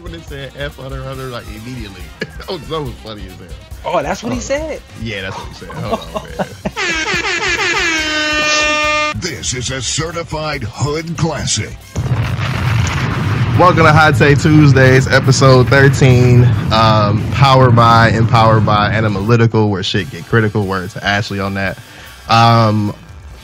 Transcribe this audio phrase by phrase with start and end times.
[0.00, 2.02] came in and said F Hunter Hunter like immediately.
[2.20, 3.48] that was so funny as hell.
[3.84, 4.80] Oh, that's what he said.
[5.00, 5.68] Yeah, that's what he said.
[5.74, 6.36] Hold on, man.
[9.20, 11.76] This is a certified hood classic.
[13.58, 16.44] Welcome to Hot Take Tuesdays, episode 13.
[16.72, 20.66] Um, powered by, empowered by Animalytical, where shit get critical.
[20.66, 21.78] Word to Ashley on that.
[22.28, 22.94] Um,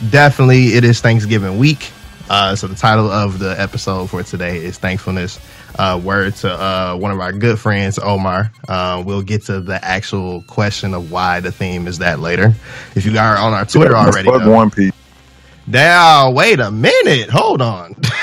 [0.08, 1.90] definitely, it is Thanksgiving week.
[2.30, 5.38] Uh, so the title of the episode for today is Thankfulness.
[5.78, 8.50] Uh, word to uh, one of our good friends, Omar.
[8.66, 12.54] Uh, we'll get to the actual question of why the theme is that later.
[12.94, 14.50] If you are on our Twitter already, though.
[14.50, 14.92] One Piece.
[15.66, 17.28] Now, wait a minute.
[17.28, 17.96] Hold on.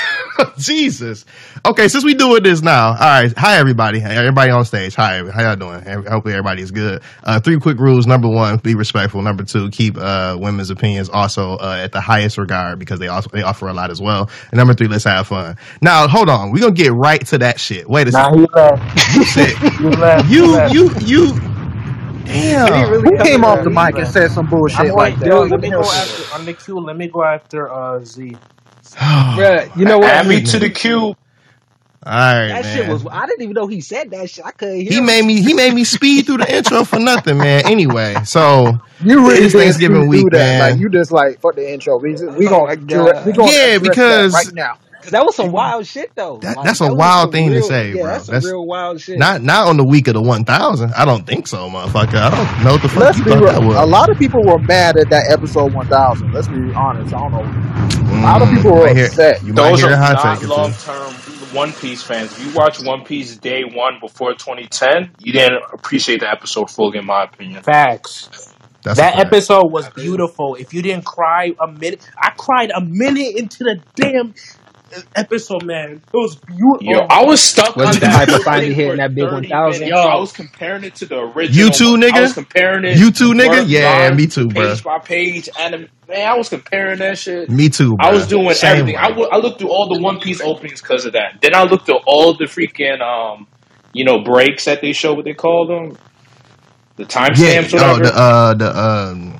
[0.58, 1.24] Jesus.
[1.66, 3.32] Okay, since we doing this now, all right.
[3.36, 4.00] Hi, everybody.
[4.00, 4.94] Hey, Everybody on stage.
[4.96, 5.82] Hi, how y'all doing?
[5.86, 7.02] Every- Hopefully, everybody's good.
[7.22, 8.06] Uh, three quick rules.
[8.06, 9.22] Number one, be respectful.
[9.22, 13.30] Number two, keep uh, women's opinions also uh, at the highest regard because they also
[13.32, 14.30] they offer a lot as well.
[14.50, 15.56] And number three, let's have fun.
[15.82, 16.52] Now, hold on.
[16.52, 17.88] We're gonna get right to that shit.
[17.88, 18.40] Wait a Nah, second.
[18.40, 18.86] he left.
[19.08, 20.30] You said He left.
[20.36, 20.74] He you left.
[20.74, 21.42] you you.
[22.24, 22.90] Damn.
[23.02, 25.30] Who came off the mic and said some bullshit I'm like like, that?
[25.30, 26.80] dude, let me go after on the queue.
[26.80, 28.38] Let me go after uh Z.
[29.36, 30.10] Bruh, you know what?
[30.10, 31.14] Add me to the queue.
[32.06, 32.76] All right, that man.
[32.76, 33.06] shit was.
[33.10, 34.44] I didn't even know he said that shit.
[34.44, 34.90] I couldn't hear.
[34.90, 35.06] He him.
[35.06, 37.62] made me he made me speed through the intro for nothing, man.
[37.64, 40.36] Anyway, so You really It's did Thanksgiving do week, that.
[40.36, 40.70] man.
[40.72, 41.98] Like you just like fuck the intro.
[41.98, 42.82] We just, we gonna God.
[43.08, 44.74] address, we gonna Yeah, because- that right now.
[45.00, 46.38] 'Cause that was some wild shit though.
[46.38, 48.04] That- Like, that's a that wild some thing to say, yeah, bro.
[48.12, 49.18] That's That's real wild shit.
[49.18, 50.94] not not on the week of the one thousand.
[50.94, 52.14] I don't think so, motherfucker.
[52.16, 53.52] I don't know what the fuck Let's you be thought real.
[53.52, 53.76] that was.
[53.76, 56.32] A lot of people were mad at that episode 1000.
[56.32, 57.12] Let's be honest.
[57.14, 57.83] I don't know.
[58.14, 59.42] Mm, A lot of people were might hear- upset.
[59.42, 61.12] You might Those hear are a hot not long term
[61.52, 62.32] One Piece fans.
[62.32, 66.98] If you watch One Piece day one before 2010, you didn't appreciate the episode fully,
[66.98, 67.62] in my opinion.
[67.62, 68.28] Facts.
[68.82, 69.26] That's that fact.
[69.26, 70.56] episode was beautiful.
[70.56, 74.34] If you didn't cry a minute, I cried a minute into the damn
[75.14, 75.92] episode, man.
[75.94, 76.78] It was beautiful.
[76.82, 78.12] Yo, I was stuck Was on you that.
[78.28, 79.50] hyper finally hitting that big minutes.
[79.50, 79.88] 1000?
[79.88, 81.66] Yo, I was comparing it to the original.
[81.66, 82.12] You too, nigga?
[82.12, 82.98] I was comparing it.
[82.98, 83.64] You too, nigga?
[83.66, 84.74] Yeah, line, me too, bro.
[84.74, 87.48] Page by page, and man, I was comparing that shit.
[87.50, 88.06] Me too, bro.
[88.06, 88.94] I was doing Same everything.
[88.94, 89.28] way.
[89.30, 91.38] I I looked through all the One Piece openings because of that.
[91.40, 93.46] Then I looked through all the freaking um,
[93.92, 95.14] you know, breaks that they show.
[95.14, 95.96] What they call them,
[96.96, 97.74] the yeah, timestamps.
[97.80, 98.02] oh, whatever.
[98.04, 99.38] the uh the um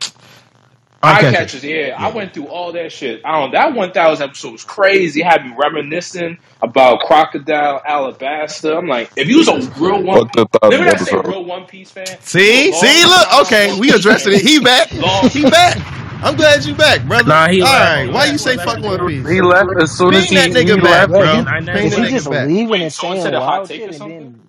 [1.04, 1.96] Eye Eye catchers, yeah.
[1.98, 3.22] I went through all that shit.
[3.24, 3.52] I don't.
[3.52, 5.20] That one thousand episode was crazy.
[5.20, 8.76] It had me reminiscing about Crocodile Alabasta.
[8.76, 11.44] I'm like, if you was a real one, Fuck the thousand remember that say real
[11.44, 12.06] One Piece fan?
[12.20, 14.42] See, Long see, look, okay, we addressing it.
[14.42, 15.76] He back, he back.
[16.22, 17.28] I'm glad you back, brother.
[17.28, 17.84] Nah, he All left.
[18.06, 19.28] right, why you say fuck One Piece?
[19.28, 21.10] He left as soon as Bring he, that nigga he back, left.
[21.10, 21.22] bro.
[21.22, 21.72] I know.
[21.72, 22.48] Bring that he just nigga back.
[22.48, 24.40] leaving Wait, and someone saying said hot wild take shit and then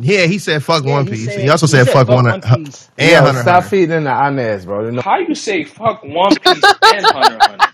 [0.00, 1.24] Yeah, he said fuck Yeah, One he Piece.
[1.26, 2.90] said- he also he said, said fuck fuck One One Hu- uh, Piece.
[2.98, 3.68] and Yo, Hunter stop Hunter.
[3.68, 4.84] feeding the Inez, bro.
[4.86, 7.66] You know- How you say fuck One Piece and Hunter Hunter?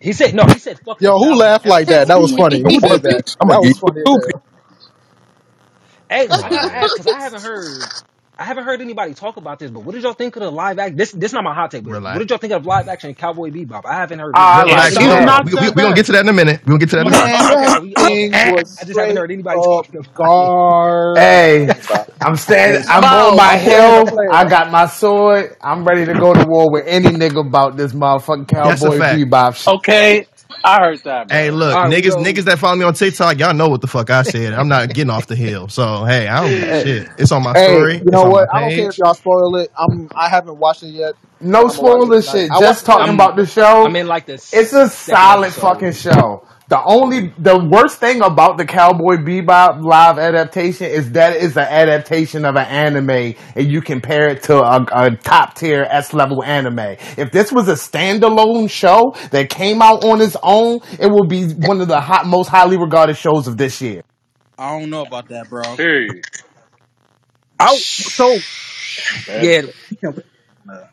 [0.00, 0.44] he said no.
[0.46, 1.00] He said fuck.
[1.00, 2.08] Yo, who laughed like that?
[2.08, 2.60] That was funny.
[2.60, 3.36] Who did that?
[3.40, 4.00] I'm That gonna was get funny.
[4.04, 4.42] you as two.
[6.10, 7.92] Hey, I gotta because I haven't heard.
[8.40, 10.78] I haven't heard anybody talk about this, but what did y'all think of the live
[10.78, 10.96] action?
[10.96, 12.14] This this not my hot take, but Relax.
[12.14, 13.84] what did y'all think of live action Cowboy Bebop?
[13.84, 14.32] I haven't heard.
[14.34, 14.76] Uh, anything.
[14.76, 15.26] Relax, it's hold on.
[15.26, 16.62] not We, we, we gonna get to that in a minute.
[16.64, 17.98] We gonna get to that in a minute.
[17.98, 20.14] Okay, so I just haven't heard anybody up talking about.
[20.14, 21.18] guard.
[21.18, 21.68] Hey,
[22.22, 22.82] I'm standing.
[22.88, 24.08] I'm on my hill.
[24.32, 25.54] I got my sword.
[25.60, 29.18] I'm ready to go to war with any nigga about this motherfucking cowboy fact.
[29.20, 29.68] bebop shit.
[29.74, 30.26] Okay,
[30.64, 31.28] I heard that.
[31.28, 31.36] Bro.
[31.36, 33.80] Hey, look, All right, niggas, so- niggas that follow me on TikTok, y'all know what
[33.80, 34.52] the fuck I said.
[34.52, 35.68] I'm not getting off the hill.
[35.68, 37.08] So hey, I don't give a shit.
[37.18, 37.96] It's on my Hey, story.
[37.98, 38.48] you know what?
[38.54, 39.70] I don't care if y'all spoil it.
[39.78, 40.10] I'm.
[40.14, 41.14] I haven't watched it yet.
[41.40, 42.50] No I'ma spoiler shit.
[42.60, 43.86] Just talking I'm- about the show.
[43.86, 44.52] I'm in like this.
[44.52, 46.46] It's a solid fucking show.
[46.70, 51.66] The only, the worst thing about the Cowboy Bebop live adaptation is that it's an
[51.68, 56.44] adaptation of an anime, and you compare it to a, a top tier S level
[56.44, 56.96] anime.
[57.18, 61.48] If this was a standalone show that came out on its own, it would be
[61.54, 64.02] one of the hot, most highly regarded shows of this year.
[64.56, 65.74] I don't know about that, bro.
[65.74, 66.24] Period.
[67.58, 68.38] Oh, so
[69.42, 69.62] yeah.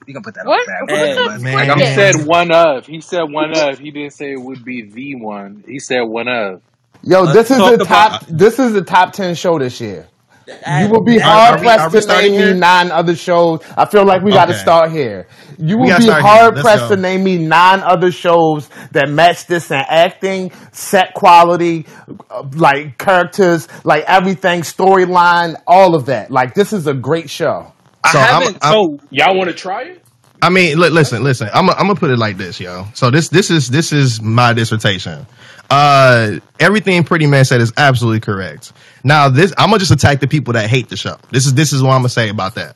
[0.06, 0.68] You can put that What?
[0.68, 1.41] on What the bad.
[1.41, 1.68] Man.
[1.68, 1.77] fuck?
[1.77, 2.85] He is said one of.
[2.85, 3.79] He said one of.
[3.79, 5.63] He didn't say it would be the one.
[5.68, 6.62] He said one of.
[7.03, 8.25] Yo, Let's this is the top.
[8.27, 10.07] This is the top ten show this year.
[10.47, 12.53] You will be hard are we- are pressed to starting name here?
[12.53, 13.59] me nine other shows.
[13.77, 15.27] I feel like we got to start here.
[15.57, 19.77] You will be hard pressed to name me nine other shows that match this in
[19.89, 21.85] acting, set quality,
[22.31, 26.31] uh, like characters, like everything, storyline, all of that.
[26.31, 27.73] Like this is a great show.
[28.07, 28.57] I So I'm- haven't.
[28.63, 30.04] I'm- so Y'all want to try it?
[30.42, 31.50] I mean, li- listen, listen.
[31.54, 32.86] I'm I'm gonna put it like this, yo.
[32.94, 35.25] So this this is this is my dissertation.
[35.69, 38.71] Uh, everything Pretty Man said is absolutely correct.
[39.04, 41.18] Now, this I'm gonna just attack the people that hate the show.
[41.31, 42.75] This is this is what I'm gonna say about that.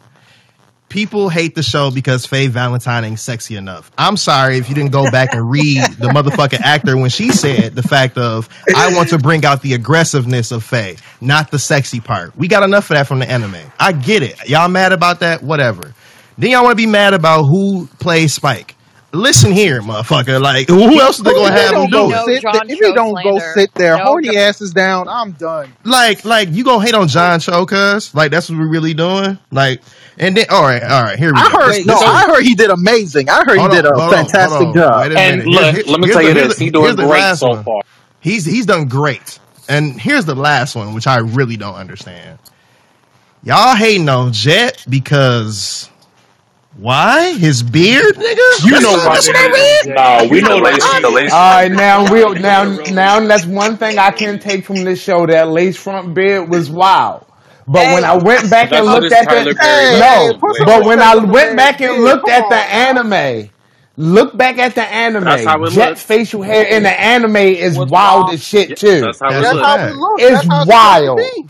[0.92, 3.90] People hate the show because Faye Valentine ain't sexy enough.
[3.98, 7.76] I'm sorry if you didn't go back and read the motherfucking actor when she said
[7.76, 12.02] the fact of I want to bring out the aggressiveness of Faye, not the sexy
[12.02, 12.36] part.
[12.36, 13.56] We got enough of that from the anime.
[13.80, 14.50] I get it.
[14.50, 15.42] Y'all mad about that?
[15.42, 15.94] Whatever.
[16.38, 18.76] Then y'all want to be mad about who plays Spike.
[19.14, 20.42] Listen here, motherfucker.
[20.42, 22.26] Like, who else is they gonna have them don't do go it?
[22.36, 23.54] Sit, John if Cho he don't go slander.
[23.54, 25.10] sit there, No hold John- asses down.
[25.10, 25.74] I'm done.
[25.84, 28.16] Like, like you gonna hate on John Cho, cuz?
[28.16, 29.38] Like, that's what we're really doing?
[29.52, 29.82] Like,
[30.18, 31.60] and then, all right, all right, here we I go.
[31.60, 33.28] heard This- no, this is- I heard he did amazing.
[33.30, 34.74] I heard he Hold did on, a hold on, fantastic hold on.
[34.76, 35.02] job.
[35.02, 35.48] Wait a And minute.
[35.54, 37.20] look, Here- let me here's tell the- you here's this: the- he's doing the great
[37.22, 37.64] last so one.
[37.66, 37.82] far.
[38.22, 39.40] He's he's done great.
[39.68, 42.40] And here's the last one, which I really don't understand.
[43.44, 45.90] Y'all hating on Jet because
[46.82, 47.34] why?
[47.34, 48.64] His beard, nigga?
[48.66, 49.48] You That's know what- why that's what I
[49.86, 49.96] read.
[49.96, 51.30] Nah, we know All that.
[51.32, 55.26] right, now we'll now now that's one thing I can take from this show.
[55.28, 57.26] That lace front beard was wild.
[57.68, 60.56] But when I went back and looked this at the Tyler Perry no, was put
[60.58, 62.56] some but when I respect on the went man's back and looked Come at the
[62.56, 62.98] man.
[62.98, 63.50] anime,
[63.98, 65.24] look back at the anime.
[65.26, 66.02] That's how it Jet looks.
[66.02, 69.02] facial hair in the anime is What's wild as shit too.
[69.02, 69.68] That's how it That's That's looks.
[69.68, 69.94] how fact.
[69.94, 70.20] we look.
[70.22, 71.18] It's That's how it's supposed wild.
[71.20, 71.50] to be.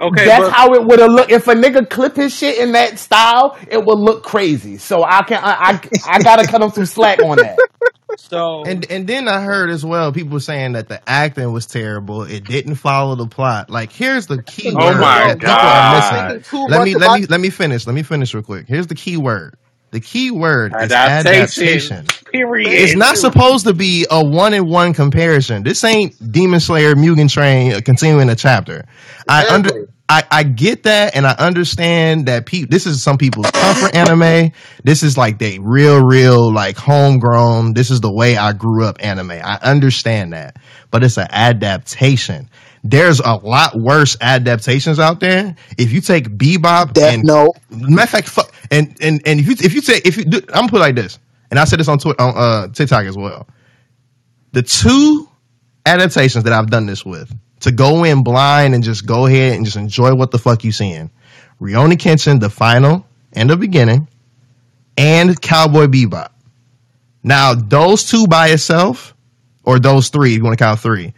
[0.00, 2.72] Okay, That's but how it would have looked if a nigga clip his shit in
[2.72, 3.58] that style.
[3.68, 4.78] It would look crazy.
[4.78, 7.58] So I can I I, I gotta cut him some slack on that.
[8.16, 12.22] So And and then I heard as well people saying that the acting was terrible.
[12.22, 13.68] It didn't follow the plot.
[13.70, 16.70] Like here's the key Oh word my that people are God.
[16.70, 17.86] Let me let me let me finish.
[17.86, 18.66] Let me finish real quick.
[18.68, 19.56] Here's the key word.
[19.92, 22.06] The key word is adaptation.
[22.06, 22.06] adaptation.
[22.30, 22.72] Period.
[22.72, 25.64] It's not supposed to be a one in one comparison.
[25.64, 28.84] This ain't Demon Slayer Mugen Train uh, continuing a chapter.
[29.28, 33.48] I under I, I get that and I understand that pe- this is some people's
[33.52, 34.50] comfort anime.
[34.82, 37.74] This is like they real, real like homegrown.
[37.74, 39.30] This is the way I grew up anime.
[39.30, 40.56] I understand that.
[40.90, 42.50] But it's an adaptation.
[42.82, 45.54] There's a lot worse adaptations out there.
[45.78, 47.52] If you take Bebop Death and Note.
[47.70, 50.38] Matter of fact, fuck, and and and if you if you say if you do,
[50.48, 51.20] I'm gonna put it like this,
[51.50, 53.46] and I said this on Twitter, on uh, TikTok as well.
[54.52, 55.28] The two
[55.86, 59.64] adaptations that I've done this with to go in blind and just go ahead and
[59.64, 61.10] just enjoy what the fuck you seeing.
[61.60, 64.08] Rurouni Kenshin, the final and the beginning,
[64.96, 66.30] and Cowboy Bebop.
[67.22, 69.14] Now those two by itself,
[69.62, 71.12] or those three, if you want to count three,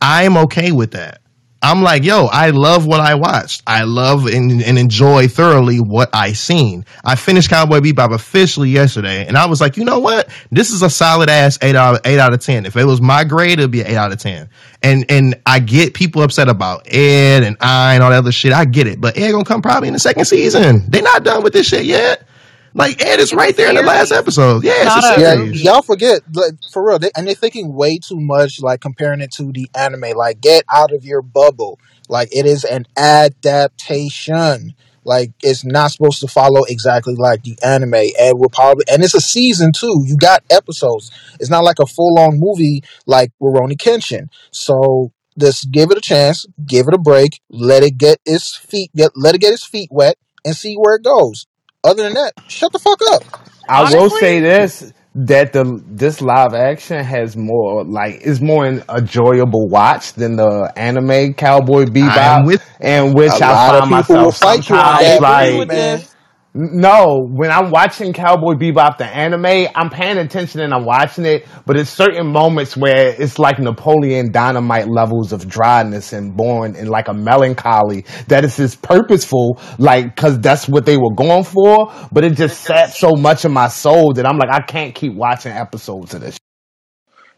[0.00, 1.20] I'm okay with that.
[1.62, 3.62] I'm like, yo, I love what I watched.
[3.66, 6.84] I love and, and enjoy thoroughly what I seen.
[7.02, 10.28] I finished Cowboy Bebop officially yesterday, and I was like, you know what?
[10.50, 12.66] This is a solid ass eight out of eight out of ten.
[12.66, 14.48] If it was my grade, it'd be eight out of ten.
[14.82, 18.52] And and I get people upset about Ed and I and all that other shit.
[18.52, 20.84] I get it, but Ed gonna come probably in the second season.
[20.88, 22.26] They're not done with this shit yet.
[22.76, 24.62] Like Ed is right there in the last episode.
[24.62, 25.64] Yeah, it's a Not Yeah, series.
[25.64, 29.32] y'all forget like, for real, they, and they're thinking way too much, like comparing it
[29.32, 30.14] to the anime.
[30.14, 31.80] Like, get out of your bubble.
[32.08, 34.74] Like, it is an adaptation.
[35.04, 38.10] Like, it's not supposed to follow exactly like the anime.
[38.20, 40.02] And we're probably, and it's a season too.
[40.04, 41.10] You got episodes.
[41.40, 44.28] It's not like a full on movie like Rurouni Kenshin.
[44.50, 48.90] So just give it a chance, give it a break, let it get its feet,
[48.94, 51.46] get, let it get its feet wet, and see where it goes.
[51.84, 53.22] Other than that, shut the fuck up.
[53.68, 58.82] I will say this that the this live action has more like is more an
[58.88, 63.90] enjoyable watch than the anime Cowboy Bebop, with and which A I lot of find
[63.90, 66.00] people will myself fight you on sometimes that, like man.
[66.00, 66.15] this.
[66.56, 71.46] No, when I'm watching Cowboy Bebop the anime, I'm paying attention and I'm watching it,
[71.66, 76.86] but it's certain moments where it's like Napoleon Dynamite levels of dryness and born in
[76.86, 81.92] like a melancholy that is just purposeful, like because that's what they were going for.
[82.10, 85.14] But it just saps so much of my soul that I'm like, I can't keep
[85.14, 86.38] watching episodes of this.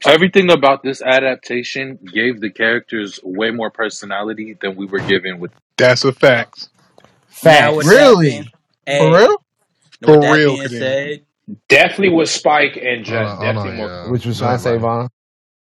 [0.06, 5.50] Everything about this adaptation gave the characters way more personality than we were given with.
[5.76, 6.68] That's a fact.
[7.26, 7.74] Fact.
[7.74, 8.48] with that Really?
[8.88, 9.36] Being, For hey, real?
[10.06, 10.78] with For that real, being Kadeem.
[10.78, 11.20] said,
[11.68, 13.26] Definitely with Spike and Jet.
[13.26, 13.88] Hold on, hold definitely on, more.
[13.88, 14.10] yeah.
[14.10, 14.80] Which was Go trying ahead, say, Brian.
[14.80, 15.08] Vaughn.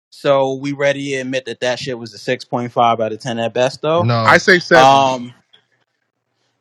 [0.09, 3.19] so we ready to admit that that shit was a six point five out of
[3.19, 4.03] ten at best, though.
[4.03, 4.83] No, I say seven.
[4.85, 5.33] Um,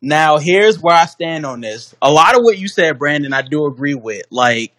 [0.01, 1.95] now here's where I stand on this.
[2.01, 4.23] A lot of what you said, Brandon, I do agree with.
[4.29, 4.73] Like,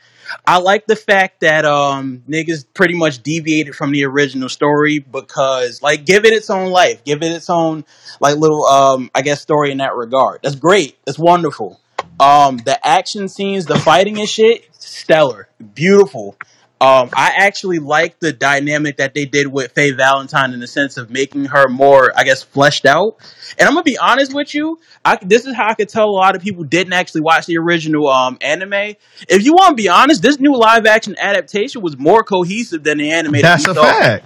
[0.47, 5.83] I like the fact that um niggas pretty much deviated from the original story because
[5.83, 7.85] like give it its own life, give it its own
[8.21, 10.41] like little um I guess story in that regard.
[10.43, 10.97] That's great.
[11.05, 11.81] That's wonderful.
[12.21, 16.37] Um the action scenes, the fighting and shit, stellar, beautiful.
[16.81, 20.97] Um, I actually like the dynamic that they did with Faye Valentine in the sense
[20.97, 23.17] of making her more, I guess, fleshed out.
[23.59, 26.11] And I'm gonna be honest with you, I, this is how I could tell a
[26.11, 28.95] lot of people didn't actually watch the original um, anime.
[29.29, 32.99] If you want to be honest, this new live action adaptation was more cohesive than
[32.99, 34.25] the anime that That's we a fact.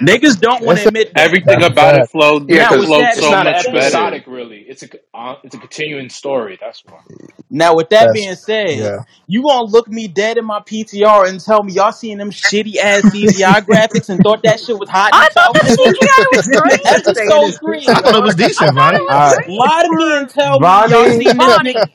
[0.00, 1.24] Niggas don't want It's to a, admit that.
[1.24, 2.12] Everything that's a about it fact.
[2.12, 4.24] flowed Yeah, Now because with flowed that so being much said, episodic.
[4.26, 6.58] Really, it's a uh, it's a continuing story.
[6.60, 7.00] That's why.
[7.50, 8.98] Now, with that That's being said, yeah.
[9.26, 12.76] you gonna look me dead in my PTR and tell me y'all seen them shitty
[12.76, 16.26] ass CGI graphics and thought that shit was hot in I thought the South CGI
[16.32, 16.80] was great.
[16.86, 18.36] Episode three, I thought it was dog.
[18.36, 19.48] decent, thought it was All right, great.
[19.48, 21.74] Lie to me and tell me y'all Vonnie, seen this Bonnie.
[21.74, 21.90] nigga.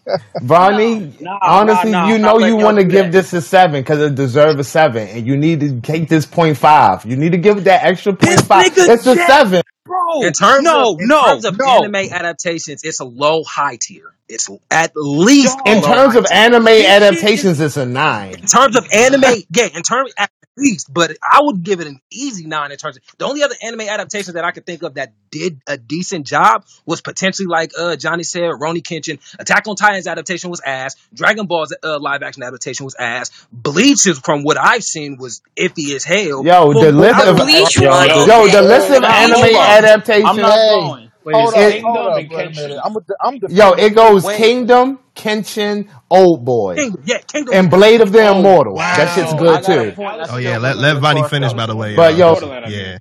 [0.65, 1.13] No, Vonnie.
[1.19, 2.05] nah, nah, Honestly, nah.
[2.05, 3.12] you I'm know not you letting y'all want to do give that.
[3.12, 6.57] this a seven because it deserves a seven, and you need to take this point
[6.57, 7.05] five.
[7.05, 8.71] You need to give it that extra point This five.
[8.71, 9.62] nigga It's a Jet, seven.
[9.85, 10.21] bro.
[10.23, 13.77] In terms of No, in no, terms of no, anime adaptations, it's a low high
[13.81, 14.13] tier.
[14.29, 18.35] It's at least a In terms of anime This shit is adaptations, it's a nine.
[18.35, 22.00] In terms of anime, yeah, in terms at least, but I would give it an
[22.12, 24.95] easy nine in terms of the only other anime adaptations that I could think of
[24.95, 29.19] that did a decent job was potentially like uh Johnny said, Rurouni Kenshin.
[29.39, 30.95] Attack on Titan's adaptation was ass.
[31.13, 33.31] Dragon Ball's uh, live action adaptation was ass.
[33.51, 36.45] Bleach is from what I've seen was iffy as hell.
[36.45, 39.86] Yo, For the list of Bleach Yo, yo, yo, the list of anime hold on.
[40.25, 41.12] I'm not going.
[41.24, 42.31] Wait, hold is up, It, hold Kingdom up.
[42.31, 42.79] Wait a minute.
[42.83, 44.38] I'm a, I'm yo, it goes Wait.
[44.38, 47.53] Kingdom, Kenshin, Old Boy, Kingdom, yeah, Kingdom.
[47.53, 48.75] and Blade of the Oh Immortal.
[48.75, 49.93] That shit's good too.
[49.98, 51.96] Oh yeah, let within let Vonnie finish by the way.
[51.96, 52.98] But Uh, yo, yeah.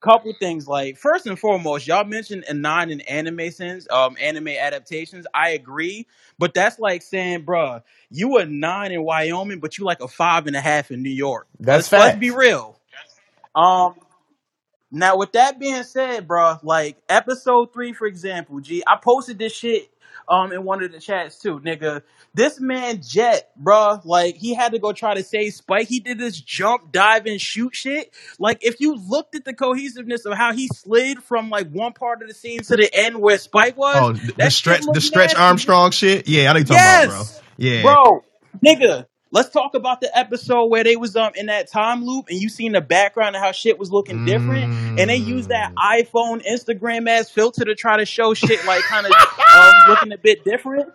[0.00, 4.48] couple things like first and foremost y'all mentioned a nine in anime sense um anime
[4.48, 6.06] adaptations i agree
[6.38, 10.46] but that's like saying bruh you a nine in wyoming but you like a five
[10.46, 12.78] and a half in new york that's let's let's be real
[13.56, 13.94] um
[14.92, 19.52] now with that being said bruh like episode three for example g i posted this
[19.52, 19.90] shit
[20.28, 22.02] um in one of the chats too nigga
[22.34, 26.18] this man jet bruh like he had to go try to save spike he did
[26.18, 30.52] this jump dive and shoot shit like if you looked at the cohesiveness of how
[30.52, 33.96] he slid from like one part of the scene to the end where Spike was,
[33.96, 35.40] Oh, the, the that shit stretch, the stretch nasty.
[35.42, 36.28] Armstrong shit.
[36.28, 37.16] Yeah, I you talking about, bro.
[37.18, 37.82] Yes, Yeah.
[37.82, 38.24] bro,
[38.64, 39.06] nigga.
[39.32, 42.48] Let's talk about the episode where they was um in that time loop and you
[42.48, 46.04] seen the background and how shit was looking different, and they used that Mm.
[46.04, 50.18] iPhone Instagram ass filter to try to show shit like kind of um looking a
[50.18, 50.92] bit different.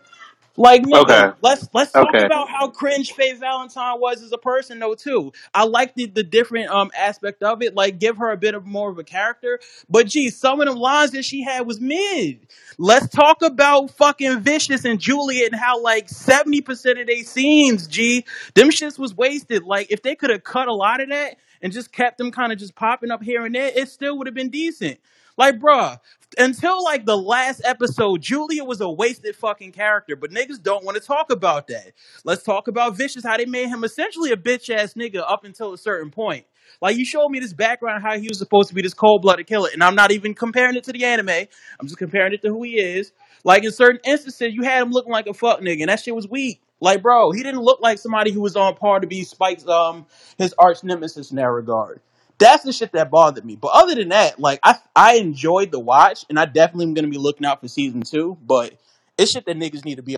[0.58, 1.32] Like Okay.
[1.42, 2.20] let's let's talk Okay.
[2.20, 5.34] about how cringe Faye Valentine was as a person though too.
[5.54, 7.76] I like the, the different um aspect of it.
[7.76, 9.60] Like give her a bit of more of a character.
[9.90, 12.48] But geez, some of them lines that she had was mid.
[12.78, 17.88] Let's talk about fucking Vicious and Juliet and how like seventy percent of their scenes,
[17.88, 19.64] G, them shits was wasted.
[19.64, 22.52] Like if they could have cut a lot of that and just kept them kind
[22.54, 25.00] of just popping up here and there, it still would have been decent.
[25.42, 25.98] Like, bruh,
[26.38, 30.98] until like the last episode, Julia was a wasted fucking character, but niggas don't want
[30.98, 31.94] to talk about that.
[32.24, 35.74] Let's talk about Vicious, how they made him essentially a bitch ass nigga up until
[35.74, 36.46] a certain point.
[36.80, 39.48] Like you showed me this background how he was supposed to be this cold blooded
[39.48, 41.30] killer, and I'm not even comparing it to the anime.
[41.80, 43.12] I'm just comparing it to who he is.
[43.44, 46.14] Like in certain instances, you had him looking like a fuck nigga, and that shit
[46.14, 46.62] was weak.
[46.80, 50.06] Like, bro, he didn't look like somebody who was on par to be Spike's um
[50.38, 52.00] his arch nemesis in that regard.
[52.42, 53.56] That's the shit that bothered me.
[53.56, 57.08] But other than that, like I I enjoyed the watch, and I definitely am gonna
[57.08, 58.36] be looking out for season two.
[58.44, 58.74] But
[59.18, 60.18] it's shit that niggas need to be.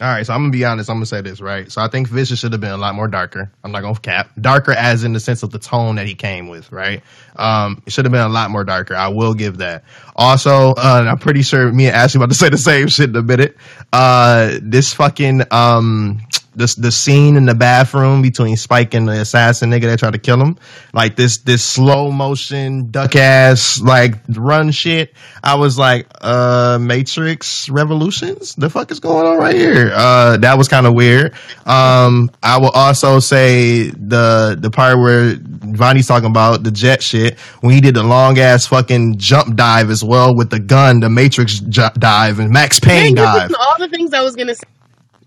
[0.00, 0.88] All right, so I'm gonna be honest.
[0.88, 1.70] I'm gonna say this right.
[1.70, 3.50] So I think Vicious should have been a lot more darker.
[3.62, 6.48] I'm not gonna cap darker as in the sense of the tone that he came
[6.48, 6.70] with.
[6.70, 7.02] Right.
[7.36, 8.94] Um, it should have been a lot more darker.
[8.94, 9.84] I will give that.
[10.14, 13.16] Also, uh, I'm pretty sure me and Ashley about to say the same shit in
[13.16, 13.56] a minute.
[13.92, 16.20] Uh, this fucking um,
[16.54, 20.18] this the scene in the bathroom between Spike and the assassin nigga that tried to
[20.18, 20.56] kill him.
[20.92, 25.12] Like this this slow motion duck ass like run shit.
[25.42, 28.54] I was like, uh, Matrix Revolutions.
[28.54, 29.90] The fuck is going on right here?
[29.94, 31.34] Uh, that was kind of weird.
[31.66, 37.38] Um, I will also say the the part where Vonnie's talking about the jet shit
[37.60, 41.10] when he did the long ass fucking jump dive as well with the gun, the
[41.10, 43.50] Matrix dive and Max Payne Man, dive.
[43.58, 44.62] all the things I was gonna say.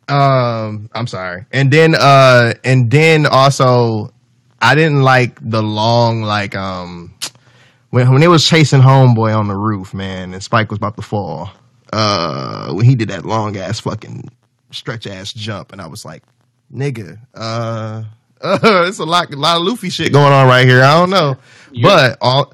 [0.10, 1.46] Um, I'm sorry.
[1.52, 4.14] And then uh and then also
[4.62, 7.14] I didn't like the long like um
[7.90, 11.02] when when they was chasing homeboy on the roof, man, and Spike was about to
[11.02, 11.50] fall.
[11.92, 14.30] Uh when he did that long ass fucking
[14.72, 16.24] stretch ass jump and I was like,
[16.74, 18.04] nigga, uh
[18.42, 20.84] uh, it's a lot, a lot of Luffy shit going on right here.
[20.84, 21.38] I don't know,
[21.82, 22.54] but all,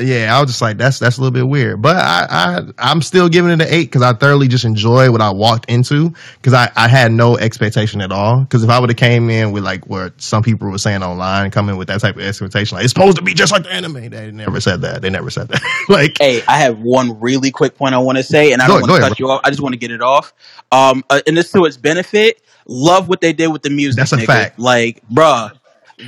[0.00, 1.82] yeah, I was just like, that's that's a little bit weird.
[1.82, 5.20] But I, I I'm still giving it an eight because I thoroughly just enjoy what
[5.20, 8.40] I walked into because I, I had no expectation at all.
[8.40, 11.50] Because if I would have came in with like what some people were saying online,
[11.50, 14.10] coming with that type of expectation, like it's supposed to be just like the anime,
[14.10, 15.02] they never said that.
[15.02, 15.62] They never said that.
[15.88, 18.80] like, Hey, I have one really quick point I want to say, and I don't
[18.80, 19.40] want to cut you off.
[19.44, 20.32] I just want to get it off.
[20.70, 22.40] Um, uh, and this to its benefit.
[22.70, 23.96] Love what they did with the music.
[23.96, 24.26] That's a nigga.
[24.26, 24.58] fact.
[24.58, 25.58] Like, bruh,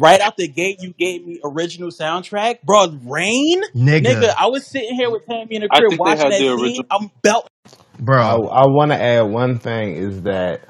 [0.01, 2.87] right out the gate, you gave me original soundtrack, bro.
[3.05, 4.03] Rain, Nigga.
[4.05, 4.35] nigga.
[4.39, 6.39] I was sitting here with Tammy in the I crib think they watching had that
[6.39, 6.61] the scene.
[6.61, 6.87] original.
[6.91, 7.49] I'm belt.
[7.67, 7.71] I,
[8.03, 10.63] Bro, I want to add one thing is that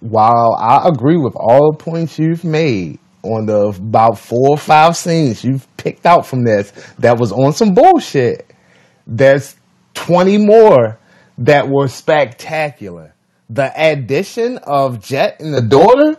[0.00, 4.94] while I agree with all the points you've made on the about four or five
[4.96, 8.50] scenes you've picked out from this that was on some bullshit,
[9.06, 9.56] there's
[9.94, 10.98] 20 more
[11.38, 13.14] that were spectacular.
[13.48, 16.16] The addition of Jet and the daughter,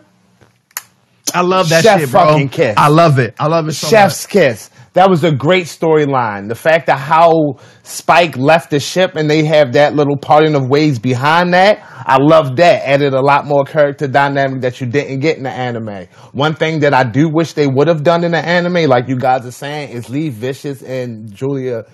[1.34, 2.26] I love that Chef shit, bro.
[2.26, 2.74] fucking kiss.
[2.76, 3.34] I love it.
[3.38, 4.70] I love it so Chef's kiss.
[4.94, 6.48] That was a great storyline.
[6.48, 10.68] The fact that how Spike left the ship and they have that little parting of
[10.70, 12.88] ways behind that, I love that.
[12.88, 16.06] Added a lot more character dynamic that you didn't get in the anime.
[16.32, 19.18] One thing that I do wish they would have done in the anime, like you
[19.18, 21.84] guys are saying, is leave Vicious and Julia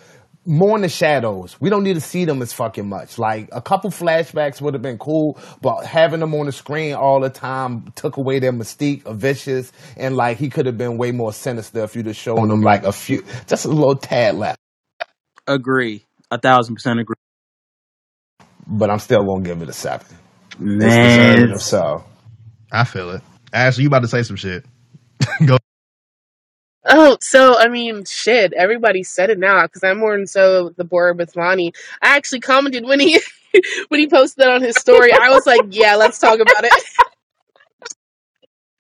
[0.44, 1.56] more in the shadows.
[1.60, 3.18] We don't need to see them as fucking much.
[3.18, 7.20] Like a couple flashbacks would have been cool, but having them on the screen all
[7.20, 11.12] the time took away their mystique of vicious and like he could have been way
[11.12, 14.58] more sinister if you'd have shown them like a few just a little tad left.
[15.46, 17.16] Agree, a thousand percent agree.
[18.66, 20.06] But I'm still gonna give it a seven.
[20.58, 22.04] Man, deserving of so.
[22.70, 23.22] I feel it.
[23.52, 24.64] Ashley, you about to say some shit.
[25.46, 25.58] Go.
[26.84, 28.52] Oh, so I mean, shit.
[28.52, 31.72] Everybody said it now because I'm more so the with Lonnie.
[32.00, 33.20] I actually commented when he
[33.88, 35.12] when he posted that on his story.
[35.12, 36.84] I was like, yeah, let's talk about it.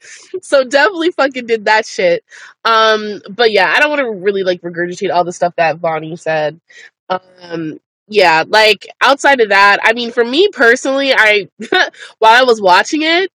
[0.42, 2.24] so definitely fucking did that shit.
[2.64, 6.16] Um, but yeah, I don't want to really like regurgitate all the stuff that Vonnie
[6.16, 6.60] said.
[7.08, 7.78] Um,
[8.08, 11.48] yeah, like outside of that, I mean, for me personally, I
[12.18, 13.30] while I was watching it,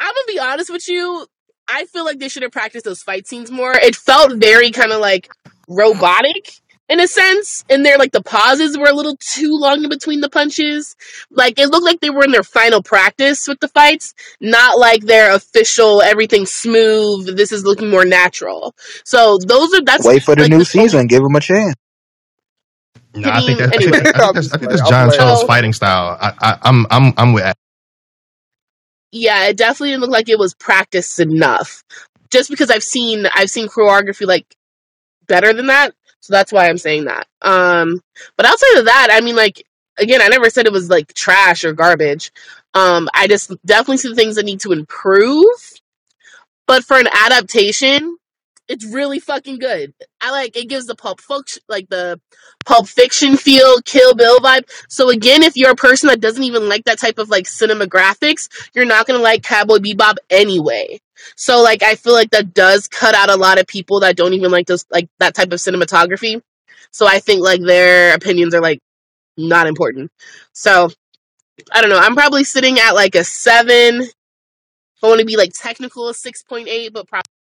[0.00, 1.26] I'm gonna be honest with you.
[1.72, 3.72] I feel like they should have practiced those fight scenes more.
[3.72, 5.30] It felt very kind of like
[5.68, 7.64] robotic in a sense.
[7.70, 10.96] And there, like the pauses were a little too long in between the punches.
[11.30, 15.02] Like it looked like they were in their final practice with the fights, not like
[15.02, 17.36] their official everything smooth.
[17.36, 18.74] This is looking more natural.
[19.04, 21.06] So those are that's Wait for the like new the season.
[21.06, 21.74] Give them a chance.
[23.14, 23.92] No, I think that's I Anyway.
[23.98, 26.16] think, I think that's, I think that's John Cho's fighting style.
[26.20, 27.54] I, I, I'm I'm I'm with.
[29.12, 31.82] Yeah, it definitely didn't look like it was practiced enough.
[32.30, 34.46] Just because I've seen I've seen choreography like
[35.26, 37.26] better than that, so that's why I'm saying that.
[37.42, 38.00] Um,
[38.36, 39.64] but outside of that, I mean, like
[39.98, 42.30] again, I never said it was like trash or garbage.
[42.74, 45.44] Um, I just definitely see things that need to improve.
[46.66, 48.16] But for an adaptation,
[48.70, 49.92] it's really fucking good.
[50.20, 52.20] I like it gives the pulp fiction like the
[52.64, 54.70] pulp fiction feel, Kill Bill vibe.
[54.88, 58.48] So again, if you're a person that doesn't even like that type of like cinematographics,
[58.72, 61.00] you're not gonna like Cowboy Bebop anyway.
[61.36, 64.34] So like I feel like that does cut out a lot of people that don't
[64.34, 66.40] even like those like that type of cinematography.
[66.92, 68.78] So I think like their opinions are like
[69.36, 70.12] not important.
[70.52, 70.90] So
[71.72, 71.98] I don't know.
[71.98, 74.04] I'm probably sitting at like a seven.
[75.02, 77.39] I want to be like technical, a six point eight, but probably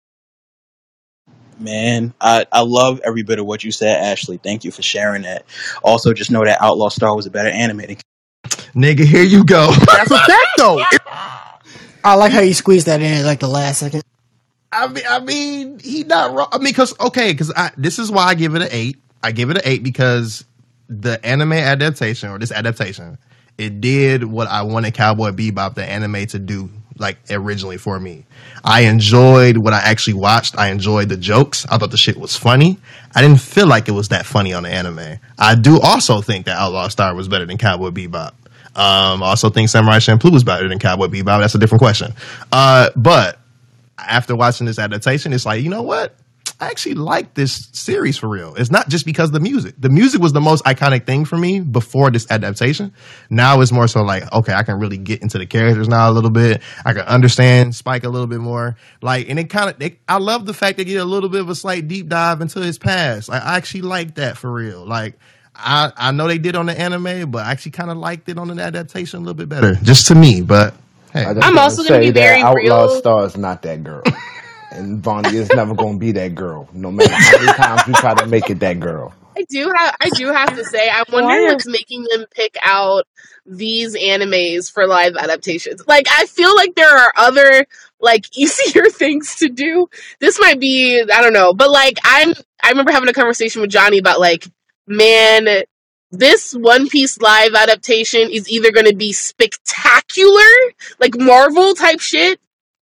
[1.60, 4.38] man, I I love every bit of what you said, Ashley.
[4.38, 5.44] Thank you for sharing that.
[5.82, 8.00] Also, just know that Outlaw Star was a better animated.
[8.74, 9.70] Nigga, here you go.
[9.72, 10.82] That's a fact, though.
[12.04, 14.02] I like how you squeezed that in at like the last second.
[14.70, 16.48] I mean, I mean, he not wrong.
[16.52, 18.98] I mean, because okay, because I this is why I give it an eight.
[19.22, 20.44] I give it an eight because
[20.88, 23.18] the anime adaptation or this adaptation,
[23.56, 28.24] it did what I wanted Cowboy Bebop the anime to do, like originally for me.
[28.64, 30.58] I enjoyed what I actually watched.
[30.58, 31.66] I enjoyed the jokes.
[31.70, 32.78] I thought the shit was funny.
[33.14, 35.18] I didn't feel like it was that funny on the anime.
[35.38, 38.32] I do also think that Outlaw Star was better than Cowboy Bebop.
[38.74, 41.40] Um, also think Samurai Champloo was better than Cowboy Bebop.
[41.40, 42.14] That's a different question.
[42.52, 43.38] Uh, but
[43.98, 46.14] after watching this adaptation, it's like, you know what?
[46.60, 48.54] I actually like this series for real.
[48.56, 49.76] It's not just because of the music.
[49.78, 52.92] The music was the most iconic thing for me before this adaptation.
[53.30, 56.12] Now it's more so like, okay, I can really get into the characters now a
[56.12, 56.60] little bit.
[56.84, 58.76] I can understand Spike a little bit more.
[59.00, 61.48] Like, and it kind of, I love the fact they get a little bit of
[61.48, 63.28] a slight deep dive into his past.
[63.28, 64.84] Like, I actually like that for real.
[64.84, 65.16] Like,
[65.54, 68.38] I, I know they did on the anime, but I actually kind of liked it
[68.38, 70.40] on the adaptation a little bit better, just to me.
[70.40, 70.74] But
[71.12, 72.98] hey, I just I'm also gonna be very that Outlaw real.
[73.00, 74.02] Star is not that girl.
[74.78, 77.94] and Vonnie is never going to be that girl, no matter how many times you
[77.94, 79.12] try to make it that girl.
[79.36, 83.06] I do have I do have to say I'm wondering what's making them pick out
[83.46, 85.86] these animes for live adaptations.
[85.86, 87.66] Like I feel like there are other
[88.00, 89.88] like easier things to do.
[90.18, 93.70] This might be I don't know, but like I'm I remember having a conversation with
[93.70, 94.44] Johnny about like
[94.88, 95.62] man
[96.10, 100.40] this One Piece live adaptation is either going to be spectacular,
[100.98, 102.40] like Marvel type shit,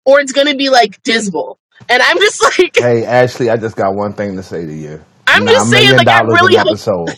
[0.05, 1.59] or it's going to be like dismal.
[1.87, 5.03] And I'm just like Hey, Ashley, I just got one thing to say to you.
[5.27, 7.09] I'm Nine just saying million like I dollars really an hope episode.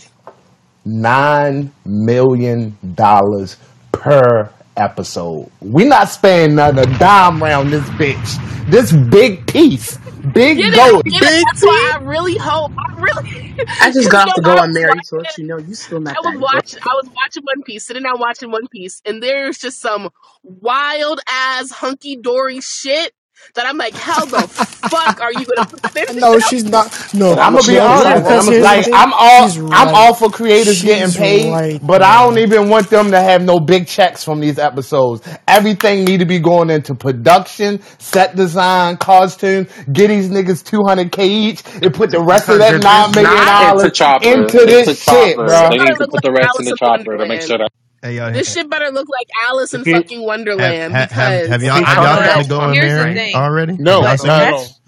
[0.86, 3.58] Nine million dollars
[3.92, 5.52] per episode.
[5.62, 8.70] We not spending another dime round this bitch.
[8.70, 9.98] This big piece,
[10.34, 11.04] big Get goat.
[11.06, 11.44] it, get it.
[11.52, 12.72] That's why I really hope.
[12.78, 13.56] I really.
[13.82, 15.46] I just 'cause got off to go I on was Mary watching to let you
[15.48, 16.80] know you still not I was watching.
[16.84, 20.10] I was watching One Piece, sitting down watching One Piece, and there's just some
[20.44, 23.14] wild ass hunky dory shit
[23.56, 26.14] that I'm like, how the fuck are you gonna put this?
[26.22, 26.88] No, she's not.
[27.14, 28.24] No, I'm gonna be honest.
[28.24, 28.86] because I'm like.
[28.94, 33.12] I'm all I'm all for creators getting paid, right, but I don't even want them
[33.12, 35.28] to have no big checks from these episodes.
[35.48, 39.68] Everything need to be going into production, set design, costume.
[39.92, 43.34] Get these niggas 200k each and put the rest of that Because nine it's million
[43.46, 44.28] not- It's a dollars chopper.
[44.30, 45.48] into It's this a shit, chopper.
[45.48, 45.70] bro.
[45.70, 47.44] They need better to put the rest in Alice the in chopper to make Wonderland.
[47.44, 47.70] sure that.
[48.02, 51.64] Hey, yo, This shit better look like Alice in fucking Wonderland have, have, because have
[51.64, 53.78] y'all See, have I y'all don't got to go in Here's the already?
[53.78, 54.40] No, Y'all Like, no, it?
[54.40, 54.80] that's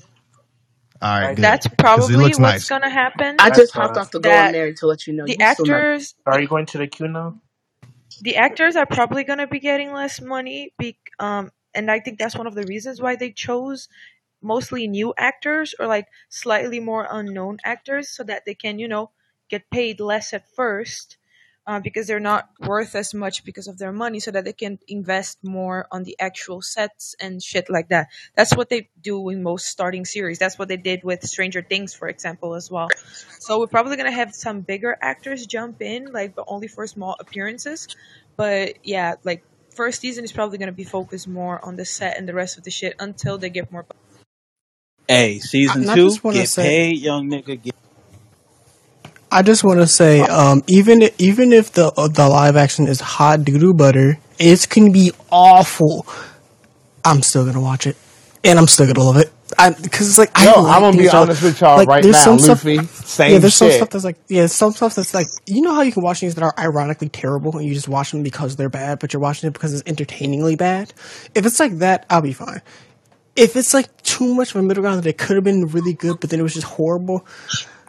[1.02, 1.38] All right, good.
[1.42, 2.66] That's 'Cause probably what's nice.
[2.66, 3.40] gonna happen.
[3.40, 5.46] I just hopped uh, off to go on That to let you know the you
[5.46, 5.88] still not.
[5.88, 7.40] actors, Are you going to the queue now?
[8.22, 10.74] the actors are probably gonna be getting less money.
[10.80, 13.90] Be, um, and I think that's one of the reasons why they chose
[14.42, 19.12] mostly new actors or like slightly more unknown actors, so that they can, you know,
[19.50, 21.18] get paid less at first.
[21.66, 24.78] Uh, because they're not worth as much because of their money, so that they can
[24.86, 28.10] invest more on the actual sets and shit like that.
[28.36, 30.40] That's what they do in most starting series.
[30.40, 32.90] That's what they did with Stranger Things, for example, as well.
[33.40, 37.16] So we're probably gonna have some bigger actors jump in, like but only for small
[37.18, 37.88] appearances.
[38.36, 42.28] But yeah, like first season is probably gonna be focused more on the set and
[42.28, 43.86] the rest of the shit until they get more.
[45.08, 47.62] Hey, season I two, just get say- paid, young nigga.
[47.62, 47.76] Get
[49.34, 53.00] I just want to say, um, even even if the uh, the live action is
[53.02, 56.06] hot doodoo butter, it's gonna be awful.
[57.04, 57.98] I'm still gonna watch it,
[58.44, 59.32] and I'm still gonna love it.
[59.82, 62.04] Because it's like I Yo, like I'm gonna be that- honest with y'all like, right
[62.04, 62.86] there's now, some stuff- Luffy.
[62.88, 65.82] Same yeah, there's some stuff that's like yeah, some stuff that's like you know how
[65.82, 68.70] you can watch things that are ironically terrible and you just watch them because they're
[68.70, 70.94] bad, but you're watching it because it's entertainingly bad.
[71.36, 72.62] If it's like that, I'll be fine.
[73.36, 75.94] If it's like too much of a middle ground that it could have been really
[75.94, 77.26] good, but then it was just horrible,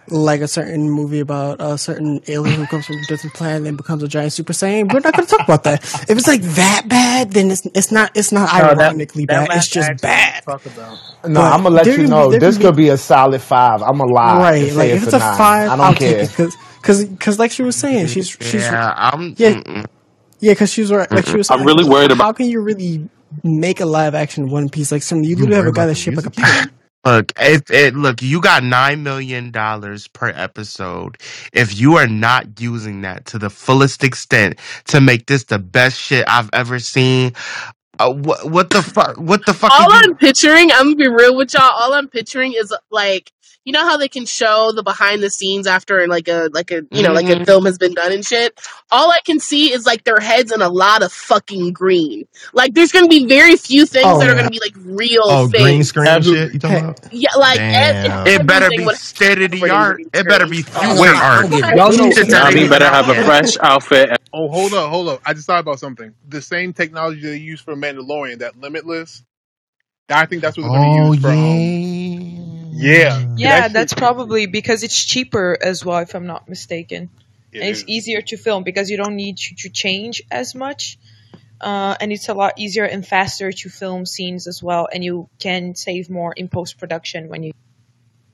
[0.09, 3.77] like a certain movie about a certain alien who comes from a different planet and
[3.77, 5.83] becomes a giant Super Saiyan, we're not going to talk about that.
[6.09, 9.57] If it's like that bad, then it's it's not it's not No, ironically that bad.
[9.59, 10.43] It's just bad.
[10.45, 10.99] Talk about.
[11.27, 12.31] No, But I'm gonna let there you know.
[12.31, 13.83] This can could be a solid five.
[13.83, 14.39] I'm a lie.
[14.39, 15.37] Right, to like say if it's a nine.
[15.39, 16.27] five, I I'll don't take care.
[16.27, 19.35] because because because like she was saying, she's she's Yeah, I'm.
[19.39, 19.55] Yeah.
[19.55, 19.87] mm-mm.
[20.41, 21.11] yeah, because she was right.
[21.11, 21.51] Like she was.
[21.51, 23.09] I'm saying, really worried How about- How can you really
[23.43, 25.23] make a live action One Piece like some?
[25.23, 26.71] You You literally have a guy about that shaped like a music?
[27.07, 31.19] Look, if it look, you got nine million dollars per episode.
[31.53, 35.99] If you are not using that to the fullest extent to make this the best
[36.01, 37.35] shit I've ever seen,
[37.99, 39.17] uh, what what the fuck?
[39.19, 39.79] What the fuck?
[39.79, 41.63] all you- I'm picturing, I'm gonna be real with y'all.
[41.65, 43.33] All I'm picturing is like,
[43.65, 46.83] you know how they can show the behind the scenes after like a like a
[46.91, 47.47] you know like a Mhm.
[47.47, 48.59] film has been done and shit.
[48.91, 52.25] All I can see is like their heads in a lot of fucking green.
[52.53, 55.49] Like there's gonna be very few things Oh, that are gonna be like real oh,
[55.49, 55.63] things.
[55.63, 56.45] green screen Absolutely.
[56.47, 56.53] shit.
[56.55, 57.01] You talking about?
[57.13, 60.01] Yeah, like ev- It better be would state of the art.
[60.13, 60.85] It better be screen.
[60.97, 61.49] future Wait, art.
[61.51, 64.11] y'all You know need to what- tell Nami me better have a fresh outfit.
[64.33, 65.21] Oh, hold up, hold up.
[65.25, 66.13] I just thought about something.
[66.29, 69.23] The same technology they use for Mandalorian, that Limitless,
[70.11, 71.29] I think that's what they're going to Oh use for.
[71.31, 73.21] Um, yeah.
[73.21, 73.35] yeah.
[73.37, 77.11] Yeah, that's probably because it's cheaper as well, if I'm not mistaken.
[77.53, 77.89] It and it's is.
[77.89, 80.99] easier to film because you don't need to, to change as much.
[81.61, 85.29] Uh, and it's a lot easier and faster to film scenes as well, and you
[85.39, 87.53] can save more in post production when you.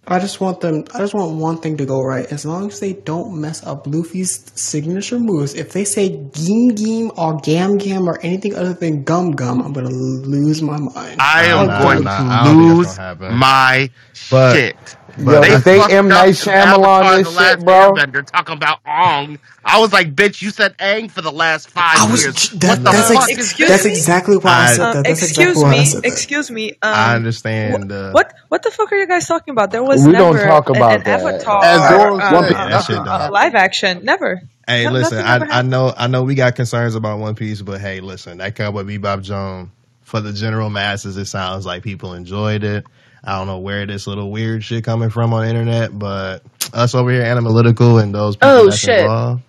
[0.07, 0.85] I just want them.
[0.95, 2.25] I just want one thing to go right.
[2.33, 5.55] As long as they don't mess up Luffy's signature moves.
[5.55, 9.73] If they say Geem Geem or Gam Gam or anything other than Gum Gum, I'm
[9.73, 11.17] gonna lose my mind.
[11.21, 13.37] I I'll am going to- to I don't think lose that's gonna happen.
[13.39, 13.91] my
[14.31, 14.97] But- shit.
[15.25, 16.07] Yo, if they fucked M.
[16.07, 17.93] up Night in Shyamalan Avatar this The shit, Last bro.
[17.93, 19.39] Airbender talking about Ong.
[19.65, 22.23] I was like, bitch, you said Ang for the last five I was.
[22.25, 22.51] years.
[22.51, 23.91] That, what the that's fuck ex- is Excuse that's me?
[23.91, 25.05] exactly why I, I- said Uh, that.
[25.05, 26.07] That's excuse exactly why I me, said that.
[26.07, 26.71] excuse me.
[26.71, 27.93] Um, I understand.
[27.93, 29.71] uh, What what the fuck are you guys talking about?
[29.71, 31.21] There was We never don't talk an- about an, that.
[31.21, 33.33] Avatar As Zoro uh, said, Yeah, that shit uh, don't.
[33.33, 34.05] live action.
[34.05, 34.43] Never.
[34.67, 35.71] Hey, No- listen, nothing ever I, I happened.
[35.71, 39.23] know I know we got concerns about One Piece, but hey, listen, that Cowboy Bebop
[39.23, 39.71] Joan,
[40.03, 42.87] for the general masses, it sounds like people enjoyed it.
[43.23, 46.95] I don't know where this little weird shit coming from on the internet, but us
[46.95, 49.01] over here, analytical, and those people Oh, that's shit.
[49.01, 49.43] involved,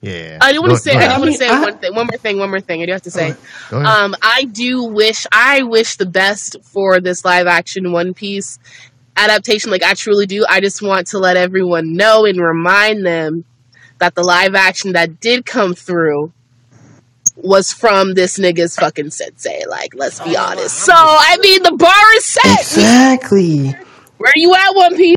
[0.00, 0.38] yeah.
[0.40, 0.92] I do want to say.
[0.92, 1.14] I ahead.
[1.16, 1.94] do want to say I- one thing.
[1.94, 2.38] One more thing.
[2.38, 2.82] One more thing.
[2.82, 3.36] I do have to say.
[3.70, 3.86] Go ahead.
[3.86, 5.26] Um, I do wish.
[5.30, 8.58] I wish the best for this live action One Piece
[9.16, 9.70] adaptation.
[9.70, 10.44] Like I truly do.
[10.48, 13.44] I just want to let everyone know and remind them
[13.98, 16.32] that the live action that did come through
[17.36, 19.64] was from this nigga's fucking sensei.
[19.68, 20.76] Like, let's be oh, honest.
[20.76, 22.60] So I mean, the bar is set.
[22.60, 23.74] Exactly.
[24.18, 25.16] Where you at, One Piece?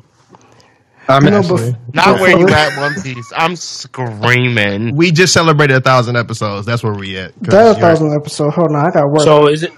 [1.07, 1.71] I'm You know, actually.
[1.73, 3.31] bef- Not where you before- at, One Piece.
[3.35, 4.95] I'm screaming.
[4.95, 6.65] We just celebrated a thousand episodes.
[6.65, 7.33] That's where we at.
[7.41, 8.51] That a you're- thousand episode.
[8.51, 9.21] Hold on, I got work.
[9.21, 9.71] So is it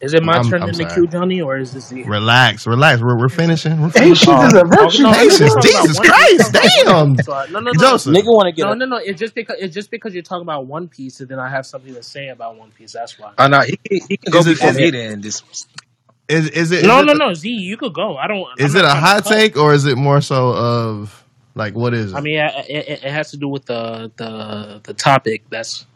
[0.00, 0.94] is it my I'm- turn I'm in the sorry.
[0.94, 3.00] queue, Johnny, or is this the Relax, relax.
[3.02, 3.80] We're, we're finishing.
[3.82, 4.34] We're Patience finishing.
[4.44, 5.02] is a virtue.
[5.02, 6.84] no, Patience, I'm Jesus One Christ, Piece.
[6.84, 7.16] damn.
[7.18, 7.72] So, no, no, no.
[7.72, 8.14] Joseph.
[8.14, 8.96] Nigga want to get No, a no, no.
[8.98, 11.66] It's just because it's just because you're talking about One Piece, and then I have
[11.66, 12.92] something to say about One Piece.
[12.92, 13.32] That's why.
[13.38, 15.20] Oh no, he, can- he can go Is it- before is me it- then.
[15.22, 15.42] This
[16.28, 16.84] Is is it?
[16.84, 17.34] No, is no, no.
[17.34, 18.16] Z, you could go.
[18.16, 18.46] I don't.
[18.58, 19.30] Is I'm it not a trying to hot cut.
[19.30, 22.16] take or is it more so of like what is it?
[22.16, 25.44] I mean, it, it, it has to do with the the the topic.
[25.50, 25.86] That's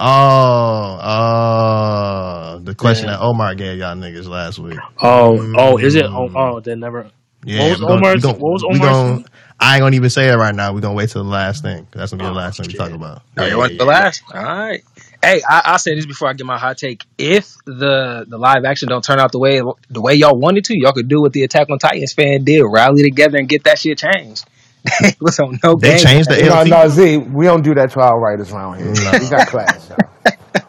[0.00, 3.16] oh, oh, the question Yeah.
[3.16, 4.78] that Omar gave y'all niggas last week.
[5.02, 5.76] oh oh.
[5.78, 6.04] Is it?
[6.06, 7.10] Oh, oh then never.
[7.44, 8.22] Yeah, what was gonna- Omar's?
[8.22, 8.80] gonna- what was we Omar's?
[8.90, 9.24] gonna-
[9.62, 10.72] I ain't gonna even say it right now.
[10.72, 11.86] We're gonna wait till the last thing.
[11.92, 13.22] That's gonna be the Oh, last thing we talk about.
[13.38, 13.84] Oh, Yeah, you yeah, the yeah.
[13.84, 14.22] last?
[14.34, 14.82] All right.
[15.22, 17.04] Hey, I, I'll say this before I get my hot take.
[17.18, 19.60] If the the live action don't turn out the way
[19.90, 22.62] the way y'all wanted to, y'all could do what the Attack on Titans fan did:
[22.62, 24.44] rally together and get that shit changed.
[24.84, 25.98] It was on no They game.
[25.98, 26.68] changed the No, LT.
[26.68, 28.86] no, Z, we don't do that to our writers around here.
[28.92, 29.18] No.
[29.20, 29.96] We got class, yo.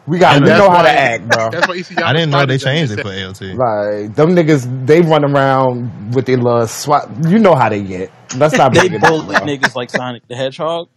[0.04, 1.50] We got, And we that's know how to why- act, bro.
[1.50, 2.98] That's why ECW I didn't know they changed them.
[3.00, 3.02] it
[3.34, 3.54] for LT.
[3.56, 7.08] Like them niggas, they run around with their little swat.
[7.28, 8.10] You know how they get.
[8.36, 9.46] Let's not they bring it up, bully bro.
[9.46, 10.88] niggas like Sonic the Hedgehog.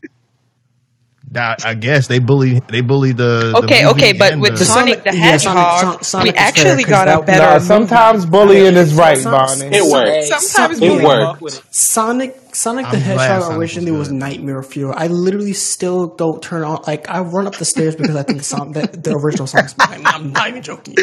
[1.35, 4.57] I, I guess they bully they bully the the Okay, movie okay, but and with
[4.57, 7.11] the- Sonic the yeah, Sonic- Hedgehog, Son- Sonic we is fair, actually 'cause got a
[7.11, 7.43] that- better.
[7.43, 9.75] Nah, sometimes bullying is right, Son- Bonnie.
[9.75, 10.09] It worked.
[10.09, 11.75] Hey, Sometimes It bullying- worked.
[11.75, 14.11] Sonic Sonic the I'm Hedgehog Sonic was originally was.
[14.11, 14.93] Nightmare Fuel.
[14.95, 18.39] I literally still don't turn on like I run up the stairs because I think
[18.39, 20.09] the song that the original song is behind me.
[20.09, 20.95] I'm not even joking.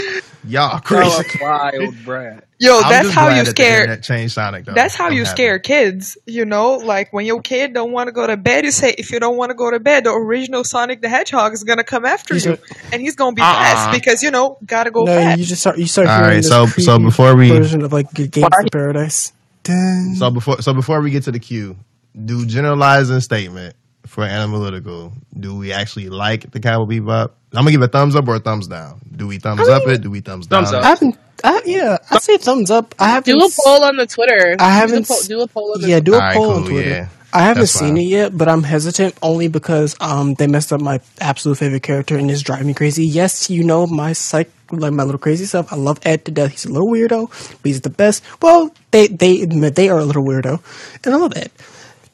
[0.44, 1.38] y'all Y'all crazy.
[1.40, 2.42] wild, Brad.
[2.58, 3.80] Yo, I'm that's how you scare.
[3.82, 4.72] internet changed Sonic though.
[4.72, 5.34] That's how I'm you happy.
[5.34, 6.76] scare kids, you know?
[6.76, 9.36] Like when your kid don't want to go to bed, you say, if you don't
[9.36, 12.56] want to go to bed, the original Sonic the Hedgehog is gonna come after you,
[12.92, 13.52] and he's gonna be Uh-uh.
[13.52, 15.38] fast because you know gotta go no, fast.
[15.40, 17.92] you just start you start All hearing right, this so- so before we- version of
[17.92, 19.32] like Games of Paradise.
[19.62, 20.14] Dun.
[20.16, 21.76] So before so before we get to the queue,
[22.24, 25.12] do generalizing statement for analytical.
[25.38, 27.30] Do we actually like the Cowboy Bebop?
[27.54, 29.00] I'm gonna give a thumbs up or a thumbs down.
[29.14, 30.00] Do we thumbs up it?
[30.02, 30.64] Do we thumbs down?
[30.64, 30.78] Thumbs it?
[30.78, 30.84] up.
[30.84, 31.18] I haven't.
[31.44, 32.94] I, yeah, I say thumbs up.
[32.98, 33.38] I haven't.
[33.38, 34.56] Do a poll on the Twitter.
[34.58, 36.50] I haven't the poll, s- do a poll on the Yeah, do a Alright, poll
[36.52, 36.88] on Twitter.
[36.88, 37.08] yeah.
[37.34, 37.96] I haven't That's seen fine.
[37.98, 42.16] it yet, but I'm hesitant only because um they messed up my absolute favorite character
[42.16, 43.06] and it's driving me crazy.
[43.06, 45.72] Yes, you know my psych like my little crazy stuff.
[45.72, 46.50] I love Ed to death.
[46.52, 48.22] He's a little weirdo, but he's the best.
[48.40, 50.60] Well, they they admit they are a little weirdo,
[51.04, 51.50] and I love Ed.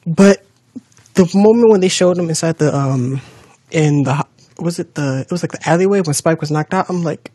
[0.05, 0.45] But
[1.13, 3.21] the moment when they showed him inside the um
[3.71, 4.25] in the
[4.59, 6.89] was it the it was like the alleyway when Spike was knocked out.
[6.89, 7.31] I'm like,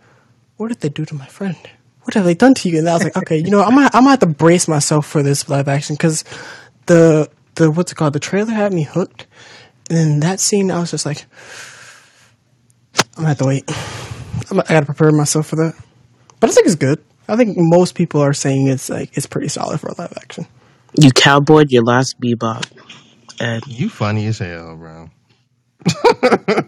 [0.56, 1.56] what did they do to my friend?
[2.02, 2.78] What have they done to you?
[2.78, 5.06] And I was like, okay, you know, I'm gonna, I'm gonna have to brace myself
[5.06, 6.24] for this live action because
[6.87, 8.12] the the what's it called?
[8.12, 9.26] The trailer had me hooked,
[9.88, 11.24] and then that scene, I was just like,
[13.16, 13.64] I'm gonna have to wait.
[14.50, 15.74] I'm, I gotta prepare myself for that.
[16.40, 17.02] But I think it's good.
[17.28, 20.46] I think most people are saying it's like it's pretty solid for a live action.
[20.94, 22.70] You cowboyed your last bebop.
[23.40, 25.10] And You funny as hell, bro.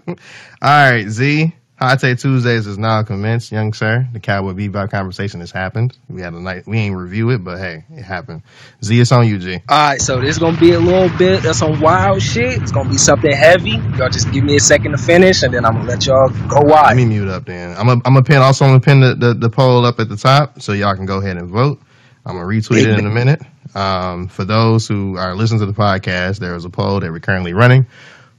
[0.09, 0.14] All
[0.62, 1.55] right, Z.
[1.79, 4.09] Hot Take Tuesdays is now commenced, young sir.
[4.15, 5.97] The Cowboy Bebop conversation has happened.
[6.09, 6.67] We had a night.
[6.67, 8.45] We ain't review it, but hey, it happened.
[8.83, 9.61] Z, it's on you, G.
[9.69, 12.62] All right, so this is gonna be a little bit of some wild shit.
[12.62, 13.73] It's gonna be something heavy.
[13.99, 16.61] Y'all just give me a second to finish, and then I'm gonna let y'all go
[16.61, 17.77] Let me mute up then.
[17.77, 18.39] I'm a, I'm a pin.
[18.39, 21.05] Also, I'm gonna pin the, the, the poll up at the top so y'all can
[21.05, 21.79] go ahead and vote.
[22.25, 23.43] I'm gonna retweet it in a minute.
[23.75, 27.21] Um, for those who are listening to the podcast, there is a poll that we're
[27.21, 27.87] currently running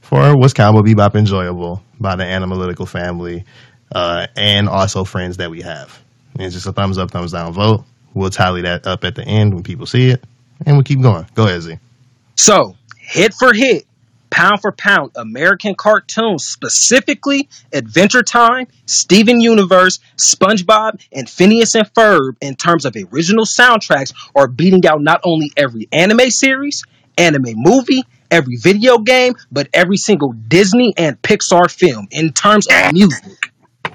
[0.08, 3.44] for was Cowboy Bebop enjoyable by the Analytical family
[3.94, 6.02] uh, and also friends that we have.
[6.32, 7.84] And it's just a thumbs up, thumbs down vote.
[8.14, 10.24] We'll tally that up at the end when people see it,
[10.64, 11.26] and we'll keep going.
[11.34, 11.78] Go ahead, Z.
[12.36, 13.84] So, hit for hit,
[14.30, 22.36] pound for pound, American cartoons, specifically Adventure Time, Steven Universe, SpongeBob, and Phineas and Ferb,
[22.40, 26.82] in terms of original soundtracks, are beating out not only every anime series,
[27.18, 32.92] anime movie, every video game, but every single Disney and Pixar film in terms of
[32.92, 33.24] music.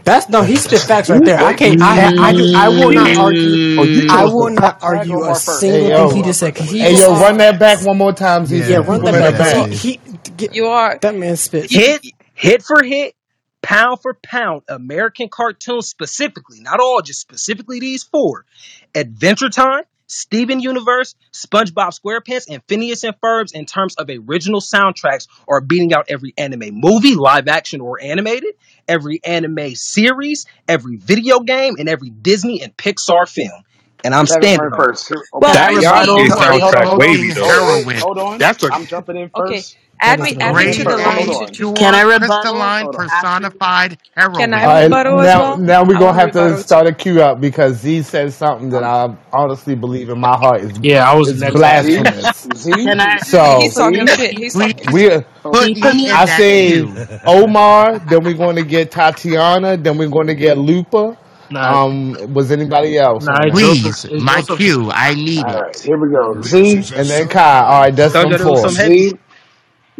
[0.03, 1.39] That's no, he spit facts right there.
[1.39, 1.81] I can't.
[1.81, 3.79] I I, I, I will not argue.
[3.79, 6.07] Oh, you I will not argue a single Hey, yo.
[6.09, 6.57] thing he just said.
[6.57, 8.57] he Hey, just- yo, run that back one more time, Z.
[8.69, 9.37] Yeah, run that Run back.
[9.37, 10.97] that He, he get, You are.
[11.01, 11.71] that man spit.
[11.71, 13.15] hit hit for hit,
[13.61, 18.45] pound for pound, American cartoons specifically, not all, just specifically these four:
[18.93, 19.83] Adventure Time,
[20.13, 23.54] Steven Universe, SpongeBob SquarePants, and Phineas and Ferbs.
[23.54, 28.54] In terms of original soundtracks, are beating out every anime movie, live action or animated,
[28.88, 33.63] every anime series, every video game, and every Disney and Pixar film.
[34.03, 34.93] And I'm Let standing on it.
[34.93, 35.09] first.
[35.09, 36.31] Here- Well, Okay, That I y'all reminds hold me see.
[36.31, 37.53] of wait, hold on, soundtrack hold on, wavy Fucking though.
[37.53, 38.01] hold on, heroin.
[38.01, 38.39] hold on.
[38.39, 39.77] That's a I'm jumping in Okay, first.
[40.01, 40.73] add That me, is add me annoying.
[40.73, 41.29] to the hold line.
[41.29, 41.59] on.
[41.75, 43.09] Can I rebuttal crystalline Hold on.
[43.09, 43.99] personified
[44.33, 44.65] Can I heroin.
[44.65, 45.57] All right, rebuttal as now well?
[45.57, 46.87] now we're I gonna want to have to rebuttal start too.
[46.87, 50.79] a queue up because Z said something that I honestly believe in my heart is
[50.81, 52.07] Yeah, I was is next after Z, him.
[52.07, 52.47] blasphemous.
[52.55, 54.09] Z, Can I He- He's So talking Z.
[54.09, 54.33] shit.
[54.33, 55.27] He's Please talking we shit.
[55.51, 56.99] put keep me in I that say queue.
[57.25, 61.17] Omar, then we're going to get Tatiana, then we're going to get Lupa.
[61.53, 63.59] Nah, Um, was anybody else nah, on it's that?
[63.59, 63.97] Joseph.
[64.03, 64.57] Please, my Joseph.
[64.57, 64.91] queue.
[64.91, 65.65] I need All it.
[65.83, 66.41] here we go.
[66.41, 67.59] Z, And then Kai.
[67.65, 68.75] All right, certified that's Told them you there was some four.
[68.75, 68.93] heavy.
[68.93, 69.19] Z,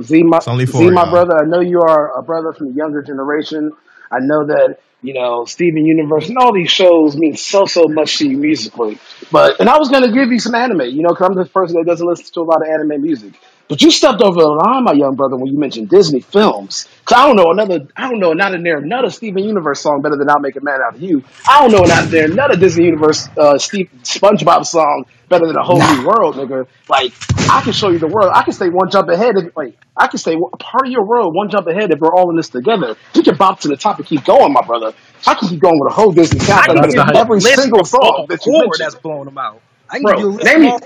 [0.02, 1.10] Z, my It's only Z, four, my y'all.
[1.10, 1.36] brother.
[1.38, 3.72] I know you are a brother from the younger generation.
[4.12, 8.18] I know that you know Steven Universe and all these shows mean so so much
[8.20, 9.00] to you musically.
[9.32, 11.78] But and I was gonna give you some anime, you know, because I'm the person
[11.78, 13.34] that doesn't listen to a lot of anime music.
[13.70, 16.88] But you stepped over the line, my young brother, when you mentioned Disney films.
[17.06, 20.02] Cause I don't know another, I don't know not in there another Steven Universe song
[20.02, 22.26] better than "I'll Make a Man Out of You." I don't know not in there
[22.26, 26.68] another Disney Universe uh, Steve SpongeBob song better than a whole new world, nigga.
[26.90, 27.14] Like
[27.50, 28.32] I can show you the world.
[28.34, 29.36] I can stay one jump ahead.
[29.38, 32.30] If, like I can stay part of your world one jump ahead if we're all
[32.30, 32.96] in this together.
[33.16, 34.94] We can bop to the top and keep going, my brother.
[35.26, 37.86] I can keep going with a whole Disney I can give you every list single
[37.86, 39.62] song that you mentioned that's blowing them out.
[39.90, 40.38] I can give you a bro.
[40.38, 40.80] list Name me, all.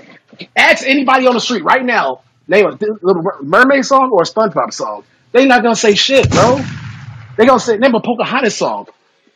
[0.56, 2.22] ask anybody on the street right now.
[2.48, 2.70] Name a
[3.02, 5.04] Little Mermaid song or a SpongeBob song.
[5.32, 6.60] They not gonna say shit, bro.
[7.36, 8.86] They gonna say name a Pocahontas song.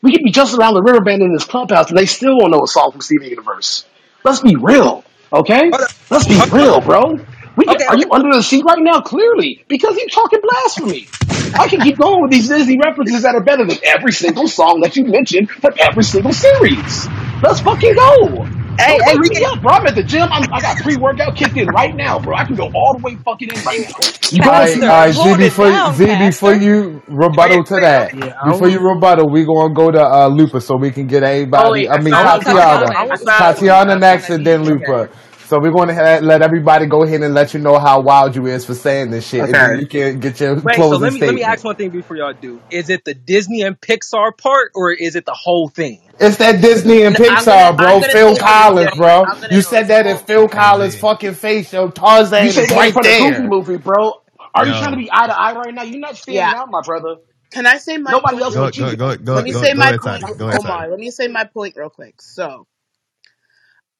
[0.00, 2.50] We could be just around the river band in this clubhouse, and they still won't
[2.50, 3.84] know a song from Steven Universe.
[4.24, 5.70] Let's be real, okay?
[6.10, 7.18] Let's be real, bro.
[7.54, 9.00] We can, Okay, are you under the seat right now?
[9.00, 11.06] Clearly, because you're talking blasphemy.
[11.54, 14.80] I can keep going with these Disney references that are better than every single song
[14.80, 17.06] that you mentioned from every single series.
[17.42, 18.61] Let's fucking go.
[18.78, 19.40] Hey, Don't hey, Ricky.
[19.54, 19.72] up, bro.
[19.74, 20.28] I'm at the gym.
[20.32, 22.36] I'm, I got pre-workout kicked in right now, bro.
[22.36, 24.06] I can go all the way fucking in right now.
[24.30, 25.14] You All gonna right, see all Pastor, right.
[25.14, 25.34] Z.
[25.36, 27.02] Before down, Z, before you
[27.42, 30.76] Wait, rebuttal to that, Yeah, before you rebuttal, we gonna go to uh, Lupa so
[30.76, 31.22] we can get
[31.56, 31.72] Oh everybody.
[31.72, 32.40] wait, I I mean thought Oh, I.
[32.40, 33.24] Tatiana, Tatiana I is.
[33.24, 33.34] thought.
[33.36, 34.86] Tatiana I next, and then okay.
[34.86, 35.10] Lupa.
[35.44, 38.36] So we're going to ha- let everybody go ahead and let you know how wild
[38.36, 39.80] you is for saying this shit, and Okay.
[39.80, 42.16] you can get your Wait, so closing let me let me ask one thing before
[42.16, 42.62] y'all do.
[42.70, 46.11] Is it the Disney and Pixar part, or is it the whole thing?
[46.22, 47.64] It's that Disney and No, I'm gonna.
[47.66, 48.02] Pixar, bro.
[48.02, 48.96] Phil Collins, point.
[48.96, 49.32] bro.
[49.50, 51.72] You said that in Phil Collins' fucking face.
[51.72, 51.90] Yo,
[52.38, 54.14] You Tarzan say is that in right front of Goofy movie, bro.
[54.54, 55.84] Are you trying to be eye to eye right now?
[55.84, 56.54] You're not standing Yeah.
[56.54, 57.16] out, my brother.
[57.52, 59.52] Can I say my Nobody point else real go but go go go Let me
[59.52, 60.34] go say go my point, Tati.
[60.34, 60.76] Go ahead, Tati.
[60.76, 60.90] Omar.
[60.90, 62.22] Let me say my point real quick.
[62.22, 62.66] So,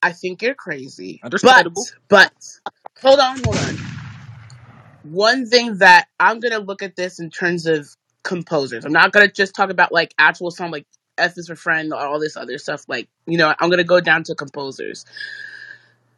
[0.02, 1.68] I think you're crazy, but
[2.08, 2.32] but
[3.02, 3.82] hold on, hold on.
[5.02, 7.88] One thing that I'm gonna look at this in terms of
[8.24, 8.84] composers.
[8.84, 10.86] I'm not gonna just talk about like actual song like
[11.22, 12.84] F is for friend all this other stuff.
[12.88, 15.04] Like you know, I'm gonna go down to composers.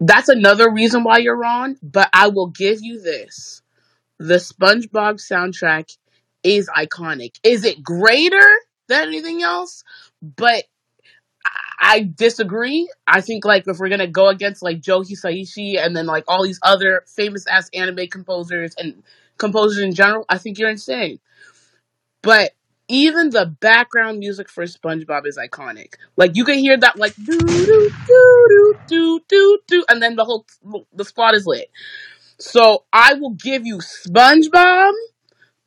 [0.00, 1.76] That's another reason why you're wrong.
[1.82, 3.62] But I will give you this:
[4.18, 5.96] the SpongeBob soundtrack
[6.42, 7.38] is iconic.
[7.42, 8.46] Is it greater
[8.88, 9.84] than anything else?
[10.22, 10.64] But
[11.78, 12.90] I disagree.
[13.06, 16.42] I think like if we're gonna go against like Joe Hisaishi and then like all
[16.42, 19.02] these other famous ass anime composers and
[19.36, 21.20] composers in general, I think you're insane.
[22.22, 22.52] But
[22.88, 25.94] even the background music for SpongeBob is iconic.
[26.16, 30.16] Like you can hear that like do do do do do do do, and then
[30.16, 30.46] the whole
[30.92, 31.70] the spot is lit.
[32.38, 34.92] So I will give you SpongeBob.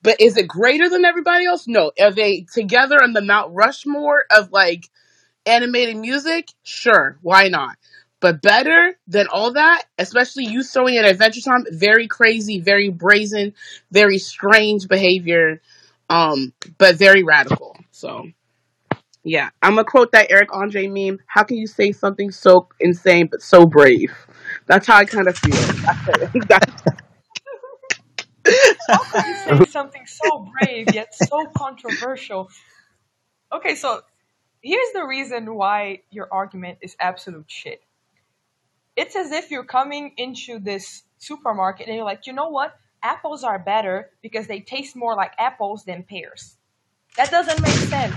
[0.03, 1.67] But is it greater than everybody else?
[1.67, 1.91] No.
[1.99, 4.89] Are they together in the Mount Rushmore of like
[5.45, 7.77] animated music, sure, why not?
[8.19, 13.53] But better than all that, especially you throwing in Adventure Time, very crazy, very brazen,
[13.91, 15.61] very strange behavior,
[16.09, 17.75] um, but very radical.
[17.91, 18.25] So
[19.23, 21.19] yeah, I'm gonna quote that Eric Andre meme.
[21.27, 24.13] How can you say something so insane but so brave?
[24.67, 25.55] That's how I kind of feel.
[25.55, 26.31] That's it.
[26.47, 26.83] That's-
[28.89, 32.49] How could you say something so brave yet so controversial?
[33.53, 34.01] Okay, so
[34.61, 37.81] here's the reason why your argument is absolute shit.
[38.95, 42.75] It's as if you're coming into this supermarket and you're like, you know what?
[43.03, 46.57] Apples are better because they taste more like apples than pears.
[47.15, 48.15] That doesn't make sense.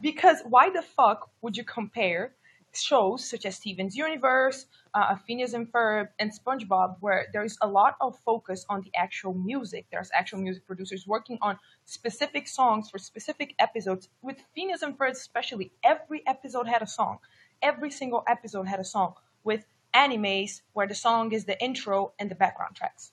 [0.00, 2.34] Because why the fuck would you compare
[2.72, 7.96] shows such as Steven's Universe, uh, Phineas and Ferb, and SpongeBob, where there's a lot
[8.00, 9.86] of focus on the actual music.
[9.90, 14.08] There's actual music producers working on specific songs for specific episodes.
[14.22, 17.18] With Phineas and Ferb, especially, every episode had a song.
[17.62, 19.14] Every single episode had a song.
[19.44, 19.64] With
[19.94, 23.12] animes, where the song is the intro and the background tracks.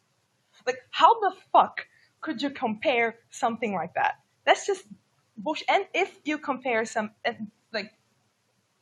[0.66, 1.88] Like, how the fuck
[2.22, 4.16] could you compare something like that?
[4.46, 4.86] That's just
[5.38, 5.70] bullshit.
[5.70, 7.94] And if you compare some, and, like,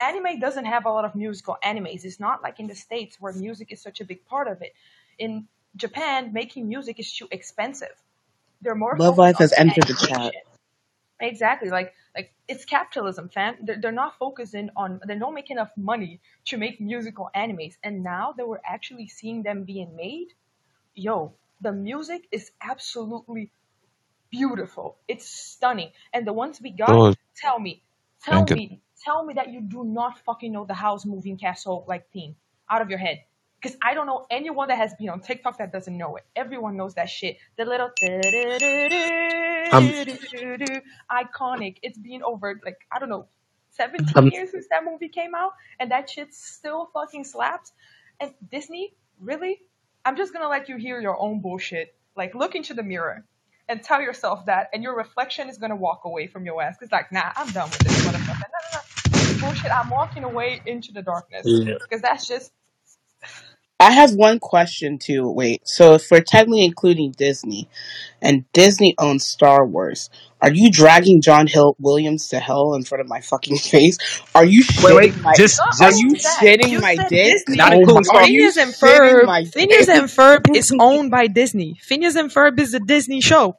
[0.02, 2.04] anime doesn't have a lot of musical animes.
[2.04, 4.74] It's not like in the States where music is such a big part of it.
[5.18, 7.96] In Japan, making music is too expensive.
[8.62, 10.34] They're more Love Live has entered the chat.
[11.20, 11.70] Exactly.
[11.70, 13.56] Like like it's capitalism, fam.
[13.62, 17.78] They're, they're not focusing on they don't make enough money to make musical animes.
[17.84, 20.30] And now that we're actually seeing them being made,
[20.96, 23.51] yo, the music is absolutely
[24.32, 24.97] beautiful.
[25.07, 25.91] It's stunning.
[26.14, 27.84] And the ones we got, Oh, tell me,
[28.24, 28.55] tell thank you.
[28.55, 32.36] me, tell me that you do not fucking know the Howl's Moving Castle like theme
[32.70, 33.20] out of your head.
[33.62, 36.24] Because I don't know anyone that has been on TikTok that doesn't know it.
[36.36, 37.38] Everyone knows that shit.
[37.57, 37.91] The little
[39.72, 39.88] Um,
[41.12, 41.78] iconic.
[41.84, 43.28] It's been over like I don't know,
[43.72, 47.72] seventeen um, years since that movie came out, and that shit still fucking slaps.
[48.20, 49.62] And Disney, really?
[50.06, 51.95] I'm just gonna let you hear your own bullshit.
[52.16, 53.24] Like look into the mirror
[53.70, 56.78] and tell yourself that, and your reflection is gonna walk away from your ass.
[56.82, 58.39] It's like, nah, I'm done with this motherfucker.
[58.39, 59.47] No, no, no.
[59.47, 59.72] Bullshit.
[59.72, 61.76] I'm walking away into the darkness yeah.
[61.82, 62.52] because that's just
[63.80, 65.28] I have one question too.
[65.28, 67.68] Wait, so if we're technically including Disney,
[68.22, 70.12] and Disney owns Star Wars,
[70.42, 73.98] are you dragging John Hill Williams to hell in front of my fucking face?
[74.34, 75.34] Are you Wait, wait, shitting my?
[75.36, 77.38] just not oh Are you shitting You my dick?
[77.50, 77.78] Not Oh my!
[77.78, 79.48] including Star Are you Phineas and Ferb.
[79.54, 81.78] Phineas and Ferb is owned by Disney.
[81.82, 83.58] Phineas and Ferb is a Disney show.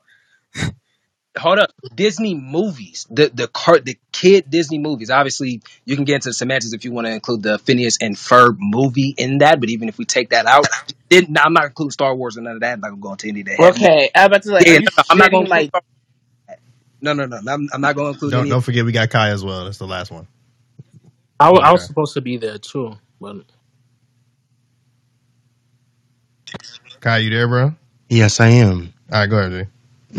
[1.38, 6.16] hold up disney movies the the cart the kid disney movies obviously you can get
[6.16, 9.58] into the semantics if you want to include the phineas and ferb movie in that
[9.58, 10.66] but even if we take that out
[11.08, 13.12] it, nah, i'm not including star wars or none of that i'm not gonna go
[13.12, 14.66] into any of that Okay, I'm about to like.
[14.66, 15.82] yeah no, no, i'm not gonna shitting Star-
[17.02, 19.10] no no no no, i'm, I'm not gonna include Don't any don't forget we got
[19.10, 19.64] Kai as well.
[19.66, 20.28] That's the last one.
[21.40, 21.86] I, wa- I was Okay.
[21.86, 23.36] supposed to be there too, but
[27.00, 27.64] Kai, you there, bro?
[27.66, 27.74] All
[28.10, 28.94] Yes, I am.
[29.20, 29.70] right, go ahead, G.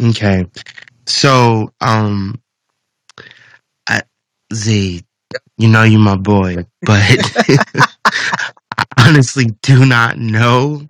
[0.10, 0.46] Okay.
[1.08, 2.42] So, um,
[3.90, 4.04] I,
[4.54, 5.04] Z,
[5.58, 7.02] you know you my boy, but
[8.78, 10.88] I honestly do not know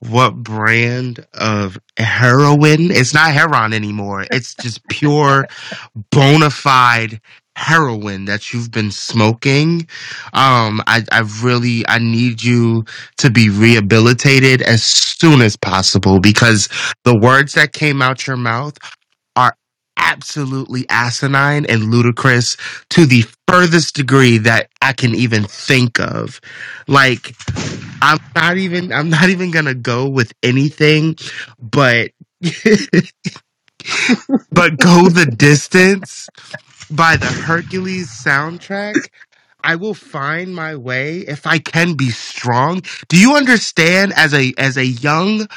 [0.00, 2.90] what brand of heroin.
[2.90, 4.26] It's not heroin anymore.
[4.30, 5.46] It's just pure
[6.10, 7.20] bona fide
[7.56, 9.80] heroin that you've been smoking.
[10.32, 12.84] Um, I, I really, I need you
[13.16, 16.68] to be rehabilitated as soon as possible because
[17.04, 18.78] the words that came out your mouth
[19.34, 19.54] are
[19.96, 22.56] absolutely asinine and ludicrous
[22.90, 26.40] to the furthest degree that I can even think of.
[26.88, 27.34] Like,
[28.02, 31.16] I'm not even I'm not even gonna go with anything
[31.60, 32.12] but
[34.52, 36.30] but go the distance
[36.90, 39.08] by the Hercules soundtrack.
[39.64, 42.82] I will find my way if I can be strong.
[43.08, 45.48] Do you understand as a as a young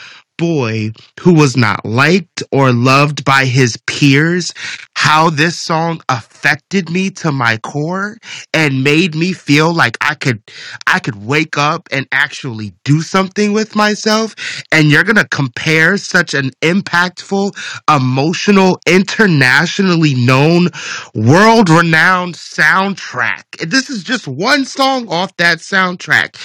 [0.42, 4.52] boy who was not liked or loved by his peers
[4.96, 8.18] how this song affected me to my core
[8.52, 10.42] and made me feel like I could
[10.88, 14.36] I could wake up and actually do something with myself
[14.72, 17.52] and you're going to compare such an impactful
[17.88, 20.70] emotional internationally known
[21.14, 23.44] world renowned soundtrack.
[23.70, 26.36] This is just one song off that soundtrack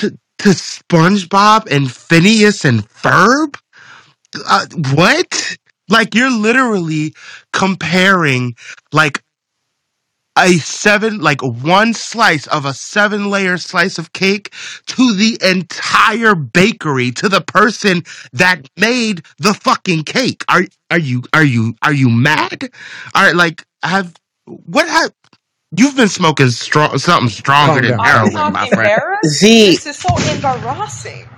[0.00, 3.58] to, to SpongeBob and Phineas and Ferb.
[4.48, 5.56] Uh, what?
[5.88, 7.14] Like you're literally
[7.52, 8.56] comparing
[8.92, 9.22] like
[10.38, 14.52] a seven, like one slice of a seven layer slice of cake
[14.86, 20.44] to the entire bakery, to the person that made the fucking cake.
[20.48, 22.68] Are, are you, are you, are you mad?
[23.14, 24.14] Right, like, have,
[24.44, 25.12] what have,
[25.76, 28.00] you've been smoking strong, something stronger Calm than down.
[28.00, 28.92] Are you heroin, not my friend.
[28.92, 29.24] embarrassed?
[29.26, 31.28] Z This is so embarrassing.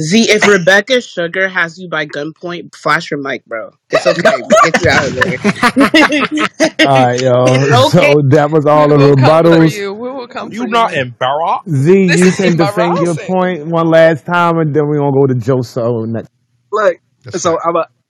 [0.00, 0.26] Z.
[0.30, 3.70] If Rebecca Sugar has you by gunpoint, flash your mic, bro.
[3.90, 4.42] It's okay.
[4.42, 5.38] We get you out of there.
[6.84, 7.32] All right, yo.
[7.44, 7.90] it's okay.
[7.90, 9.70] So that was all We the will come for rebuttals.
[9.70, 9.92] you.
[9.92, 10.96] We will come you for not you.
[10.96, 11.64] embarrassed?
[11.70, 13.28] Z, This you is can defend your embarrassing.
[13.28, 16.30] point one last time, and then we're gonna go to Joe So next.
[16.72, 17.60] Look, That's so right.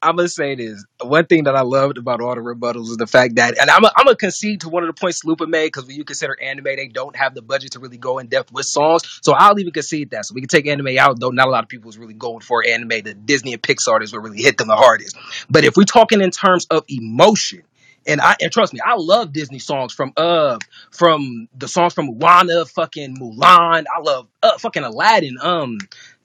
[0.05, 0.85] I'm gonna say this.
[1.03, 3.83] One thing that I loved about all the rebuttals is the fact that, and I'm
[3.83, 6.89] gonna concede to one of the points Lupa made because when you consider anime, they
[6.89, 9.03] don't have the budget to really go in depth with songs.
[9.23, 10.27] So I'll even concede that.
[10.27, 11.31] So we can take anime out, though.
[11.31, 12.89] Not a lot of people is really going for anime.
[12.89, 15.17] The Disney and Pixar is what really hit them the hardest.
[15.49, 17.63] But if we're talking in terms of emotion.
[18.07, 20.59] And I and trust me, I love Disney songs from uh
[20.91, 23.85] from the songs from Moana, fucking Mulan.
[23.87, 25.39] I love uh fucking Aladdin.
[25.41, 25.79] Um,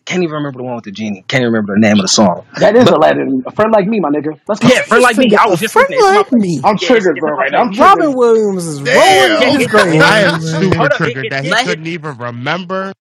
[0.10, 1.24] can't even remember the one with the genie.
[1.30, 2.48] Can't even remember the name of the song.
[2.58, 3.44] That is But Aladdin.
[3.48, 4.40] A friend like me, my nigga.
[4.48, 4.70] Let's go.
[4.70, 5.36] yeah, friend like me.
[5.36, 6.00] I was A just friend listening.
[6.00, 6.62] It's in my like me.
[6.64, 7.34] I'm Yeah, triggered, it's bro.
[7.36, 7.74] Right now, I'm playlist.
[7.74, 8.10] triggered.
[8.10, 9.42] Robin Williams is rolling Damn.
[9.42, 10.02] in his grave.
[10.02, 11.04] I am super hold up.
[11.06, 12.94] It, triggered that he it, Let it, couldn't even remember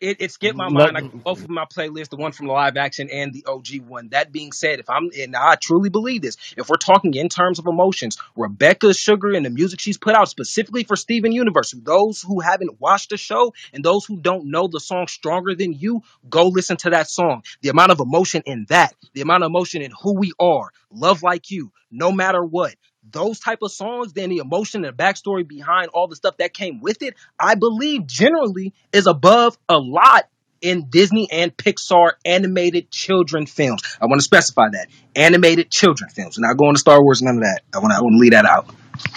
[0.00, 0.96] it, it skipped my mind.
[0.96, 4.08] I both of my playlists, the one from the live action and the OG one.
[4.08, 7.58] That being said, if I'm and I truly believe this, if we're talking in terms
[7.58, 12.22] of emotions, Rebecca Sugar and the music she's put out specifically for Steven Universe, those
[12.22, 16.02] who haven't watched the show and those who don't know the song Stronger Than You,
[16.28, 17.42] go listen to that song.
[17.62, 21.22] The amount of emotion in that, the amount of emotion in who we are, love
[21.22, 22.74] like you, no matter what.
[23.10, 26.52] Those type of songs, then the emotion and the backstory behind all the stuff that
[26.54, 30.28] came with it, I believe generally is above a lot
[30.60, 33.82] in Disney and Pixar animated children films.
[34.00, 36.38] I want to specify that animated children films.
[36.38, 37.60] We're not going to Star Wars, none of that.
[37.74, 38.68] I want to, I want to leave that out.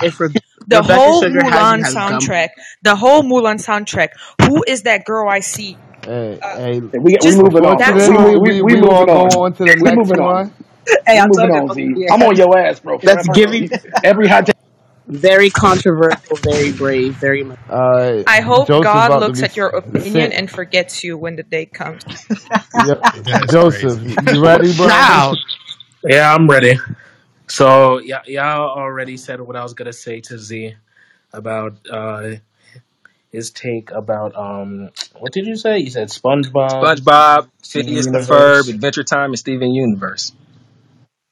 [0.02, 0.30] If Re-
[0.68, 2.50] The Rebecca whole Sugar Mulan has gum, soundtrack,
[2.84, 4.10] the whole Mulan soundtrack.
[4.40, 5.82] Who is that girl I see?
[6.04, 7.78] Hey, uh, hey, We we Just moving on.
[7.78, 8.40] that We unfortunately, song.
[8.40, 9.32] we, we we we gonna moving on.
[9.34, 10.54] on to the We next moving on.
[10.86, 10.98] One.
[11.08, 11.96] Hey, I'm moving talking on, Z.
[11.98, 13.00] about I'm on your ass, bro.
[13.02, 13.70] that's giving
[14.04, 14.56] Every hot take.
[15.08, 17.60] very controversial, very brave, very much.
[17.70, 20.34] Uh, I hope Joseph God about to looks be at your opinion sent.
[20.34, 22.04] and forgets you when the day comes.
[22.74, 23.06] Yep.
[23.14, 24.16] That's Joseph, crazy.
[24.22, 25.08] you ready, bro?
[25.10, 25.36] Wow.
[26.04, 26.76] Yeah, I'm ready.
[27.48, 30.76] So yeah, y'all already said what I was gonna say to Z
[31.34, 32.36] about uh
[33.32, 35.80] his take about um what did you say?
[35.80, 38.70] You said SpongeBob, SpongeBob, Steven Phineas the Ferb, Universe.
[38.70, 40.34] Adventure Time, and Steven Universe.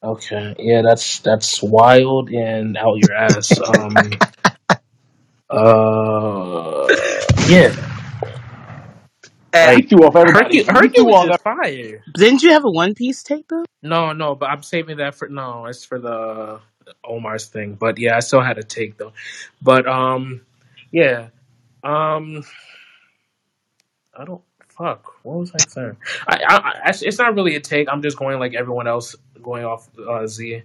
[0.04, 3.60] Okay, yeah, that's that's wild and out your ass.
[3.68, 4.20] Um,
[5.50, 6.88] uh,
[7.48, 7.76] yeah,
[9.72, 10.64] He like threw off everybody.
[10.64, 11.42] Hercu- He threw Hercules off is that.
[11.44, 12.06] fire.
[12.16, 13.66] Didn't you have a One Piece take though?
[13.84, 15.66] No, no, but I'm saving that for no.
[15.68, 16.62] It's for the
[17.04, 17.76] Omar's thing.
[17.76, 19.14] But yeah, I still had a take though.
[19.62, 20.42] But um,
[20.92, 21.30] yeah,
[21.84, 22.44] um,
[24.18, 25.14] I don't fuck.
[25.24, 25.98] What was I saying?
[26.28, 27.88] I, I, I it's not really a take.
[27.92, 30.64] I'm just going like everyone else, going off uh, Z.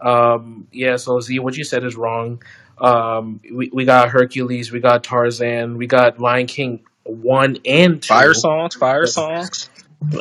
[0.00, 0.96] Um, yeah.
[0.96, 2.42] So Z, what you said is wrong.
[2.78, 8.08] Um, we we got Hercules, we got Tarzan, we got Lion King one and two.
[8.08, 9.70] Fire songs, fire songs.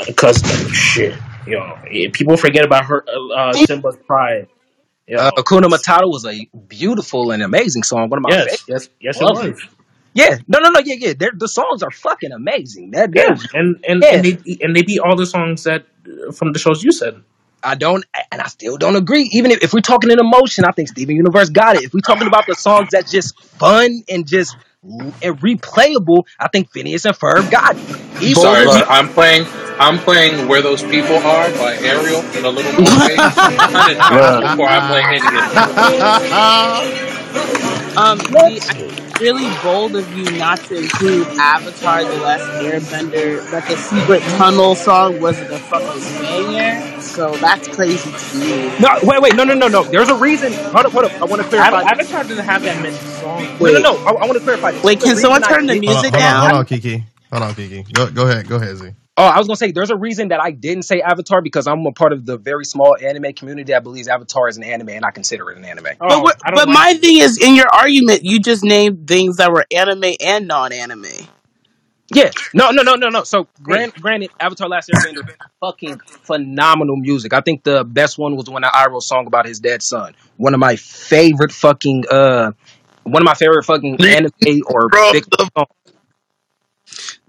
[0.06, 0.42] Because
[0.72, 3.04] shit, you know, yeah, people forget about her
[3.36, 4.48] uh, Simba's pride.
[5.08, 8.10] You Uh, know, Hakuna Matata was a beautiful and amazing song.
[8.10, 8.64] One of my favorites.
[8.68, 9.54] yes, yes, yes, it Love it.
[9.56, 9.62] was.
[10.14, 11.14] Yeah, no, no, no, yeah, yeah.
[11.18, 12.92] They're, the songs are fucking amazing.
[12.92, 14.16] They're, Yeah, and and yeah.
[14.16, 17.22] and they and they beat all the songs that uh, from the shows you said.
[17.64, 19.30] I don't, and I still don't agree.
[19.34, 21.84] Even if, if we're talking in emotion, I think Steven Universe got it.
[21.84, 26.72] If we're talking about the songs that's just fun and just and replayable, I think
[26.72, 28.22] Phineas and Ferb got it.
[28.22, 29.46] Even Sorry, if but I'm playing.
[29.80, 33.16] I'm playing "Where Those People Are" by Ariel in a little movie.
[33.16, 35.34] Hundred times before I play any of
[37.00, 37.10] it.
[37.96, 42.50] Um, Z, I think it's really bold of you not to include Avatar: The Last
[42.60, 43.50] Airbender.
[43.52, 48.76] That the Secret Tunnel song wasn't a fucking banger, so that's crazy to me.
[48.80, 49.84] no, wait, wait, no, no, no, no.
[49.84, 50.54] There's a reason.
[50.54, 51.12] Hold up, hold up.
[51.22, 51.82] I want to Av- clarify.
[51.92, 53.60] Avatar doesn't have that many songs.
[53.60, 53.96] No, no, no.
[54.06, 54.72] I, I want to clarify.
[54.72, 54.84] this.
[54.84, 56.52] wait, The can someone reason I turn the did- Hold on, music hold on, hold
[56.52, 56.56] down?
[56.56, 57.04] on, Kiki.
[57.32, 57.84] Hold on, Kiki.
[57.94, 58.92] Go, go ahead, go ahead, Z.
[59.16, 61.86] Oh, I was gonna say there's a reason that I didn't say Avatar because I'm
[61.86, 65.06] a part of the very small anime community that believes Avatar is an anime and
[65.06, 65.84] I consider it an anime.
[65.84, 66.74] But Oh, what, I don't but like.
[66.74, 71.06] my thing is, in your argument, you just named things that were anime and non-anime.
[72.14, 73.24] Yeah, no, no, no, no, no.
[73.24, 75.28] So, grant, granted, Avatar: Last Airbender,
[75.62, 77.34] fucking phenomenal music.
[77.34, 80.14] I think the best one was when Iroh song about his dead son.
[80.38, 82.52] One of my favorite fucking, uh,
[83.04, 85.70] one of my favorite fucking anime or Bro, fiction the songs.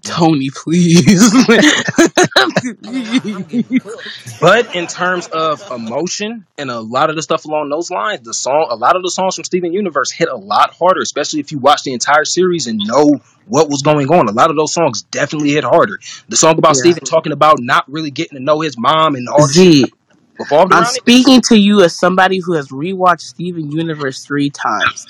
[0.05, 1.33] Tony, please.
[4.41, 8.33] But in terms of emotion and a lot of the stuff along those lines, the
[8.33, 11.51] song, a lot of the songs from Steven Universe hit a lot harder, especially if
[11.51, 14.27] you watch the entire series and know what was going on.
[14.27, 15.99] A lot of those songs definitely hit harder.
[16.29, 16.91] The song about Yeah.
[16.91, 19.93] Steven talking about not really getting to know his mom and all the shit Z,
[20.39, 20.95] revolved I'm around it.
[20.95, 25.07] speaking to you as somebody who has rewatched Steven Universe three times.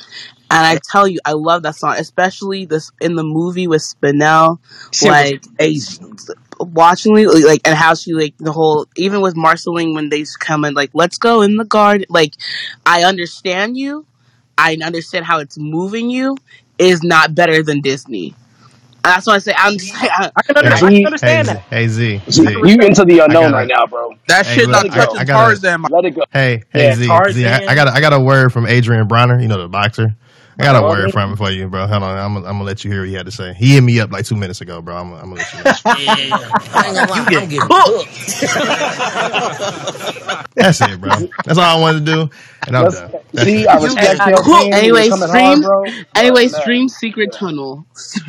[0.52, 4.60] And I tell you, I love that song, especially this in the movie with Spinell.
[4.93, 6.18] Shit was Like amazing.
[6.60, 10.64] watching it, like, and how she like the whole, even with Marceline when they come
[10.64, 12.06] in, like, let's go in the garden.
[12.10, 12.34] Like,
[12.86, 14.06] I understand you.
[14.58, 16.38] I understand how it's moving you.
[16.78, 18.36] Is not better than Disney.
[19.06, 20.89] And that's why I say I'm just like, I, I can, under, Hey, I can
[20.89, 21.64] Z, understand hey, that.
[21.64, 22.52] Z, hey, Z, Z, Z.
[22.54, 24.16] you into the unknown gotta, right now, bro.
[24.28, 25.82] that hey, shit look, not I, touching gotta, Tarzan.
[25.84, 26.24] Let it go.
[26.34, 29.41] hey, hey, Yeah, Z, Z, I, I got, I got a word from Adrien Broner,
[29.41, 30.16] you know the boxer.
[30.60, 31.88] I got a word from him for you, bro.
[31.88, 33.53] Hold on, I'm, gonna- I'm gonna let you hear what he had to say.
[33.56, 34.95] He hit me up like two minutes ago, bro.
[34.97, 35.66] I'm, I'm gonna let you know.
[35.86, 36.51] Yeah, yeah, yeah.
[36.74, 38.41] I ain't gonna lie, You I'm get getting cooked.
[40.58, 41.18] That's it, bro.
[41.45, 42.30] That's all I wanted to do,
[42.68, 43.12] and I'm Let's done.
[43.36, 43.56] That's see.
[43.56, 43.68] it.
[43.68, 44.41] I you respect get your cool.
[44.41, 44.93] opinion.
[44.93, 45.62] You're Anyway, coming hard, stream.
[45.62, 45.91] bro.
[46.16, 47.34] Anyway, man, stream Secret yeah.
[47.34, 47.86] Tunnel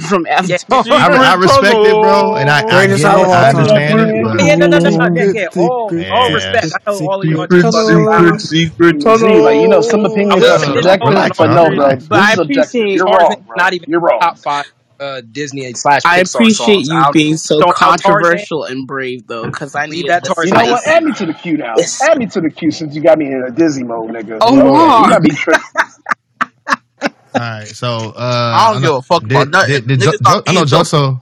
[0.08, 0.84] from Yeah, Avatar.
[0.84, 3.18] yeah, I, I Secret respect it, bro, and I, I Greatest get I it.
[3.18, 3.50] song I time.
[3.50, 4.90] understand it, yeah, but yeah, no, no, no, opinion.
[4.90, 5.46] no, yeah, Secret, yeah.
[5.56, 6.72] All, secret, all yeah, respect.
[6.74, 8.04] I know all of you are secret just fucking tunnel.
[8.04, 8.38] wild.
[8.38, 11.24] secret Z, like you know, some I opinions will are say this: subjective, hold on,
[11.24, 11.74] relax, but no, on.
[11.74, 12.08] bro, bro, relax.
[12.16, 13.54] But I appreciate You're wrong, bro.
[13.56, 14.18] not even You're wrong.
[14.20, 14.64] top five
[14.98, 16.54] uh, Disney slash I Pixar appreciate
[16.86, 16.88] songs.
[16.88, 20.24] you I'll- being so don't- I'll target- controversial and brave though, because I need that
[20.24, 20.86] the You know what?
[20.86, 21.74] Add me to the queue now.
[22.08, 24.38] Add me to the queue since you got me in a Disney mode, nigga.
[24.40, 25.54] Oh, you know, you gotta be tri-
[27.02, 29.72] All right, so uh, I don't know- give a fuck about nothing.
[29.74, 31.20] Did, did Niggas Jo- Jo- I know being Joso.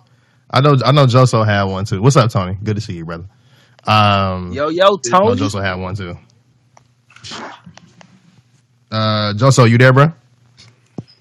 [0.50, 2.00] I know I know Joso had one too.
[2.00, 2.56] What's up, Tony?
[2.62, 3.24] Good to see you, brother.
[3.84, 5.40] Um, Yo, yo, I know Tony.
[5.40, 6.16] Joso had one too.
[8.92, 10.12] Uh, Joso, you there, bro?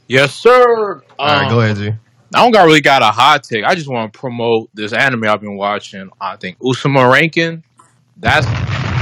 [0.07, 1.01] Yes, sir.
[1.17, 1.93] All right, Um, go ahead, G.
[2.35, 3.63] I don't got really got a hot take.
[3.63, 6.09] I just want to promote this anime I've been watching.
[6.19, 7.63] I think Ousama Ranking.
[8.17, 8.45] That's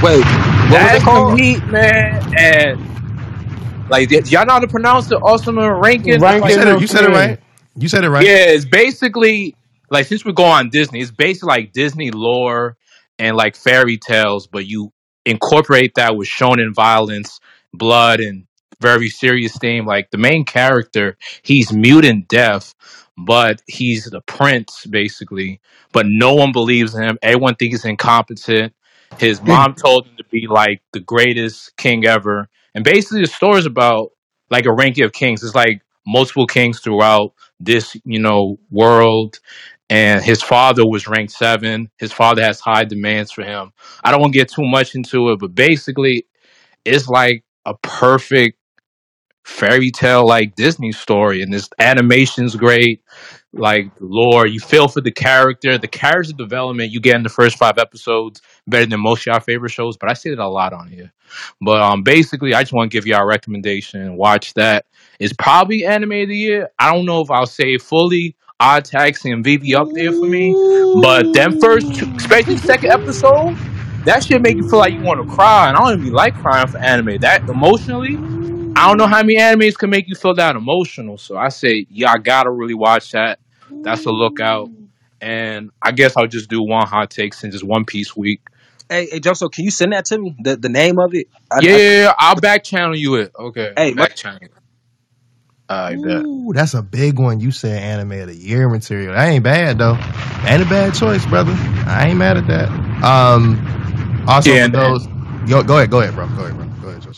[0.02, 1.38] wait, what was that's it called?
[1.38, 2.34] the heat, man.
[2.38, 5.18] And like, y- y'all know how to pronounce it?
[5.18, 6.14] Ousama Ranking.
[6.14, 6.80] You said it.
[6.80, 7.40] You said it right.
[7.76, 8.24] You said it right.
[8.26, 9.56] Yeah, it's basically
[9.90, 12.76] like since we go on Disney, it's basically like Disney lore
[13.18, 14.92] and like fairy tales, but you
[15.24, 17.40] incorporate that with shonen violence,
[17.72, 18.44] blood, and
[18.82, 19.86] very serious theme.
[19.86, 22.74] Like the main character, he's mute and deaf,
[23.16, 25.60] but he's the prince basically.
[25.92, 27.18] But no one believes him.
[27.22, 28.74] Everyone thinks he's incompetent.
[29.18, 29.48] His hmm.
[29.48, 32.48] mom told him to be like the greatest king ever.
[32.74, 34.10] And basically, the story is about
[34.50, 35.42] like a ranking of kings.
[35.42, 39.38] It's like multiple kings throughout this, you know, world.
[39.90, 41.90] And his father was ranked seven.
[41.98, 43.72] His father has high demands for him.
[44.02, 46.26] I don't want to get too much into it, but basically,
[46.84, 48.58] it's like a perfect
[49.44, 53.02] fairy tale like Disney story, and this animation's great.
[53.54, 55.76] Like lore, you feel for the character.
[55.76, 59.40] The character development you get in the first five episodes better than most of y'all
[59.40, 59.98] favorite shows.
[59.98, 61.12] But I say that a lot on here.
[61.60, 64.16] But um, basically, I just want to give y'all a recommendation.
[64.16, 64.86] Watch that.
[65.18, 66.70] It's probably anime of the year.
[66.78, 68.36] I don't know if I'll say fully.
[68.60, 70.52] Odd Taxi and Vivy up there for me,
[71.02, 73.56] but them first, two, especially second episode,
[74.04, 75.66] that shit make you feel like you want to cry.
[75.68, 77.18] And I don't even like crying for anime.
[77.18, 78.14] That emotionally,
[78.76, 81.18] I don't know how many animes can make you feel that emotional.
[81.18, 83.38] So I say, yeah, I gotta really watch that.
[83.70, 84.70] That's a lookout.
[85.20, 88.40] And I guess I'll just do one hot take since it's One Piece week.
[88.88, 90.36] Hey, hey, Joso, can you send that to me?
[90.42, 91.28] The the name of it?
[91.50, 93.32] I, Yeah, I- yeah, yeah, I'll back channel you it.
[93.38, 94.38] Okay, Hey, back channel.
[94.42, 94.50] it.
[95.68, 96.24] I bet.
[96.26, 97.40] Ooh, that's a big one.
[97.40, 99.14] You said anime of the year material.
[99.14, 99.96] That ain't bad though.
[100.46, 101.52] Ain't a bad choice, brother.
[101.86, 102.68] I ain't mad at that.
[103.04, 105.06] Um, also Yeah, for and- those,
[105.48, 106.26] go, go ahead, go ahead, bro.
[106.28, 106.68] Go ahead, bro.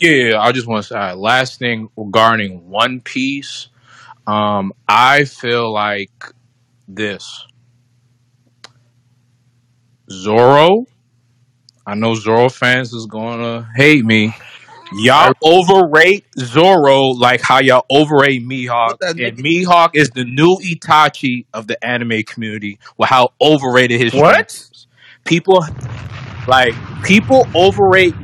[0.00, 3.68] Yeah, I just want to say last thing regarding One Piece.
[4.26, 6.10] Um, I feel like
[6.88, 7.46] this
[10.10, 10.86] Zoro.
[11.86, 14.34] I know Zoro fans is gonna hate me.
[14.96, 21.66] Y'all overrate Zoro like how y'all overrate Mihawk, and Mihawk is the new Itachi of
[21.66, 22.78] the anime community.
[22.96, 24.50] With how overrated his What?
[24.50, 24.86] strength is.
[25.24, 25.64] People
[26.46, 28.14] like people overrate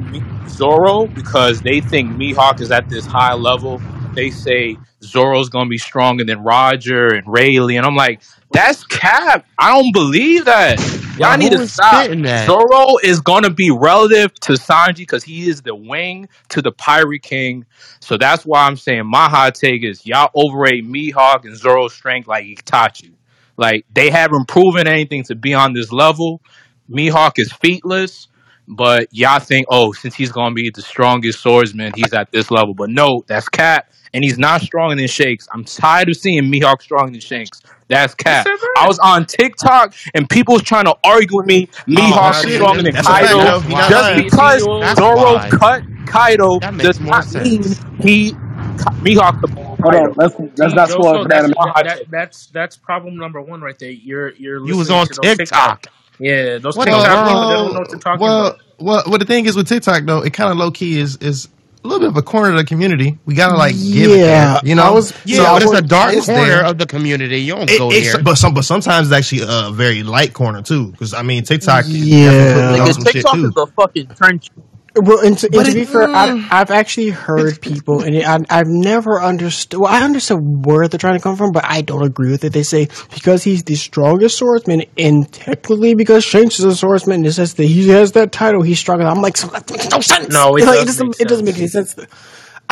[0.60, 3.80] Zoro because they think Mihawk is at this high level.
[4.14, 8.20] They say Zoro's gonna be stronger than Roger and Rayleigh, and I'm like,
[8.52, 9.46] that's cap.
[9.58, 10.78] I don't believe that.
[11.18, 12.04] Y'all need who to stop.
[12.04, 12.44] spitting that?
[12.44, 17.22] Zoro is gonna be relative to Sanji because he is the wing to the Pirate
[17.22, 17.64] King.
[18.00, 22.28] So that's why I'm saying my hot take is y'all overrate Mihawk and Zoro's strength
[22.28, 23.12] like Itachi.
[23.56, 26.42] Like they haven't proven anything to be on this level.
[26.90, 28.28] Mihawk is featless,
[28.70, 32.74] but y'all think, oh, since he's gonna be the strongest swordsman, he's at this level.
[32.74, 35.46] But no, that's Cap, and he's not stronger than Shanks.
[35.52, 37.60] I'm tired of seeing Mihawk stronger than Shanks.
[37.88, 38.46] That's Cap.
[38.78, 41.68] I was on TikTok and people was trying to argue with me.
[41.72, 42.52] Oh, Mihawk is shit.
[42.52, 43.44] stronger than That's a fact, Kaido.
[43.44, 43.60] though.
[43.60, 44.24] He not Just lying.
[44.24, 45.48] because That's Zoro why.
[45.50, 47.80] cut Kaido That makes does more not mean sense.
[48.00, 48.32] he
[49.02, 49.50] Mihawk could
[49.82, 50.04] Hold Kaido.
[50.04, 51.56] on, let's let's See, not spoil it Joso, for that's, that.
[51.74, 53.90] that, that, that's that's problem number one right there.
[53.90, 55.86] You're you're You was listening on to those TikTok.
[56.20, 58.58] Yeah, those What the TikTok people, they don't know what they're talking well, about.
[58.78, 61.48] well, well, the thing is with TikTok though, it kind of low key is is
[61.82, 63.18] a little bit of a corner of the community.
[63.24, 64.82] We gotta like give it Yeah, there, you know.
[64.84, 66.64] I was- Yeah, So but it's a it's- dark it's corner there.
[66.66, 67.38] of the community.
[67.40, 68.22] You don't It- go it's, there.
[68.22, 70.88] but some, but sometimes it's actually a very light corner too.
[70.88, 72.30] Because I mean, TikTok, Yeah.
[72.30, 74.50] definitely put me on Nigga, some shit TikTok is a fucking trench.
[74.96, 76.14] Well, and to, and But to it- be fair, mm.
[76.14, 79.78] I've, I've actually heard people, and I, I've never understood.
[79.80, 82.52] Well, I understood where they're trying to come from, but I don't agree with it.
[82.52, 87.32] They say because he's the strongest swordsman, and technically because Shanks is a swordsman, it
[87.32, 89.04] says that he has that title, he's stronger.
[89.06, 90.28] I'm like, so that makes no sense.
[90.32, 91.94] No, it Like, does doesn't, make it doesn't make any sense.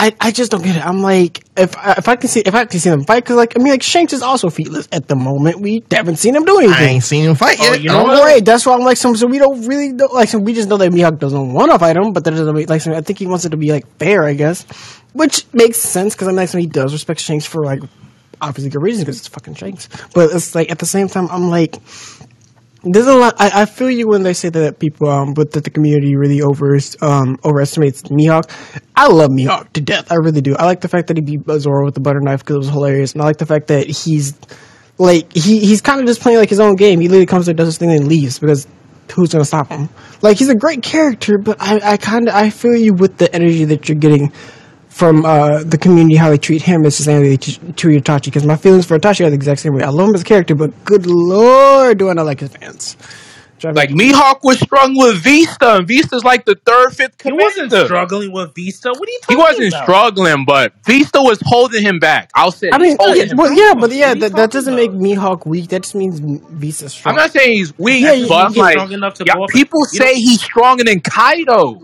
[0.01, 0.87] I, I just don't get it.
[0.87, 3.35] I'm like, if I, if I can see if I can see them fight, because
[3.35, 5.59] like I mean, like Shanks is also featless at the moment.
[5.61, 6.77] We haven't seen him do anything.
[6.77, 7.81] I ain't seen him fight Oh, yet.
[7.83, 8.25] you I know don't what?
[8.25, 10.69] Right, that's why I'm like, some, so we don't really know, like, so we just
[10.69, 13.01] know that Mihawk doesn't want to fight him, but that doesn't make like, so I
[13.01, 14.63] think he wants it to be like fair, I guess,
[15.15, 17.83] which makes sense because I'm like, so he does respect Shanks for like
[18.41, 21.51] obviously good reasons because it's fucking Shanks, but it's like at the same time, I'm
[21.51, 21.75] like,
[22.93, 23.35] there's a lot.
[23.39, 26.43] I, I feel you when they say that people, um, but that the community really
[26.43, 28.51] over um overestimates Mihawk.
[28.97, 30.11] I love Mihawk to death.
[30.11, 30.57] I really do.
[30.57, 32.69] I like the fact that he beat Zoro with the butter knife because it was
[32.69, 34.35] hilarious, and I like the fact that he's
[34.99, 37.01] Like he he's kind of just playing like his own game.
[37.01, 38.67] He literally comes there, does his thing, and leaves because
[39.15, 39.89] who's gonna stop him?
[40.23, 43.33] Like he's a great character, but I I kind of I feel you with the
[43.33, 44.33] energy that you're getting
[44.99, 48.25] from uh, the community how they treat him as the same way they treat Itachi.
[48.27, 49.83] Because my feelings for Itachi are the exact same way.
[49.85, 52.97] I love him as a character, but good lord, do I not like his fans?
[53.63, 58.31] Like Mihawk was struggling with Vista, and Vista's like the third, fifth He wasn't struggling
[58.33, 58.91] with Vista.
[58.91, 59.83] What are you talking He wasn't about?
[59.85, 62.31] struggling, but Vista was holding him back.
[62.37, 62.71] I'll say.
[62.73, 65.45] I mean, he's holding yeah, him well, yeah, but yeah, that, that doesn't make Mihawk
[65.45, 65.71] weak.
[65.71, 67.15] That just means Vista's strong.
[67.15, 69.51] I'm not saying he's weak, Yeah, but I'm like, strong enough to yeah, go up-
[69.51, 71.83] people you say don't- he's stronger than Kaido.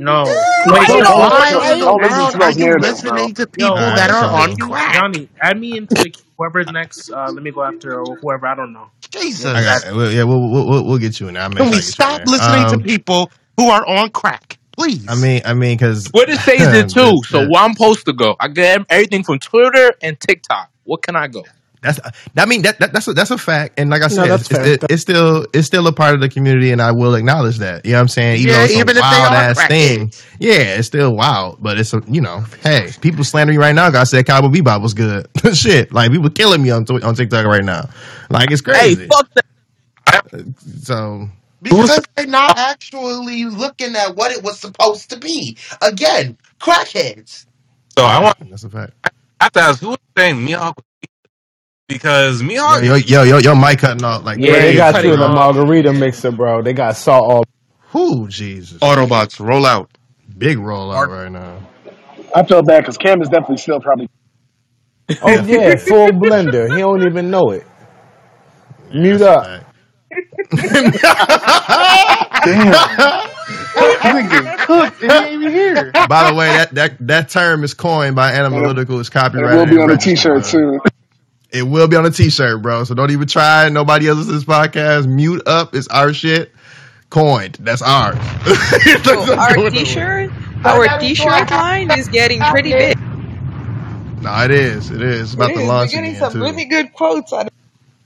[0.00, 0.24] No.
[0.24, 0.34] Wait,
[0.66, 2.42] Why hold in on, the hold on, world hold on.
[2.42, 4.94] are you listening to people Yo, that are Johnny, on you- crack?
[4.94, 6.24] Johnny, add me into the queue.
[6.38, 8.46] Whoever's next, uh, let me go after or whoever.
[8.46, 8.86] I don't know.
[9.10, 9.44] Jesus.
[9.44, 11.42] I got, well, yeah, we'll, we'll, we'll, we'll get you in there.
[11.42, 12.26] I'll make Can sure I we get you stop there.
[12.26, 14.58] listening Um, to people who are on crack?
[14.74, 15.04] Please.
[15.06, 18.36] I mean, I mean, because Twitter says it too, so where I'm supposed to go?
[18.40, 20.70] I get everything from Twitter and TikTok.
[20.84, 21.44] What can I go?
[21.82, 22.00] That's
[22.36, 24.60] I mean that, that that's a, that's a fact, and like I said, that's it's,
[24.64, 27.86] it- it's still it's still a part of the community, and I will acknowledge that.
[27.86, 28.42] You know what I'm saying?
[28.42, 31.14] Even Yeah, though it's even if a they wild are ass thing, yeah, it's still
[31.14, 33.90] wild, but it's a you know, hey, people slandering me right now.
[33.90, 35.28] God said Cowboy Bebop was good.
[35.54, 37.88] Shit, like people killing me on on TikTok right now.
[38.30, 39.06] Like it's crazy.
[39.06, 39.46] Hey, fuck that.
[40.82, 41.28] So
[41.62, 45.58] Because they're not actually looking at what it was supposed to be.
[45.82, 47.46] Again, crackheads.
[47.98, 48.94] So I want that's a fact.
[49.04, 49.10] I
[49.46, 50.74] have to ask who was saying Mihawk
[51.90, 52.02] was weak?
[52.02, 55.12] because Yo, Mihawk yo, yo, yo, your mic cutting off like Yeah, they got you
[55.12, 55.26] in bro.
[55.26, 56.62] a margarita mixer, bro.
[56.62, 57.44] They got salt all.
[57.92, 58.80] Whoo, Jesus.
[58.80, 59.90] Autobots, roll out.
[60.38, 61.58] Big roll rollout right now.
[62.34, 64.08] I feel bad because Cam is definitely still probably.
[65.22, 66.70] Oh yeah, full blender.
[66.70, 67.66] He don't even know it.
[68.92, 69.64] Mute up.
[74.04, 75.92] Nigga cooked and he ain't even here.
[76.08, 79.00] By the way, that, that that term is coined by Analytical.
[79.00, 79.50] It's It copyrighted.
[79.50, 80.42] will be and on a registered, t-shirt bro.
[80.44, 80.80] too.
[81.52, 82.84] It will be on a t-shirt, bro.
[82.84, 83.68] So don't even try.
[83.70, 85.06] Nobody else listens to this podcast.
[85.08, 85.74] Mute up.
[85.74, 86.52] It's our shit.
[87.10, 87.56] Coined.
[87.60, 88.16] That's ours.
[89.04, 90.30] So our t-shirt,
[90.64, 92.96] our t-shirt line is getting pretty big.
[94.22, 94.90] no, it is.
[94.90, 95.20] It is.
[95.22, 95.68] It's about It to is.
[95.68, 96.40] launch We're getting some too.
[96.40, 97.52] really good quotes out of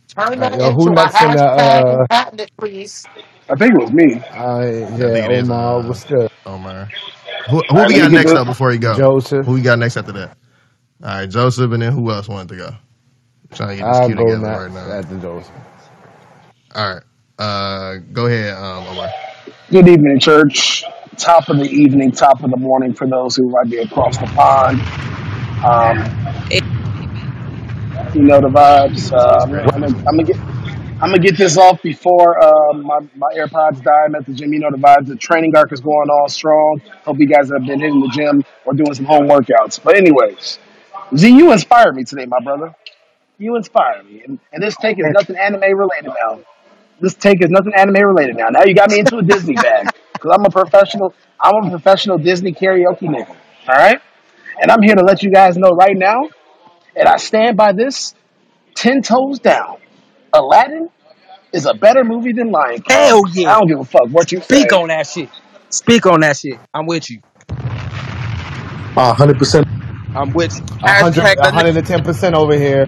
[0.08, 3.04] Turn Alright, that yo, who into a next in hashtag Uh, and patent it, please.
[3.50, 4.14] I think it was me.
[4.14, 6.30] uh, think yeah, it is, Omar, uh, what's good?
[6.46, 6.88] Omar.
[7.50, 8.94] Who, who All right, we got next the- up before you go?
[8.96, 9.44] Joseph.
[9.44, 10.36] Who we got next after that?
[11.02, 12.70] All right, Joseph, and then who else wanted to go?
[13.54, 14.92] Trying to get this I'll queue go together next right now.
[14.92, 15.54] after Joseph.
[16.74, 17.02] All right.
[17.38, 19.08] Uh, go ahead, um, Omar.
[19.70, 20.84] Good evening, church.
[21.16, 24.26] Top of the evening, top of the morning for those who might be across the
[24.26, 24.80] pond.
[25.64, 25.98] Um,
[28.14, 29.12] you know the vibes.
[29.12, 30.36] Uh, I'm, gonna, I'm, gonna, I'm gonna get.
[31.02, 34.04] I'm gonna get this off before uh, my, my AirPods die.
[34.06, 34.52] I'm at the gym.
[34.52, 35.06] You know the vibes.
[35.08, 36.80] The training arc is going all strong.
[37.04, 39.82] Hope you guys have been hitting the gym or doing some home workouts.
[39.82, 40.58] But anyways,
[41.16, 42.74] Z, you inspired me today, my brother.
[43.38, 46.40] You inspire me, and, and this take is nothing anime related now.
[47.00, 48.46] This take is nothing anime related now.
[48.50, 51.14] Now you got me into a Disney bag because I'm a professional.
[51.40, 53.28] I'm a professional Disney karaoke nigga.
[53.68, 54.00] All right,
[54.60, 56.28] and I'm here to let you guys know right now,
[56.94, 58.14] and I stand by this
[58.76, 59.78] ten toes down.
[60.32, 60.88] Aladdin
[61.52, 62.96] is a better movie than Lion King.
[62.96, 63.50] Hell yeah.
[63.50, 64.76] I don't give a fuck what you Speak say.
[64.76, 65.28] on that shit.
[65.70, 66.58] Speak on that shit.
[66.72, 67.20] I'm with you.
[68.96, 69.66] hundred percent.
[70.14, 70.62] I'm with you.
[70.84, 72.86] Hashtag the- 110 percent over here.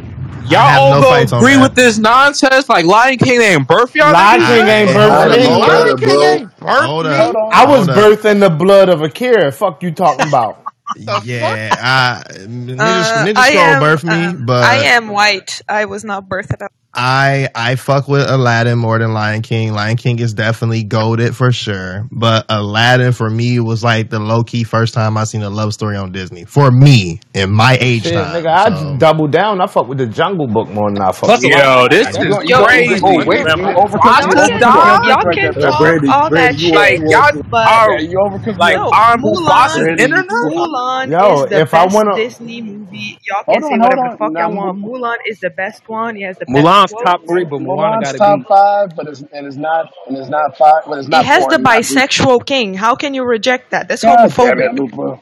[0.50, 2.68] Y'all have all no gonna agree with this nonsense?
[2.68, 4.12] Like Lion King ain't birth y'all?
[4.12, 4.46] Lion niggas?
[4.46, 5.32] King ain't Hey, birthed hold me.
[5.32, 7.38] up, hold Lion King ain't birthed Hold up.
[7.50, 8.12] I was Hold up.
[8.12, 9.52] birthed in the blood of a kid.
[9.54, 10.64] Fuck you talking about?
[10.96, 15.62] Yeah, I, Ninja, Uh, Ninja I Scroll am, birthed me, uh, but I am white.
[15.68, 16.72] I was not birthed up.
[16.96, 19.72] I I fuck with Aladdin more than Lion King.
[19.74, 24.42] Lion King is definitely goaded for sure, but Aladdin for me was like the low
[24.42, 26.44] key first time I seen a love story on Disney.
[26.46, 29.60] For me, in my age Shit, time, nigga, I so- just double down.
[29.60, 31.28] I fuck with the Jungle Book more than I fuck.
[31.28, 33.00] Plus, with Yo, this is gonna- you gonna- crazy.
[33.04, 35.04] Oh, wait, you overcooked dog.
[35.04, 38.58] Y'all can talk Brady, all Brady, that you shit, Like y'all but are you overcooked
[38.58, 38.78] like it.
[38.78, 40.26] no, on Mulan, Mufasa's internet.
[40.28, 43.18] Mulan Yo, is the if I best wanna- Disney movie.
[43.28, 44.34] Y'all Hold can say on, whatever hold the fuck on.
[44.36, 44.82] y'all want.
[44.82, 46.16] Mulan is the best one.
[46.16, 48.46] It has the Mulan's best top three, but Moana Mulan's got to top be.
[48.48, 51.46] five, but it's and it's not and it's not five, but it's not It has
[51.46, 52.04] four the and not three.
[52.04, 52.74] bisexual king.
[52.74, 53.88] How can you reject that?
[53.88, 54.60] That's God damn homophobic.
[54.60, 55.20] it, Lupa.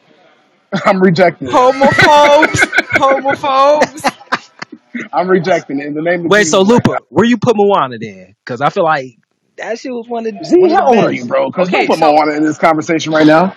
[0.87, 1.55] I'm rejecting it.
[1.55, 2.69] Homophobes.
[2.97, 4.13] Homophobes.
[5.13, 6.53] I'm rejecting it in the name of Wait, Jesus.
[6.53, 6.99] so right Lupa, now.
[7.11, 8.35] where you put Moana then?
[8.45, 9.19] Because I feel like
[9.59, 11.13] that shit was one of Z, one of how the old are best.
[11.13, 11.49] you, bro?
[11.51, 13.55] Because Okay, don't put so Moana in this conversation right now.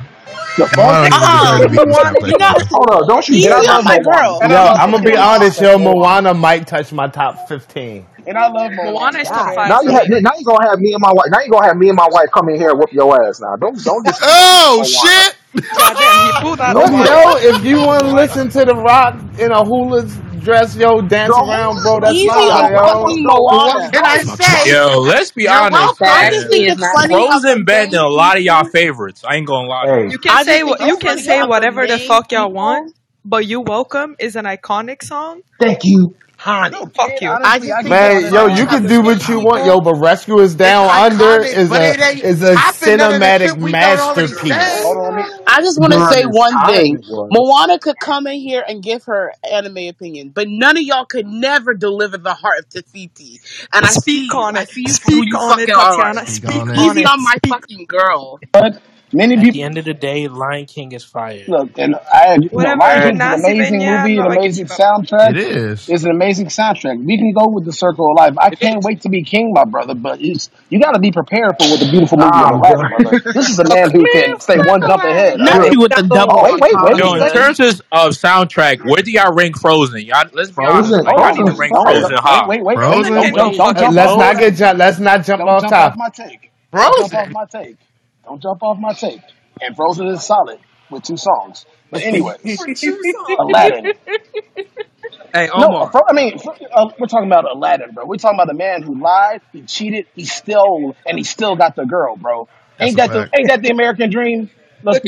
[0.57, 0.99] The fuck?
[1.09, 2.37] Oh, Moana don't even deserve be in this Moana, conversation.
[2.39, 2.67] you're.
[2.71, 4.11] Hold on, don't you He's And I love my Moana.
[4.11, 4.41] girl.
[4.41, 5.77] Yo, I love I'm gonna be honest, yo.
[5.79, 8.07] Moana might touch my top 15.
[8.27, 8.99] And I love Moana.
[8.99, 10.21] Moana is top five Now for you have, me.
[10.21, 11.27] now you gonna have me and my wife.
[11.31, 13.39] Now you gonna have me and my wife come in here and whoop your ass.
[13.41, 14.85] Now don't don't just Oh Moana.
[14.85, 15.35] shit!
[15.75, 17.07] Goddamn, he pulled out Look, Moana.
[17.07, 19.63] yo, if you want to listen to The Rock in a
[20.39, 21.99] dress, yo, dance yo, around, bro.
[21.99, 23.91] That's easy, not, yo.
[23.91, 24.71] Can I say?
[24.71, 26.01] Yo, let's be honest.
[26.01, 27.13] I just think it's funny.
[27.13, 29.23] Frozen better a lot of y'all favorites.
[29.27, 29.85] I ain't gonna lie.
[29.85, 30.09] Hey.
[30.09, 34.15] You can I say you can say whatever the fuck y'all want, but "You Welcome"
[34.19, 35.41] is an iconic song.
[35.59, 36.15] Thank you.
[36.37, 37.29] Honey, no, fuck you.
[37.29, 40.89] Honestly, I just man, yo, you can do what you want, yo, but Rescuers Down
[40.89, 44.51] Under is a is a cinematic masterpiece.
[45.47, 47.03] I just want to say one thing.
[47.31, 51.25] Moana could come in here and give her anime opinion, but none of y'all could
[51.25, 53.39] never deliver the heart of Te Fiti.
[53.73, 54.69] And I Speak on it.
[54.69, 55.95] I Speak on it, I.
[55.95, 56.27] Tatiana.
[56.27, 56.77] Speak on it.
[56.77, 58.39] Easy on my fucking girl.
[59.13, 61.43] Many At the end of the day, Lion King is fire.
[61.47, 65.29] look, and I no, Lion King is an amazing movie, an amazing soundtrack.
[65.31, 65.87] It is.
[65.87, 67.03] It's an amazing soundtrack.
[67.05, 68.33] We can go with the Circle of Life.
[68.37, 68.85] I It can't is.
[68.85, 69.95] wait to be king, my brother.
[69.95, 73.59] But it's, you got to be prepared for what the beautiful movie Oh This is
[73.59, 75.39] a man who can stay one jump ahead.
[75.39, 77.59] Not with the double wait, wait, wait Yo, in terms
[77.91, 80.01] of soundtrack, where do y'all rank Frozen?
[80.01, 80.89] Y'all, let's be honest.
[80.89, 82.47] Frozen, Like need to rank Frozen wait, high.
[82.47, 82.75] wait, wait.
[82.77, 84.79] Frozen don't jump, don't jump let's not get jump.
[84.79, 85.95] Let's not jump off top.
[85.95, 86.51] my take.
[86.71, 87.31] Frozen.
[87.31, 87.77] my take.
[88.27, 89.21] Don't jump off my tape.
[89.61, 90.59] And Frozen is solid
[90.91, 91.65] with two songs.
[91.89, 92.35] But anyway,
[93.39, 93.93] Aladdin.
[95.33, 95.91] Hey, Omar.
[95.93, 96.37] No, I mean,
[96.73, 98.05] uh, we're talking about Aladdin, bro.
[98.05, 101.75] We're talking about a man who lied, he cheated, he stole, and he still got
[101.77, 102.49] the girl, bro.
[102.79, 104.49] Ain't that the ain't that the American dream?
[104.83, 104.99] That's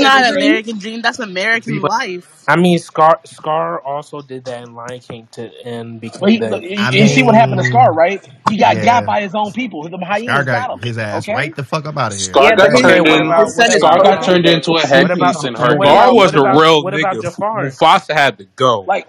[0.00, 1.02] not American Dream?
[1.02, 2.44] That's American But life.
[2.48, 6.76] I mean, Scar Scar also did that in Lion King to and Well, he, you,
[6.92, 8.26] you see what happened to Scar, right?
[8.48, 9.82] He got got by his own people.
[9.82, 10.82] The Scar hyenas got got him.
[10.82, 11.34] his ass Okay.
[11.34, 12.26] right the fuck up out of here.
[12.26, 13.26] Scar Yeah, got turned in.
[13.26, 15.70] about what Scar got turned into a headpiece and her.
[15.70, 17.04] Scar was the real big.
[17.04, 17.22] nigga.
[17.22, 17.64] Jafar?
[17.66, 18.80] Mufasa had to go.
[18.82, 19.08] like,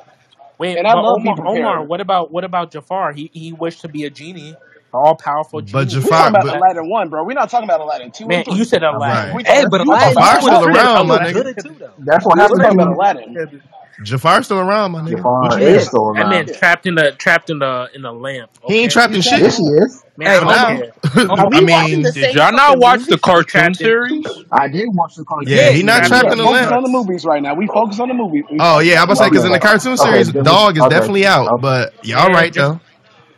[0.59, 3.13] Wait, and I love Omar, what about what about Jafar?
[3.13, 4.55] He he wished to be a genie
[4.94, 5.74] all powerful genie.
[5.74, 7.24] But Jafar, we're talking about but, Aladdin one, bro.
[7.24, 8.28] We're not talking about Aladdin two.
[8.28, 9.36] Man, you said Aladdin.
[9.36, 9.48] Right.
[9.48, 11.92] Hey, but Aladdin Jafar's still around, my nigga.
[12.00, 13.62] That's what happened about Aladdin.
[14.04, 15.18] Jafar's still around, my nigga.
[15.18, 15.80] Jafar is mean?
[15.82, 16.16] still around.
[16.16, 18.52] That man trapped in the trapped in the in the lamp.
[18.64, 18.74] Okay?
[18.74, 19.40] He ain't trapped in shit.
[19.40, 20.04] Yes, he is.
[20.18, 20.82] Man, hey, now,
[21.52, 24.26] I mean, did y'all not watch the cartoon series?
[24.52, 25.52] I did watch the cartoon.
[25.52, 26.72] Yeah, he not trapped in the lamp.
[26.72, 27.56] on the movies right now.
[27.56, 28.46] We focus on the movies.
[28.60, 31.60] Oh yeah, I was say because in the cartoon series, dog is definitely out.
[31.60, 32.80] But y'all right though.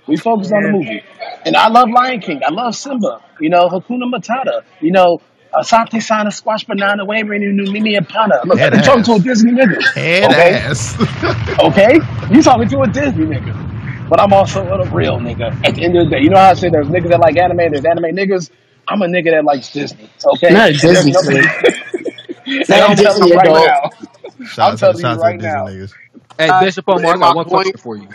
[0.10, 1.04] We focus on the movie.
[1.46, 2.42] And I love Lion King.
[2.46, 3.22] I love Simba.
[3.40, 4.64] You know, Hakuna Matata.
[4.82, 5.20] You know,
[5.54, 8.42] Asante Sana Squash Banana Wavering New Mini Pana.
[8.46, 9.20] Look, I'm talking to a.
[9.20, 9.82] Disney nigga.
[9.94, 10.54] Head Okay?
[10.56, 10.98] ass.
[11.60, 12.00] Okay?
[12.32, 14.10] You talking to a Disney nigga.
[14.10, 15.52] But I'm also a real nigga.
[15.66, 17.38] At the end of the day, you know how I say there's niggas that like
[17.38, 18.50] anime, there's anime niggas.
[18.88, 20.10] I'm a nigga that likes Disney.
[20.36, 20.50] Okay?
[20.52, 24.46] Not Disney, I'm telling Disney you right now.
[24.46, 25.66] Shout I'm telling you right Disney now.
[25.68, 25.94] niggas.
[26.40, 28.08] Hey, uh, Bishop Omar, I got one question for you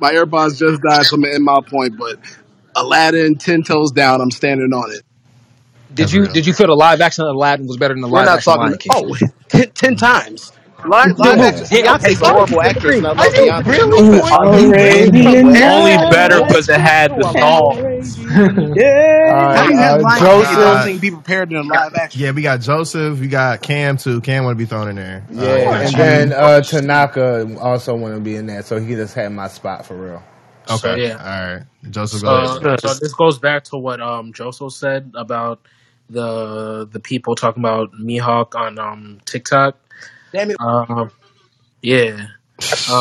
[0.00, 1.96] my AirPods just died, so I'm end my point.
[1.98, 2.18] But
[2.74, 5.02] Aladdin, ten toes down, I'm standing on it.
[5.94, 6.32] Did That's you real.
[6.32, 8.36] did you feel the live action of Aladdin was better than the We're live not
[8.38, 8.66] action talking.
[8.66, 8.92] Lion King?
[8.94, 9.16] Oh,
[9.48, 10.52] ten, 10 times.
[10.86, 12.96] Beyonce's a horrible actress.
[12.96, 13.66] And I love Beyonce.
[13.66, 14.20] Really?
[14.22, 14.72] Oh,
[15.62, 17.86] Only better because it had the song.
[18.74, 19.54] Yeah.
[19.54, 21.00] How you have live action Joseph.
[21.00, 22.20] be prepared in a live action?
[22.22, 23.18] Yeah, we got Joseph.
[23.20, 24.20] We got Cam too.
[24.20, 25.24] Cam want to be thrown in there.
[25.30, 28.62] Yeah, got and then uh, Tanaka also want to be in there.
[28.62, 30.22] so he just had my spot for real.
[30.66, 31.08] So Okay.
[31.08, 31.16] yeah.
[31.18, 31.64] All right.
[31.90, 32.60] Joseph goes.
[32.60, 35.60] So so this goes back to what um Joso said about
[36.10, 39.76] the the people talking about Mihawk on um TikTok.
[40.36, 40.56] Damn it.
[40.60, 41.10] Um,
[41.80, 42.26] yeah.
[42.60, 42.92] Stop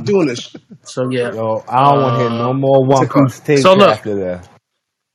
[0.00, 0.54] um, doing this.
[0.82, 1.32] so yeah.
[1.32, 3.08] Yo, I don't want to hear no more uh, One
[3.62, 4.48] so look, after that.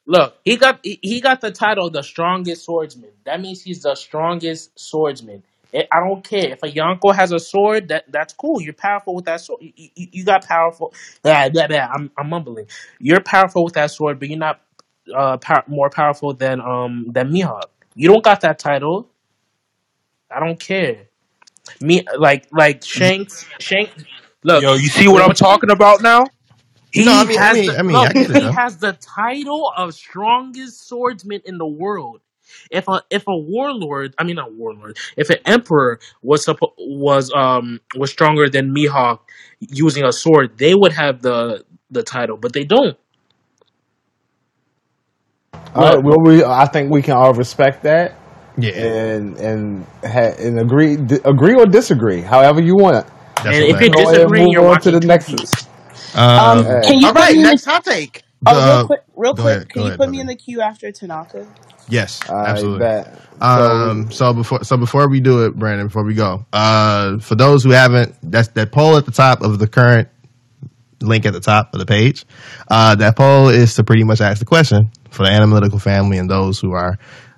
[0.07, 3.11] Look, he got he got the title the strongest swordsman.
[3.25, 5.43] That means he's the strongest swordsman.
[5.73, 7.89] Eh, I don't care if a Yonko has a sword.
[7.89, 8.59] That that's cool.
[8.59, 9.61] You're powerful with that sword.
[9.61, 10.93] You, you, you got powerful.
[11.23, 11.89] Yeah, yeah, yeah.
[11.93, 12.67] I'm I'm mumbling.
[12.99, 14.61] You're powerful with that sword, but you're not
[15.15, 17.69] uh more powerful than um than Mihawk.
[17.93, 19.09] You don't got that title.
[20.31, 21.06] I don't care.
[21.81, 24.05] Me like like Shanks Shanks
[24.43, 26.25] look Yo, you see what I'm talking about now?
[26.95, 28.13] No, I He mean, I has mean, the look.
[28.31, 32.21] He has the title of strongest swordsman in the world.
[32.71, 37.31] If a if a warlord, I mean not warlord, if an emperor was suppo- was
[37.33, 39.19] um was stronger than Mihawk
[39.59, 42.97] using a sword, they would have the the title, but they don't.
[45.75, 48.15] Well, we I think we can all respect that.
[48.57, 48.71] Yeah.
[48.71, 53.05] And and ha- and agree d- agree or disagree, however you want.
[53.43, 54.93] That's and if you Go ahead, you're on to watching.
[54.93, 55.67] Um, um, the next.
[56.15, 58.23] Um, Um, can you put me in next the hot take.
[58.45, 59.45] oh real quick real quick?
[59.45, 61.47] ahead, Can you ahead, put me in the queue after Tanaka?
[61.89, 62.79] Yes, I absolutely.
[62.79, 63.21] bet.
[63.39, 67.35] So um, so before so before we do it, Brandon, before we go, uh, for
[67.35, 70.09] those who haven't, that's that poll at the top of the current
[71.01, 72.25] link at the top of the page.
[72.69, 76.29] Uh, that poll is to pretty much ask the question for the analytical family and
[76.29, 76.97] those who are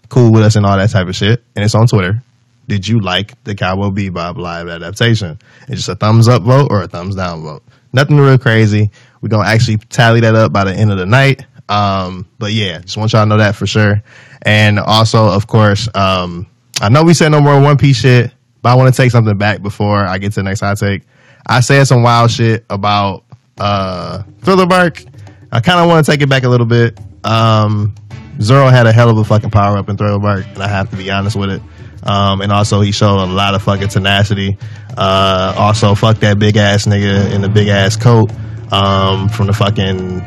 [0.09, 1.43] cool with us and all that type of shit.
[1.55, 2.21] And it's on Twitter.
[2.67, 5.39] did you like the Cowboy Bebop live adaptation?
[5.67, 7.63] It's just a thumbs up vote or a thumbs down vote.
[7.93, 8.91] Nothing real crazy.
[9.21, 11.45] We're gonna actually tally that up by the end of the night.
[11.67, 14.01] Um, but yeah, just want y'all to know that for sure.
[14.43, 16.47] And also, of course, um,
[16.81, 18.31] I know we said no more One Piece shit,
[18.61, 21.03] but I want to take something back before I get to the next hot take.
[21.45, 23.23] I said some wild shit about
[23.57, 25.03] uh Thriller Bark.
[25.51, 26.99] I kind of want to take it back a little bit.
[27.23, 27.95] Um,
[28.41, 30.89] Zoro had a hell of a fucking power up in Thriller Bark, and I have
[30.91, 31.61] to be honest with it.
[32.03, 34.57] Um, and also he showed a lot of fucking tenacity.
[34.97, 38.31] Uh, also fuck that big ass nigga in the big ass coat
[38.71, 40.21] um, from the fucking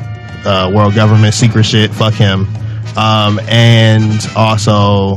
[0.45, 1.91] uh, world government secret shit.
[1.93, 2.47] Fuck him.
[2.97, 5.17] Um, and also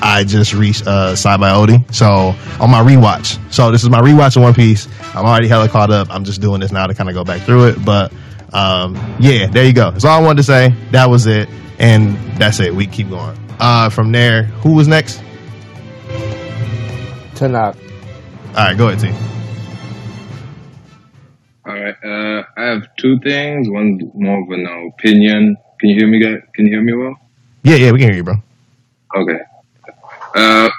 [0.00, 1.92] I just reached uh, Sabaody.
[1.94, 3.38] So on my rewatch.
[3.52, 4.88] So this is my rewatch of One Piece.
[5.14, 6.08] I'm already hella caught up.
[6.10, 7.84] I'm just doing this now to kind of go back through it.
[7.84, 8.12] But
[8.52, 9.90] um, yeah, there you go.
[9.90, 10.74] That's all I wanted to say.
[10.92, 11.48] That was it,
[11.78, 12.74] and that's it.
[12.74, 13.38] We keep going.
[13.60, 15.22] Uh, from there, who was next?
[17.34, 17.76] Tanakh.
[18.48, 19.08] All right, go ahead, T.
[21.66, 21.94] All right.
[22.02, 23.68] Uh, I have two things.
[23.68, 25.56] One's more of an opinion.
[25.80, 26.42] Can you hear me, guys?
[26.54, 27.14] Can you hear me well?
[27.62, 28.34] Yeah, yeah, we can hear you, bro.
[29.14, 29.38] Okay.
[30.34, 30.70] Uh,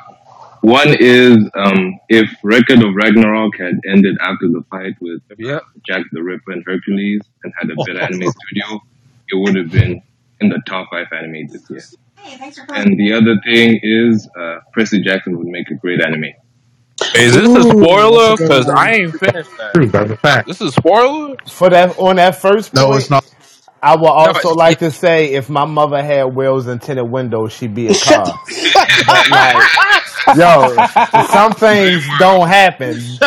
[0.61, 5.21] one is um, if Record of Ragnarok had ended after the fight with
[5.87, 8.81] Jack the Ripper and Hercules and had a better anime studio,
[9.29, 10.01] it would have been
[10.41, 11.81] in the top five anime this year.
[12.75, 16.25] And the other thing is uh, Percy Jackson would make a great anime.
[17.15, 18.33] Is this a Ooh, spoiler?
[18.33, 18.69] a good Because.
[18.69, 19.73] I ain't finished that.
[19.75, 20.47] True, that's a fact.
[20.47, 21.35] This is a spoiler?
[21.47, 23.25] For that on that first point, No, it's not.
[23.81, 27.09] I would No, also it- like to say if my mother had wheels and tinted
[27.09, 28.25] windows, she'd be a car.
[29.05, 29.69] but like,
[30.27, 30.81] yo,
[31.31, 33.19] some things don't happen.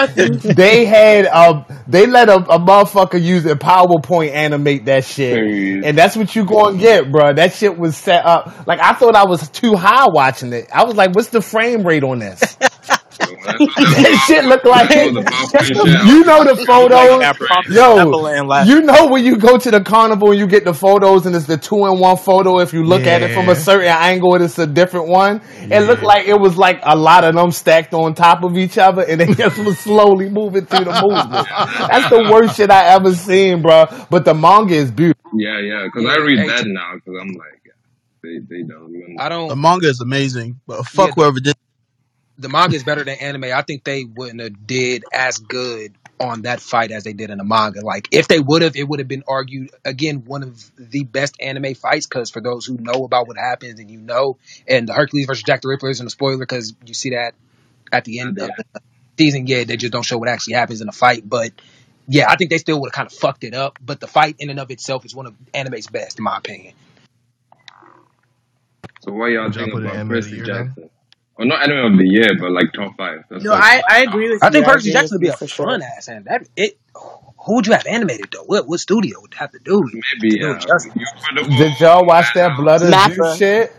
[0.54, 5.46] They had a, they let a, a motherfucker use a PowerPoint animate that shit,
[5.82, 7.32] and that's what you gonna get, bro.
[7.34, 8.66] That shit was set up.
[8.66, 10.68] Like I thought I was too high watching it.
[10.72, 12.56] I was like, what's the frame rate on this?
[13.44, 17.22] that shit look like you know the photos.
[17.68, 21.34] Yo, you know when you go to the carnival and you get the photos and
[21.34, 22.60] it's the two in one photo.
[22.60, 25.40] If you look at it from a certain angle, it's a different one.
[25.60, 28.78] It looked like it was like a lot of them stacked on top of each
[28.78, 31.48] other, and they just was slowly moving through the movement.
[31.88, 33.86] That's the worst shit I ever seen, bro.
[34.10, 35.30] But the manga is beautiful.
[35.34, 37.62] Yeah, yeah, because I read that now because I'm like,
[38.22, 39.16] they, they don't.
[39.18, 39.48] I don't.
[39.48, 41.56] The manga is amazing, but fuck Yeah, whoever did.
[42.42, 43.44] The manga is better than anime.
[43.44, 47.38] I think they wouldn't have did as good on that fight as they did in
[47.38, 47.80] the manga.
[47.80, 51.36] Like if they would have, it would have been argued again one of the best
[51.40, 52.06] anime fights.
[52.06, 54.36] Because for those who know about what happens and you know,
[54.68, 57.34] and the Hercules versus Jack the Ripper isn't a spoiler because you see that
[57.90, 58.64] at the end of the
[59.18, 59.46] season.
[59.46, 61.52] Yeah, they just don't show what actually happens in the fight, but.
[62.08, 64.34] Yeah, I think they still would have kind of fucked it up, but the fight
[64.40, 66.74] in and of itself is one of anime's best, in my opinion.
[69.02, 70.74] So what y'all Would y'all think about anime Percy year, then?
[70.76, 70.90] Jackson?
[71.38, 73.24] Well, not anime of the year, but like top five.
[73.30, 74.46] That's No, like, I, I agree with you.
[74.46, 75.66] I think I Percy agree Jackson with would be you a for sure.
[75.66, 76.78] fun ass, and that it.
[77.44, 78.44] Who would you have animated though?
[78.44, 80.04] What what studio would have to do it?
[80.14, 80.92] maybe to do uh, it justice?
[80.92, 83.14] put Did y'all watch that Blood of Mappa.
[83.14, 83.76] Zeus shit?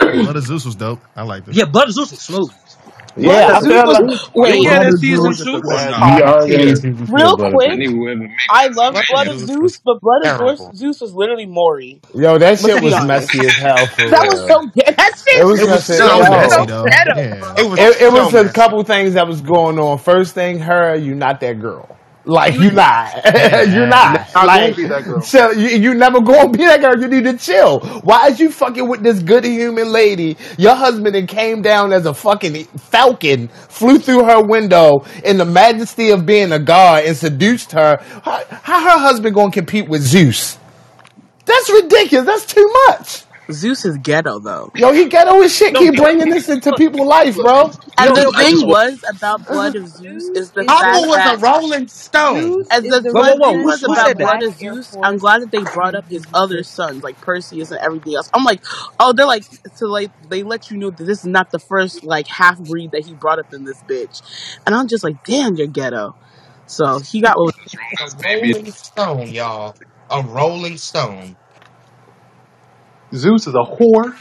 [0.00, 1.00] Blood of Zeus was dope.
[1.14, 1.54] I liked it.
[1.54, 2.50] Yeah, Blood of Zeus was smooth.
[3.16, 4.04] Yeah, I Zeus feel was like
[4.34, 4.62] wait.
[4.62, 5.98] Yeah, Blood that of season Zeus two is was a not.
[5.98, 6.76] top are tier.
[6.82, 9.06] gonna Real I quick, need whoever made I that love fight.
[9.06, 10.36] Blood of Zeus Zeus, was but Blood of terrible.
[10.36, 12.02] Zeus, Zeus was literally Maury.
[12.14, 13.30] yo, that Let's shit be was honest.
[13.30, 14.46] messy as hell for That was real.
[14.46, 14.96] so good.
[14.96, 16.30] That shit It was It was messy as so It was hell.
[16.30, 16.66] messy messy.
[16.66, 16.84] though.
[16.84, 17.14] ghetto.
[17.14, 17.54] Yeah.
[17.56, 18.50] It was It, it so was a messy.
[18.50, 19.98] couple things that was going on.
[19.98, 21.98] First thing, her, you not that girl.
[22.26, 23.14] Like you not,
[23.66, 24.34] you You're not.
[24.34, 25.20] Like be that girl.
[25.20, 25.52] chill.
[25.52, 26.98] You, you never gonna be that girl.
[26.98, 27.80] You need to chill.
[28.02, 30.38] Why is you fucking with this good human lady?
[30.56, 35.44] Your husband and came down as a fucking falcon, flew through her window in the
[35.44, 37.98] majesty of being a god and seduced her.
[38.22, 40.58] How, how her husband gonna compete with Zeus?
[41.44, 42.26] That's ridiculous.
[42.26, 43.24] That's too much.
[43.50, 44.70] Zeus is ghetto though.
[44.74, 45.74] Yo, he ghetto as shit.
[45.74, 47.70] Keep bringing this into people's life, bro.
[47.98, 49.52] And Yo, the thing just was about uh-huh.
[49.52, 52.36] Blood of Zeus is the Zeus fact Apple was a Rolling Stone.
[52.36, 54.16] Zeus as is the the Whoa, whoa, thing Who, was who about?
[54.16, 57.80] Blood of Zeus, I'm glad that they brought up his other sons, like Perseus and
[57.80, 58.30] everything else.
[58.32, 58.60] I'm like,
[58.98, 62.02] oh, they're like, so like they let you know that this is not the first
[62.02, 64.22] like half breed that he brought up in this bitch,
[64.66, 66.16] and I'm just like, damn, you're ghetto.
[66.66, 69.76] So he got what was A Rolling Stone, y'all.
[70.10, 71.36] A Rolling Stone.
[73.14, 74.16] Zeus is a whore.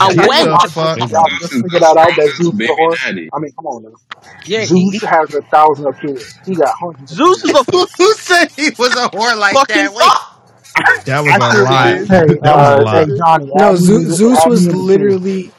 [0.00, 0.62] a Get wench.
[0.62, 1.00] the fuck.
[1.10, 2.98] Y'all Zeus is figured that out that strongest Zeus is a baby whore.
[3.04, 3.30] daddy.
[3.32, 3.96] I mean, come on now.
[4.44, 6.40] Yeah, he, Zeus he has a thousand of kids.
[6.46, 7.54] He got hundreds of Zeus is kids.
[7.54, 7.64] a
[7.98, 9.94] Who said he was a whore like fucking that?
[9.94, 10.12] Wait.
[10.12, 10.32] fuck.
[11.06, 11.98] That was I a sure lot.
[11.98, 12.10] did.
[12.10, 13.04] Hey, That was a uh, lot.
[13.04, 15.16] hey Johnny, No, add me, Zeus, Zeus add me was in the queue.
[15.16, 15.54] literally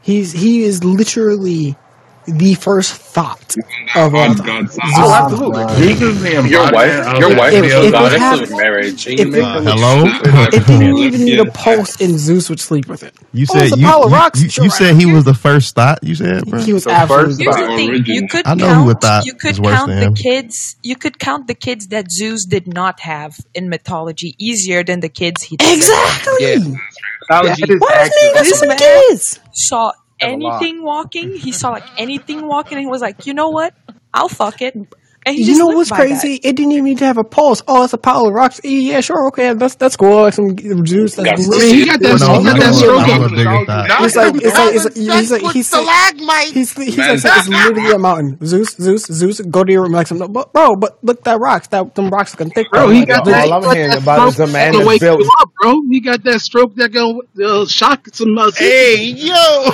[0.00, 1.78] he's he is literally
[2.26, 3.54] the first thought
[3.94, 4.80] of God, um, God, Zeus.
[4.96, 5.64] Oh, absolutely.
[5.68, 8.18] Zeus is the Your wife, embodiment your of wife If, is if the it goddess
[8.18, 9.06] had, of marriage.
[9.06, 10.06] and if You make Uh, them look hello?
[10.08, 10.54] stupid.
[10.54, 13.14] if they didn't Look, even need a yeah, pulse, and Zeus would sleep with it.
[13.32, 14.42] You Oh, said a you pile you, rocks.
[14.42, 15.14] you, Sure, you I said don't he care.
[15.14, 15.98] was the first thought.
[16.02, 16.62] You said, bro.
[16.62, 17.54] He was the absolutely first the thought.
[17.56, 17.68] first.
[17.68, 18.04] The thing.
[18.06, 18.28] You origin.
[18.28, 19.00] could I know who would count.
[19.00, 20.14] thought You is could worse count than the him.
[20.14, 20.76] kids.
[20.82, 25.08] You could count the kids that Zeus did not have in mythology easier than the
[25.08, 25.78] kids he did.
[25.78, 26.34] Exactly.
[26.38, 27.62] Yeah, mythology.
[27.62, 29.40] That is Why doesn't he have This so many man kids?
[29.52, 30.01] saw Have a lot.
[30.22, 31.34] Anything walking.
[31.36, 33.74] He saw like anything walking, and he was like, you know what?
[34.14, 34.76] I'll fuck it.
[35.24, 36.06] And he You know what's by that.
[36.06, 36.34] crazy?
[36.34, 37.62] It didn't even need to have a pulse.
[37.68, 38.60] Oh, it's a pile of rocks.
[38.64, 40.22] Yeah, sure, okay, that's that's cool.
[40.22, 42.20] Like some juice got that's I he got No, that.
[42.20, 43.06] no, He got that stroke.
[43.06, 43.34] a, I'm on a him.
[43.36, 43.90] bigger thought.
[44.00, 45.92] It's like it's like it's like he's like he's like
[46.52, 48.38] he's he's like it's literally a mountain.
[48.44, 49.40] Zeus, Zeus, Zeus.
[49.40, 50.18] Go to your room like some.
[50.18, 51.68] But bro, but look that rocks.
[51.68, 52.70] That them rocks looking thick.
[52.70, 52.92] Bro, Though.
[52.92, 53.44] he got that.
[53.44, 55.00] All He I'm got hearing that about is stroke a that man can that's wake
[55.00, 55.22] built.
[55.40, 55.80] up, bro.
[55.90, 58.36] He got that stroke that can uh, shock some.
[58.36, 59.34] Uh, Hey, yo.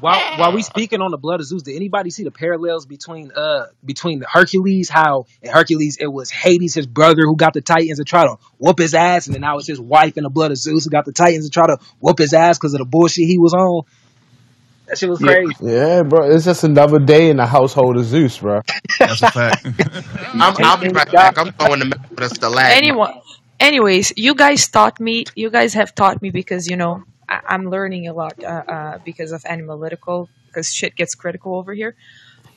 [0.00, 3.30] While while we speaking on the blood of Zeus, did anybody see the parallels between
[3.34, 4.88] uh between the Hercules?
[4.88, 8.36] How in Hercules it was Hades, his brother, who got the Titans and try to
[8.58, 10.90] whoop his ass, and then now it's his wife in the blood of Zeus who
[10.90, 13.54] got the Titans and try to whoop his ass because of the bullshit he was
[13.54, 13.82] on.
[14.86, 15.56] That shit was Yeah, crazy.
[15.62, 16.30] yeah, bro.
[16.30, 18.60] It's just another day in the household of Zeus, bro.
[18.98, 19.64] That's a fact.
[20.34, 21.38] I'm, I'll be right back.
[21.38, 22.76] I'm going to mess with a stalagmite.
[22.76, 23.14] Anyone,
[23.58, 25.24] anyways, you guys taught me.
[25.34, 28.98] You guys have taught me because you know I, I'm learning a lot uh, uh,
[29.04, 30.28] because of analytical.
[30.46, 31.94] Because shit gets critical over here.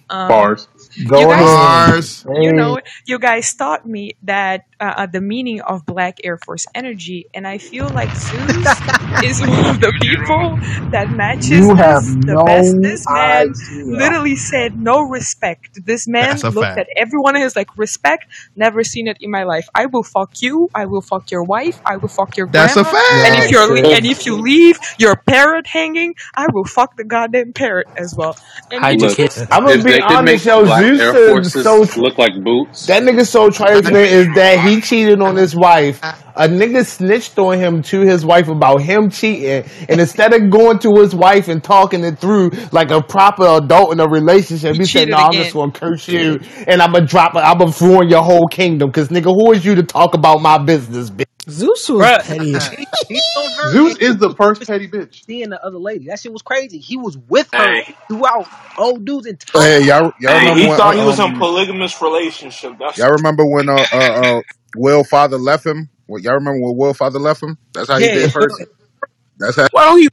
[0.10, 0.68] Um, Bars.
[0.96, 2.44] You guys, ahead.
[2.44, 6.68] You know, you guys taught me that uh, uh, the meaning of Black Air Force
[6.76, 8.82] energy, and I feel like Zeus
[9.22, 10.58] is one of the people
[10.92, 12.82] that matches You have this the best.
[12.82, 13.86] This man idea.
[13.86, 15.80] literally said no respect.
[15.86, 16.78] This man That's looked fact.
[16.78, 18.26] at everyone and was like, respect.
[18.56, 19.68] Never seen it in my life.
[19.76, 20.70] I will fuck you.
[20.76, 21.82] I will fuck your wife.
[21.86, 22.94] I will fuck your That's a grandma.
[23.24, 23.38] And fact.
[23.38, 27.54] if you're le- and if you leave your parrot hanging, I will fuck the goddamn
[27.54, 28.38] parrot as well.
[28.72, 29.30] And he Hide just your.
[29.52, 30.66] I'm gonna If be they could make honest, yo.
[30.66, 34.60] black Zeus Air is Forces so look like boots, that nigga so trifling is that
[34.66, 36.00] he cheated on his wife.
[36.36, 40.80] A nigga snitched on him to his wife about him cheating, and instead of going
[40.80, 44.80] to his wife and talking it through like a proper adult in a relationship, he
[44.80, 48.10] he said, "No, I'm just gonna curse you, and I'm gonna drop, I'm gonna ruin
[48.10, 51.90] your whole kingdom, cause nigga, who is you to talk about my business, bitch?" Zeus
[51.90, 53.72] was Bruh, petty as he, he's so hurt.
[53.72, 55.26] Zeus is the first petty bitch.
[55.26, 56.06] seeing the other lady.
[56.08, 56.80] That shit was crazy.
[56.80, 60.68] He was with her Hey, throughout old dude's entire Hey, y'all, y'all hey, remember he
[60.68, 62.74] when thought uh, he was in a um polygamous relationship.
[62.80, 64.42] That's y'all remember when uh uh, uh
[64.76, 65.90] Will father left him?
[66.08, 67.58] What y'all remember when Will father left him?
[67.74, 68.14] That's how he yeah.
[68.14, 68.64] did first.
[69.38, 69.68] That's how.
[69.72, 70.10] Why don't you?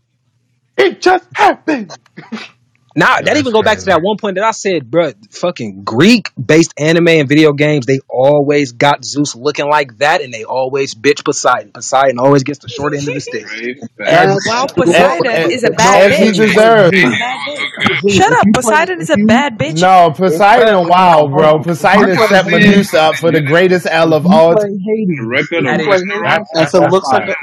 [0.76, 1.96] It just happened.
[2.94, 3.90] Now Yo, that that's even go back to crazy.
[3.90, 8.00] that one point that I said, bruh, fucking Greek based anime and video games, they
[8.08, 11.72] always got Zeus looking like that and they always bitch Poseidon.
[11.72, 13.46] Poseidon always gets the short end of the stick.
[13.46, 13.76] Brave,
[14.06, 16.36] Every That's Wow, Poseidon motherfucking is a bad as he bitch.
[16.36, 16.96] deserves.
[16.96, 17.70] She's a bad bitch.
[17.78, 18.00] Okay.
[18.00, 18.16] Zeus.
[18.16, 19.80] Shut If up, you play, Poseidon is if a you bad bitch.
[19.80, 21.58] No, if Poseidon, wow, bro.
[21.58, 24.64] you Poseidon play set Medusa up for the greatest L if of you all play
[24.64, 24.78] time.
[24.84, 27.36] Hades, if of you That play is Hades, That's If that's that's looks like fire.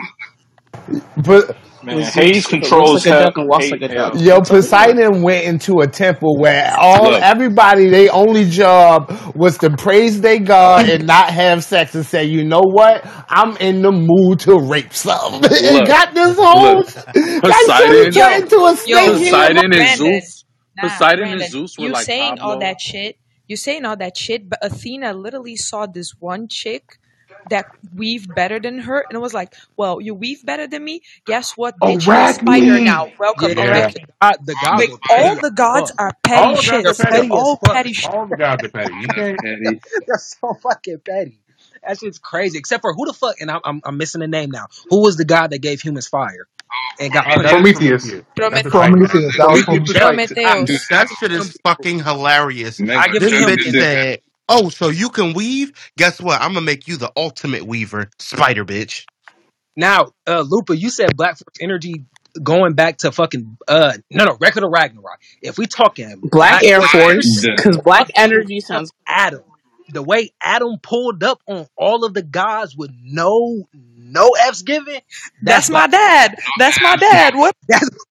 [0.88, 3.24] A But man, with Hades Zeus, if it looks controls hell.
[3.26, 4.22] duck and walks Hate like a duck, hell.
[4.22, 4.42] Yo.
[4.42, 10.22] Poseidon went into a temple where all Look, everybody, they only job was to praise
[10.22, 13.06] their God and not have sex and say, you know what?
[13.30, 15.44] I'm in the mood to rape something.
[15.64, 16.88] and got this whole look.
[16.88, 20.22] that Poseidon, turned into a Yo, snake yo, Poseidon and Brandon.
[20.22, 20.46] Zeus.
[20.76, 23.18] Nah, Poseidon and Zeus were You like saying all that shit.
[23.48, 26.99] You saying all that shit, but Athena literally saw this one chick
[27.50, 31.02] that weave better than her and it was like, Well, you weave better than me?
[31.26, 32.06] Guess what, oh, bitch?
[32.08, 33.12] You're a spider now.
[33.20, 33.86] Welcome, yeah, Yeah.
[33.86, 34.06] Arachne.
[34.44, 36.00] the, god, gods Like all the gods fuck.
[36.00, 36.84] are petty all the shit.
[36.84, 37.30] gods are They're They're petty.
[37.30, 38.14] petty all petty shit.
[38.14, 38.94] All the gods are petty.
[39.02, 39.82] You that's petty.
[40.08, 41.40] They're so fucking petty.
[41.88, 42.58] That shit's crazy.
[42.58, 44.68] Except for who the fuck, and I'm, I'm, I'm missing the name now.
[44.90, 46.48] Who was the god that gave humans fire
[47.00, 47.66] and got oh, put that in?
[47.66, 48.12] is Prometheus.
[48.36, 48.46] Prometheus.
[48.50, 48.72] That's Prometheus.
[48.72, 49.38] Prometheus.
[49.38, 49.94] That Prometheus.
[49.94, 50.34] Prometheus.
[50.34, 50.88] Prometheus.
[50.90, 52.82] That shit is fucking hilarious.
[52.96, 53.44] I Mega, give This him.
[53.46, 55.72] bitch mega said, "Oh, so you can weave?
[55.98, 56.42] Guess what?
[56.42, 59.06] I'm gonna make you the ultimate weaver, spider bitch."
[59.76, 62.04] Now, uh, Lupa, you said Black Force Energy
[62.42, 65.20] going back to fucking uh no no Record of Ragnarok.
[65.42, 68.92] If we talking Black Black Air Force Force, Energy, because fuck Black Energy sounds.
[69.08, 69.44] Adam.
[69.92, 74.94] The way Adam pulled up on all of the gods with no no F's given,
[74.94, 75.04] That's
[75.42, 76.36] that's my Black dad.
[76.60, 77.36] That's my dad.
[77.36, 77.56] What?
[77.68, 78.06] that's Black Force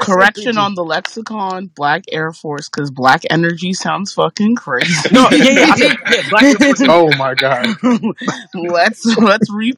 [0.00, 0.58] Correction Energy.
[0.58, 5.10] on the lexicon, Black Air Force, because Black Energy sounds fucking crazy.
[5.10, 7.70] No, yeah, yeah, I said yeah, Black Air Force Oh my god.
[8.54, 9.74] let's let's re.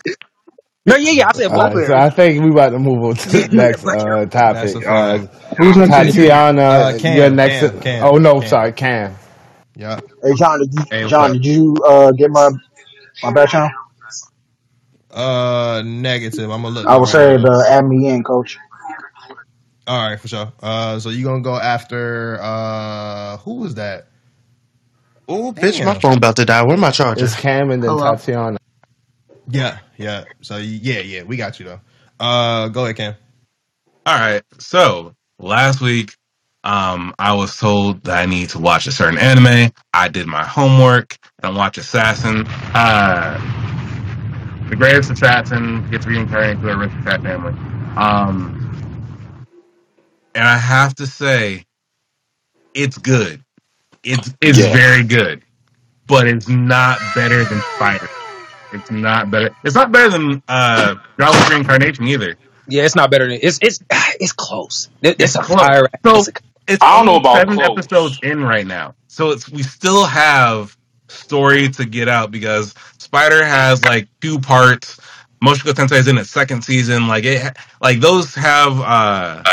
[0.87, 1.95] No, yeah, yeah, I said All both right, so areas.
[1.95, 4.77] I think we about to move on to the next Black Air uh, That's topic.
[4.77, 5.29] a Uh, fact.
[5.59, 5.99] Who's next?
[5.99, 6.33] in the queue?
[6.33, 7.61] Tatiana, Uh, you're Cam, next.
[7.61, 8.43] Cam, Cam, oh no, Cam.
[8.43, 9.15] sorry, Cam.
[9.77, 10.01] Yeah.
[10.23, 11.33] Hey John, did you, Hey, what's John, up?
[11.33, 12.51] did you uh get my
[13.23, 13.71] my back channel?
[15.11, 16.51] Uh, negative.
[16.51, 17.43] I'm gonna look I though was right saying now.
[17.43, 18.57] to add me in, coach.
[19.89, 20.53] All right, for sure.
[20.63, 24.09] Uh, so you gonna go after uh, who was that?
[25.27, 26.63] Oh, bitch, my phone about to die.
[26.63, 27.25] Where my charger?
[27.25, 28.15] It's Cam and then Hello.
[28.15, 28.59] Tatiana.
[29.49, 30.25] Yeah, yeah.
[30.43, 31.81] So yeah, yeah, we got you though.
[32.21, 33.15] Uh, go ahead, Cam.
[34.05, 34.43] All right.
[34.59, 36.15] So last week,
[36.65, 39.73] um, I was told that I need to watch a certain anime.
[39.95, 42.45] I did my homework and watch Assassin.
[42.75, 43.39] Uh,
[44.69, 47.55] the greatest assassin gets reincarnated to a aristocrat family.
[47.97, 48.58] Um,
[50.39, 51.67] and I have to say,
[52.75, 53.45] it's good.
[54.05, 54.73] It's it's Yeah.
[54.73, 55.43] very good,
[56.07, 58.11] but it's not better than Spider.
[58.73, 59.57] It's not better.
[59.65, 62.37] It's not better than uh, Jobless Reincarnation either.
[62.69, 63.81] Yeah, it's not better than it's it's
[64.21, 64.91] it's close.
[65.03, 65.61] It- It's, a close.
[65.61, 65.89] fire.
[66.07, 66.33] So It's a,
[66.69, 67.79] it's I don't know about seven close.
[67.79, 70.77] episodes in right now, so it's we still have
[71.09, 75.01] story to get out because Spider has like two parts.
[75.45, 77.07] Mushoku Tensei is in its second season.
[77.09, 79.45] Like it, like those have uh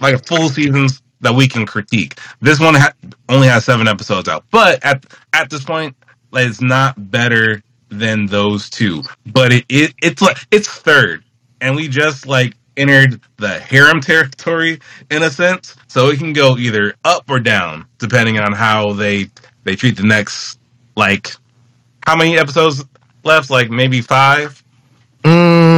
[0.00, 2.18] like full seasons that we can critique.
[2.40, 2.92] This one ha-
[3.28, 5.96] only has seven episodes out, but at at this point,
[6.30, 9.02] like, it's not better than those two.
[9.26, 11.24] But it, it it's like it's third,
[11.60, 14.80] and we just like entered the harem territory
[15.10, 19.30] in a sense, so it can go either up or down depending on how they
[19.64, 20.58] they treat the next
[20.96, 21.34] like
[22.06, 22.84] how many episodes
[23.24, 23.50] left?
[23.50, 24.62] Like maybe five.
[25.24, 25.75] Mm,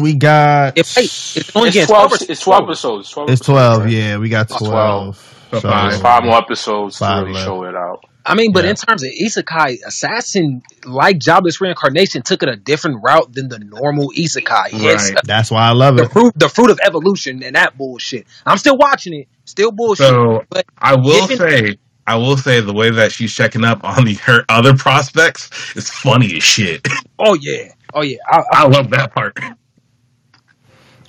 [0.00, 2.08] we got it, it's only It's getting twelve.
[2.10, 2.30] twelve.
[2.30, 3.10] It's twelve episodes.
[3.10, 3.30] Twelve.
[3.30, 3.82] it's episodes, twelve.
[3.84, 3.92] right?
[3.92, 5.16] Yeah, we got It's twelve.
[5.50, 6.00] So So five.
[6.00, 7.46] Five more episodes Five to really left.
[7.46, 8.04] show it out.
[8.26, 8.70] I mean, but Yeah.
[8.70, 13.58] in terms of isekai, assassin like jobless reincarnation took it a different route than the
[13.58, 14.68] normal isekai.
[14.72, 15.18] It's Right.
[15.24, 16.12] That's why I love the it.
[16.12, 18.26] fruit, the fruit of evolution, and that bullshit.
[18.46, 20.08] I'm still watching it, still bullshit.
[20.08, 21.76] So but I will given- say,
[22.06, 25.88] I will say the way that she's checking up on the her other prospects is
[25.90, 26.86] funny as shit.
[27.18, 29.38] oh yeah, oh yeah, I, I, I love that part.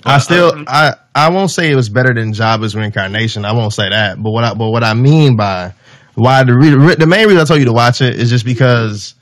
[0.06, 3.44] I still I I won't say it was better than Jobless reincarnation.
[3.44, 4.22] I won't say that.
[4.22, 5.72] But what I but what I mean by
[6.14, 9.14] why the re, the main reason I told you to watch it is just because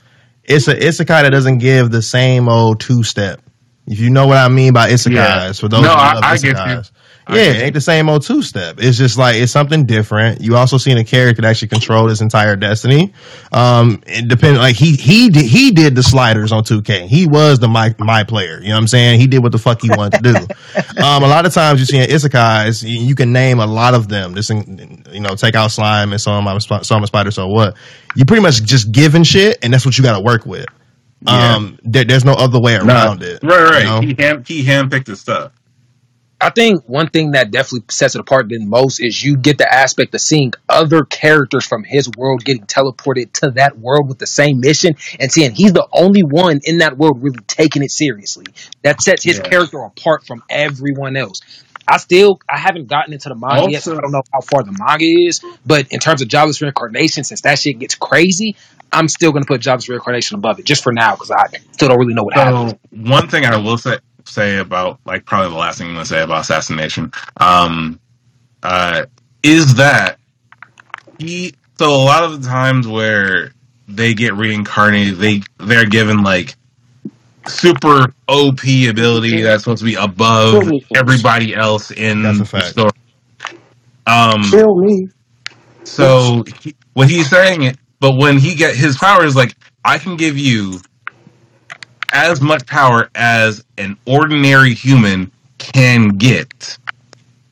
[0.45, 3.41] it's a isekai that doesn't give the same old two step.
[3.87, 5.53] If you know what I mean by isekais, Yeah.
[5.53, 6.83] for those No, who I- I get you.
[7.29, 8.77] Yeah, get it ain't the same old two step.
[8.79, 10.43] It's just like it's something different.
[10.43, 13.15] You also seen a character that actually control his entire destiny.
[13.51, 14.59] Um, it depends.
[14.59, 17.07] Like he he did, he did the sliders on 2K.
[17.07, 18.61] He was the my my player.
[18.61, 19.21] You know what I'm saying?
[19.21, 20.37] He did what the fuck he wanted to do.
[21.03, 23.95] um, a lot of times you see in isekais, you, you can name a lot
[23.95, 24.35] of them.
[24.35, 27.31] This, you know, take out slime and some of my some spider.
[27.31, 27.77] So what?
[28.17, 30.67] You pretty much just giving shit, and that's what you got to work with.
[31.23, 31.55] Yeah.
[31.55, 33.43] Um, there, there's no other way around it.
[33.43, 33.79] Right, right.
[33.79, 34.01] you know?
[34.01, 35.53] He hand he handpicked his stuff.
[36.41, 39.73] I think one thing that definitely sets it apart than most is you get the
[39.73, 44.27] aspect of seeing other characters from his world getting teleported to that world with the
[44.27, 48.45] same mission and seeing he's the only one in that world really taking it seriously.
[48.83, 49.45] That sets his Yeah.
[49.49, 51.41] character apart from everyone else.
[51.87, 54.41] I still I haven't gotten into the manga yet, so Also- I don't know how
[54.41, 55.41] far the manga is.
[55.65, 58.57] But in terms of Jobless Reincarnation, since that shit gets crazy,
[58.93, 61.99] I'm still gonna put Jobless Reincarnation above it just for now because I still don't
[61.99, 62.73] really know what happens.
[62.73, 66.07] So one thing I will say say about like probably the last thing I'm gonna
[66.07, 68.01] say about assassination, um,
[68.63, 69.07] uh,
[69.43, 70.19] is that
[71.19, 73.53] he so a lot of the times where
[73.89, 76.55] they get reincarnated, they they're given like
[77.47, 81.01] super OP ability that's supposed to be above Kill me first.
[81.03, 82.91] everybody else in That's a the story.
[84.07, 85.09] Um, Kill me.
[85.85, 89.99] so he, what he's saying it, but when he get his power is like, I
[89.99, 90.81] can give you
[92.15, 96.79] as much power as an ordinary human can get,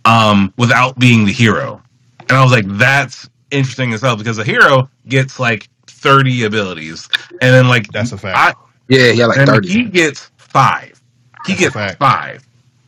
[0.07, 1.83] um, without being the hero.
[2.21, 7.09] And I was like, that's interesting as hell because a hero gets like thirty abilities,
[7.43, 8.39] and then like That's a fact.
[8.39, 8.55] I,
[8.89, 9.69] Yeah, yeah, like and 30.
[9.69, 11.01] he gets five.
[11.47, 12.47] He That's gets five.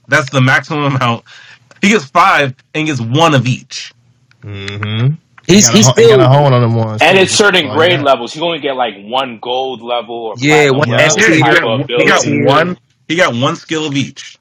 [0.09, 1.25] That's the maximum amount.
[1.83, 3.93] He gets five and gets one of each.
[4.43, 5.15] Mm-hmm.
[5.47, 7.03] He's got a, he's he still got a hole on them ones.
[7.03, 7.23] And too.
[7.25, 8.03] it's certain Oh, grade yeah.
[8.03, 8.33] levels.
[8.33, 10.97] He only get like one gold level or Yeah, one Yeah.
[10.97, 12.79] level he got, he got one.
[13.09, 14.39] He got one skill of each.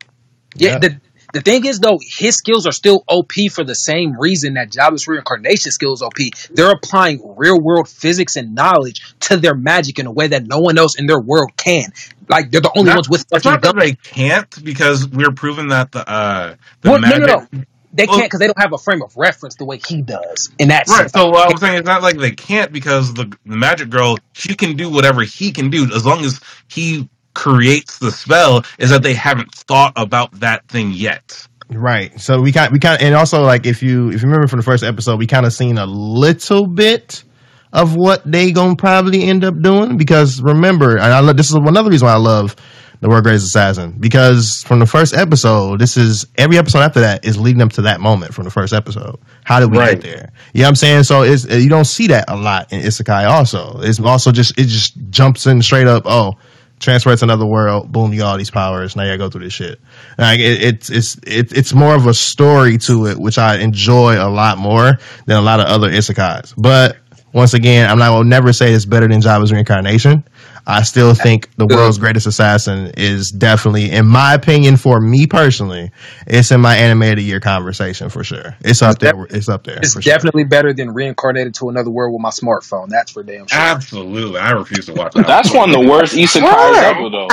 [0.55, 0.77] Yeah, Yeah.
[0.79, 1.01] the
[1.33, 5.07] the thing is though, his skills are still OP for the same reason that Jobless
[5.07, 6.13] reincarnation skills OP.
[6.53, 10.59] They're applying real world physics and knowledge to their magic in a way that no
[10.59, 11.91] one else in their world can.
[12.29, 15.31] Like they're the only Not- ones with It's fucking not that they can't because we're
[15.31, 17.27] proving that the uh the Well, no, magic.
[17.27, 17.63] no, no.
[17.93, 20.49] They Well- can't because they don't have a frame of reference the way he does.
[20.57, 20.97] In that Right.
[21.01, 24.17] sense, So what I'm saying it's not like they can't because the the magic girl
[24.33, 28.63] she can do whatever he can do as long as he creates the spell.
[28.79, 31.47] Is that they haven't thought about that thing yet.
[31.69, 32.19] Right.
[32.19, 34.63] So we kind we kind and also like if you if you remember from the
[34.63, 37.23] first episode, we kind of seen a little bit
[37.71, 41.55] of what they gonna probably end up doing because remember, and I love this is
[41.55, 42.55] another reason why I love
[43.03, 47.25] the world greatest assassin because from the first episode, this is every episode after that
[47.25, 49.19] is leading up to that moment from the first episode.
[49.43, 50.01] How did we Right.
[50.01, 50.31] get there?
[50.53, 51.03] You know what I'm saying?
[51.03, 53.29] So it's you don't see that a lot in Isekai.
[53.29, 56.03] Also, it's also just it just jumps in straight up.
[56.05, 56.33] Oh,
[56.79, 57.91] transfer to another world.
[57.91, 58.95] Boom, you got all these powers.
[58.95, 59.79] Now you gotta go through this shit.
[60.17, 64.15] Like it, it's it's it, it's more of a story to it, which I enjoy
[64.17, 64.93] a lot more
[65.25, 66.53] than a lot of other isekais.
[66.57, 66.97] But
[67.33, 70.23] once again, I'm not gonna never say it's better than Jobless reincarnation.
[70.65, 75.91] I still think the world's greatest assassin is definitely, in my opinion, for me personally,
[76.25, 78.55] it's in my anime of the year conversation for sure.
[78.61, 79.25] It's up there.
[79.29, 79.79] It's up there.
[79.79, 80.13] It's for sure.
[80.13, 82.87] definitely better than reincarnated to another world with my smartphone.
[82.87, 83.59] That's for damn sure.
[83.59, 85.27] Absolutely, I refuse to watch that.
[85.27, 87.27] That's one of the worst isekais ever, though.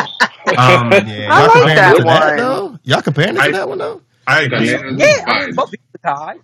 [0.56, 2.36] Um, Yeah, I y'all like comparing that it to that one.
[2.36, 2.78] though?
[2.82, 4.00] Y'all comparing it to I- that one though?
[4.26, 4.70] I agree.
[4.70, 4.78] Yeah,
[5.26, 5.72] I mean, both
[6.04, 6.40] isekai.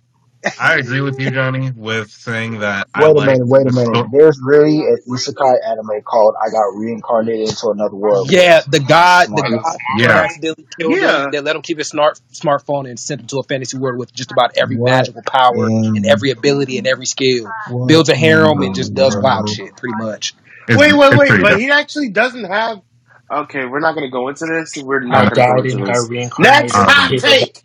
[0.59, 3.95] I agree with you, Johnny, with saying that Wait a like minute, wait a minute.
[3.95, 8.31] sto- There's really an isekai anime called I Got Reincarnated into Another World.
[8.31, 9.63] Yeah, the god, the Smart.
[9.63, 10.07] god Yeah.
[10.07, 11.23] that accidentally killed Yeah.
[11.25, 11.31] him.
[11.31, 14.13] They let him keep his smart smartphone and sent him to a fantasy world with
[14.13, 17.49] just about every What magical power in and every ability and every skill.
[17.69, 19.49] what Builds a in harem and just does wild world?
[19.49, 20.33] shit, pretty much.
[20.69, 21.61] It's, Wait, wait, it's wait, pretty but different.
[21.61, 22.81] he actually doesn't have.
[23.29, 24.81] Okay, we're not gonna go into this.
[24.81, 26.09] We're I not gonna go died into and got this.
[26.09, 26.61] reincarnated.
[26.61, 27.63] Next hot take.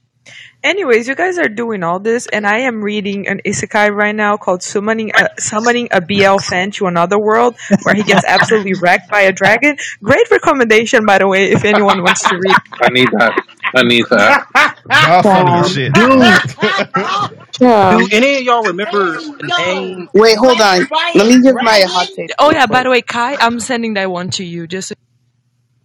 [0.62, 4.36] Anyways, you guys are doing all this, and I am reading an isekai right now
[4.36, 9.10] called "Summoning a, Summoning a BL Fan to Another World," where he gets absolutely wrecked
[9.10, 9.76] by a dragon.
[10.02, 12.56] Great recommendation, by the way, if anyone wants to read.
[12.80, 13.44] I need that.
[13.74, 14.76] I need that.
[14.88, 17.38] Y'all funny as shit.
[17.60, 17.98] Yeah.
[17.98, 20.08] Do any of y'all remember the name?
[20.14, 20.88] Wait, hold on.
[21.14, 22.30] Let me give my hot take.
[22.38, 24.66] Oh yeah, by the way, Kai, I'm sending that one to you.
[24.66, 24.92] Just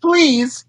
[0.02, 0.66] Please.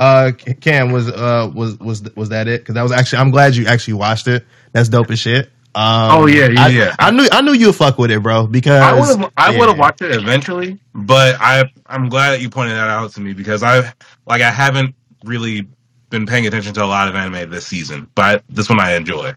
[0.00, 0.32] Uh,
[0.62, 2.62] Cam was uh was was was that it?
[2.62, 4.46] Because that was actually I'm glad you actually watched it.
[4.72, 5.50] That's dope as shit.
[5.74, 6.96] Um, Oh, yeah, yeah, I, yeah.
[6.98, 8.46] I knew I knew you'd fuck with it, bro.
[8.46, 12.40] Because I would have I would have watched it eventually, but I I'm glad that
[12.40, 13.92] you pointed that out to me because I
[14.26, 15.68] like I haven't really
[16.08, 19.34] been paying attention to a lot of anime this season, but this one I enjoy.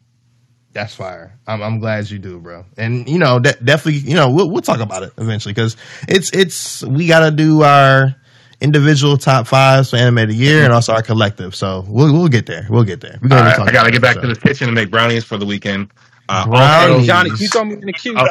[0.72, 1.38] That's fire.
[1.46, 2.66] I'm, I'm glad you do, bro.
[2.78, 5.78] And you know, de- definitely, you know, we'll, we'll talk about it eventually because
[6.08, 8.16] it's it's we got to do our
[8.64, 11.54] individual top fives for anime of the year and also our collective.
[11.54, 12.66] So we'll we'll get there.
[12.70, 13.20] We'll get there.
[13.22, 14.22] We're gonna right, talk I gotta get back so.
[14.22, 15.92] to the kitchen and make brownies for the weekend.
[16.30, 17.06] Uh, Brownies.
[17.06, 18.16] Johnny, you throw me in the queue?
[18.18, 18.26] Oh.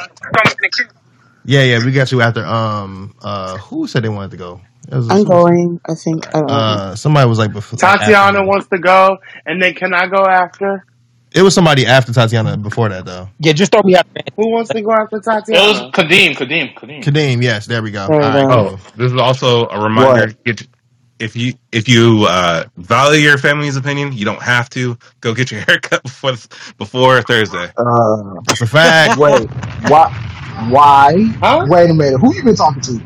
[1.45, 2.45] Yeah, yeah, we got you after.
[2.45, 4.61] Um, uh, who said they wanted to go?
[4.91, 5.81] Was- I'm going.
[5.89, 6.27] I think.
[6.29, 6.55] I don't know.
[6.55, 7.79] Uh, somebody was like before.
[7.79, 10.87] Tatiana after- wants to go, and then can I go after?
[11.35, 13.29] It was somebody after Tatiana before that though.
[13.39, 14.25] Yeah, just throw me out, man.
[14.37, 15.65] Who wants to go after Tatiana?
[15.65, 17.03] It was Kadeem, Kadeem, Kadeem.
[17.05, 18.09] Kadeem, yes, there we go.
[18.09, 18.49] There we All right, go.
[18.49, 18.71] cool.
[18.75, 20.35] Oh, this is also a reminder.
[20.45, 20.67] Get,
[21.19, 25.51] if you if you uh, value your family's opinion, you don't have to go get
[25.51, 26.35] your haircut before
[26.79, 27.73] before Thursday.
[27.77, 29.17] Uh, That's a fact.
[29.19, 29.49] wait,
[29.89, 30.11] why?
[30.69, 31.15] Why?
[31.41, 31.67] Huh?
[31.69, 32.21] Wait a minute.
[32.21, 33.01] Who you been talking to?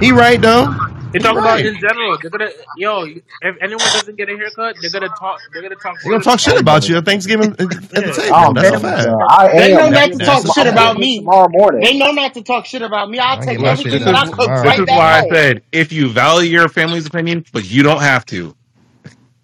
[0.00, 0.74] He right though.
[1.12, 1.64] They He talk about right.
[1.64, 2.18] in general.
[2.22, 3.04] They're gonna yo.
[3.42, 5.42] If anyone doesn't get a haircut, they're gonna talk.
[5.52, 6.00] They're gonna talk.
[6.02, 7.58] They're gonna talk shit about you at Thanksgiving at
[8.06, 8.14] the Yeah.
[8.14, 8.46] table.
[8.46, 9.16] Oh That's a man, fact.
[9.28, 9.90] I They know am.
[9.90, 10.68] not to That's talk a that's shit fact.
[10.68, 11.30] about me.
[11.30, 11.84] tomorrow morning.
[11.84, 13.18] They know not to talk shit about me.
[13.20, 14.70] I'll I take get my shit everything that I done cook tomorrow.
[14.70, 15.34] This right is back why I home.
[15.34, 18.56] said if you value your family's opinion, but you don't have to.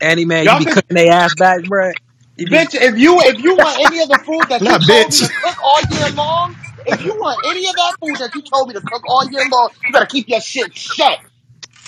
[0.01, 1.95] Annie, man, you Y'all be can, cooking their ass back, bruh.
[2.37, 2.75] You be bitch.
[2.75, 5.29] If you if you want any of the food that you Not told me bitch.
[5.29, 8.69] to cook all year long, if you want any of that food that you told
[8.69, 11.19] me to cook all year long, you better keep your shit shut.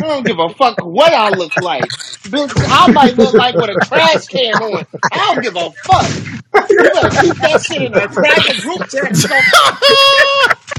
[0.00, 1.84] I don't give a fuck what I look like.
[2.24, 4.86] Bitch, I might look like with a trash can on.
[5.12, 6.12] I don't give a fuck.
[6.68, 9.68] You better keep that shit in a private group chat somewhere.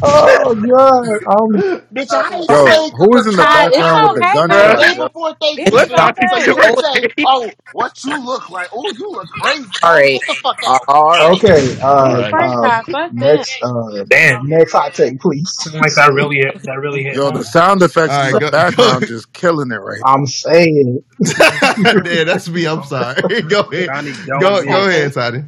[0.02, 1.08] Oh god.
[1.28, 1.82] Um.
[1.94, 4.34] Bitch, I ain't Yo, steak who is in the Kai, it's background with the okay,
[4.34, 4.52] gun.
[4.62, 4.78] The track?
[4.78, 5.10] day yo?
[5.10, 6.28] before it's Let's Thanksgiving, talk okay.
[6.46, 8.70] you about say, "Oh, what you look like?
[8.74, 10.20] Oh, you look crazy." All right.
[10.20, 10.90] get the fuck Uh, out.
[10.90, 11.78] uh, okay.
[11.82, 11.88] Uh.
[12.10, 12.30] Alright.
[12.30, 12.62] First Uh.
[12.62, 13.58] half, but Next.
[13.62, 14.06] Uh.
[14.10, 15.52] Damn, Next hot take, please.
[15.60, 16.62] something like that really hit.
[16.64, 17.44] That really hit Yo, the home.
[17.44, 18.92] sound effects All in right, the go go.
[18.92, 21.04] background just killing it right I'm saying.
[21.40, 22.66] yeah, that's me.
[22.68, 23.42] I'm sorry.
[23.44, 23.88] go ahead.
[23.88, 24.68] Johnny, don't Go be.
[24.68, 25.44] go ahead, Toddy.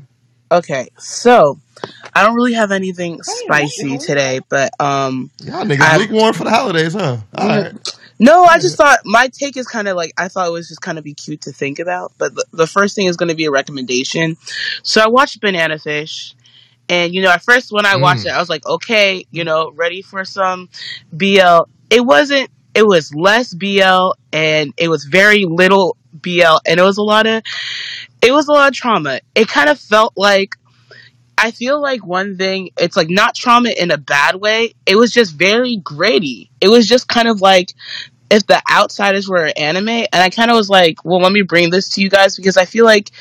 [0.52, 1.60] Okay, so
[2.15, 6.49] I don't really have anything spicy today, but um, Y'all niggas I lukewarm for the
[6.49, 7.18] holidays, huh?
[7.38, 7.95] All right.
[8.18, 10.81] no, I just thought my take is kind of like I thought it was just
[10.81, 12.14] kind of be cute to think about.
[12.18, 14.38] But the, the first thing is going to be a recommendation.
[14.81, 16.34] So I watched Banana Fish,
[16.90, 18.34] and you know, at first when I watched it, Mm.
[18.38, 20.68] I was like, okay, you know, ready for some
[21.14, 21.65] BL.
[21.91, 22.49] It wasn't.
[22.80, 27.27] It was less BL, and it was very little BL, and it was a lot
[27.27, 27.43] of
[28.22, 29.19] it was a lot of trauma.
[29.35, 30.56] It kind of felt like
[31.38, 34.76] I feel like one thing, it's like not trauma in a bad way.
[34.85, 36.51] It was just very gritty.
[36.61, 37.73] It was just kind of like
[38.31, 41.41] if the outsiders were an anime, and I kind of was like, well, let me
[41.41, 43.11] bring this to you guys because I feel like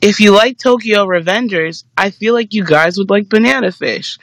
[0.00, 4.18] if you like Tokyo Revengers, I feel like you guys would like Banana Fish.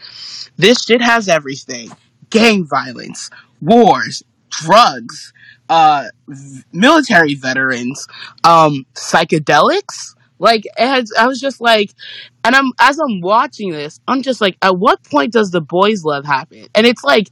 [0.55, 1.91] This shit has everything
[2.29, 3.29] gang violence,
[3.61, 5.33] wars, drugs,
[5.69, 8.07] uh, v- military veterans,
[8.43, 10.15] um, psychedelics.
[10.41, 11.91] Like it has, I was just like,
[12.45, 16.03] and I'm as I'm watching this, I'm just like, at what point does the boys'
[16.05, 16.67] love happen?
[16.73, 17.27] And it's like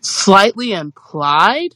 [0.00, 1.70] slightly implied.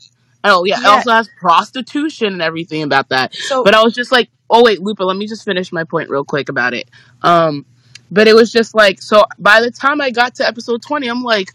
[0.45, 0.89] Oh yeah, it Yeah.
[0.91, 3.35] also has prostitution and everything about that.
[3.35, 6.11] So But I was just like, oh wait, Lupa, let me just finish my point
[6.11, 6.89] real quick about it.
[7.23, 7.65] Um,
[8.11, 11.23] but it was just like, so by the time I got to episode twenty, I'm
[11.23, 11.53] like,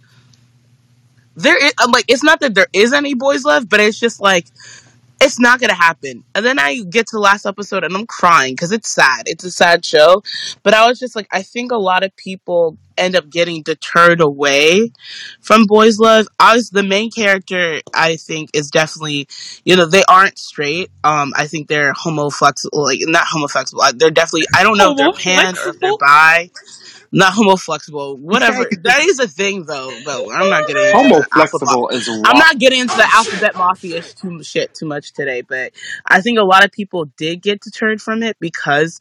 [1.35, 4.19] there is, I'm like, it's not that there is any boys left, but it's just
[4.21, 4.45] like,
[5.21, 6.23] it's not gonna happen.
[6.33, 9.23] And then I get to the last episode and I'm crying because it's sad.
[9.27, 10.23] It's a sad show.
[10.63, 14.19] But I was just like, I think a lot of people end up getting deterred
[14.19, 14.91] away
[15.39, 16.27] from Boys Love.
[16.39, 17.81] I was the main character.
[17.93, 19.27] I think is definitely,
[19.63, 20.89] you know, they aren't straight.
[21.03, 23.97] Um, I think they're homoflexible, like not homoflexible.
[23.99, 24.47] They're definitely.
[24.55, 26.49] I don't know if they're pan or if they're bi.
[27.13, 28.65] Not homo flexible, whatever.
[28.83, 29.91] that is a thing, though.
[30.05, 31.29] Though I'm not getting alphabet.
[31.29, 35.73] Homoflexible is I'm not getting into the alphabet mafia too shit too much today, but
[36.05, 38.99] I think a lot of people did get deterred from it because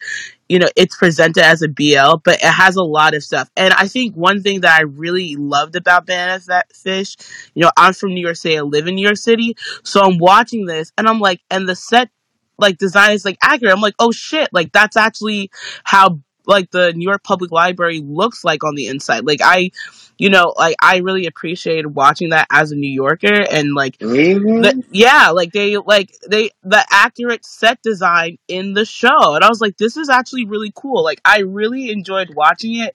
[0.49, 3.49] you know it's presented as a BL, but it has a lot of stuff.
[3.57, 6.41] And I think one thing that I really loved about Banana
[6.75, 7.17] Fish,
[7.55, 10.19] you know, I'm from New York City, I live in New York City, so I'm
[10.19, 12.11] watching this and I'm like, and the set
[12.59, 13.73] like design is like accurate.
[13.73, 15.51] I'm like, oh shit, like that's actually
[15.85, 16.21] how
[16.51, 19.25] like the New York Public Library looks like on the inside.
[19.25, 19.71] Like I,
[20.19, 24.85] you know, like I really appreciated watching that as a New Yorker and like the,
[24.91, 29.35] yeah, like they like they the accurate set design in the show.
[29.35, 31.03] And I was like, this is actually really cool.
[31.03, 32.95] Like I really enjoyed watching it.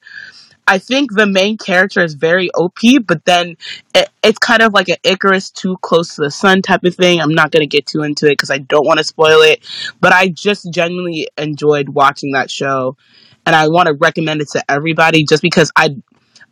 [0.68, 3.56] I think the main character is very OP, but then
[3.94, 7.20] it, it's kind of like an Icarus too close to the sun type of thing.
[7.20, 9.64] I'm not going to get too into it because I don't want to spoil it,
[10.00, 12.96] but I just genuinely enjoyed watching that show.
[13.46, 15.96] And I want to recommend it to everybody just because I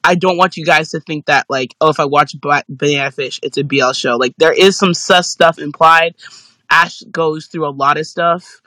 [0.03, 3.11] I don't want you guys to think that like, oh, if I watch Ba- Banana
[3.11, 4.17] Fish, it's a BL show.
[4.17, 6.15] Like there is some sus stuff implied.
[6.71, 8.61] Ash goes through a lot of stuff.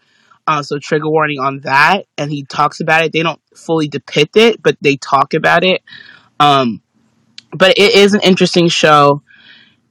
[0.48, 3.12] Uh, so trigger warning on that, and he talks about it.
[3.12, 5.84] They don't fully depict it, but they talk about it.
[6.40, 6.82] Um,
[7.52, 9.22] but it is an interesting show,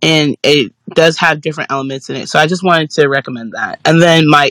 [0.01, 2.29] and it does have different elements in it.
[2.31, 3.81] So I just wanted to recommend that.
[3.85, 4.51] And then my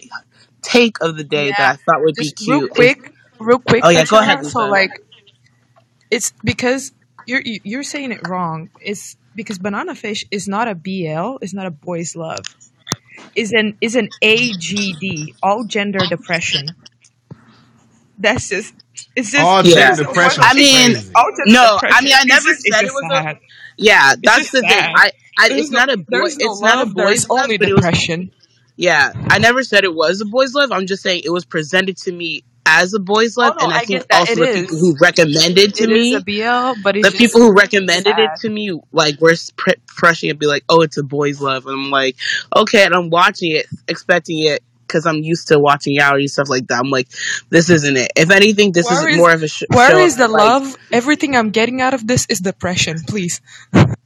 [0.62, 2.72] take of the day that I thought would be just real cute.
[2.72, 3.14] is- quick,
[3.46, 3.82] real quick.
[3.86, 4.92] Oh, yeah, go ahead, So like,
[6.12, 6.92] it's because
[7.26, 8.70] you're you- you're saying it wrong.
[8.82, 11.38] It's because banana fish is not a BL.
[11.42, 12.46] It's not a boys love.
[13.36, 16.76] Is an is an AGD, all gender depression.
[18.18, 18.74] That's just
[19.16, 19.90] it's just All Yeah.
[19.96, 21.96] gender depression I mean, all gender no, depression.
[21.98, 23.36] I mean, I never just- said it was sad.
[23.36, 23.40] a.
[23.78, 24.70] Yeah, that's just the thing.
[24.72, 26.06] I, I it's no, not a boy.
[26.10, 26.96] there's no It's not a love.
[26.96, 28.32] There boys love, only but it was depression.
[28.78, 30.72] Yeah, I never said it was a boys' love.
[30.72, 33.74] I'm just saying it was presented to me as a boys' Oh love, no, and
[33.74, 36.82] I, I think also It the people who recommended to It is me, a BL,
[36.82, 40.48] but the just people who recommended it to me, like were pre- pressing it, be
[40.48, 42.16] like, "Oh, it's a boys' love," and I'm like,
[42.56, 46.68] "Okay," and I'm watching it, expecting it because I'm used to watching yaoi stuff like
[46.68, 46.80] that.
[46.80, 47.08] I'm like,
[47.50, 49.98] "This isn't it." If anything, this Where is is more of a sh- where show.
[50.00, 50.76] is the like, love?
[50.92, 52.98] Everything I'm getting out of this is depression.
[53.08, 53.42] Please.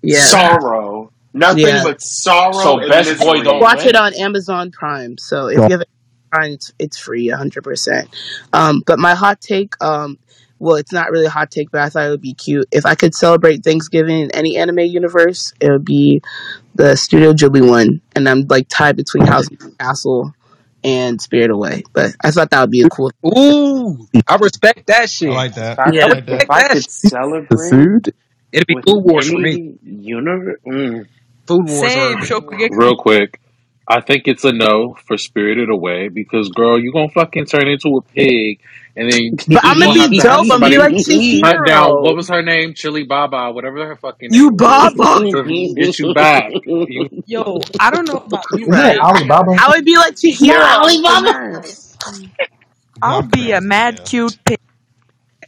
[0.01, 1.11] yeah, Sorrow.
[1.31, 1.83] Nothing yeah.
[1.83, 5.17] but sorrow So best boy don't Watch it on Amazon Prime.
[5.17, 5.83] So if you have
[6.31, 8.09] Prime, it's, it's free, hundred percent.
[8.53, 10.17] Um, but my hot take, um,
[10.59, 12.85] well, it's not really a hot take, but I thought it would be cute if
[12.85, 15.53] I could celebrate Thanksgiving in any anime universe.
[15.59, 16.21] It would be
[16.75, 20.33] the Studio Ghibli one, and I'm like tied between House of the Castle
[20.83, 21.83] and Spirit Away.
[21.93, 23.11] But I thought that would be a cool.
[23.25, 25.29] Ooh, I respect that I shit.
[25.29, 25.73] like that.
[25.73, 26.05] If I, Yeah.
[26.05, 26.91] I could, respect if I that could shit.
[26.91, 28.13] celebrate food?
[28.51, 29.51] It'd be with Food Wars for me.
[29.51, 31.05] any universe, mm,
[31.45, 32.77] Food Wars Same, are Shokugeki.
[32.77, 33.39] Real quick,
[33.89, 37.97] I think it's a no for Spirited Away because girl, you gonna fucking turn into
[37.97, 38.61] a pig
[38.95, 40.51] and then But I'm you gonna gonna be have to have dope.
[40.51, 40.93] I'm gonna somebody be like
[41.43, 42.01] hunt down.
[42.01, 42.15] What Chihiro.
[42.15, 42.73] was her name?
[42.75, 45.31] Chili Baba, whatever her fucking You name was, Baba.
[45.31, 46.51] to get you back.
[46.65, 48.99] You, Yo, I don't know about you Isn't that guys.
[48.99, 49.51] Alibaba?
[49.59, 50.59] I would be like Chihiro.
[50.59, 51.63] no, Alibaba.
[53.01, 54.03] I'll be a crazy, mad yeah.
[54.05, 54.59] cute pig.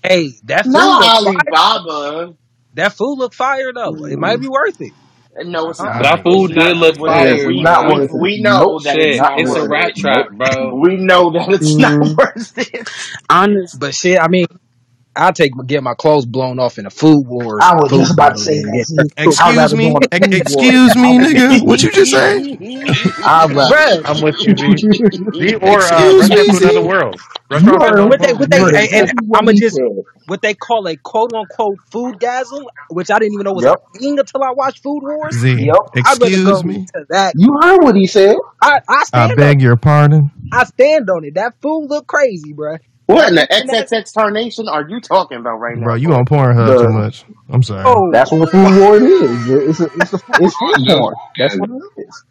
[0.03, 1.35] Hey, that food not look fire.
[1.55, 2.35] Alibaba.
[2.75, 4.05] That food look fire though.
[4.05, 4.41] It might mm.
[4.43, 4.93] be worth it.
[5.37, 5.97] No, it's not.
[5.99, 6.23] that Alright.
[6.23, 6.77] food It's did not.
[6.77, 8.81] look We, fire, we, not we, worth we know Nope.
[8.83, 9.97] that it's Shit, not it's a rat it.
[9.97, 10.75] trap, bro.
[10.81, 12.89] We know that it's not Mm, worth it.
[13.29, 13.79] honest.
[13.79, 14.47] But shit, I mean,
[15.15, 18.11] I'll take get my clothes blown off in a food war, I was food just
[18.11, 18.83] about to battle say than that.
[18.87, 19.11] get See.
[19.37, 19.93] I'd Excuse rather me.
[19.93, 20.65] go on a Ex- food war.
[20.65, 21.65] excuse me, nigga.
[21.65, 22.45] What you just say?
[23.23, 23.75] I'd rather.
[23.75, 24.77] Bruh, I'm with you, B.
[25.37, 26.83] B or uh, Excuse rush me, off to another Z.
[26.83, 27.21] world.
[27.49, 28.39] Rush You off heard, another what they world.
[28.39, 30.03] what you they heard and, and exactly what I'ma he just said.
[30.25, 33.77] what they call a quote unquote food gasm, which I didn't even know was Yep.
[33.95, 35.35] a thing until I watched Food Wars.
[35.35, 35.55] Z.
[35.57, 35.75] Yep.
[36.05, 36.87] I'd rather go Excuse me.
[36.95, 37.35] to that.
[37.35, 38.37] You heard what he said.
[38.61, 39.63] I, I I stand on beg it.
[39.63, 40.31] your pardon.
[40.51, 41.35] I stand on it.
[41.35, 42.79] That food look crazy, bruh.
[43.13, 45.83] What in the XXX tarnation are you talking about right now?
[45.85, 47.25] Bro, you on Pornhub The- too much.
[47.49, 47.83] I'm sorry.
[47.85, 49.49] Oh, That's what food porn is.
[49.49, 51.15] It's a, it's a, it's food porn.
[51.37, 52.23] That's what it is.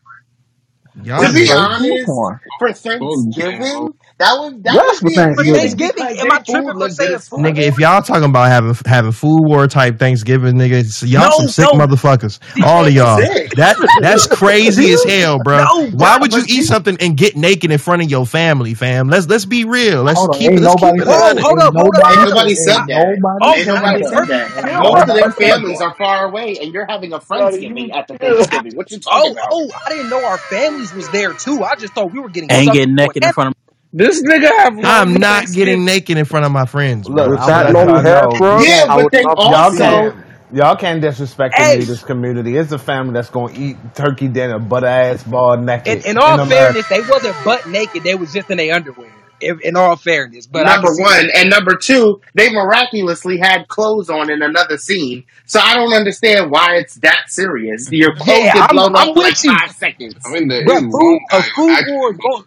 [1.03, 2.41] Y'all To be food honest, porn.
[2.59, 5.55] for Thanksgiving, that was that yes, was Thanksgiving.
[5.55, 6.19] Thanksgiving.
[6.21, 7.41] Am I tripping for saying food?
[7.41, 11.49] Nigga, if y'all talking about having having food war type Thanksgiving, nigga, y'all no, some
[11.49, 11.81] sick no.
[11.81, 12.39] motherfuckers.
[12.63, 13.17] All of y'all.
[13.57, 15.65] That that's crazy as hell, bro.
[15.65, 19.09] No, Why would you eat something and get naked in front of your family, fam?
[19.09, 20.03] Let's let's be real.
[20.03, 21.07] Let's hold keep, on, let's keep it.
[21.07, 22.29] Hold, hold up, hold up.
[22.29, 23.19] Nobody oh, said that.
[23.23, 24.83] Nobody, nobody said that.
[24.83, 28.77] Most of their families are far away, and you're having a Thanksgiving at the Thanksgiving.
[28.77, 29.49] What you talking oh, about?
[29.51, 31.65] Oh, I didn't know our families was there too.
[31.65, 33.60] I just thought we were getting and getting naked in front of
[33.93, 34.79] this nigga have.
[34.85, 37.09] I'm not getting naked in front of my friends.
[37.09, 37.27] Bro.
[37.27, 38.61] Look, that long hair, bro.
[38.61, 40.15] Yeah, but they also.
[40.53, 42.57] Y'all can't disrespect the nudist community.
[42.57, 46.05] It's a family that's gonna eat turkey dinner, butt ass, bald naked.
[46.05, 48.03] In, in all in fairness, they wasn't butt naked.
[48.03, 49.13] They was just in their underwear.
[49.41, 54.29] In, in all fairness, but number one and number two, they miraculously had clothes on
[54.29, 55.25] in another scene.
[55.47, 57.91] So I don't understand why it's that serious.
[57.91, 60.17] Your clothes yeah, get blown I'm, up I'm like five seconds.
[60.27, 62.45] I mean, the but food, a food war.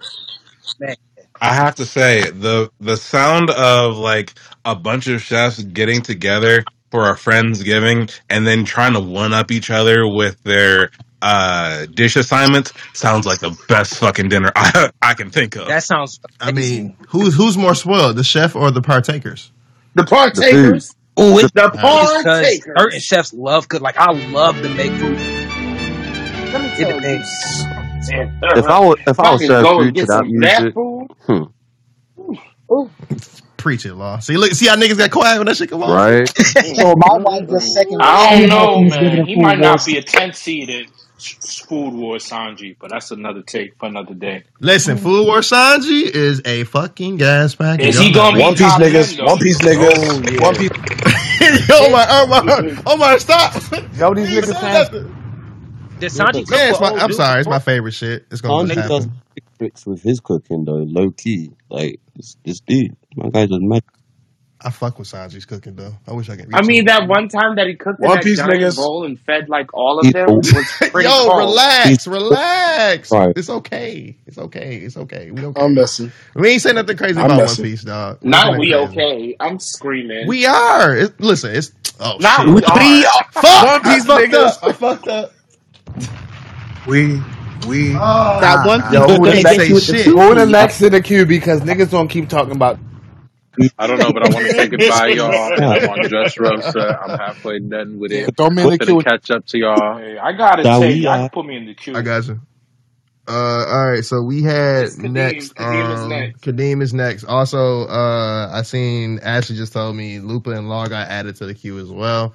[0.79, 0.95] Man.
[1.43, 4.33] I have to say the the sound of like
[4.63, 9.51] a bunch of chefs getting together for a friendsgiving and then trying to one up
[9.51, 10.91] each other with their
[11.21, 15.67] uh, dish assignments sounds like the best fucking dinner I, I can think of.
[15.67, 16.21] That sounds.
[16.39, 19.51] I mean, who's who's more spoiled, the chef or the partakers?
[19.95, 20.95] The partakers.
[21.17, 22.63] The Ooh, it's the, the partakers.
[22.77, 25.17] Certain chefs love cause Like I love to make food.
[26.53, 27.63] Let me tell it depends.
[27.65, 30.25] You Man, If I was if I was fucking served go and food to that
[30.27, 30.75] music,
[31.27, 31.43] hmm,
[33.57, 34.19] Preach it, Law.
[34.19, 35.91] See, look, see how niggas got quiet when that shit come on.
[35.91, 36.30] right?
[36.75, 39.25] So my wife just second I don't know, man.
[39.25, 39.85] He might not Wars.
[39.85, 40.88] be a 10 seeded
[41.67, 44.43] Food war Sanji, but that's another take for another day.
[44.59, 48.73] Listen, Food War Sanji is a fucking gas pack, Is he gonna be One Piece
[48.73, 49.39] niggas, oh, One?
[49.39, 50.55] Piece niggas, One.
[50.55, 50.69] Piece.
[51.69, 52.41] Yo, my It, my,
[52.85, 53.53] oh, Omar, my, stop!
[53.97, 55.12] Yo, these niggas.
[55.99, 56.89] Sanji Yeah, it's my.
[56.89, 58.25] I'm sorry, it's my favorite shit.
[58.31, 59.07] It's gonna just Sanji does
[59.59, 61.51] tricks with his cooking though, low key.
[61.69, 63.83] Like this, this dude, my guy just mad.
[64.61, 65.93] I fuck with Sanji's cooking though.
[66.07, 68.41] I wish I could I eat mean, that one time that he cooked One Piece
[68.41, 68.75] niggas.
[68.77, 71.37] bowl and fed like all of them was pretty Yo, cold.
[71.37, 73.11] Relax, relax.
[73.11, 73.33] right.
[73.35, 74.17] It's okay.
[74.25, 74.77] It's okay.
[74.77, 75.31] It's okay.
[75.31, 75.57] We don't.
[75.57, 76.13] I'm messing.
[76.35, 77.57] We ain't saying nothing crazy I'm about One.
[77.57, 78.19] Piece, dog.
[78.23, 78.73] We Not we crazy.
[78.73, 79.35] okay.
[79.39, 80.27] I'm screaming.
[80.27, 80.95] We are.
[80.95, 82.47] It, listen, it's oh Not shit.
[82.47, 83.25] we What the are.
[83.31, 83.63] fuck?
[83.63, 84.59] One I Piece fucked up.
[84.63, 85.33] I fucked up.
[86.87, 87.21] We
[87.67, 88.39] we oh.
[88.41, 88.83] that one.
[88.93, 91.25] Yo, who the next, who the next in the queue?
[91.25, 92.79] Because niggas don't keep talking about.
[93.77, 95.31] I don't know, but I want to say goodbye, y'all.
[95.61, 96.75] I'm on Dressrosa.
[96.75, 98.31] Uh, I'm halfway done with it.
[98.37, 99.01] throw me in the to queue.
[99.03, 99.97] catch up to y'all.
[99.97, 101.31] Hey, I gotta That take.
[101.31, 101.95] put me in the queue.
[101.95, 102.41] I got you.
[103.27, 105.11] Uh, all right, so we had Kadeem.
[105.13, 105.55] next.
[105.55, 106.41] Kadeem is Um, next.
[106.41, 107.23] Kadeem is next.
[107.25, 111.53] Also, uh, I seen Ashley just told me Lupa and Law got added to the
[111.53, 112.33] queue as well.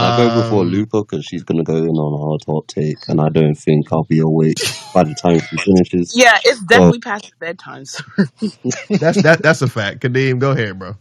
[0.00, 2.68] I go before um, Lupa because she's going to go in on a hard hot
[2.68, 4.60] take, and I don't think I'll be awake
[4.94, 6.14] by the time she finishes.
[6.14, 7.84] Yeah, it's definitely past bedtime.
[9.00, 9.42] That's that.
[9.42, 10.00] That's a fact.
[10.00, 10.96] Kadeem, go ahead, bro.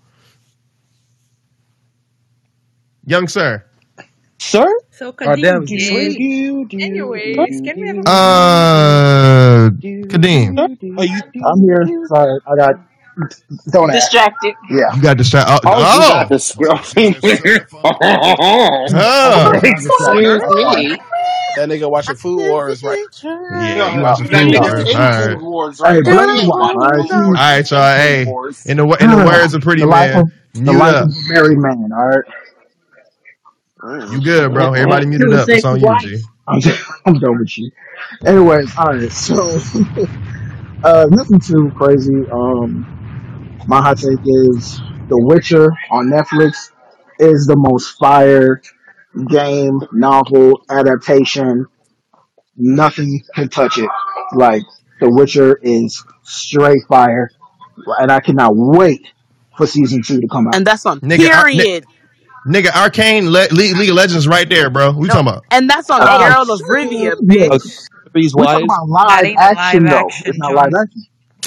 [3.05, 3.65] Young sir.
[4.39, 10.57] sir, So Kadeem, Goddamn, you do anyways, can we have a Uh, do Kadeem.
[10.97, 11.22] are you?
[11.45, 11.91] I'm here.
[12.07, 12.76] Sorry, I got
[13.69, 14.53] don't distracted.
[14.53, 14.72] Ask.
[14.72, 15.53] Yeah, you got distracted.
[15.53, 16.81] Oh, oh, got this oh.
[18.94, 19.57] oh.
[21.57, 23.03] That nigga watching Food Wars, right?
[23.23, 25.81] Yeah, you watching Food Wars.
[25.81, 27.98] All right, all right, y'all.
[27.98, 28.22] Hey,
[28.68, 30.72] in the in the words of Pretty the Man, of, the
[31.30, 31.89] married man.
[31.91, 32.23] All right.
[34.11, 34.73] You good, bro?
[34.73, 35.49] Everybody muted up.
[35.49, 36.22] It's on you, G.
[36.48, 36.60] I'm,
[37.06, 37.72] I'm done with you.
[38.26, 39.11] Anyways, all right.
[39.11, 39.35] So,
[40.84, 42.23] uh, nothing too crazy.
[42.31, 42.85] Um,
[43.68, 44.80] my hot take is
[45.10, 46.72] The Witcher on Netflix
[47.19, 48.61] is the most fire
[49.30, 51.65] game, novel, adaptation.
[52.56, 53.89] Nothing can touch it.
[54.34, 54.64] Like,
[55.02, 57.30] The Witcher is straight fire.
[57.99, 59.06] And I cannot wait
[59.57, 60.56] for season two to come out.
[60.56, 61.85] And that's on Nigga, I- ni- period.
[62.48, 64.91] nigga, Arcane Le- Le- League of Legends right there, bro.
[64.91, 65.45] We No, talking about?
[65.52, 67.19] and that's on Oh, Gerald of Rivia, shit.
[67.52, 67.88] Bitch.
[68.14, 70.07] We talking about live live action though.
[70.26, 71.03] It's not live action.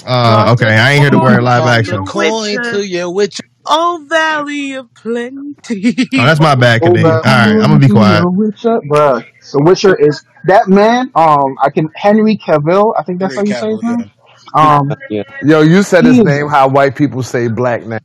[0.07, 2.05] Uh, okay, I ain't here to wear live action.
[2.05, 5.95] Going to your with your Oh, Valley of Oh, Plenty.
[6.13, 7.05] that's my bad, oh, Kadeem.
[7.05, 8.23] All right, I'm gonna be quiet.
[8.23, 9.25] the Witcher, bruh.
[9.53, 11.11] The Witcher is that man.
[11.15, 12.95] Um, I can Henry Cavill.
[12.99, 14.11] I think that's how you say his name.
[14.57, 14.79] yeah.
[14.79, 15.23] Um, Yeah.
[15.43, 17.99] Yo, you said his name how white people say black now.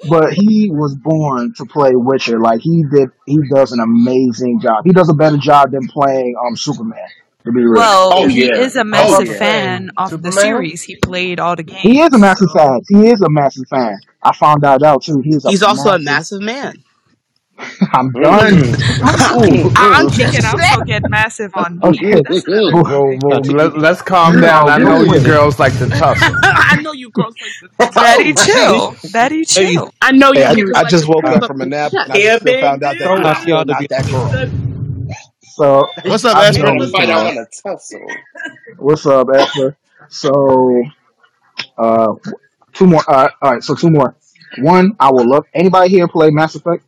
[0.08, 2.40] But he was born to play Witcher.
[2.40, 4.86] Like he did, he does an amazing job.
[4.86, 7.06] He does a better job than playing um Superman.
[7.46, 8.58] Well, oh, he yeah.
[8.58, 9.40] is a oh, massive oh, yeah.
[9.40, 10.32] fan of Superman?
[10.32, 10.84] the series.
[10.84, 11.82] He played all the games.
[11.82, 12.82] He is a massive fan.
[12.90, 14.00] He is a massive fan.
[14.22, 15.22] I found out out too.
[15.22, 16.02] He's, He's also massive.
[16.02, 16.84] a massive man.
[17.94, 18.76] I'm done.
[19.76, 20.46] I'm, kicking.
[20.46, 22.14] I'm gonna get massive on oh, me.
[22.48, 23.40] Whoa, whoa.
[23.40, 24.70] Let, let's calm down.
[24.70, 26.18] I know you girls like the tough.
[26.22, 27.94] I know you girls like the tough.
[27.94, 28.96] Daddy chill.
[29.12, 29.86] Daddy chill.
[29.86, 30.42] Hey, I know you.
[30.42, 31.92] Hey, I, I, just woke up from a nap.
[31.94, 34.70] Yeah, and I just found out that I'm not that girl.
[35.60, 36.68] So what's up, Asper?
[37.12, 38.08] I want to tussle.
[38.78, 39.78] What's up, Asper?
[40.10, 40.84] So,
[41.78, 42.16] uh,
[42.74, 43.04] two more.
[43.10, 44.16] All right, so two more.
[44.60, 46.84] One, I will love anybody here play Mass Effect.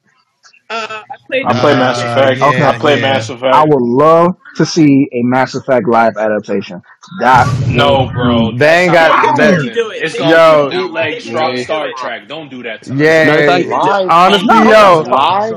[0.70, 1.04] Uh,
[1.34, 2.42] I play Mass Effect.
[2.42, 3.56] okay, I play Mass Effect.
[3.56, 6.82] I would love to see a Mass Effect live adaptation.
[7.20, 8.58] That No, bro.
[8.58, 10.04] They ain't got Why would you do it?
[10.04, 11.64] It's They Yo, bootleg Star Yeah.
[11.64, 12.28] Star Trek.
[12.28, 13.00] Don't do that to us.
[13.00, 14.08] No, yeah.
[14.10, 15.04] Honestly, yo,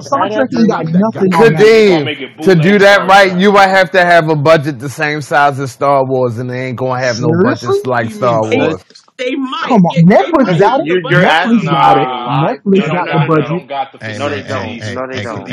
[0.00, 4.36] Star Trek got nothing to to do that right, you might have to have a
[4.36, 8.10] budget the same size as Star Wars, and they ain't gonna have no budget like
[8.10, 8.82] Star Wars.
[9.18, 10.86] They might Come on, Netflix got it.
[10.86, 11.60] You, you're budget asking.
[11.60, 12.10] Netflix got it.
[12.26, 13.60] Nah, Netflix no, no, got the no, no.
[13.60, 13.68] budget.
[13.68, 14.82] Got the No, they don't.
[14.94, 15.48] No, they don't.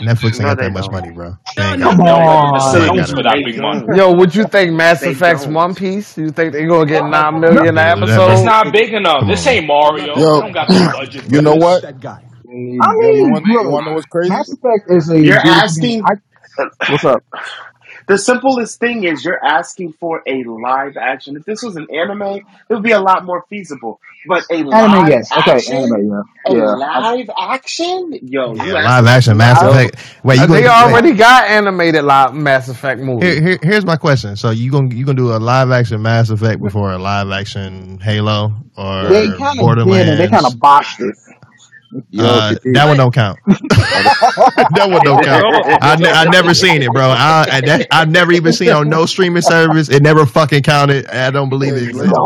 [0.00, 1.36] Netflix ain't got that much money, bro.
[1.80, 2.62] Come on.
[3.90, 5.46] Yo, would you think Mass They Effects.
[5.46, 6.18] One Piece?
[6.18, 8.34] You think they gonna get nine million episodes?
[8.34, 9.26] It's not big enough.
[9.26, 10.22] This ain't Mario.
[10.22, 11.84] They Yo, don't got the budget you know what?
[12.80, 13.60] I You wanna mean.
[13.60, 14.30] You wanna know what's crazy?
[14.30, 14.48] Mass?
[14.52, 16.02] Effect is a You're asking.
[16.86, 17.22] What's up?
[18.06, 21.36] The simplest thing is you're asking for a live action.
[21.36, 24.00] If this was an anime, it would be a lot more feasible.
[24.26, 25.32] But a live Anime, yes.
[25.32, 26.52] Okay, action, anime, yeah.
[26.52, 29.62] a live action, yo, Yeah, live action Mass.
[29.62, 29.96] Effect.
[30.22, 34.36] Wait, you they already got animated live Mass Effect here, here, here's my question.
[34.36, 37.98] So you gonna you gonna do a live action Mass Effect before a live action
[38.00, 40.18] Halo or kind did.
[40.18, 41.16] They kind of botched it.
[42.18, 43.38] Uh, that one don't count.
[43.46, 45.48] that one don't count.
[45.80, 47.04] I, ne- I never seen it, bro.
[47.10, 49.88] I I, I never even seen on no streaming service.
[49.90, 51.08] It never fucking counted.
[51.08, 52.20] I don't believe it exists.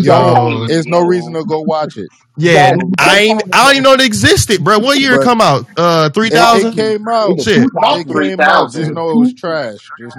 [0.00, 2.10] Yo, there's no reason to go watch it.
[2.36, 3.42] Yeah, I ain't.
[3.52, 4.78] I don't even know it existed, bro.
[4.80, 5.66] What year it come out?
[5.76, 6.10] Uh,
[6.52, 7.46] It, came out.
[7.92, 8.72] It came out.
[8.72, 9.92] Just know it was trash.
[9.98, 10.18] Just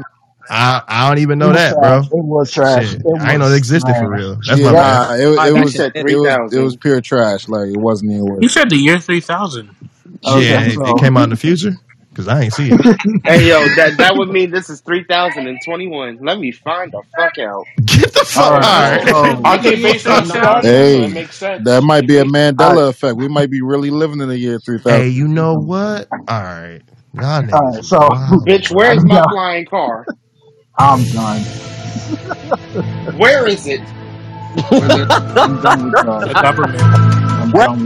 [0.50, 2.08] I, I don't even know that, trash.
[2.08, 2.20] bro.
[2.20, 2.94] It was trash.
[2.94, 4.02] It was I ain't know it existed trash.
[4.02, 4.36] for real.
[4.48, 5.38] That's yeah, my nah, it, it, was,
[5.76, 7.48] it, was, it, was, pure trash.
[7.48, 8.42] Like it wasn't even worth.
[8.42, 9.76] You said the year three thousand.
[10.26, 10.96] Okay, yeah, so.
[10.96, 11.74] it, came out in the future
[12.10, 12.82] because I ain't see it.
[13.26, 16.20] hey yo, that that would mean this is three thousand and twenty one.
[16.22, 17.66] Let me find the fuck out.
[17.86, 18.46] Get the fuck.
[18.46, 19.04] All right.
[19.08, 19.46] Oh, all right.
[19.66, 20.66] I sense.
[20.66, 23.18] Hey, so that might be a Mandela effect.
[23.18, 25.02] We might be really living in the year three thousand.
[25.02, 26.08] Hey, you know what?
[26.12, 26.82] All right.
[27.22, 28.30] All right, so wow.
[28.46, 30.06] bitch, where's my flying car?
[30.78, 31.42] I'm done.
[33.18, 33.82] Where is it?
[34.58, 34.62] i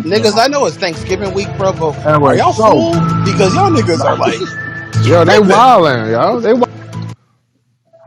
[0.04, 0.38] niggas.
[0.38, 2.92] I know it's Thanksgiving week, bro, but are Anyway, y'all so?
[3.24, 4.40] Because y'all niggas are like
[5.06, 6.40] Yo, they wilding, wildin', yo.
[6.40, 6.66] They wild.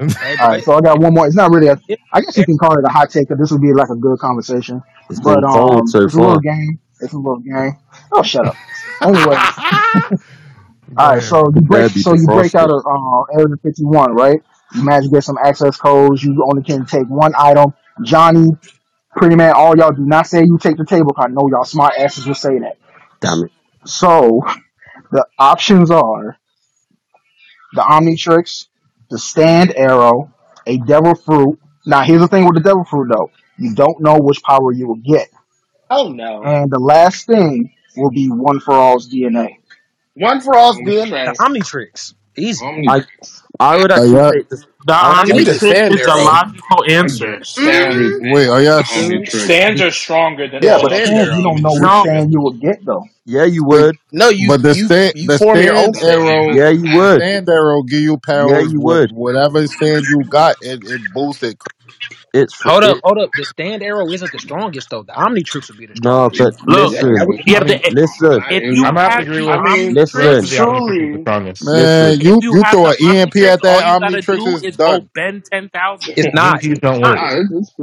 [0.01, 1.27] All right, so I got one more.
[1.27, 1.79] It's not really a.
[2.13, 3.29] I guess you can call it a hot take.
[3.29, 4.83] this would be like a good conversation.
[5.09, 6.41] It's But um, so it's a little far.
[6.41, 6.81] game.
[7.01, 7.77] It's a little game.
[8.11, 8.57] Oh, shut up.
[9.01, 9.37] Anyway.
[10.97, 11.23] all right.
[11.23, 11.93] So you break.
[11.93, 14.41] So you break out of uh, Area 51, right?
[14.75, 16.23] You manage get some access codes.
[16.23, 17.75] You only can take one item.
[18.03, 18.49] Johnny,
[19.15, 21.35] Pretty Man, all y'all do not say you take the table card.
[21.35, 22.79] know y'all smart asses will say that.
[23.21, 23.51] Damn it.
[23.85, 24.41] So
[25.11, 26.39] the options are
[27.75, 28.67] the Omnitrix,
[29.11, 30.33] the Stand Arrow,
[30.67, 31.59] a Devil Fruit.
[31.85, 33.31] Now here's the thing with the Devil Fruit though.
[33.59, 35.29] You don't know which power you will get.
[35.91, 36.43] Oh no.
[36.43, 39.57] And the last thing will be One for All's DNA.
[40.15, 41.27] One for all's DNA.
[41.27, 42.15] The Omnitrix.
[42.37, 42.65] Easy.
[42.65, 43.07] Omni-
[43.61, 44.45] I would oh, actually say
[44.87, 47.39] The Omni would is a logical answer.
[47.59, 48.33] Mm-hmm.
[48.33, 48.85] Wait, oh, are y'all?
[49.29, 52.85] Stands are stronger than Yeah, but stand, you don't know which stand you would get
[52.85, 53.05] though.
[53.27, 53.97] yeah, you Wait, would.
[54.13, 55.97] No, you but the stand you the stand stand.
[56.03, 57.23] arrow Yeah, you would.
[57.23, 58.49] stand arrow give you power.
[58.49, 59.13] Yeah, you would.
[59.13, 61.59] whatever stand you got it, it boosts it.
[62.35, 63.05] It's Hold up, it.
[63.05, 63.35] hold up.
[63.35, 65.05] The stand arrow isn't the strongest though.
[65.05, 66.37] The Omni Omnitrix would be the No, strongest.
[66.37, 67.15] but Look, listen,
[67.47, 67.81] you have to.
[67.89, 71.29] listen, If you I'm have to agree the with mean, omni true, listen, truly,
[71.61, 74.77] Man, you you you throw an EMP at that all you gotta do Omnitrix is
[74.77, 75.11] done.
[75.15, 76.15] Ben ten thousand.
[76.17, 76.65] It's not.
[76.65, 77.19] It's don't work.
[77.21, 77.75] it's.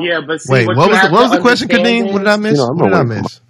[0.00, 2.12] Yeah, but see, Wait, what what was the, what was the question, Kadeem?
[2.12, 2.58] What did I You know, miss?
[2.60, 3.40] What did I miss?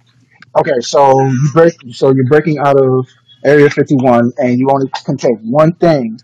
[0.55, 3.07] Okay, so you break, so you're breaking out of
[3.43, 6.19] Area 51, and you only can take one thing.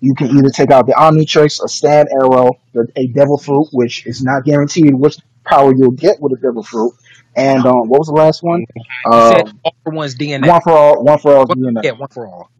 [0.00, 4.06] You can either take out the Omnitrix, a Stand Arrow, the, a Devil Fruit, which
[4.06, 6.92] is not guaranteed which power you'll get with a Devil Fruit,
[7.36, 8.64] and um, what was the last one?
[9.04, 10.48] One said um, all for one's DNA.
[10.48, 11.82] one for all, one for all DNA.
[11.84, 12.50] Yeah, one for all.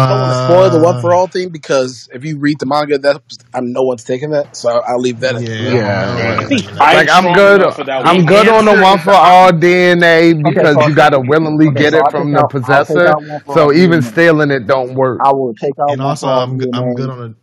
[0.00, 2.58] I don't want to spoil the one uh, for all thing because if you read
[2.60, 3.22] the manga, that
[3.54, 5.36] I'm no one's taking that, so I'll, leave that.
[5.36, 6.50] Yeah, yeah.
[6.80, 7.62] I like I'm good.
[8.02, 11.96] I'm good on the one for all DNA because you gotta willingly Okay, get so
[11.96, 12.44] it from the out.
[12.44, 13.18] Possessor.
[13.46, 14.02] So even DNA.
[14.02, 15.24] stealing it don't work.
[15.24, 17.34] I will take out And also, I'm g- I'm good on a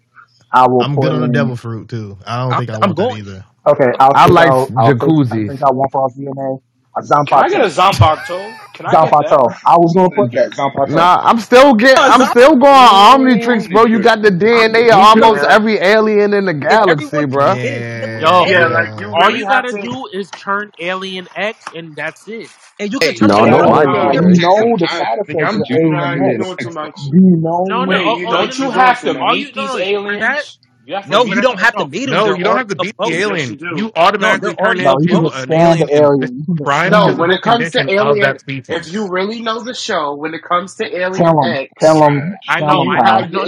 [0.54, 2.18] I will I'm good on a devil fruit too.
[2.28, 3.12] I don't I'm think I I'm want that going.
[3.12, 3.46] either.
[3.68, 4.72] Okay, I'll I like out.
[4.78, 5.14] I'll take.
[5.32, 5.50] I'll jacuzzi.
[5.50, 5.60] take
[5.92, 6.62] for all DNA.
[7.02, 7.34] Zampato.
[7.44, 8.58] I get a Zampato?
[8.74, 9.54] Can I Zampato.
[9.66, 10.90] I was gonna put that Zampato.
[10.96, 11.98] Nah, I'm still getting.
[12.00, 13.86] I'm still going Omnitrix, bro.
[13.86, 17.54] You got the DNA of almost every alien in the galaxy, bro.
[17.54, 18.20] Yeah.
[18.20, 22.50] Yo, yeah, like you all you gotta do is turn Alien X, and that's it.
[22.80, 26.38] and you can turn No, it no, no, you know the I side effects You
[26.38, 27.00] doing too much.
[27.12, 28.30] Know No, no.
[28.30, 30.60] Don't you have to all meet you no, these aliens?
[30.90, 32.16] You no, you don't have to beat him.
[32.16, 33.60] No, you don't have to beat the alien.
[33.72, 35.90] You, automatically turn into an alien.
[36.48, 38.38] Brian, No, when it comes to alien,
[38.70, 42.40] if you really know the show, when it comes to alien tell X, tell them.
[42.48, 43.46] I know, I know.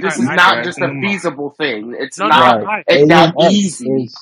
[0.00, 1.94] This is not just a feasible thing.
[1.98, 2.62] It's not.
[2.88, 4.12] It's not easy.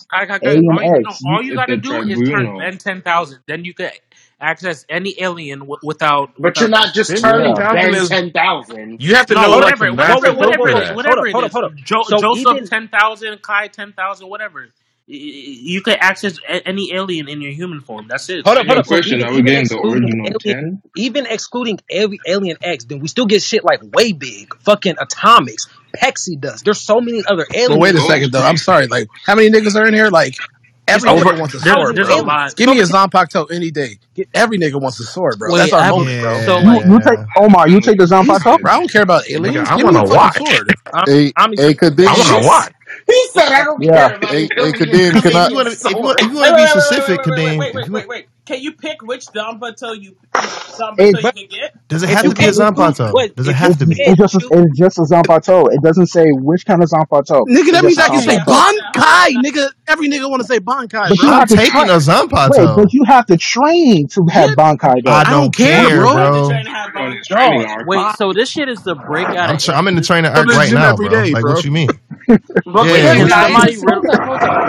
[1.24, 3.40] All you got to do is turn Ben ten thousand.
[3.46, 3.90] Then you can
[4.40, 6.34] access any alien w- without.
[6.36, 9.02] But without you're not just turning down Ben is ten thousand.
[9.02, 10.88] You have to no know like whatever the whatever massive whatever it is.
[10.88, 11.74] Hold up, hold up, hold up.
[11.76, 14.68] jo- So Joseph even ten thousand Kai ten thousand whatever
[15.08, 18.06] Y- you can access a- any alien in your human form.
[18.08, 18.46] That's it.
[18.46, 18.86] hold up, hold up.
[18.86, 20.82] Question: Are we getting the original alien, ten?
[20.94, 25.68] even excluding every Alien X, then we still get shit like way big, fucking Atomix,
[25.96, 26.64] pexi dust.
[26.64, 28.42] There's so many other But wait a second though.
[28.42, 28.86] I'm sorry.
[28.86, 30.10] Like, how many niggas are in here?
[30.10, 30.34] Like
[30.90, 32.20] Everybody over, wants a sword, there's bro.
[32.20, 32.56] A lot.
[32.56, 33.98] Give me a Zanpakuto any day.
[34.14, 35.52] Get, every nigga wants a sword, bro.
[35.52, 36.38] Wait, That's our moment, yeah, bro.
[36.40, 37.68] So you, you take Omar.
[37.68, 38.60] You take the Zanpakuto.
[38.60, 39.56] Bro, I don't care about aliens.
[39.56, 40.36] Nigga, I want a to watch.
[40.36, 40.74] sword.
[40.92, 41.52] I'm, Hey, I'm.
[42.06, 42.72] I want to watch.
[43.10, 44.18] He said, "I don't yeah.
[44.18, 48.08] care." Hey, hey, Kadeem, can I, if you want to be specific, Kadeem, wait, wait,
[48.08, 51.88] wait, Can you pick which Zambato you Zambato you can get?
[51.88, 53.34] Does it have to be a Zambato?
[53.36, 53.94] Does it have to be?
[53.96, 55.68] It's just, it's just a Zambato.
[55.72, 57.42] It doesn't say which kind of Zambato.
[57.46, 59.36] Nigga, that means I can say Bankai.
[59.44, 61.10] Nigga, every nigga want to say Bankai.
[61.10, 62.74] But you have to taking a Zampato.
[62.76, 65.04] But you have to train to have Bankai.
[65.04, 65.12] Though.
[65.12, 66.48] I don't care, bro.
[67.86, 69.68] Wait, so this shit is the breakout.
[69.68, 71.06] I'm in the trainer arc right now, bro.
[71.06, 71.88] Like what you mean?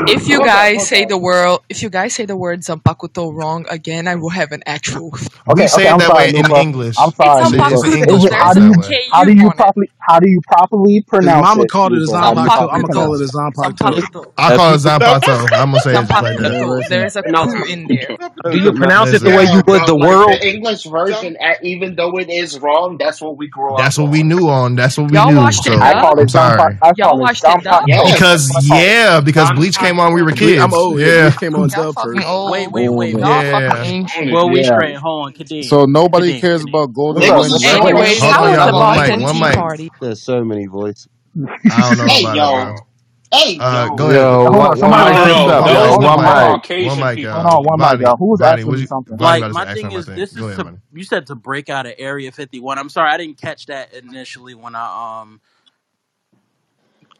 [0.08, 4.08] If you guys, say the word, if you guys say the word Zanpakuto wrong again,
[4.08, 5.12] I will have an actual.
[5.50, 6.98] Okay, we say okay, it I'm that sorry, way in English.
[6.98, 8.32] I'm sorry, It's It's English.
[8.34, 8.74] How do you
[9.12, 12.70] how do you properly how do you properly pronounce mama it, called it Zanpakuto.
[12.72, 13.22] I'm gonna call it?
[13.32, 14.34] Zanpakuto.
[14.38, 15.50] I That's call it Zampato.
[15.54, 16.86] I'm gonna say it like that.
[16.90, 18.18] There is a No, in there.
[18.52, 20.30] do you pronounce it the way you would the world?
[20.32, 24.12] the English version, even though it is wrong, that's what we grew up That's what
[24.12, 24.76] we knew on.
[24.76, 25.40] That's what we Y'all knew.
[25.40, 26.32] it I call it
[26.98, 27.62] Y'all I'm,
[28.14, 30.14] Because yeah, because Bleach came on.
[30.14, 30.62] We were kids.
[30.62, 31.00] I'm old.
[31.00, 32.28] Yeah, came on dub first.
[32.46, 33.18] Wait, wait, wait.
[33.18, 33.96] Yeah.
[34.32, 34.98] Well, we straight.
[35.62, 37.22] So nobody cares about Golden.
[40.02, 41.08] There's so many voices.
[41.70, 42.76] I don't know hey, yo.
[43.34, 43.96] Hey, uh, yo.
[43.96, 44.22] go ahead.
[44.44, 45.14] Yo, on, somebody
[45.48, 46.62] up, one, mic.
[46.78, 47.20] One mic.
[47.30, 48.08] Hold on, one mic.
[48.20, 49.18] Who was asking something?
[49.20, 50.50] Like, my thing is, this is
[50.94, 52.78] you said to break out of Area 51.
[52.80, 55.42] I'm sorry, I didn't catch that initially when I um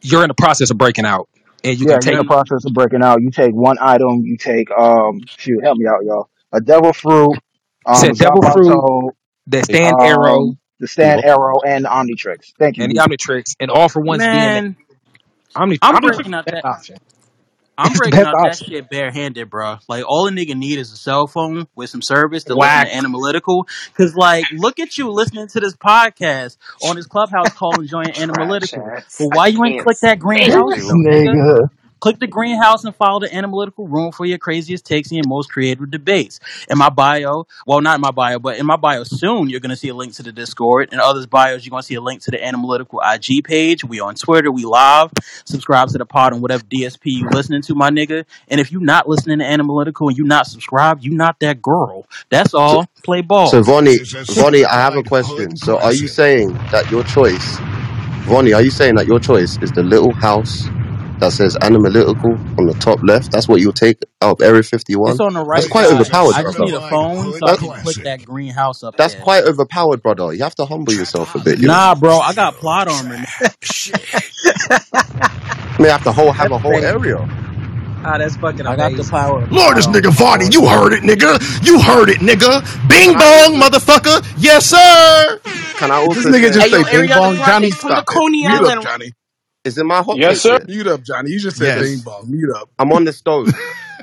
[0.02, 1.28] you're in the process of breaking out,
[1.64, 3.22] and you Yeah, can you're in take the process of breaking out.
[3.22, 6.28] You take one item, you take um shoot, help me out, y'all.
[6.52, 7.38] A devil fruit,
[7.86, 9.14] um, a devil fruit,
[9.46, 12.52] the stand um, arrow, the stand arrow, and Omnitrix.
[12.58, 14.76] Thank you, and the Omnitrix, and all for one's DNA.
[15.54, 16.64] I'm breaking out that.
[16.64, 16.96] option.
[17.78, 19.78] I'm It's breaking out up that shit barehanded, bro.
[19.88, 22.92] Like all a nigga need is a cell phone with some service to listen to
[23.96, 28.02] Cause like, look at you listening to this podcast on this clubhouse call Enjoy
[28.68, 31.34] Trash But why you ain't click that green house nigga?
[31.34, 31.70] nigga.
[32.02, 35.48] Click the greenhouse and follow the analytical room for your craziest takes and your most
[35.52, 36.40] creative debates.
[36.68, 39.70] In my bio, well, not in my bio, but in my bio soon, you're going
[39.70, 40.92] to see a link to the Discord.
[40.92, 43.84] In others' bios, you're going to see a link to the analytical IG page.
[43.84, 45.12] We on Twitter, we live.
[45.44, 48.24] Subscribe to the pod on whatever DSP you listening to, my nigga.
[48.48, 52.08] And if you're not listening to analytical and you're not subscribed, you not that girl.
[52.30, 52.86] That's all.
[53.04, 53.46] Play ball.
[53.46, 53.98] So Vonnie,
[54.30, 55.56] Vonnie, I have a question.
[55.56, 57.58] So are you saying that your choice,
[58.26, 60.68] Vonnie, are you saying that your choice is the little house
[61.22, 63.32] that says analytical on the top left?
[63.32, 65.10] That's what you'll take out of Area 51?
[65.12, 65.94] It's on the That's right quite side.
[66.00, 66.72] overpowered, I just brother.
[66.72, 69.22] need a phone so I can click that greenhouse up That's there.
[69.22, 70.32] quite overpowered, brother.
[70.34, 71.58] You have to humble yourself a bit.
[71.60, 71.74] You know?
[71.74, 73.14] Nah, bro, I got plot armor.
[73.40, 73.52] I
[75.78, 77.16] mean, have to whole have a whole area.
[78.04, 79.10] Ah, that's fucking I got the amazing.
[79.10, 79.46] power.
[79.52, 81.38] Lord, this nigga Vonnie, you heard it, nigga.
[81.64, 82.60] You heard it, nigga.
[82.88, 84.26] Bing bong, motherfucker.
[84.38, 85.38] Yes, sir.
[85.78, 87.36] Can I This also nigga say, just say bing bong.
[87.36, 88.18] Johnny, stop it.
[88.46, 88.82] Mute up, Island.
[88.82, 89.12] Johnny.
[89.64, 90.50] Is it my hot Yes, take sir.
[90.50, 90.66] yet?
[90.66, 91.30] Mute up, Johnny.
[91.32, 91.78] You just said Yes.
[91.78, 92.30] bing bong.
[92.30, 92.70] Mute up.
[92.78, 93.50] I'm on the stove.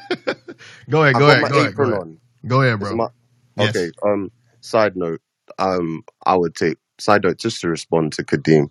[0.89, 2.01] Go ahead, I go got ahead, my go ahead, go apron ahead.
[2.01, 2.19] on.
[2.47, 2.93] Go ahead, Is bro.
[2.93, 3.07] my
[3.55, 3.77] Yes.
[3.77, 3.91] okay?
[4.03, 4.31] Um,
[4.61, 5.21] side note.
[5.59, 8.69] Um, I would take side note, just to respond to Kadeem,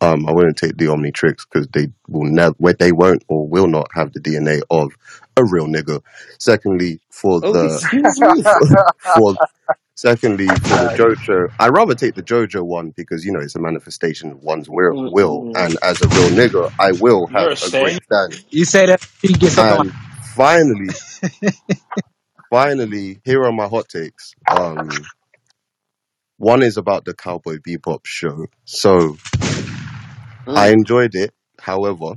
[0.00, 3.68] um, I wouldn't take the Omnitrix because they will never, where they won't or will
[3.68, 4.92] not have the DNA of
[5.36, 6.02] a real nigga.
[6.38, 8.44] Secondly, for Oh, the excuse me.
[9.02, 9.36] for
[10.00, 13.60] secondly for the JoJo, I rather take the JoJo one because you know it's a
[13.60, 15.54] manifestation of one's will, will, Mm-mm.
[15.54, 17.78] and as a real nigga, I will have You're a a stain.
[17.78, 18.40] great stand.
[18.50, 20.98] You say that he gets something And finally,
[22.50, 24.34] finally, here are my hot takes.
[24.48, 25.10] Um,
[26.38, 28.46] one is about the Cowboy Bebop show.
[28.64, 29.20] So
[30.56, 30.72] I Mm.
[30.72, 31.34] enjoyed it.
[31.60, 32.14] However,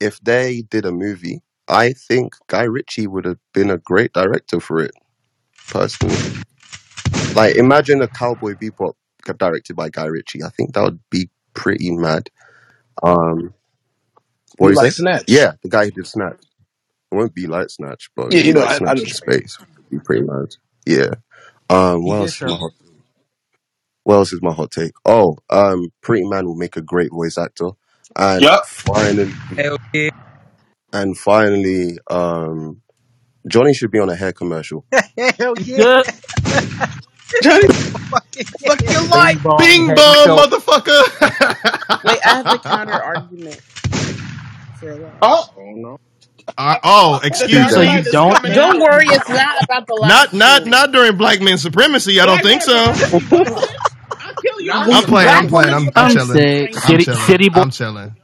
[0.00, 4.60] if they did a movie, I think Guy Ritchie would have been a great director
[4.60, 4.92] for it.
[5.70, 6.30] Personally,
[7.34, 8.94] like imagine a Cowboy Bebop
[9.38, 10.44] directed by Guy Ritchie.
[10.44, 12.30] I think that would be pretty mad.
[13.02, 13.54] Um,
[14.58, 14.94] what Be is like it?
[14.94, 15.24] Snatch.
[15.26, 16.40] Yeah, the guy who did Snatch.
[17.12, 19.04] It won't be like Snatch, but it'd Yeah, be you know, like I, I Snatch
[19.04, 19.42] in what you mean.
[19.42, 19.58] space.
[19.78, 20.56] It'd be pretty mad.
[20.86, 21.14] Yeah.
[21.70, 22.58] Um, He what did else is my show.
[22.58, 22.72] hot?
[24.04, 24.92] What else is my hot take?
[25.06, 27.70] Oh, um, Pretty Man will make a great voice actor,
[28.16, 28.64] and Yup.
[28.64, 29.78] finally, Hell
[30.92, 32.82] and finally, um,
[33.48, 34.86] Johnny should be on a hair commercial.
[35.38, 36.02] Hell yeah.
[37.40, 37.68] Johnny,
[38.10, 39.40] Fucking fuck your Bing life.
[39.42, 40.36] bong Bing head bong, show.
[40.36, 41.02] motherfucker.
[42.02, 43.60] Wait, I have a counter argument
[44.80, 45.22] for a while.
[45.22, 45.98] Oh, Oh no.
[46.58, 48.02] Uh, oh, The excuse So dark you me.
[48.02, 48.52] side is don't coming?
[48.52, 50.66] Don't worry, it's not about the last Not not two.
[50.66, 52.20] not during Black Men Supremacy.
[52.20, 52.74] I don't Black think man so.
[52.74, 53.66] supremacy, you bitch.
[54.20, 54.86] I'll kill you.
[54.86, 55.30] not Listen, I'm playing.
[55.34, 55.72] I'm black playing.
[55.72, 56.18] woman I'm I'm I'm chilling.
[56.18, 56.70] sick.
[56.70, 56.80] supremacy.
[56.84, 57.26] I'm City chilling.
[57.26, 57.62] City Boy.
[57.62, 58.16] I'm chilling.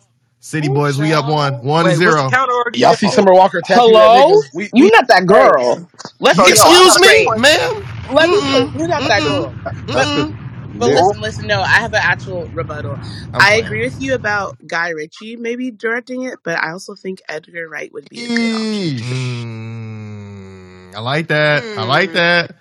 [0.48, 2.26] City boys, we up one, one Wait, what's the zero.
[2.26, 4.12] counter Y'all see Summer Walker tattoo that Hello?
[4.12, 4.44] nigga?
[4.52, 5.48] We You we not that hey.
[5.52, 5.90] girl.
[6.20, 7.60] Let's So be yo, Excuse got a me, question.
[7.60, 7.84] ma'am.
[8.04, 8.42] Let me.
[8.42, 8.72] Mm-mm.
[8.74, 9.58] You're not that girl.
[9.92, 10.34] But Mm-mm.
[10.74, 10.92] but Yeah.
[10.92, 11.46] listen, listen.
[11.48, 13.00] No, I have an actual rebuttal.
[13.34, 13.64] I'm I playing.
[13.64, 17.92] agree with you about Guy Ritchie maybe directing it, but I also think Edgar Wright
[17.92, 18.88] would be a good option.
[19.02, 21.70] Mm, I like that.
[21.76, 22.14] I like Mm.
[22.14, 22.56] that.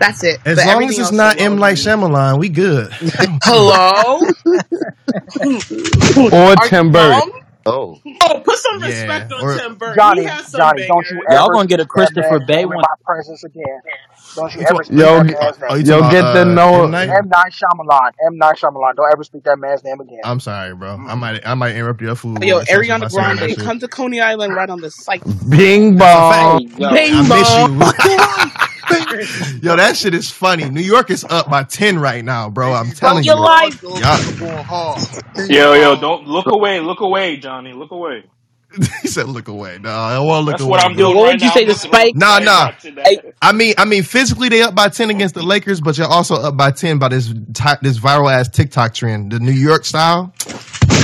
[0.00, 0.40] That's it.
[0.44, 1.76] As But long as it's not I M will like agree.
[1.76, 2.92] Shyamalan, we good.
[3.42, 4.28] Hello?
[6.30, 7.32] Or Are Tim Burton.
[7.66, 8.82] Oh, Oh, put some yeah.
[8.82, 9.98] respect on Or Tim Burton.
[9.98, 11.28] Johnny, He has some Johnny, don't you bangers.
[11.28, 12.80] Y'all gonna get a Christopher man's Bay name in one.
[12.80, 13.82] my presence again.
[14.36, 15.76] Don't you you ever speak Yo, that man's oh, name.
[15.76, 16.86] yo, about get the uh, know.
[16.86, 17.18] M Night?
[17.20, 17.28] M.
[17.28, 18.10] Night Shyamalan.
[18.26, 18.38] M.
[18.38, 18.96] Night Shyamalan.
[18.96, 20.24] Don't ever speak that man's name again.
[20.24, 21.02] I'm sorry, bro.
[21.06, 21.16] I Mm.
[21.16, 23.58] might I might interrupt your food Yo, session Ariana by saying Grande, shit.
[23.58, 25.24] come to Coney Island right on the site.
[25.48, 26.62] Bing That's a bong.
[26.82, 27.82] I Bing miss bong.
[28.90, 29.60] you.
[29.62, 30.68] Yo, that shit is funny.
[30.70, 32.72] New York is up by ten right now, bro.
[32.72, 33.42] I'm telling your you.
[33.44, 33.82] life.
[33.82, 34.98] Y'all,
[35.48, 36.80] Yo, yo, don't look away.
[36.80, 37.72] Look away, Johnny.
[37.72, 38.24] Look away.
[39.02, 41.06] he said, "Look away." No, I won't look That's away, what I'm bro.
[41.08, 41.52] Yo, doing what right would you now.
[41.52, 41.90] say I'm to looking.
[41.94, 42.14] I'm, Spike?
[42.14, 42.64] Nah, I'm nah.
[42.66, 43.34] watching Hey, that.
[43.42, 46.34] I mean, I mean, physically they up by ten against the Lakers, but you're also
[46.36, 50.34] up by ten by this ti- this viral ass TikTok trend, the New York style.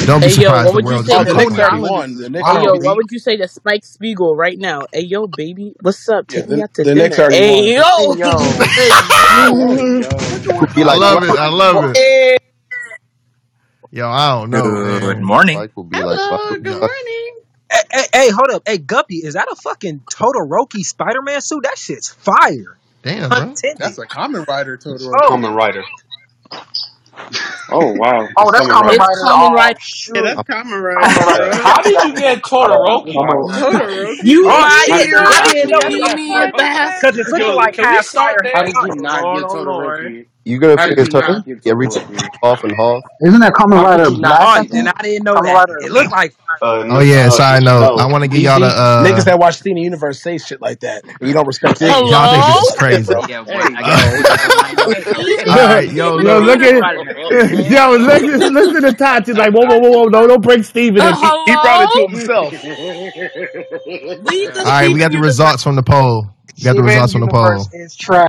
[0.06, 1.34] Don't be hey, yo, surprised what the would you world say Oh, to the becoming
[1.34, 1.72] Knicks like that.
[1.72, 2.16] won.
[2.16, 2.82] The Knicks Hey, already yo, beat.
[2.82, 4.86] what would you say to Spike Spiegel right now?
[4.92, 6.28] Hey, yo, baby, what's up?
[6.28, 7.20] Yeah, Take me the, out to the Knicks dinner.
[7.20, 7.76] already Hey, won.
[7.76, 8.56] yo, Hey, yo.
[8.76, 9.88] hey, yo.
[10.60, 11.24] would be I like love Spike.
[11.24, 11.36] it.
[11.36, 11.98] I love it.
[11.98, 12.36] Hey.
[13.90, 15.20] Yo, I don't know, Good man.
[15.20, 15.64] morning.
[15.64, 16.60] Spike will be like Hello, Spike.
[16.62, 17.34] good Yo, morning.
[17.70, 18.62] Hey, hey, hey, hold up.
[18.66, 21.64] Hey, Guppy, is that a fucking Todoroki Spider Man suit?
[21.64, 22.78] That shit's fire.
[23.02, 23.58] damn, bro.
[23.58, 23.78] Untended.
[23.78, 25.20] That's a Kamen Rider, Totoro.
[25.22, 25.84] Oh, Kamen Rider.
[27.70, 29.00] Oh wow, Oh, that's Common Kamen Rider.
[29.00, 29.78] It's Common Oh, Rider.
[30.14, 31.50] Yeah, that's Kamen Rider, Kamen Rider.
[31.50, 31.64] bro.
[31.64, 33.28] How did you get Todoroki?
[33.62, 34.16] Totoro.
[34.20, 35.22] You Oh, right here.
[35.24, 36.16] How did you get we Beanie was that?
[36.16, 36.94] me a bath.
[37.00, 38.44] Because it's looking Yo, like can we half start fire.
[38.52, 40.14] How did you not get oh Lord.
[40.16, 40.26] Todoroki?
[40.44, 41.20] You gonna How put did your you turn?
[41.20, 42.30] not get Every Todoroki?
[42.42, 43.04] half and half.
[43.26, 44.26] Isn't that Common How Rider could you Black?
[44.26, 44.88] not oh, I and think.
[44.88, 45.54] I didn't know Common that.
[45.54, 45.78] Rider.
[45.80, 46.58] It looked like fire.
[46.62, 47.28] Uh, Oh no, yeah.
[47.28, 47.92] uh, Side note.
[47.96, 48.08] I no.
[48.08, 48.98] want to get y'all the BG, uh.
[48.98, 51.98] niggas that watch Steven Universe say shit like that, you don't respect it.
[52.02, 52.46] Y'all think Hello?
[52.46, 53.16] this is crazy.
[53.26, 54.16] Yeah, boy, Hey, I gotta yo.
[54.16, 54.74] put that in my
[55.44, 56.40] you All think right, Steven yo, Yo, look.
[56.40, 56.84] look at
[57.30, 57.68] Universe?
[57.68, 61.06] yo, listen, listen to Tati like, whoa, whoa, whoa, whoa, no, don't break Steven.
[61.06, 62.56] Uh, And He, he brought it to himself.
[64.20, 65.20] Leave the All right, we Steven got the Universe.
[65.20, 66.28] results from the poll.
[66.58, 67.72] We got the Steven results from the Universe poll.
[67.72, 68.28] is trash.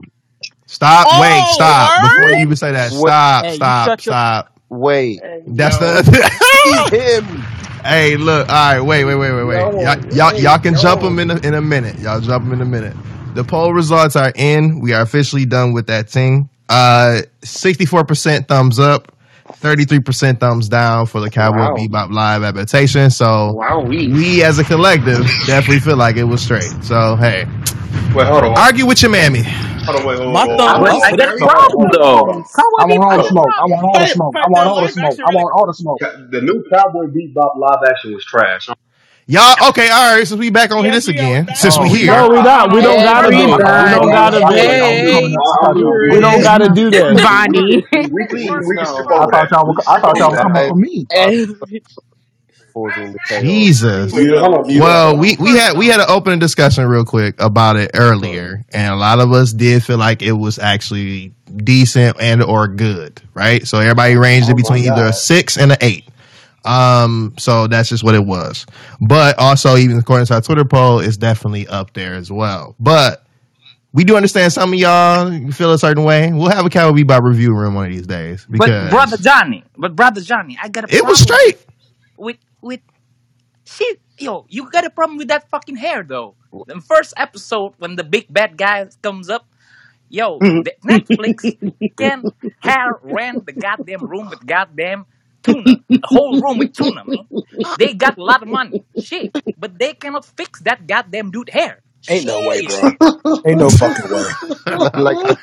[0.76, 1.08] Stop.
[1.22, 1.48] Wait.
[1.48, 2.02] Oh, Stop.
[2.02, 2.92] Before you even say that.
[2.92, 3.46] Wait, Stop.
[3.46, 3.88] Hey, you Stop.
[4.06, 4.14] your.
[4.14, 4.60] Stop.
[4.70, 5.22] wait.
[5.22, 5.80] Hey, That's yo.
[5.80, 6.04] the.
[6.92, 7.48] Him.
[7.84, 8.50] hey, look.
[8.50, 8.82] All right.
[8.82, 9.06] Wait.
[9.06, 9.16] Wait.
[9.16, 9.32] Wait.
[9.34, 9.44] Wait.
[9.46, 9.72] Wait.
[9.72, 11.10] Yo, Y'all, y'all, hey, y'all can jump yo.
[11.10, 12.00] them in a, in a minute.
[12.00, 12.96] Y'all jump them in a minute.
[13.36, 14.80] The poll results are in.
[14.82, 16.50] We are officially done with that thing.
[16.70, 19.12] Uh, sixty-four percent thumbs up.
[19.62, 21.76] 33% thumbs down for the Cowboy Wow.
[21.76, 23.12] Bebop live adaptation.
[23.12, 24.12] So Wow, we.
[24.12, 26.72] we as a collective definitely feel like it was straight.
[26.84, 27.46] So hey,
[28.16, 28.58] Wait, hold on.
[28.58, 29.44] argue with your mammy.
[29.86, 30.42] Hold on, wait, hold.
[30.42, 30.84] My Hold thumb on.
[30.84, 32.26] But up I for got that a Hold on, problem though.
[32.26, 32.44] hold on.
[32.78, 33.26] I Cowboy want all the Bebop.
[33.26, 33.56] smoke.
[33.58, 34.38] I want all the But smoke.
[34.44, 35.20] I want the all the live smoke.
[35.20, 35.36] action I really.
[35.36, 36.04] want all the smoke.
[36.32, 38.76] The new Cowboy Bebop live action was trash.
[39.28, 39.90] Y'all okay?
[39.90, 40.28] All right.
[40.28, 42.30] Since we back on Yes, this we are again, back since on we No, it.
[42.30, 42.72] we not.
[42.74, 43.58] We don't gotta be.
[43.78, 44.56] We don't Everybody, gotta be.
[44.56, 47.22] hey, I thought y'all, we don't gotta do that.
[47.22, 47.86] Bonnie.
[48.12, 49.68] We can, we can skip I over thought y'all.
[49.68, 50.46] We were- can I skip thought y'all over were that.
[50.46, 51.08] coming I, for me.
[51.12, 51.58] And-
[52.76, 53.40] the.
[53.42, 54.14] Jesus.
[54.14, 58.94] Well, we, we had we had an opening discussion real quick about it earlier, and
[58.94, 63.66] a lot of us did feel like it was actually decent and or good, right?
[63.66, 66.06] So everybody ranged it between either a six and an eight.
[66.66, 68.66] Um, so that's just what it was.
[69.00, 72.76] But also, even according to our Twitter poll, it's definitely up there as well.
[72.80, 73.24] But
[73.94, 76.34] we do understand some of y'all feel a certain way.
[76.34, 78.46] We'll have a Cowboy Bebop review room one of these days.
[78.50, 80.94] Because but brother Johnny, but brother Johnny, I got a.
[80.96, 81.64] It was straight.
[82.18, 82.82] With with
[83.64, 83.86] she
[84.18, 86.36] yo, you got a problem with that fucking hair though.
[86.68, 89.48] The first episode when the big bad guy comes up,
[90.10, 91.40] yo, the Netflix
[91.96, 92.24] can
[92.60, 95.06] hair rent the goddamn room with goddamn
[95.44, 97.28] tuna, the whole room with tuna, man.
[97.78, 101.82] They got a lot of money, shit, but they cannot fix that goddamn dude hair.
[102.08, 102.92] Ain't no way, bro.
[103.46, 104.26] Ain't no fucking way.
[104.94, 105.38] like,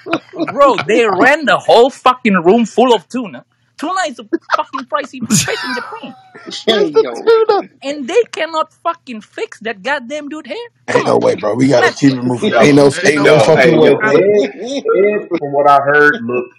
[0.53, 3.44] bro, they ran the whole fucking room full of tuna,
[3.83, 4.25] tuna is a
[4.57, 7.69] fucking pricey fish in Japan.
[7.83, 10.67] And they cannot fucking fix that goddamn dude hair.
[10.89, 11.55] Ain't no way, bro.
[11.55, 12.55] We gotta keep it moving.
[12.55, 16.55] Ain't no, ain't no Yo, hey, fucking way, yo, from what I heard, looked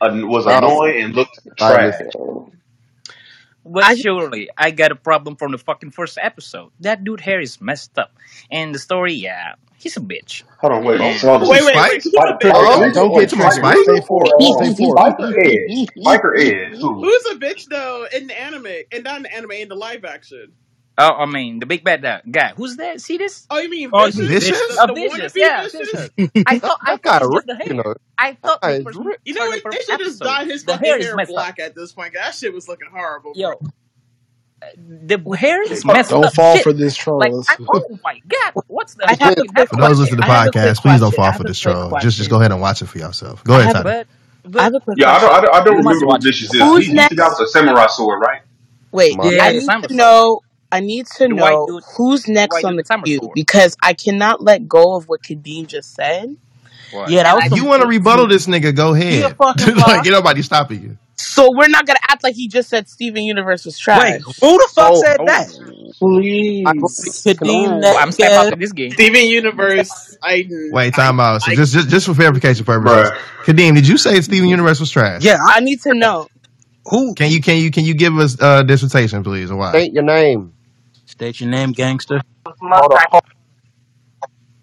[0.00, 1.94] an was annoying and looked trash.
[3.68, 6.70] But I, surely, I got a problem from the fucking first episode.
[6.80, 8.12] That dude hair is messed up,
[8.50, 10.44] and the story, yeah, he's a bitch.
[10.58, 11.48] Hold on, wait, wait, hold on.
[11.48, 12.02] Wait, wait, wait.
[12.02, 12.42] Spike?
[12.44, 13.76] Wait, wait, don't get too much Spike.
[13.78, 15.88] Stay four, Spiker Edge.
[15.98, 16.78] Biker Edge.
[16.78, 20.04] Who's a bitch though in the anime, and not in the anime, in the live
[20.04, 20.52] action?
[20.98, 22.54] Oh, I mean, the big bad guy.
[22.56, 23.02] Who's that?
[23.02, 23.46] See this?
[23.50, 24.48] Oh, you mean Oh, you vicious?
[24.48, 24.76] vicious?
[24.80, 26.10] Oh, vicious, yeah, Vicious?
[26.46, 27.94] I thought I got thought guy you know.
[28.16, 28.78] I thought they.
[29.24, 29.62] You know what?
[29.70, 31.28] They should just dye his The fucking hair is up.
[31.28, 32.14] black at this point.
[32.14, 33.42] That shit was looking horrible, bro.
[33.42, 33.60] Yo,
[34.74, 36.64] the hair is Don't, messed don't fall Shit.
[36.64, 37.44] for this Like troll.
[37.74, 39.04] Oh my god, what's the?
[39.06, 41.44] I have Again, a I For those listening to the podcast, please don't fall for
[41.44, 41.92] this troll.
[42.00, 43.44] Just just go ahead and watch it for yourself.
[43.44, 43.76] Go ahead,
[44.62, 46.22] have Yeah, I don't, I don't, remember who watch.
[46.22, 46.60] Vicious is.
[46.86, 47.40] He's got next?
[47.40, 48.40] a samurai sword, right?
[48.92, 50.40] Wait, I need to know
[50.70, 54.68] I need to Do know do who's next on the queue because I cannot let
[54.68, 56.36] go of what Kadeem just said.
[57.08, 59.36] Yeah, that was you want to rebuttal this nigga, go ahead.
[59.76, 60.98] like, nobody stopping you.
[61.16, 64.68] So we're not gonna act like he just said Steven Universe was Wait, who the
[64.74, 65.24] fuck Oh, said oh.
[65.26, 65.48] that?
[65.48, 66.96] oh, I voted.
[66.96, 68.90] Please, Kadeem come well, I'm next, out of this game.
[68.92, 71.42] Steven Universe, I, Wait, I, time out.
[71.42, 73.12] So I, just, just, just for verification purposes,
[73.44, 75.24] Kadeem, did you say Steven Universe was trash?
[75.24, 76.28] Yeah, I I need to know.
[76.84, 79.70] who Can you, can you, can you give us a dissertation, please, or why?
[79.70, 80.52] State your name.
[81.18, 82.20] That's your name, gangster.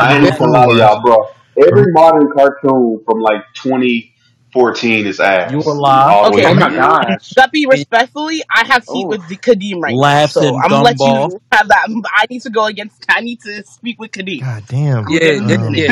[1.58, 4.15] Every modern cartoon from like twenty.
[4.56, 5.52] 14 is ass.
[5.52, 6.34] You were lying.
[6.34, 7.34] Okay, oh my gosh.
[7.34, 10.42] Guppy, respectfully, I have tea with Kadeem right Laughs now.
[10.44, 11.32] So I'm gonna let gumball.
[11.32, 12.04] you have that.
[12.16, 14.40] I need to go against, I need to speak with Kadeem.
[14.40, 15.06] God damn.
[15.10, 15.92] Yeah, I'm yeah, yeah.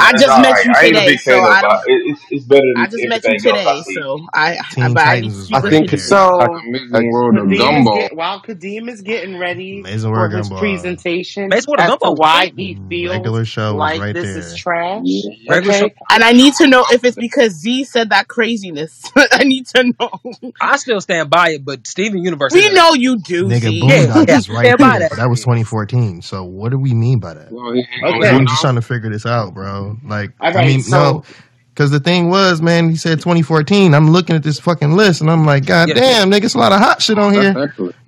[0.00, 2.02] I just met you I ain't a today, big so of it.
[2.06, 5.92] It's, it's better than I just met you today, so I, I, I I think
[5.92, 11.50] it's So Amazing World of Kadeem while Kadeem is getting ready for World his presentation
[11.50, 15.04] that's why he feels like this is trash.
[15.50, 19.10] Okay, And I need to know if it's because Z said that craziness.
[19.16, 20.52] I need to know.
[20.60, 22.52] I still stand by it, but Steven Universe.
[22.54, 23.80] We know you do, Nigga, Z.
[23.84, 25.12] yeah, yeah, right stand by that.
[25.16, 26.22] That was 2014.
[26.22, 27.52] So what do we mean by that?
[27.52, 28.28] Well, Okay.
[28.28, 29.96] I'm just trying to figure this out, bro.
[30.04, 31.24] Like, I mean, no,
[31.74, 33.94] because the thing was, man, he said 2014.
[33.94, 36.38] I'm looking at this fucking list and I'm like, God yeah, damn, yeah.
[36.38, 37.52] nigga, it's a lot of hot shit on here.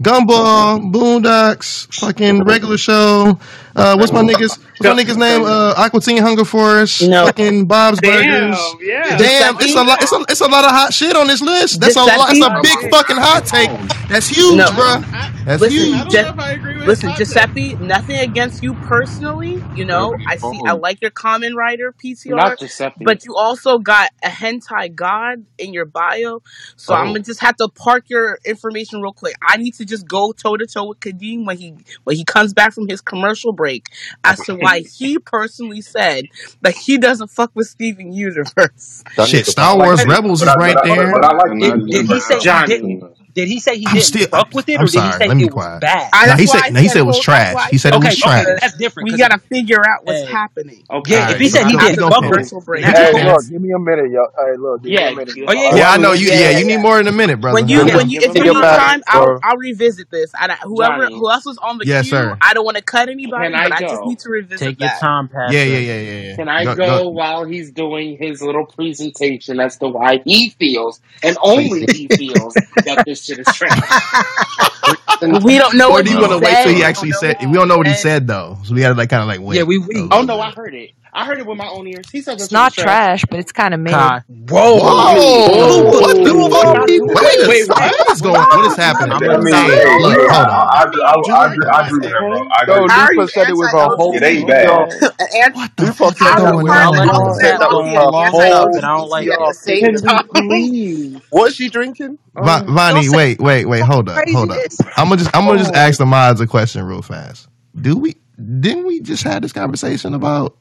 [0.01, 3.41] Gumball, Boondocks, fucking regular show.
[3.75, 5.43] Uh, what's my nigga's what's my nigga's name?
[5.43, 7.03] Uh, Aqua Teen Hunger Force.
[7.03, 7.27] No.
[7.27, 8.75] Fucking Bob's damn, Burgers.
[8.81, 9.19] Yeah.
[9.19, 10.01] Damn, it's a lot.
[10.01, 11.81] It's a, it's a lot of hot shit on this list.
[11.81, 13.71] That's a a big fucking hot take.
[14.09, 14.73] That's huge, no.
[14.77, 15.01] bro.
[15.45, 15.95] That's Listen, huge.
[15.95, 19.63] I don't know if I agree Listen, Giuseppe, nothing against you personally.
[19.75, 21.93] You know, I see, I like your Kamen Rider
[22.27, 23.05] Not Giuseppe.
[23.05, 26.43] but you also got a hentai god in your bio.
[26.77, 29.35] So I'm gonna just have to park your information real quick.
[29.43, 32.55] I need to just go toe to toe with Kadeem when he when he comes
[32.55, 33.87] back from his commercial break
[34.23, 36.27] as to why he personally said
[36.63, 39.03] that he doesn't fuck with Steven Universe.
[39.27, 41.13] Shit, Star like Wars Rebels is right there.
[41.13, 43.16] but I like Did, he say he didn't?
[43.37, 45.13] Did he say he I'm didn't still, fuck with it, I'm or sorry, did he
[45.29, 45.83] let me it was quiet.
[45.83, 46.11] bad?
[46.13, 47.71] I, no, he said, no, he said it was trash.
[47.71, 48.61] He said it Okay, was okay, trash.
[48.61, 49.07] that's different.
[49.07, 50.85] We gotta figure out what's Hey, happening.
[50.91, 52.53] Okay, yeah, if he said he didn't fuck with it,
[52.83, 54.27] Hey, look, give me a minute, yo.
[54.39, 55.37] Hey, look, give me a Yeah, minute.
[55.47, 56.29] Oh yeah, I, yeah, I know you.
[56.29, 57.63] Yeah, yeah, you need more than a minute, brother.
[57.63, 57.99] When you know.
[57.99, 59.39] when you if you your need time, I'll.
[59.43, 60.33] I'll revisit this.
[60.35, 62.39] I whoever who else was on the Yes, queue, sir.
[62.41, 65.29] I don't want to cut anybody, but I just need to revisit Take your time,
[65.47, 66.37] Yeah, yeah, yeah, yeah, yeah.
[66.37, 71.39] Can I Go, while he's doing his little presentation as to why he feels, and
[71.43, 73.81] only he feels, that this shit is trash.
[75.45, 76.75] We don't know Or what do he you want to wait till said.
[76.75, 77.37] he actually said?
[77.41, 79.59] We don't know what he said though, so we gotta like kind of like wait.
[79.59, 80.09] Yeah, we we.
[80.13, 80.93] Oh, oh no, I heard it.
[81.17, 82.05] I heard it with my own ears.
[82.13, 82.85] He said It's not trash.
[82.85, 83.95] trash, but it's kind of mid.
[83.95, 84.23] Kai.
[84.29, 84.79] Whoa!
[84.79, 86.89] Who- What the who- fuck?
[86.89, 87.69] who- Wait a Wait, second.
[87.69, 87.95] what?
[87.99, 88.37] What is going?
[88.37, 88.47] On?
[88.59, 89.13] What is happening?
[89.13, 90.01] I'm I mean, Hey, hey, stop.
[90.01, 90.69] yeah, hold I, on.
[90.77, 92.49] I, agree- I, I, agree, I agree with her, bro.
[92.53, 92.89] I No, agree.
[92.89, 94.15] How are Lupa said it was a whole.
[94.15, 95.01] It ain't anti-LGBT?
[95.01, 95.29] bad.
[95.35, 97.07] And What the Lupa fuck is said how that the going was Y'all party let
[97.07, 97.35] Lupa on?
[97.41, 99.57] said that was on a long enough, whole and I don't like at it.
[99.65, 101.23] the Can you please?
[101.31, 102.19] What's she drinking?
[102.37, 103.81] Um, Va- Oh, Vonnie, Don't say wait, wait, wait.
[103.83, 104.57] Hold up, hold up.
[104.59, 104.81] craziness.
[104.97, 105.79] I'm gonna just, I'm gonna just oh.
[105.79, 107.49] ask the mods a question real fast.
[107.81, 108.17] Do we?
[108.61, 110.57] Didn't we just have this conversation about?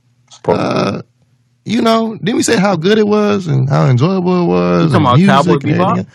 [0.47, 1.01] Uh
[1.65, 4.91] You know, didn't we say how good it was and how enjoyable it You was
[4.91, 6.07] talking and about Cowboy Bebop?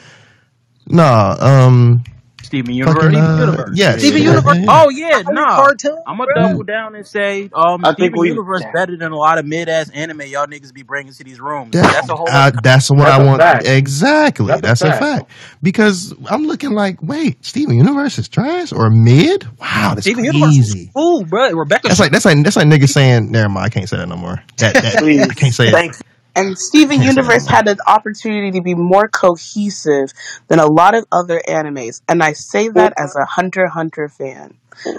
[0.87, 2.05] No, um,
[2.51, 2.95] Steven Universe?
[3.05, 3.71] fucking Steven uh, Universe.
[3.75, 4.57] yes, Steven yeah, Universe.
[4.57, 4.83] yeah, yeah.
[4.85, 5.57] Oh yeah, Fire nah.
[5.57, 6.43] cartoon, I'm gonna bro.
[6.49, 8.29] double down and say, um, I think Steven we.
[8.31, 8.73] Universe Yeah.
[8.73, 11.71] better than a lot of mid ass anime y'all niggas be bringing to these rooms.
[11.73, 13.41] That, That's a whole uh, that's what That's I a want.
[13.41, 13.67] fact.
[13.67, 14.47] Exactly.
[14.49, 15.01] That's a That's a fact.
[15.01, 15.31] fact.
[15.63, 19.45] Because I'm looking like, wait, Steven Universe is trash or mid?
[19.59, 20.91] Wow, that's Steven Universe was crazy.
[20.95, 21.51] cool, bro.
[21.53, 21.89] Rebecca.
[21.89, 24.17] That's like that's like that's like niggas saying, never mind, I can't say that no
[24.17, 24.43] more.
[24.57, 25.73] That that I can't say it.
[25.73, 26.01] Thank you.
[26.37, 30.11] And Steven Can't say that no Universe had an opportunity to be more cohesive
[30.49, 32.03] than a lot of other animes.
[32.09, 34.57] And I say that as a Hunter Hunter fan.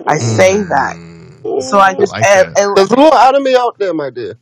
[0.08, 0.96] I say that.
[0.96, 2.58] Mm, So I I just, like uh, that.
[2.58, 4.38] uh, There's more anime out there, my dear.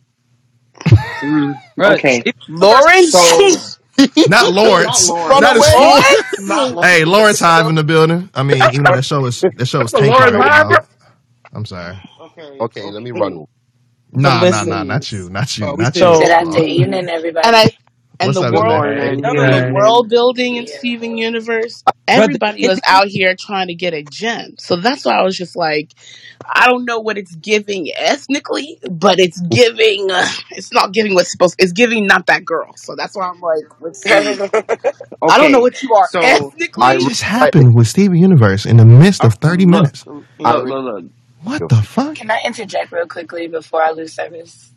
[1.21, 2.21] Mm, Bro, okay.
[2.21, 3.77] Steven Lawrence, So
[4.27, 5.09] Not Not Lawrence.
[5.09, 5.41] Lawrence.
[5.41, 6.85] Not as Lawrence, not Lawrence.
[6.85, 8.29] Hey, Lawrence Hive in the building.
[8.33, 10.51] I mean, you know that show is that show is That's a tanking Lawrence right
[10.51, 10.69] Hive.
[10.69, 10.87] now.
[11.53, 11.97] I'm sorry.
[12.21, 12.57] Okay.
[12.59, 13.45] Okay, let me run.
[14.13, 16.01] But no, no, not you, not you, Oh, we not did.
[16.01, 16.15] you.
[16.15, 17.47] so, Good after Uh, evening, and everybody.
[17.55, 17.71] I,
[18.19, 19.15] and what's the up, Good world, Zay?
[19.15, 19.21] morning.
[19.21, 20.77] The world building in Yeah.
[20.77, 24.55] Steven Universe, Brother, everybody was out here trying to get a gem.
[24.59, 25.93] So that's why I was just like,
[26.45, 31.31] I don't know what it's giving ethnically, but it's giving, uh, it's not giving what's
[31.31, 32.73] supposed, it's giving not that girl.
[32.77, 34.11] So that's why I'm like, let's see.
[35.27, 35.61] I don't know Okay.
[35.61, 36.21] what you are So
[36.75, 36.97] What ethnically.
[36.99, 40.05] just happened with Steven Universe in the midst of 30 look, minutes?
[40.05, 41.05] look, look, look.
[41.43, 42.15] What the fuck?
[42.15, 44.73] Can I interject real quickly before I lose service?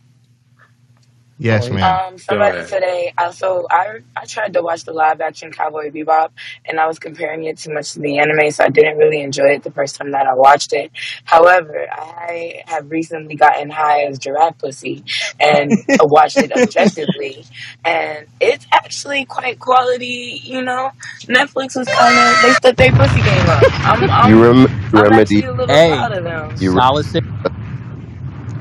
[1.38, 2.00] Yes, Go ma'am.
[2.08, 2.68] Um, Go somebody ahead.
[2.68, 6.30] today, also, I I tried to watch the live action Cowboy Bebop,
[6.66, 9.48] and I was comparing it too much to the anime, so I didn't really enjoy
[9.54, 10.92] it the first time that I watched it.
[11.24, 15.04] However, I have recently gotten high as giraffe pussy
[15.40, 17.44] and watched it objectively,
[17.84, 20.40] and it's actually quite quality.
[20.44, 20.90] You know,
[21.28, 23.68] Netflix was kind of they stepped their pussy game up.
[23.82, 25.12] I'm You I'm rem- I'm remedy.
[25.12, 26.56] actually a little Hey, proud of them.
[26.58, 27.26] You solid six.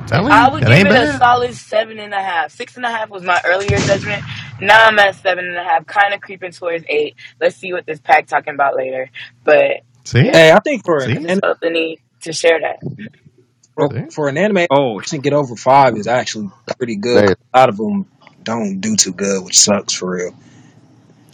[0.07, 2.51] Telling I you, would that give ain't it a solid seven and a half.
[2.51, 4.23] Six and a half was my earlier judgment.
[4.59, 7.15] Now I'm at seven and a half, kind of creeping towards eight.
[7.39, 9.09] Let's see what this pack talking about later.
[9.43, 10.23] But See?
[10.23, 12.79] hey, I think for an I anime, felt the need to share that.
[13.75, 14.05] for, See?
[14.13, 17.25] for an anime Oh, to get over five is actually pretty good.
[17.25, 18.05] Man, A lot of them
[18.43, 20.35] don't do too good, which sucks for real.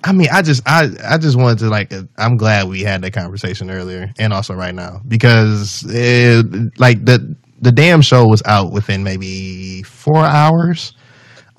[0.04, 1.92] I mean, I just, I, I just wanted to like.
[1.92, 7.04] uh, I'm glad we had that conversation earlier, and also right now because, it, like
[7.04, 10.94] the the damn show was out within maybe four hours,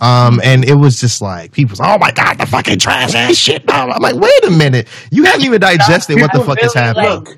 [0.00, 3.64] um, and it was just like people's, oh my god, the fucking trash ass shit.
[3.68, 7.10] I'm like, wait a minute, you haven't even digested what the fuck is happening.
[7.10, 7.36] like Look,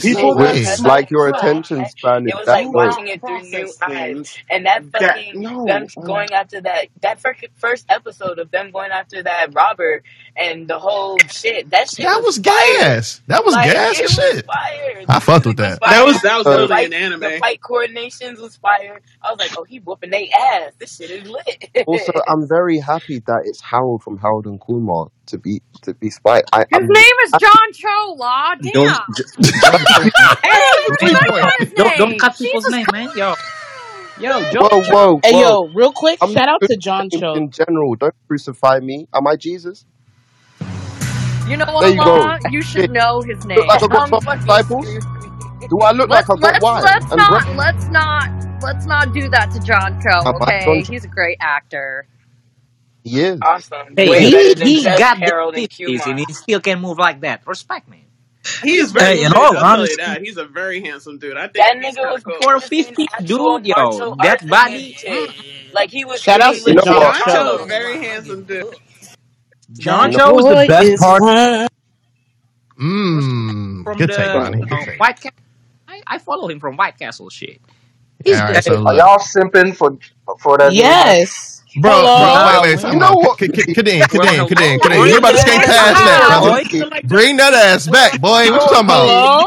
[0.00, 2.66] people it that wait, because smoke like your attention span is It was that like
[2.66, 2.72] low.
[2.72, 5.64] watching it through new process eyes, things and that that fucking no.
[5.66, 10.04] them Oh, going after that that fir- first episode of them going after that Robert
[10.36, 11.70] and the whole shit.
[11.70, 12.54] That shit That was was fire.
[12.80, 13.22] gas.
[13.26, 14.46] That was Like gas it and was shit.
[14.46, 15.04] fire.
[15.08, 15.80] I The fucked with music was that.
[15.86, 16.20] That was fire.
[16.20, 17.40] that was The Uh, literally fight, an the anime.
[17.40, 19.00] fight coordinations was fire.
[19.22, 20.72] I was like, oh, he whooping they ass.
[20.78, 21.70] This shit is lit.
[21.98, 26.10] Also, I'm very happy that it's Harold from Harold and Kumar to be to be
[26.10, 26.44] Spike.
[26.52, 28.54] I, His I'm name is John Cho, Law.
[28.72, 29.16] Don't Damn.
[29.16, 29.24] j-
[29.60, 30.04] John Cho.
[30.44, 31.54] Hey, put Three respect points.
[31.60, 32.18] on his don't don't name.
[32.18, 33.10] cut people's Jesus name, man.
[33.14, 33.36] Yo,
[34.16, 34.94] yo, John Whoa, Cho.
[34.94, 35.40] whoa, Hey, whoa!
[35.40, 37.34] yo, real quick, I'm shout out to John names Cho.
[37.34, 37.96] in general.
[37.96, 39.08] Don't crucify me.
[39.14, 39.86] Am I Jesus?
[41.46, 42.20] You know There what, you go.
[42.20, 42.38] Law?
[42.44, 42.90] You should Shit.
[42.90, 43.92] know his Look like I name.
[43.92, 44.98] got I'm twelve fucking disciples.
[45.70, 47.42] Do I look Let's like I got let's wine let's and bread?
[47.42, 48.30] not let's not
[48.62, 50.82] let's not do that to John Cho, Am I okay?
[50.82, 52.06] John He's a great actor.
[53.04, 53.38] He is.
[53.42, 53.94] Awesome.
[53.96, 56.26] Hey, Way Wait, better he than he just got the Harold and fifties and he
[56.32, 57.46] still can move like that.
[57.46, 58.00] Respect, man.
[58.62, 59.36] he is very Hey, in good.
[59.36, 60.20] all I'll tell you honesty, that.
[60.22, 61.36] He's a very handsome dude.
[61.36, 62.36] I think That he's nigga kind was of cool.
[62.42, 64.92] For a producing fifties actual dude, yo, martial that arts in his body.
[64.92, 65.30] shit.
[65.30, 65.72] mm.
[65.72, 67.14] Like he was Shout outs treating to You know legit what?
[67.14, 67.64] John John Cho is Cho.
[67.64, 68.74] a very handsome dude.
[69.78, 70.24] John You know.
[70.26, 71.68] Cho was the Boy best is part fine.
[72.80, 73.84] Mmm.
[73.84, 74.62] from Good take, the Bonnie.
[74.70, 75.00] uh, take.
[75.00, 75.30] White Castle.
[75.88, 77.60] I, I follow him from White Castle shit.
[78.24, 79.98] He's All right, so Are look, y'all simping for
[80.40, 81.16] for that dude?
[81.16, 81.62] Yes.
[81.76, 82.44] bro, bro, Hello.
[82.44, 83.00] wait, Nah, wait, we time You ain't.
[83.00, 83.20] know out.
[83.20, 83.38] what?
[83.38, 83.74] K- k- Vinny?
[83.74, 85.10] Kadeem, We're Kadeem, a Kadeem, Kadeem.
[85.10, 86.58] We bring about to that skate ass past that, back, brother.
[86.62, 86.64] boy.
[87.02, 88.52] Bring that ass back, boy.
[88.52, 89.16] What you talking about?
[89.16, 89.44] Kadeem?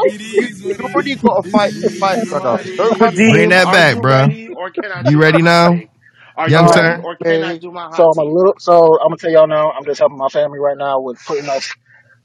[0.64, 2.58] You you got to fight the fight, brother.
[2.76, 3.00] Don't.
[3.24, 4.28] Bring Kadeem, that are back, you bro.
[4.28, 5.90] ready or can I You do my ready now, take?
[6.36, 7.04] Are young you ready sir?
[7.04, 7.58] or can I okay.
[7.58, 8.30] do my So hot I'm a take?
[8.30, 8.54] little.
[8.58, 9.72] So I'm gonna tell y'all now.
[9.72, 11.62] I'm just helping my family right now with putting up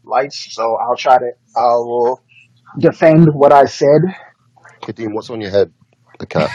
[0.04, 0.54] lights.
[0.56, 1.32] So I'll try to.
[1.56, 2.24] I will
[2.80, 4.02] defend what I said.
[4.84, 5.74] Kadeem, what's on your head?
[6.20, 6.50] A cat.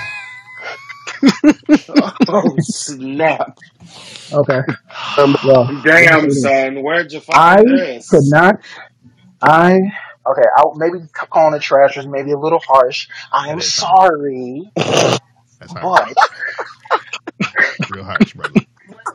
[2.29, 3.59] oh snap!
[4.33, 4.61] Okay.
[5.19, 8.09] Um, Well, Damn, son, where'd you I find this?
[8.09, 8.57] I could not.
[9.43, 9.73] I
[10.27, 10.43] okay.
[10.57, 13.09] I maybe calling it trash is maybe a little harsh.
[13.33, 14.73] I am sorry,
[15.61, 16.15] That's harsh.
[16.15, 16.17] but
[17.89, 18.61] Real harsh, brother.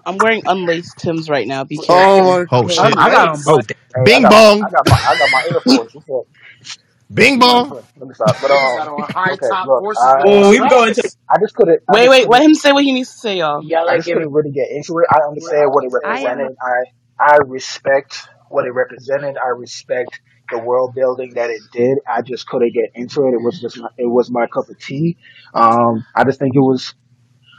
[0.05, 1.63] I'm wearing unlaced Tims right now.
[1.65, 2.41] Be careful.
[2.51, 2.97] oh my Oh shit.
[2.97, 3.67] I got them Oh, both.
[3.95, 5.91] hey, I bing got bong, I got my I got my Air Force.
[5.93, 6.36] What's up?
[7.13, 7.73] Bing bong.
[7.97, 8.37] let me stop.
[8.41, 9.47] But Niggas got um, on high okay.
[9.47, 11.11] top Look, horses I with Oh, we going to.
[11.29, 11.81] I just couldn't.
[11.89, 12.21] I Wait, just wait.
[12.21, 12.29] couldn't.
[12.29, 13.63] Let him say what he needs to say, y'all.
[13.63, 15.07] Y'all I are just giving couldn't really get into it.
[15.11, 16.55] I understand what it I am represented.
[16.61, 16.83] I
[17.19, 19.35] I respect what it represented.
[19.43, 20.19] I respect
[20.51, 21.97] the world building that it did.
[22.07, 23.33] I just couldn't get into it.
[23.33, 25.17] It was just not, it was my cup of tea.
[25.53, 26.93] Um, I just think it was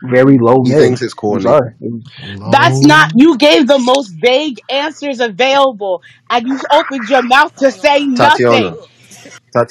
[0.02, 0.74] very low He mid.
[0.74, 1.40] thinks it's I'm corny.
[1.40, 1.74] sorry.
[1.80, 2.04] It was,
[2.46, 2.82] That's Low.
[2.82, 3.10] not.
[3.14, 8.70] You gave the most vague answers available, and you opened your mouth to say Tatiana.
[8.70, 8.78] nothing.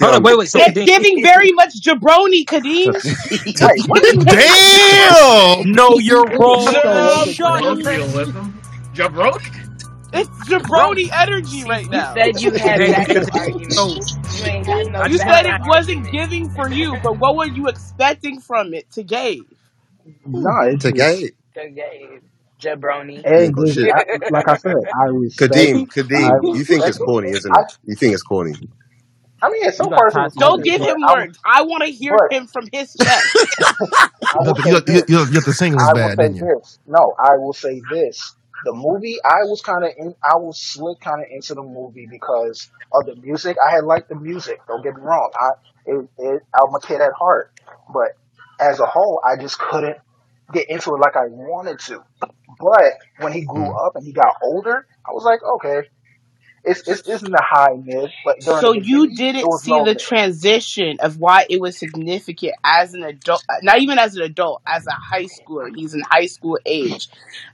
[0.02, 0.26] Hold up, Tatiana.
[0.26, 0.50] wait, wait.
[0.50, 2.94] So It's Kadeem, giving very much jabroni, Kadeem.
[3.62, 4.28] wait, what are you?
[4.28, 5.74] Damn.
[5.74, 7.66] Know your role So and okay, shut Kadeem.
[7.66, 7.80] it.
[7.84, 8.62] Colloquialism.
[8.96, 9.40] Jabroni.
[10.14, 12.18] It's bro, jabroni energy right You now.
[12.18, 13.28] said you had Kadeem, backup
[13.70, 14.18] So arguments.
[14.30, 16.12] You ain't had no You said it backup wasn't arguments.
[16.12, 19.46] giving for you, but what were you expecting from it to gave?
[20.26, 21.32] No, it To just gay.
[21.56, 22.22] So gave
[22.62, 23.28] jabroni.
[23.36, 23.90] You it just shit.
[23.94, 24.76] I, like I said.
[24.94, 25.40] I respect.
[25.40, 27.00] Kadeem, I Kadeem, you think it's it.
[27.00, 27.78] corny, isn't I it?
[27.86, 28.56] You think it's corny.
[29.42, 30.32] I mean, in some You parts it.
[30.38, 31.40] Don't give him I words.
[31.46, 33.48] I want to hear but him from his chest.
[34.32, 36.10] I You will thought the, say you, you, you, you thought the singing was will
[36.10, 36.50] bad, say didn't you?
[36.58, 36.80] this.
[36.86, 38.36] No, I will say this.
[38.64, 42.08] The movie, I was kind of in, I was slick kind of into the movie
[42.10, 43.58] because of the music.
[43.66, 44.60] I had liked the music.
[44.68, 45.32] Don't get me wrong.
[45.40, 45.50] I,
[45.86, 47.52] it, it, I'm a kid at heart,
[47.94, 48.10] but
[48.60, 49.98] as a whole, I just couldn't
[50.54, 52.02] get into it like I wanted to.
[52.60, 53.86] But when he grew Mm.
[53.86, 55.88] up and he got older, I was like, okay,
[56.68, 59.82] it's, it's, it's in the high mid, but So the you beginning, didn't see low
[59.82, 60.02] the mid.
[60.02, 64.86] transition of why it was significant as an adult, not even as an adult, as
[64.88, 65.70] a high schooler.
[65.74, 67.10] He's in high school age.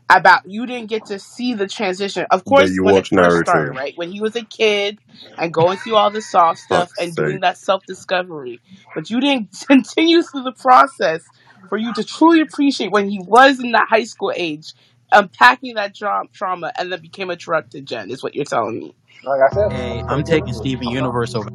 [0.09, 2.25] About you didn't get to see the transition.
[2.31, 3.73] Of But course, you when it watch first started, Naruto.
[3.73, 3.93] right?
[3.97, 4.99] When he was a kid
[5.37, 8.61] and going through all the soft stuff Fuck's and doing that self discovery,
[8.93, 11.31] but you didn't continue through the process
[11.69, 14.73] for you to truly appreciate when he was in that high school age,
[15.13, 18.11] unpacking that tra- trauma, and then became a corrupted gen.
[18.11, 18.95] Is what you're telling me.
[19.23, 20.53] Like I said, Hey, I'm I'm gonna taking into.
[20.53, 21.13] Steven I'm sorry.
[21.13, 21.49] Universe over.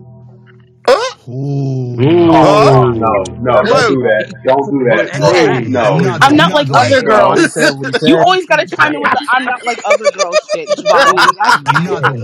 [0.90, 1.12] Ooh.
[1.28, 4.26] Ooh, Oh, no, no, don't do that.
[4.46, 5.06] Don't do Hold that.
[5.06, 5.68] up, Angus Please, back.
[5.68, 6.00] no.
[6.00, 6.36] Another I'm one.
[6.36, 7.26] not like Another other one.
[7.34, 7.48] Well, girls.
[7.48, 8.24] said what he You said.
[8.24, 11.38] always gotta chime in with the I'm not like other girls shit, Giovanni.
[11.40, 12.14] I Another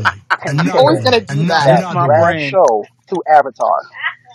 [0.44, 0.56] it.
[0.60, 1.04] You always one.
[1.04, 1.74] gotta do that.
[1.74, 2.50] that That's my last friend.
[2.50, 3.86] show to Avatar.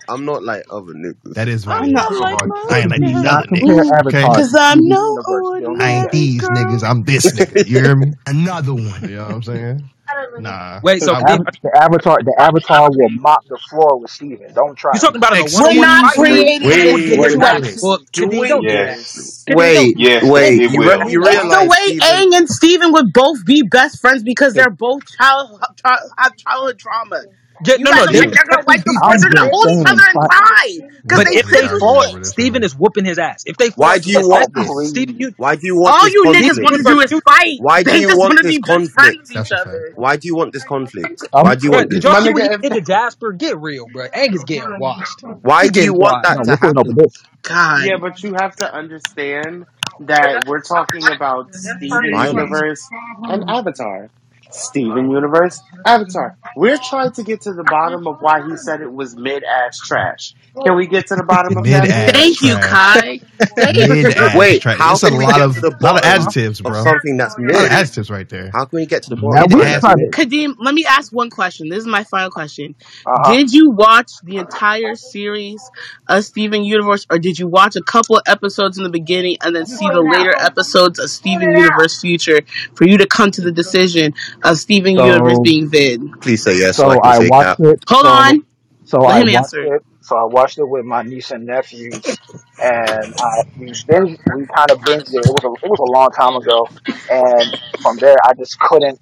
[0.10, 1.34] I'm not like other niggas.
[1.36, 2.20] That is very I'm not true.
[2.20, 2.38] like
[2.70, 3.92] I ain't like these not other niggas.
[4.08, 4.22] Okay.
[4.22, 5.80] Cause to I'm no Universe.
[5.80, 6.12] I ain't that.
[6.12, 6.84] these niggas.
[6.84, 7.68] I'm this nigga.
[7.68, 8.14] You hear me?
[8.28, 9.02] Another one.
[9.04, 9.90] You know what I'm saying?
[10.38, 10.80] Nah.
[10.84, 14.54] Wait, so I, Av- the Avatar, the Avatar will mop the floor with Steven.
[14.54, 15.00] Don't try you me.
[15.00, 16.20] talking about in a one we're on one not fight?
[16.20, 17.80] We creating this we we're situation.
[17.82, 18.98] Well, Kadeem, doing don't do that.
[18.98, 19.44] this.
[19.50, 20.24] Kadeem, don't Wait, do that.
[20.24, 20.60] Yes, wait.
[20.60, 21.10] it You re- will.
[21.10, 24.54] you It's the realize way Steven Aang and Steven would both be best friends because
[24.54, 27.22] they're both child child have childhood trauma.
[27.66, 29.14] Yeah, You no, guys no, are they like they're gonna wipe the floor.
[29.14, 30.10] I'm They're gonna just hold each other saying.
[30.12, 32.64] and Fi- cry because But they if really they arguing fought, over this, Steven man.
[32.64, 33.44] is whooping his ass.
[33.46, 34.70] If they Why fought, do you yes, want this?
[34.90, 36.62] Steven, you Why do you want All this you niggas conflict?
[36.62, 37.60] want to do is fight.
[37.60, 39.20] Why do They you just want want to this be best friends conflict?
[39.22, 39.68] with each That's a fact.
[39.70, 39.96] other.
[39.96, 41.24] Why do you want this conflict?
[41.34, 42.04] I'm, Why do you bro, want did this?
[42.04, 43.34] y'all My see what he nigga, did to Jasper?
[43.34, 44.08] Get real, bro.
[44.10, 45.24] Aang's getting washed.
[45.42, 46.24] Why He do you getting want washed.
[46.24, 46.96] that no, to we're putting over happen?
[46.96, 47.14] this.
[47.44, 47.86] God.
[47.86, 49.66] yeah, but you have to understand
[50.02, 52.64] that we're talking about Steven Violence.
[52.64, 52.88] Universe
[53.28, 54.12] and Avatar.
[54.52, 56.38] Steven Universe, Avatar.
[56.56, 59.78] We're trying to get to the bottom of why he said it was mid ass
[59.80, 60.34] trash.
[60.66, 62.40] Can we get to the bottom of Mid that, ass please?
[62.40, 62.58] Thank you.
[62.58, 63.20] Kai.
[63.56, 64.78] Thank Mid ass Wait, trash.
[64.78, 66.84] how It's a we lot get of to the lot of bottom adjectives, of bro.
[66.84, 67.72] something that's A lot of mid?
[67.72, 68.50] adjectives right there.
[68.54, 69.82] How can we get to the Now bottom of we're something ass.
[69.82, 70.04] that's trying to.
[70.04, 70.12] mid?
[70.12, 71.70] Kadeem, let me ask one question.
[71.70, 72.76] This is my final question.
[73.06, 73.34] Uh huh.
[73.36, 75.62] Did you watch the entire series
[76.08, 79.56] of Steven Universe, or did you watch a couple of episodes in the beginning and
[79.56, 82.40] then see the later episodes of Steven Universe Future
[82.74, 84.14] for you to come to the decision
[84.44, 86.02] of Steven Universe So, being vid?
[86.22, 87.60] Please say yes so so I can I say watched cap.
[87.60, 87.84] it.
[87.90, 88.46] Hold So, on.
[88.86, 89.64] so Let I him watched answer.
[89.64, 89.82] it.
[90.02, 92.20] So I watched it with my niece and nephews,
[92.60, 95.26] and I we binge we kind of binged it.
[95.26, 96.70] It was a it was a long time ago,
[97.10, 99.00] and from there I just couldn't.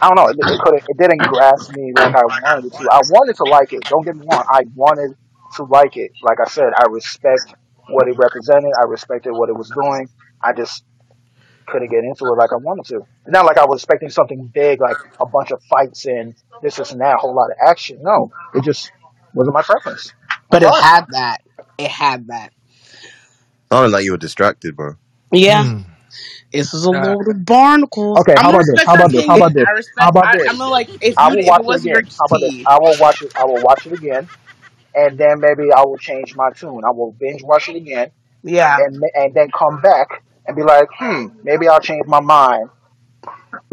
[0.00, 0.28] I don't know.
[0.30, 0.84] It, it couldn't.
[0.88, 2.88] It didn't grasp me like I wanted it to.
[2.92, 3.88] I wanted to like it.
[3.88, 4.44] Don't get me wrong.
[4.50, 5.16] I wanted
[5.56, 6.12] to like it.
[6.22, 7.54] Like I said, I respect
[7.88, 8.72] what it represented.
[8.80, 10.08] I respected what it was doing.
[10.42, 10.84] I just
[11.72, 12.96] couldn't get into it like I wanted to.
[12.98, 16.76] It's not like I was expecting something big, like a bunch of fights and this,
[16.76, 17.98] this, and that, a whole lot of action.
[18.02, 18.92] No, it just
[19.34, 20.12] wasn't my preference.
[20.30, 21.38] I'm But it had that.
[21.78, 22.52] It had that.
[23.72, 24.96] Sounded like you were distracted, bro.
[25.32, 25.64] Yeah.
[25.64, 25.84] Mm.
[26.52, 28.18] This is a Uh, load of barnacles.
[28.20, 28.68] Okay, I'm how gonna about this?
[28.68, 29.26] respect How your about this?
[29.26, 29.64] How about this?
[29.64, 30.08] I How respect.
[30.10, 30.48] about I, this?
[30.50, 32.12] I'm gonna like if I you will if watch it it wasn't your again.
[32.18, 32.50] How about this?
[32.50, 32.64] tea.
[32.66, 33.36] I will watch it.
[33.36, 34.28] I will watch it again,
[34.94, 36.82] and then maybe I will change my tune.
[36.86, 38.10] I will binge watch it again,
[38.42, 38.76] Yeah.
[38.78, 42.70] and and then come back and be like, hmm, maybe I'll change my mind,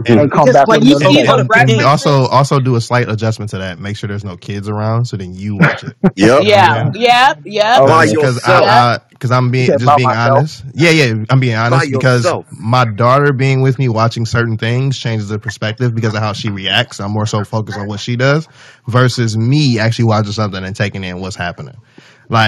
[0.08, 1.36] and then come Because back when with you another see take.
[1.36, 3.80] the And references, also, also do a slight adjustment to that.
[3.80, 5.98] Make sure there's no kids around, so then you watch it.
[6.16, 6.46] Yep.
[6.54, 6.96] You yeah, I'm saying?
[6.96, 8.44] yeah, yeah, By Because yourself.
[8.46, 8.84] yeah.
[8.84, 10.14] I, because I'm You being said just by being myself.
[10.14, 10.64] honest.
[10.74, 12.48] Yeah, yeah, I'm being By honest because yourself.
[12.52, 16.52] my daughter being with me watching certain things changes the perspective because of how she
[16.52, 17.00] reacts.
[17.02, 18.48] I'm more so focused on what she does
[18.88, 21.76] versus me actually watching something and taking in what's happening.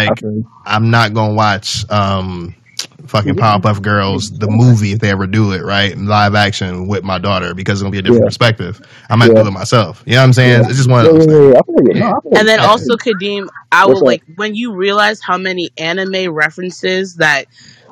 [0.07, 0.45] I Like feel you.
[0.65, 2.55] I'm not gonna watch um
[3.11, 7.19] fucking Powerpuff Girls the movie if they ever do it right live action with my
[7.19, 8.81] daughter because it's gonna be a different Yeah, perspective.
[9.09, 10.03] I might yeah, do it myself.
[10.05, 10.61] You know what I'm saying?
[10.61, 11.47] yeah, It's just one of those yeah, things.
[11.51, 11.59] yeah.
[11.59, 11.93] I feel you.
[11.95, 12.95] No, I feel And then also.
[12.97, 17.45] Kadeem, I What's will like when you realize how many anime references that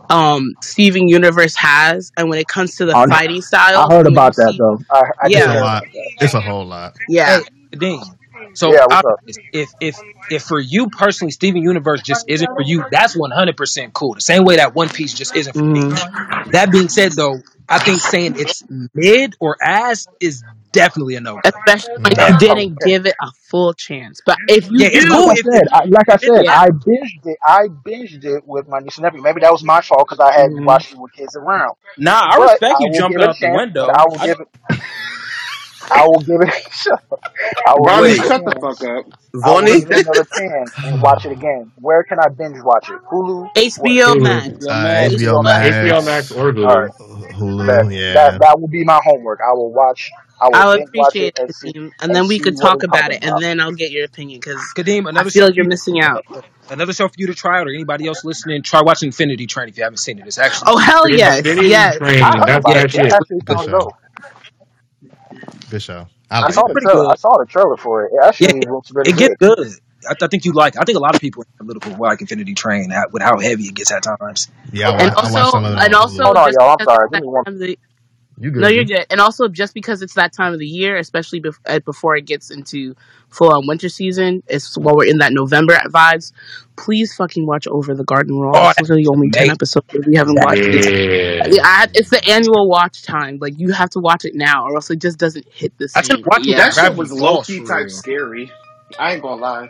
[0.10, 4.06] um Steven Universe has, and when it comes to the I, fighting style, I heard
[4.06, 4.80] and when you about that see, though.
[4.92, 5.86] I I did It's a yeah, lot.
[6.20, 6.96] It's a whole lot.
[7.08, 7.44] yeah, Hey,
[7.78, 8.19] Dean.
[8.54, 9.20] So Yeah, out what's of up?
[9.26, 13.32] this, if if if for you personally, Steven Universe just isn't for you, that's one
[13.32, 14.16] hundred percent cool.
[14.16, 15.84] The same way that One Piece just isn't for me.
[15.84, 16.00] hmm
[16.52, 18.64] That being said, though, I think saying it's
[18.94, 20.44] mid or ass is
[20.74, 21.42] definitely a no go.
[21.46, 22.38] especially when you Yeah.
[22.38, 24.22] didn't give it a full chance.
[24.26, 26.18] But if you Yeah, it's like cool I do, if, said, if I, like I
[26.22, 27.38] if said, yeah, I binged it.
[27.46, 29.22] I binged it with my niece and nephew.
[29.22, 31.76] Maybe that was my fault because I had hmm watched it with kids around.
[31.98, 33.64] Nah, I But respect I you will give jumping it a out the chance.
[33.86, 34.00] But window.
[34.00, 34.48] I will I, give it.
[35.92, 36.54] I will give it.
[36.74, 37.22] Shut up.
[37.66, 38.98] I will give Ronnie, it a shut the fuck chance.
[38.98, 39.06] up.
[39.44, 39.82] I will Vonnie?
[39.82, 41.72] give it another chance and watch it again.
[41.76, 43.02] Where can I binge watch it?
[43.12, 43.50] Hulu?
[43.76, 43.96] What?
[43.96, 45.10] HBO Hulu, Max, yo, Uh, man.
[45.10, 45.80] HBO HBO Max.
[45.82, 46.92] HBO Max Max, or All right.
[47.00, 47.28] Hulu.
[47.34, 48.14] Hulu, That yeah.
[48.14, 49.40] that that will be my homework.
[49.42, 50.12] I will watch.
[50.42, 52.40] I will I'll binge watch it appreciate and it, see Kadeem, and and then we
[52.40, 53.42] see could what talk it's about talking it, and about.
[53.42, 55.68] then I'll get your opinion because Kadeem, I another feel show like for you're you,
[55.68, 56.26] missing out.
[56.70, 59.70] another show for you to try, out, or anybody else listening, try watching Infinity Train
[59.70, 60.28] if you haven't seen it.
[60.28, 61.98] It's actually Oh hell yes, Infinity yes.
[62.20, 62.92] I Train, heard that's about yeah, it.
[62.92, 63.14] that That shit.
[63.14, 63.80] actually Good sounds show.
[63.80, 63.96] dope.
[65.70, 66.08] Good show.
[66.32, 66.74] I I it's saw like the it.
[66.74, 67.12] pretty trailer.
[67.12, 68.12] I saw the trailer for it.
[68.14, 69.58] It Yeah, actually looks really it gets good.
[69.58, 69.68] good.
[70.10, 70.78] I, I think you like.
[70.78, 73.64] I think a lot of people are analytical like Infinity Train how- with how heavy
[73.64, 74.48] it gets at times.
[74.72, 75.04] Yeah, I Okay.
[75.08, 75.18] And watched.
[75.18, 76.78] I watched also, some of it and also, Hold on, y'all.
[76.80, 77.10] I'm sorry.
[77.12, 77.44] Give me one.
[77.60, 77.80] the
[78.40, 79.06] You no, you're good.
[79.10, 82.26] And also, just because it's that time of the year, especially bef- uh, before it
[82.26, 82.96] gets into
[83.30, 86.32] full on winter season, it's while we're in that November vibes.
[86.78, 88.52] Please fucking watch Over the Garden Wall.
[88.56, 89.86] Oh, It's that's literally only ten episodes.
[89.94, 91.48] If we haven't watched it, Yeah.
[91.52, 93.38] yeah, I, it's the annual watch time.
[93.42, 96.02] Like you have to watch it now, or else it just doesn't hit the I
[96.02, 96.24] tend same.
[96.24, 96.70] to watch Yeah.
[96.70, 98.52] That shit was low key type scary.
[98.98, 99.70] I ain't gonna lie.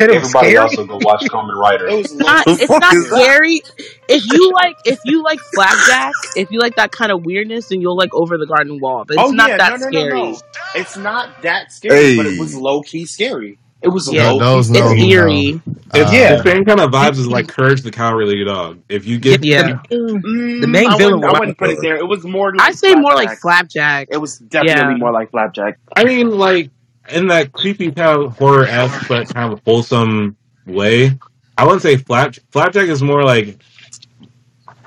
[0.00, 0.56] Everybody scary.
[0.56, 1.86] also go watch Kamen Rider.
[1.88, 3.62] It was not it's not scary.
[4.08, 7.80] If you like if you like flapjack, if you like that kind of weirdness, then
[7.80, 9.04] you'll like Over the Garden Wall.
[9.06, 10.32] But it's Oh not yeah, that no, no, no, scary.
[10.32, 10.40] no.
[10.74, 12.60] It's not that scary, but it was Hey.
[12.60, 13.58] low key scary.
[13.82, 15.06] It was Yeah, low key Those know it's who scary.
[15.08, 15.12] know.
[15.12, 15.60] eerie.
[15.94, 16.36] It's Yeah.
[16.36, 18.80] the same kind of vibes as like Courage the Cowardly Dog.
[18.88, 19.80] If you get, Yeah, the main,
[20.60, 21.14] the Mm, main I villain.
[21.20, 21.24] wouldn't.
[21.24, 21.96] I wouldn't put it there.
[21.96, 23.40] It was more I like say more like flapjack.
[23.40, 24.08] flapjack.
[24.10, 25.78] It was definitely Yeah, more like flapjack.
[25.94, 26.70] I mean, like
[27.10, 31.18] in that creepy kind of horror esque but kind of wholesome way.
[31.58, 33.58] I wouldn't say flap flapjack is more like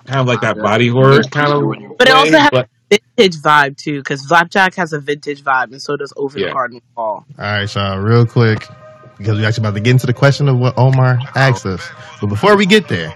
[0.05, 3.41] kind of like that body horror kind of but it also has but a vintage
[3.41, 6.51] vibe too, because flapjack has a vintage vibe, and so does Over the.
[6.51, 7.25] Garden Wall.
[7.37, 8.65] All right, so real quick,
[9.17, 11.87] because we're actually about to get into the question of what Omar asked us.
[12.19, 13.13] But before we get there,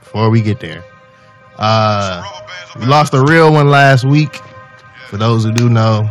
[0.00, 0.84] before we get there,
[1.56, 2.22] uh,
[2.78, 4.40] we lost a real one last week.
[5.08, 6.10] For those who do know,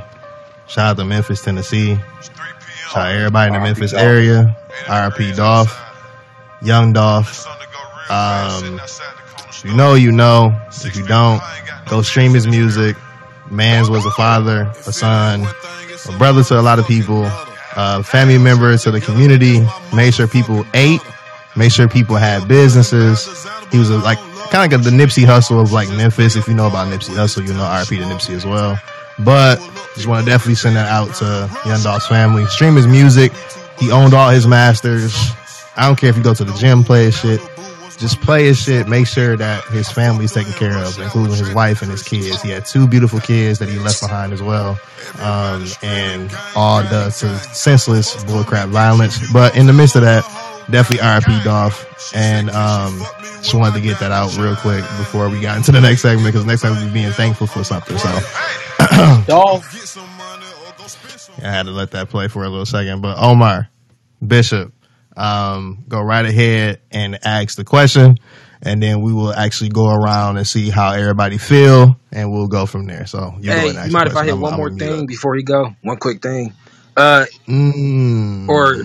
[0.67, 1.97] shout out to Memphis, Tennessee.
[2.91, 4.53] Shout out everybody in the Memphis area.
[4.83, 5.79] RP Dolph,
[6.61, 7.47] Young Dolph.
[8.09, 10.59] Um, if you know, you know.
[10.83, 11.41] If you don't,
[11.87, 12.97] go stream his music.
[13.49, 15.45] Mans was a father, a son,
[16.09, 17.23] a brother to a lot of people,
[17.77, 19.65] a family member to the community.
[19.95, 20.99] Made sure people ate.
[21.55, 23.47] Made sure people had businesses.
[23.71, 24.17] He was a, like
[24.49, 26.35] kind of like the Nipsey Hussle of like Memphis.
[26.35, 28.77] If you know about Nipsey Hussle, you know RP to Nipsey as well.
[29.19, 29.57] But
[29.95, 32.45] just want to definitely send that out to Young Dolph's family.
[32.47, 33.31] Stream his music.
[33.79, 35.15] He owned all his masters.
[35.75, 37.41] I don't care if you go to the gym, play his shit.
[37.97, 38.87] Just play his shit.
[38.87, 42.41] Make sure that his family's taken care of, including his wife and his kids.
[42.41, 44.79] He had two beautiful kids that he left behind as well.
[45.19, 49.19] Um, and all the to senseless bullcrap violence.
[49.31, 50.23] But in the midst of that,
[50.71, 52.13] definitely RP Dolph.
[52.15, 52.99] And um,
[53.41, 56.25] just wanted to get that out real quick before we got into the next segment
[56.25, 57.97] because next time we'll be being thankful for something.
[57.99, 58.09] So
[59.27, 59.65] Dolph.
[61.43, 63.01] I had to let that play for a little second.
[63.01, 63.69] But Omar,
[64.25, 64.73] Bishop,
[65.15, 68.17] um, go right ahead and ask the question,
[68.61, 72.65] and then we will actually go around and see how everybody feel, and we'll go
[72.65, 73.05] from there.
[73.05, 74.25] So you go Hey, and ask you mind if I question.
[74.27, 75.75] hit I'm- one I'm more gonna thing before he go?
[75.81, 76.53] One quick thing.
[76.97, 78.75] Uh, Mm, or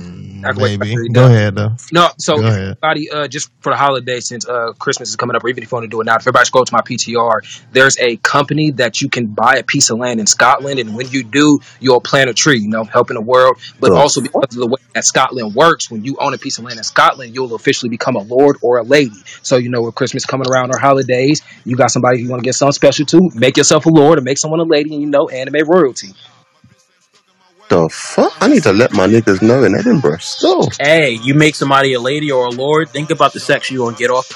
[0.46, 0.92] I can wait till baby.
[0.92, 1.76] you're Go ahead though.
[1.92, 5.44] No, so Go everybody, uh, just for the holiday, since uh, Christmas is coming up,
[5.44, 7.64] or even if you want to do it now, if everybody scroll to my PTR,
[7.72, 11.08] there's a company that you can buy a piece of land in Scotland, and when
[11.10, 13.58] you do, you'll plant a tree, you know, helping the world.
[13.80, 16.64] But also because of the way that Scotland works, when you own a piece of
[16.64, 19.16] land in Scotland, you'll officially become a lord or a lady.
[19.42, 22.44] So you know, with Christmas coming around or holidays, you got somebody you want to
[22.44, 25.10] get something special to, make yourself a lord, or make someone a lady, and you
[25.10, 26.14] know, anime royalty.
[27.68, 28.32] The fuck?
[28.40, 30.18] I need to let my niggas know in Edinburgh.
[30.18, 32.90] So Hey, you make somebody a lady or a lord.
[32.90, 34.30] Think about the sex you gonna get off.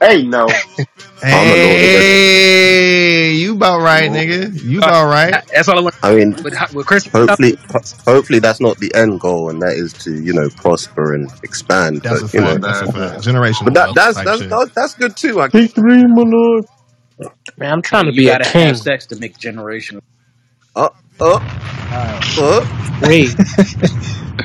[0.00, 0.46] Hey, no.
[1.22, 2.06] I'm a lord already.
[2.06, 4.62] Hey, you about right, nigga.
[4.62, 5.44] You Uh, about right.
[5.52, 5.94] that's all I want.
[6.02, 9.74] I mean, With, with Christmas, hopefully, ho- hopefully that's not the end goal, and that
[9.74, 12.02] is to you know prosper and expand.
[12.02, 12.62] That's a But you know, fact.
[12.62, 13.24] That's a fact.
[13.24, 14.50] Generational but that wealth that's type that's shit.
[14.50, 15.40] that's, that's good too.
[15.40, 16.64] I Victory, my lord.
[17.58, 18.66] Man, I'm trying to You be a gotta king.
[18.68, 20.00] have sex to make generational.
[21.20, 21.40] Uh
[22.38, 22.66] uh
[23.00, 23.36] Wait,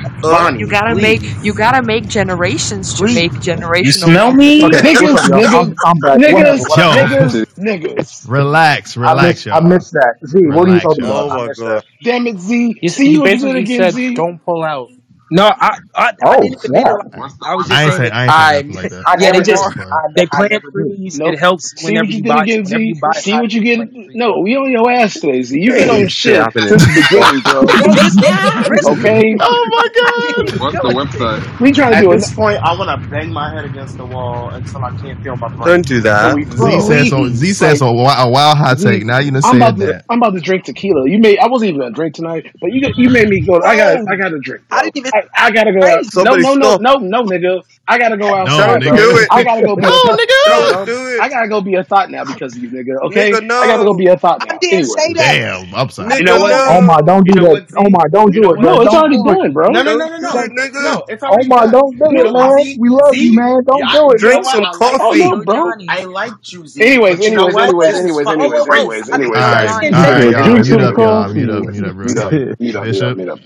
[0.24, 0.30] uh.
[0.30, 1.02] Bonnie, You gotta please.
[1.02, 3.14] make you gotta make generations to Please.
[3.14, 3.40] make
[3.80, 4.62] You smell me?
[4.62, 6.20] Okay, Niggas, what's up, niggas, I'm back.
[6.28, 6.66] Whatever, niggas,
[6.96, 8.26] niggas, niggas.
[8.26, 9.60] relax, relax, missed, I y'all.
[9.60, 10.16] missed that.
[10.26, 11.06] Z, what are you talking y'all.
[11.06, 11.26] about?
[11.26, 11.56] Oh my god.
[11.56, 11.84] that.
[12.02, 12.78] Damn it, Z.
[12.82, 14.14] You, See you what you basically again, said Z.
[14.14, 14.90] don't pull out.
[15.32, 16.98] No, I, I, I Oh, didn't even mean it snap.
[16.98, 17.32] like that.
[17.42, 19.06] I was just I ain't saying say that I ain't say I nothing like that.
[19.06, 19.68] I Yeah, they never just.
[19.76, 20.98] But I, they ne- I plant never did.
[20.98, 21.20] trees.
[21.20, 21.34] Nope.
[21.34, 23.00] It helps See whenever you you did buy again, whenever you Z.
[23.00, 23.80] buy a See cottage, what you you get.
[23.80, 24.14] plant trees.
[24.14, 25.58] No, we on your ass today, Z.
[25.60, 26.68] You've Hey, been on this shit shit happening.
[26.68, 27.62] since the beginning, bro.
[27.74, 28.88] No, just go ahead, Chris.
[28.88, 29.36] Okay?
[29.40, 30.54] Oh my god.
[30.58, 31.44] What's the website?
[31.60, 32.16] We trying to At do it.
[32.16, 35.20] At this point, I want to bang my head against the wall until I can't
[35.22, 35.72] feel my brain.
[35.72, 36.34] Don't do Can that.
[36.34, 37.28] we Z said so.
[37.30, 37.54] Z please?
[37.54, 37.88] said Like, so.
[37.88, 39.04] A wild, a wild hot Z, take.
[39.06, 40.06] Now you done I'm about said to that.
[40.10, 41.08] I'm about to drink tequila.
[41.08, 43.62] You made I wasn't even gonna drink tonight, but you you made me go.
[43.64, 44.84] I got I Whoa, got to drink, I bro.
[44.84, 46.06] didn't even I, I gotta go out.
[46.10, 46.22] crazy.
[46.22, 47.62] No no no no no nigga.
[47.88, 49.18] I gotta go No, outside, Don't do nigga.
[49.18, 49.30] it.
[49.30, 50.22] I gotta go be a No, thought.
[50.46, 50.76] No, nigga.
[50.76, 50.86] bro.
[50.86, 53.06] Don't I gotta go be a thought now because of you, nigga.
[53.08, 55.38] Okay, Nigga, I gotta go be a thought I didn't Anyway, say that.
[55.40, 56.18] Damn, upside.
[56.18, 56.62] you Nigga, know oh what?
[56.66, 57.64] Oh my, don't You do know that.
[57.76, 58.76] Oh my, don't You do it, bro.
[58.76, 59.68] No, it's already do done, bro.
[59.70, 60.48] No, no, no, no, no.
[60.48, 60.80] nigga.
[60.80, 62.74] No, it's Oh my, don't do it, man.
[62.78, 63.62] We love you, man.
[63.66, 65.30] Don't do it, Drink some I liked Oh you, coffee.
[65.30, 65.44] no, Z.
[65.50, 65.74] Yo, bro.
[65.88, 66.80] I liked you, Z.
[66.80, 68.88] Anyways, But you know anyways, oh, oh, anyways, anyways, anyways, Whoa, whoa, whoa!
[68.88, 69.70] anyways, I didn't, anyways, All guys.
[69.76, 70.58] right, I didn't all say right, Nigga, y'all.
[70.58, 71.28] Mute up, y'all.
[71.30, 71.68] Mute up, coffee.
[71.68, 72.58] mute up, real Mute up, quick.
[72.58, 73.40] mute up, mute up, Bishop, mute up.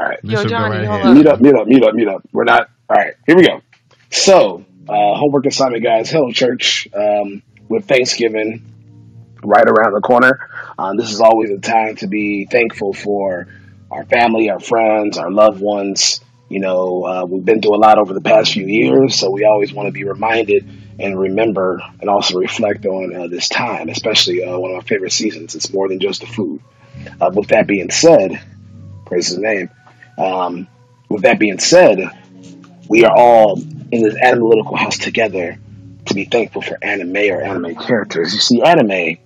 [0.00, 0.18] All right.
[0.22, 1.14] Yo, Bishop, go Johnny, right hold ahead.
[1.14, 1.40] Mute up.
[1.40, 2.22] meet up, meet up, mute up.
[2.32, 2.70] We're not.
[2.88, 3.60] All right, here we go.
[4.10, 6.10] So, uh, homework assignment, guys.
[6.10, 6.88] Hello, church.
[6.94, 8.64] Um, with Thanksgiving
[9.44, 10.48] right around the corner,
[10.78, 13.48] um, this is always a time to be thankful for
[13.90, 16.22] our family, our friends, our loved ones.
[16.48, 19.44] You know, uh, we've been through a lot over the past few years, so we
[19.44, 20.66] always want to be reminded
[20.98, 25.12] and remember and also reflect on uh, this time, especially uh, one of my favorite
[25.12, 25.54] seasons.
[25.54, 26.62] It's more than just the food.
[27.20, 28.40] Uh, with that being said,
[29.04, 29.68] praise his name.
[30.20, 30.68] Um,
[31.08, 31.98] with that being said,
[32.88, 35.58] we are all in this analytical house together
[36.06, 38.34] to be thankful for anime or anime characters.
[38.34, 39.18] You see, anime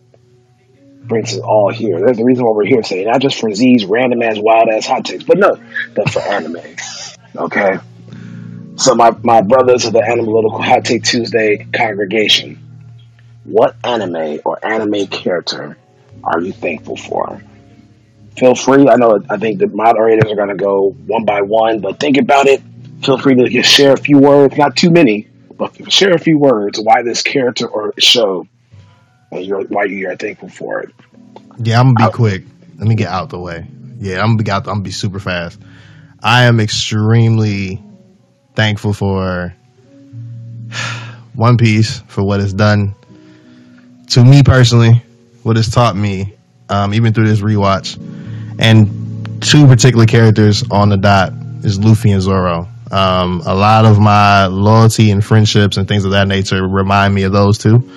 [1.07, 1.99] brings us all here.
[1.99, 4.87] There's the reason why we're here today, not just for Z's random ass, wild ass
[4.87, 5.59] hot takes, but no,
[5.95, 6.77] but for anime.
[7.37, 7.79] Okay?
[8.77, 12.59] So, my, my brothers of the Analytical Hot Take Tuesday congregation,
[13.45, 15.77] what anime or anime character
[16.23, 17.43] are you thankful for?
[18.37, 18.89] Feel free.
[18.89, 19.21] I know.
[19.31, 22.61] I think the moderators are going to go one by one, but think about it.
[23.03, 26.39] Feel free to just share a few words, not too many, but share a few
[26.39, 28.47] words why this character or show
[29.31, 30.95] and you're, why you are thankful for it.
[31.59, 32.45] Yeah, I'm gonna be quick.
[32.77, 33.67] Let me get out the way.
[33.99, 34.67] Yeah, I'm gonna be out.
[34.67, 35.61] I'm gonna be super fast.
[36.23, 37.83] I am extremely
[38.55, 39.55] thankful for
[41.35, 42.95] One Piece for what it's done
[44.11, 45.03] to me personally,
[45.43, 46.35] what it's taught me,
[46.69, 47.99] um, even through this rewatch,
[48.59, 51.33] and two particular characters on the dot
[51.63, 52.69] is Luffy and Zoro.
[52.91, 57.25] Um, a lot of my loyalty and friendships and things of that nature remind me
[57.25, 57.91] of those two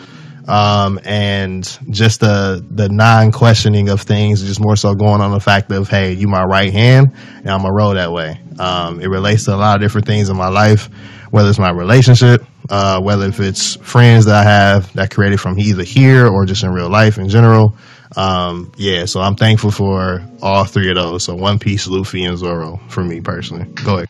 [0.47, 5.39] um, and just the the non questioning of things, just more so going on the
[5.39, 8.39] fact of hey, you my right hand, and I'm gonna roll that way.
[8.57, 10.89] Um, it relates to a lot of different things in my life,
[11.31, 15.59] whether it's my relationship, uh, whether if it's friends that I have that created from
[15.59, 17.75] either here or just in real life in general.
[18.15, 21.23] Um, yeah, so I'm thankful for all three of those.
[21.23, 23.65] So One Piece, Luffy, and Zoro for me personally.
[23.83, 24.07] Go ahead.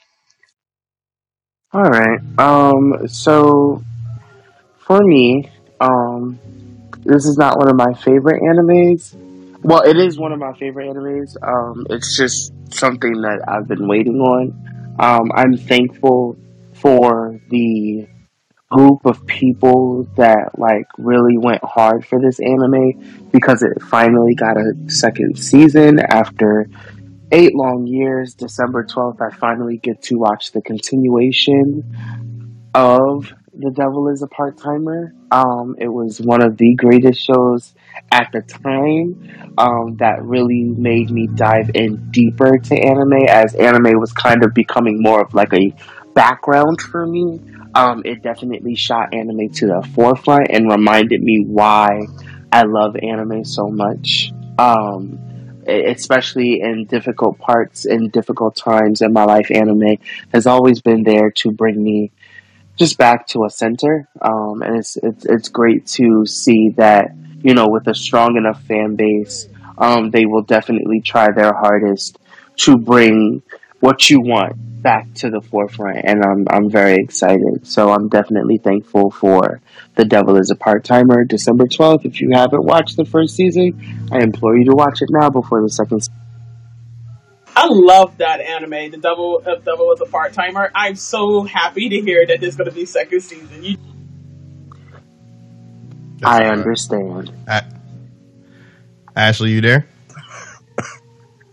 [1.74, 2.20] All right.
[2.38, 3.08] Um.
[3.08, 3.84] So
[4.80, 5.50] for me,
[5.80, 6.40] um,
[7.04, 9.16] this is not one of my favorite animes.
[9.64, 11.36] Well, it is one of my favorite animes.
[11.42, 14.96] Um, it's just something that I've been waiting on.
[15.00, 16.38] Um, I'm thankful
[16.74, 18.08] for the
[18.70, 24.58] group of people that like really went hard for this anime because it finally got
[24.58, 26.68] a second season after
[27.32, 28.34] eight long years.
[28.34, 31.84] December 12th, I finally get to watch the continuation
[32.74, 35.14] of The Devil is a Part Timer.
[35.32, 37.74] Um, it was one of the greatest shows
[38.12, 44.00] at the time um, that really made me dive in deeper to anime as anime
[44.00, 45.74] was kind of becoming more of like a
[46.14, 47.40] background for me.
[47.78, 52.08] Um, it definitely shot anime to the forefront and reminded me why
[52.52, 54.32] I love anime so much.
[54.58, 55.20] Um,
[55.68, 59.98] especially in difficult parts in difficult times in my life, anime
[60.34, 62.12] has always been there to bring me
[62.78, 64.10] just back to a center.
[64.24, 67.12] Um, and it's, it's it's great to see that
[67.44, 69.48] you know with a strong enough fan base,
[69.78, 72.18] um, they will definitely try their hardest
[72.56, 73.44] to bring
[73.82, 76.02] what you want back to the forefront.
[76.04, 77.66] And I'm I'm very excited.
[77.68, 79.62] So I'm definitely thankful for
[79.96, 82.06] The Devil Is a Part Timer, December twelfth.
[82.06, 85.62] If you haven't watched the first season, I implore you to watch it now before
[85.62, 86.02] the second.
[86.02, 86.14] season.
[87.56, 88.92] I love that anime.
[88.92, 90.72] The Devil uh, double was a part timer.
[90.76, 93.64] I'm so happy to hear that there's going to be second season.
[93.64, 93.78] You,
[96.24, 97.32] I understand.
[97.48, 97.66] A-
[99.16, 99.88] Ashley, you there?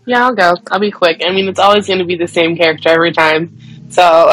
[0.05, 0.53] Yeah, I'll go.
[0.71, 1.21] I'll be quick.
[1.25, 3.57] I mean, it's always going to be the same character every time.
[3.89, 4.31] So,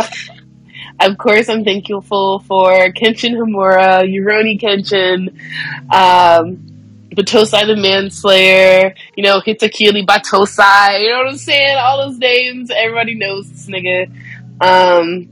[1.00, 5.28] of course, I'm thankful for Kenshin Himura, Rurouni Kenshin,
[5.90, 6.72] um,
[7.14, 11.78] Battosai the Manslayer, you know, Hitokiri Battosai, you know what I'm saying?
[11.78, 14.10] All those names, everybody knows this nigga.
[14.60, 15.28] Um,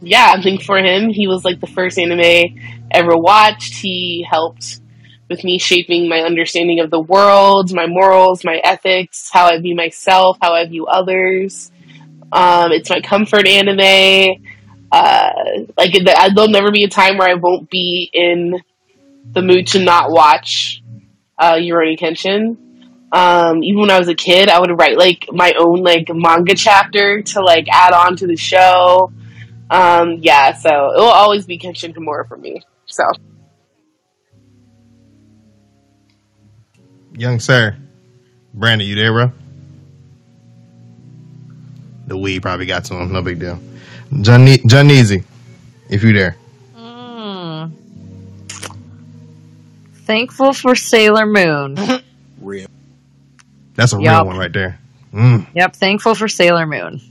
[0.00, 1.10] yeah, I'm thankful for him.
[1.10, 2.54] He was like the first anime I
[2.90, 3.74] ever watched.
[3.74, 4.79] He helped
[5.30, 9.76] with me shaping my understanding of the world, my morals, my ethics, how I view
[9.76, 11.70] myself, how I view others.
[12.32, 14.42] Um, it's my comfort anime.
[14.90, 15.30] Uh,
[15.78, 18.60] like there'll never be a time where I won't be in
[19.30, 20.82] the mood to not watch
[21.38, 22.56] uh, Rurouni Kenshin.
[23.12, 26.56] Um, even when I was a kid, I would write like my own like manga
[26.56, 29.12] chapter to like add on to the show.
[29.70, 32.62] Um, yeah, so it will always be Kenshin Himura for me.
[32.86, 33.04] So
[37.20, 37.76] Young sir.
[38.54, 39.30] Brandon, you there, bro?
[42.06, 43.12] The weed probably got to him.
[43.12, 43.60] No big deal.
[44.22, 45.24] John, John Easy,
[45.90, 46.38] if you there.
[46.74, 47.72] Mm.
[50.06, 51.76] Thankful for Sailor Moon.
[52.40, 52.68] Real.
[53.74, 54.78] That's a real one right there.
[55.12, 55.46] Mm.
[55.54, 57.02] Yep, thankful for Sailor Moon.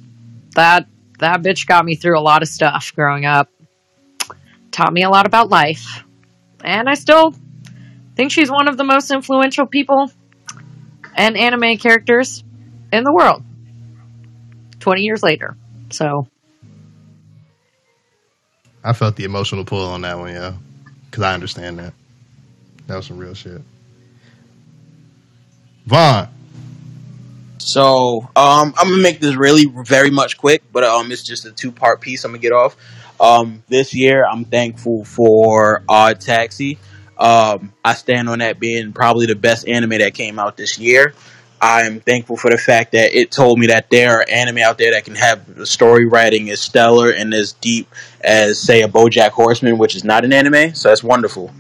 [0.56, 0.88] That
[1.20, 3.52] that bitch got me through a lot of stuff growing up.
[4.72, 6.04] Taught me a lot about life.
[6.64, 7.36] And I still
[8.20, 10.12] think she's one of the most influential people
[11.16, 12.44] and anime characters
[12.92, 13.42] in the world.
[14.82, 15.56] 20 years later.
[15.90, 16.28] So,
[18.84, 20.52] I felt the emotional pull on that one, yeah.
[21.06, 21.94] Because I understand that.
[22.88, 23.62] That was some real shit.
[25.86, 26.28] Vaughn.
[27.58, 31.54] So um, I'm gonna make this really very much quick, but um, it's just a
[31.54, 32.26] two part piece.
[32.26, 32.76] I'm gonna get off.
[33.18, 36.80] Um, this year, I'm thankful for Odd Taxi.
[37.20, 41.14] Um, I stand on that being probably the best anime that came out this year.
[41.62, 44.92] I'm thankful for the fact that it told me that there are anime out there
[44.92, 49.78] that can have story writing as stellar and as deep as, say, a BoJack Horseman,
[49.78, 50.74] which is not an anime.
[50.74, 51.52] So that's wonderful.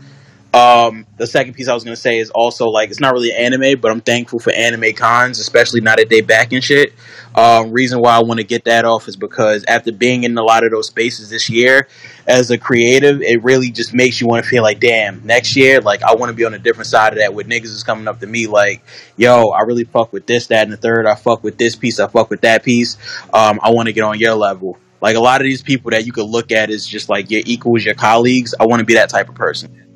[0.51, 3.79] Um, the second piece I was gonna say is also like it's not really anime,
[3.79, 6.93] but I'm thankful for anime cons, especially now that they back and shit.
[7.35, 10.41] Um, reason why I want to get that off is because after being in a
[10.41, 11.87] lot of those spaces this year,
[12.25, 15.81] as a creative, it really just makes you want to feel like, damn, next year,
[15.81, 17.35] like I want to be on a different side of that.
[17.35, 18.81] With niggas is coming up to me like,
[19.17, 21.05] yo, I really fuck with this, that, and the third.
[21.05, 21.99] I fuck with this piece.
[21.99, 22.97] I fuck with that piece.
[23.31, 24.79] Um, I want to get on your level.
[24.99, 27.43] Like a lot of these people that you could look at is just like your
[27.45, 28.55] equals, your colleagues.
[28.59, 29.88] I want to be that type of person.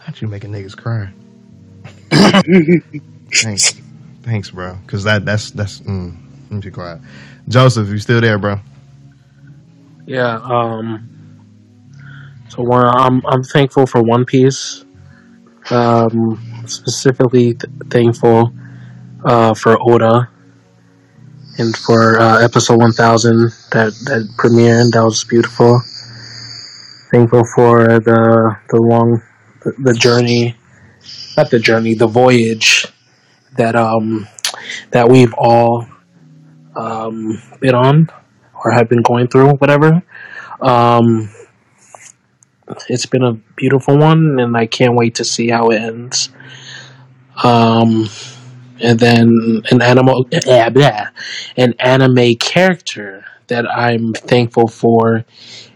[0.00, 1.12] How'd you making niggas cry?
[3.32, 3.80] Thanks.
[4.22, 4.76] Thanks, bro.
[4.84, 7.00] Because that, that's, that's, mm, let me be quiet.
[7.48, 8.60] Joseph, you still there, bro?
[10.06, 10.40] Yeah.
[10.42, 11.06] Um.
[12.48, 14.84] So one, I'm I'm thankful for One Piece.
[15.70, 18.52] Um, specifically th- thankful
[19.24, 20.28] uh, for Oda
[21.58, 24.90] and for uh, episode 1000 that that premiered.
[24.92, 25.80] That was beautiful.
[27.12, 29.22] Thankful for the the long
[29.78, 30.56] the, journey,
[31.36, 32.86] not the journey, the voyage
[33.56, 34.28] that um
[34.90, 35.86] that we've all
[36.76, 38.08] um been on
[38.64, 40.02] or have been going through, whatever.
[40.60, 41.30] Um,
[42.88, 46.28] it's been a beautiful one, and I can't wait to see how it ends.
[47.42, 48.08] Um,
[48.80, 51.08] and then an animal, eh, blah,
[51.56, 55.24] an anime character that I'm thankful for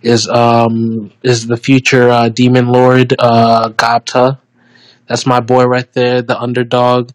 [0.02, 4.38] is um is the future uh, demon lord uh Gapta.
[5.06, 7.10] That's my boy right there, the underdog.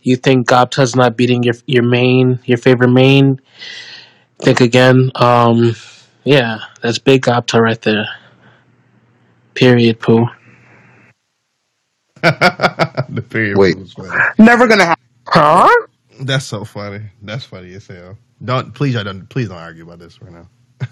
[0.00, 3.40] You think Gapta's not beating your your main, your favorite main?
[4.38, 5.10] Think again.
[5.14, 5.74] Um,
[6.24, 8.06] Yeah, that's big Opta right there.
[9.54, 10.26] Period, poo.
[12.22, 13.78] the period Wait.
[13.78, 14.10] was funny.
[14.38, 15.04] Never gonna happen.
[15.26, 15.86] Huh?
[16.20, 17.02] That's so funny.
[17.22, 18.18] That's funny as hell.
[18.44, 20.48] Don't please, I don't please don't argue about this right now.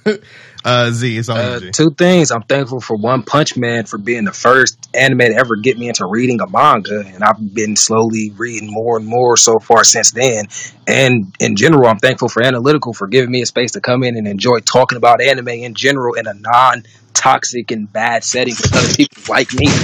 [0.64, 1.70] uh, Z, it's on Uh, G.
[1.70, 2.30] two things.
[2.30, 5.88] I'm thankful for One Punch Man for being the first anime to ever get me
[5.88, 10.12] into reading a manga, and I've been slowly reading more and more so far since
[10.12, 10.46] then.
[10.88, 14.16] And in general, I'm thankful for Analytical for giving me a space to come in
[14.16, 18.94] and enjoy talking about anime in general in a non-toxic and bad setting with other
[18.94, 19.66] people like me.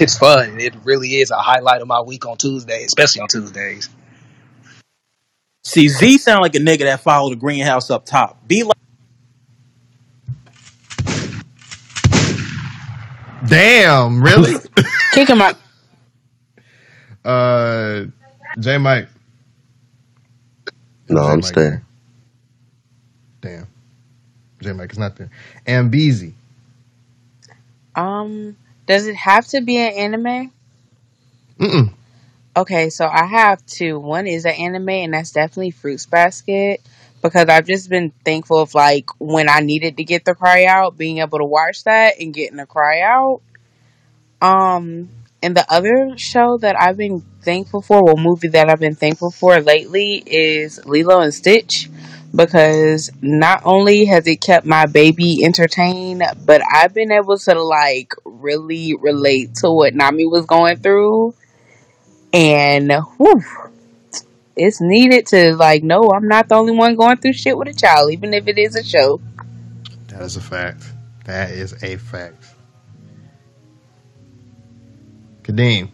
[0.00, 0.60] It's fun.
[0.60, 3.88] It really is a highlight of my week on Tuesday, especially on Tuesdays.
[5.64, 8.46] See, Z sound like a nigga that followed the greenhouse up top.
[8.48, 8.74] Be like,
[13.46, 14.54] Damn, really?
[15.12, 15.56] Kick him out.
[17.24, 18.04] uh,
[18.58, 19.08] J Mike.
[21.08, 21.44] No, J I'm Mike.
[21.44, 21.80] staying.
[23.40, 23.66] Damn.
[24.60, 25.30] J Mike is not there.
[25.66, 26.34] And Beezy.
[27.94, 28.56] Um,
[28.86, 30.52] does it have to be an anime?
[31.58, 31.92] Mm-mm.
[32.58, 34.00] Okay, so I have two.
[34.00, 36.80] One is an anime, and that's definitely Fruits Basket
[37.22, 40.98] because I've just been thankful of like when I needed to get the cry out,
[40.98, 43.42] being able to watch that and getting a cry out.
[44.42, 45.08] Um,
[45.40, 49.30] and the other show that I've been thankful for, well, movie that I've been thankful
[49.30, 51.88] for lately is Lilo and Stitch
[52.34, 58.14] because not only has it kept my baby entertained, but I've been able to like
[58.24, 61.34] really relate to what Nani was going through.
[62.32, 63.42] And whew,
[64.56, 67.74] it's needed to like no, I'm not the only one going through shit with a
[67.74, 69.20] child, even if it is a show.
[70.08, 70.84] That is a fact.
[71.24, 72.44] That is a fact.
[75.42, 75.88] Kadeem,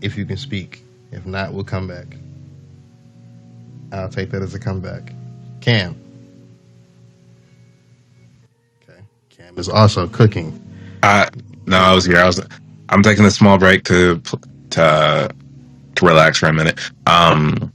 [0.00, 0.84] if you can speak.
[1.10, 2.16] If not, we'll come back.
[3.92, 5.12] I'll take that as a comeback.
[5.60, 5.94] Cam.
[8.82, 9.00] Okay.
[9.28, 10.58] Cam is also cooking.
[11.02, 11.28] Uh,
[11.66, 12.16] no, I was here.
[12.16, 12.40] I was.
[12.88, 14.22] I'm taking a small break to
[14.72, 15.30] to
[15.94, 16.80] to relax for a minute.
[17.06, 17.72] Um,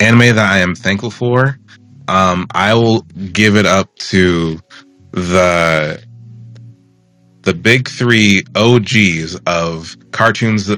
[0.00, 1.58] anime that I am thankful for.
[2.08, 4.60] Um, I will give it up to
[5.12, 6.02] the
[7.42, 10.70] the big three OGs of cartoons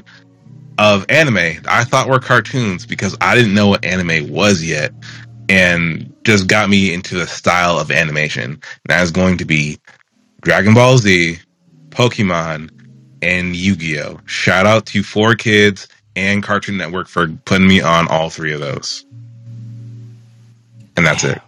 [0.79, 1.61] of anime.
[1.67, 4.91] I thought were cartoons because I didn't know what anime was yet,
[5.49, 8.51] and just got me into the style of animation.
[8.51, 9.79] And that is going to be
[10.41, 11.39] Dragon Ball Z,
[11.89, 12.69] Pokemon,
[13.21, 14.19] and Yu Gi Oh!
[14.25, 18.59] Shout out to Four Kids and Cartoon Network for putting me on all three of
[18.59, 19.05] those.
[20.95, 21.39] And that's it.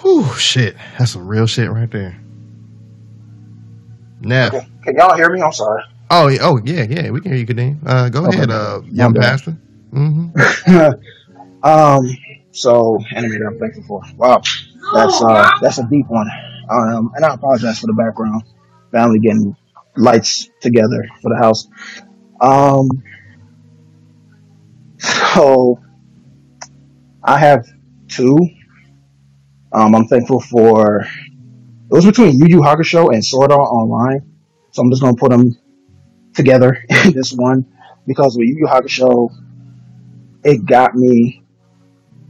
[0.00, 0.76] Whew, shit.
[0.98, 2.18] That's some real shit right there.
[4.22, 4.66] Now, Okay.
[4.84, 5.40] Can y'all hear me?
[5.42, 5.82] I'm sorry.
[6.10, 7.10] Oh, yeah, oh yeah, yeah.
[7.10, 7.78] We can hear you, Kadeem.
[7.86, 8.38] Uh, go Okay.
[8.38, 9.56] ahead, uh, young I'm pastor.
[9.92, 10.90] Mm-hmm.
[11.62, 12.16] um,
[12.52, 14.02] so anime that I'm thankful for.
[14.16, 14.42] Wow,
[14.94, 16.28] that's uh, that's a deep one.
[16.70, 18.44] Um, and I apologize for the background.
[18.92, 19.56] Family getting
[19.96, 21.68] lights together for the house.
[22.40, 22.88] Um,
[24.98, 25.80] so
[27.22, 27.66] I have
[28.08, 28.38] two.
[29.72, 31.02] Um, I'm thankful for.
[31.02, 34.22] It was between Yu Yu Hakusho and Sword Art Online,
[34.70, 35.56] so I'm just gonna put them
[36.34, 37.66] together in this one
[38.06, 39.30] because with Yu Yu Hakusho,
[40.44, 41.42] it got me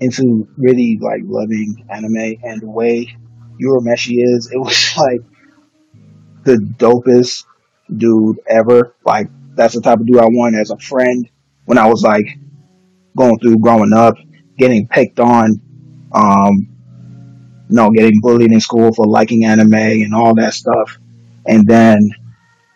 [0.01, 3.15] into really like loving anime and the way
[3.63, 4.51] Urameshi is.
[4.53, 5.21] It was like
[6.45, 7.45] the dopest
[7.95, 8.95] dude ever.
[9.05, 11.29] Like that's the type of dude I wanted as a friend
[11.65, 12.39] when I was like
[13.17, 14.17] going through growing up,
[14.57, 15.61] getting picked on,
[16.13, 16.69] um,
[17.69, 20.99] you know, getting bullied in school for liking anime and all that stuff.
[21.47, 22.01] And then,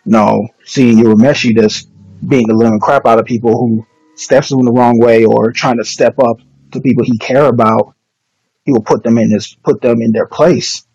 [0.05, 1.89] you know, seeing Urameshi just
[2.27, 3.85] being the living crap out of people who
[4.15, 6.37] steps in the wrong way or trying to step up
[6.71, 7.94] to people he care about,
[8.65, 10.85] he will put them in his put them in their place.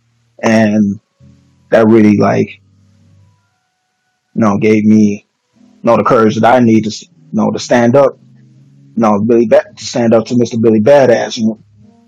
[0.43, 1.01] And
[1.71, 2.61] that really like
[4.35, 5.27] you know gave me
[5.63, 8.19] you know the courage that I need to you know to stand up
[8.97, 10.61] you know Billy ba- to stand up to Mr.
[10.61, 11.57] Billy Badass you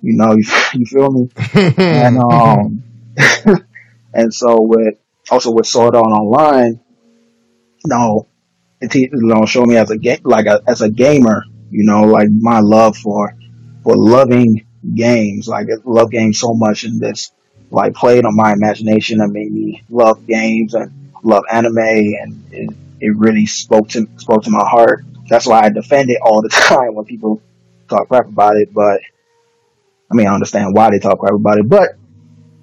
[0.03, 1.29] know you, you feel me
[1.79, 2.83] and um
[4.15, 4.95] and so with
[5.31, 6.81] also with Sword Art Online
[7.85, 8.27] you know
[8.81, 12.03] it you know show me as a game like a, as a gamer you know
[12.05, 13.37] like my love for
[13.85, 15.49] for loving games.
[15.49, 17.31] Like I love games so much and this
[17.71, 19.21] like played on my imagination.
[19.21, 22.71] And made me love games and love anime and it,
[23.01, 25.05] it really spoke to spoke to my heart.
[25.29, 27.41] That's why I defend it all the time when people
[27.89, 29.01] talk crap about it but
[30.11, 31.97] I mean I understand why they talk crap about it but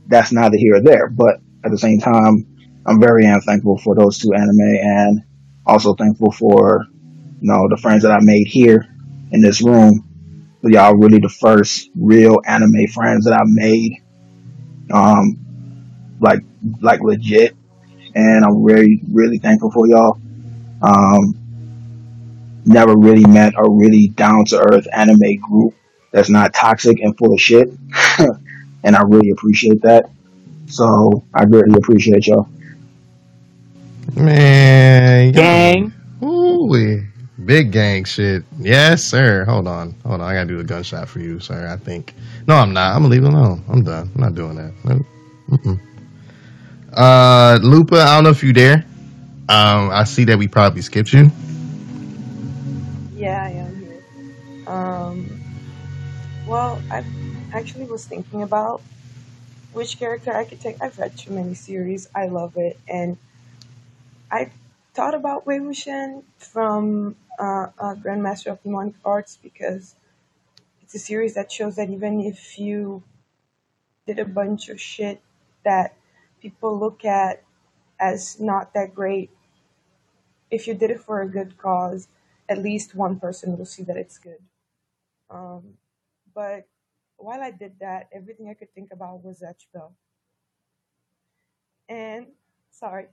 [0.07, 1.07] that's neither here or there.
[1.09, 2.47] But at the same time
[2.85, 5.23] I'm very uh, thankful for those two anime and
[5.65, 6.87] also thankful for
[7.41, 8.85] you know the friends that I made here
[9.31, 10.08] in this room
[10.63, 14.01] y'all really the first real anime friends that I made.
[14.91, 15.37] Um,
[16.19, 16.39] like
[16.81, 17.55] like legit,
[18.15, 20.19] and I'm very really thankful for y'all.
[20.81, 21.35] Um,
[22.65, 25.75] never really met a really down to earth anime group
[26.11, 27.69] that's not toxic and full of shit,
[28.83, 30.09] and I really appreciate that.
[30.67, 32.47] So I greatly appreciate y'all.
[34.15, 35.93] Man, Gang.
[36.23, 37.08] Ooh,
[37.49, 38.43] big gang shit.
[38.59, 39.43] Yes, sir.
[39.43, 40.29] Hold on, hold on.
[40.29, 41.67] I gotta do the gunshot for you, sir.
[41.67, 42.13] I think.
[42.45, 42.95] No, I'm not.
[42.95, 43.63] I'm gonna leave it alone.
[43.67, 44.11] I'm done.
[44.13, 44.71] I'm not doing that.
[44.85, 45.79] Nope.
[46.93, 48.85] Uh, Lupa, I don't know if you there.
[49.47, 51.31] Um, I see that we probably skipped you.
[53.15, 54.67] Yeah, I am here.
[54.67, 55.41] Um,
[56.47, 57.03] well, I
[57.53, 58.81] actually was thinking about
[59.73, 60.81] which character I could take.
[60.83, 62.09] I've read too many series.
[62.13, 63.17] I love it, and
[64.31, 64.51] I
[64.93, 69.95] thought about Wei Wuxian from uh, uh, Grandmaster of Demonic Arts because
[70.81, 73.03] it's a series that shows that even if you
[74.05, 75.21] did a bunch of shit
[75.63, 75.95] that
[76.41, 77.43] people look at
[77.99, 79.29] as not that great,
[80.51, 82.07] if you did it for a good cause,
[82.47, 84.41] at least one person will see that it's good.
[85.29, 85.75] Um,
[86.33, 86.67] but
[87.17, 89.93] while I did that, everything I could think about was Zatch Bell.
[91.87, 92.27] And
[92.71, 93.07] sorry,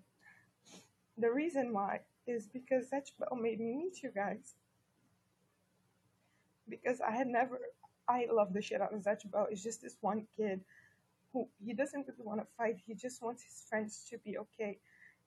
[1.18, 4.54] the reason why is because Zatch Bell made me meet you guys.
[6.68, 7.60] Because I had never,
[8.08, 9.46] I love the shit out of Zatch Bell.
[9.50, 10.60] It's just this one kid
[11.32, 12.76] who he doesn't really want to fight.
[12.86, 14.78] He just wants his friends to be okay.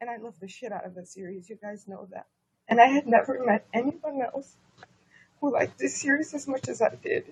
[0.02, 1.50] And I love the shit out of the series.
[1.50, 2.26] You guys know that.
[2.68, 4.56] And I had never met anyone else
[5.42, 7.26] who liked this series as much as I did,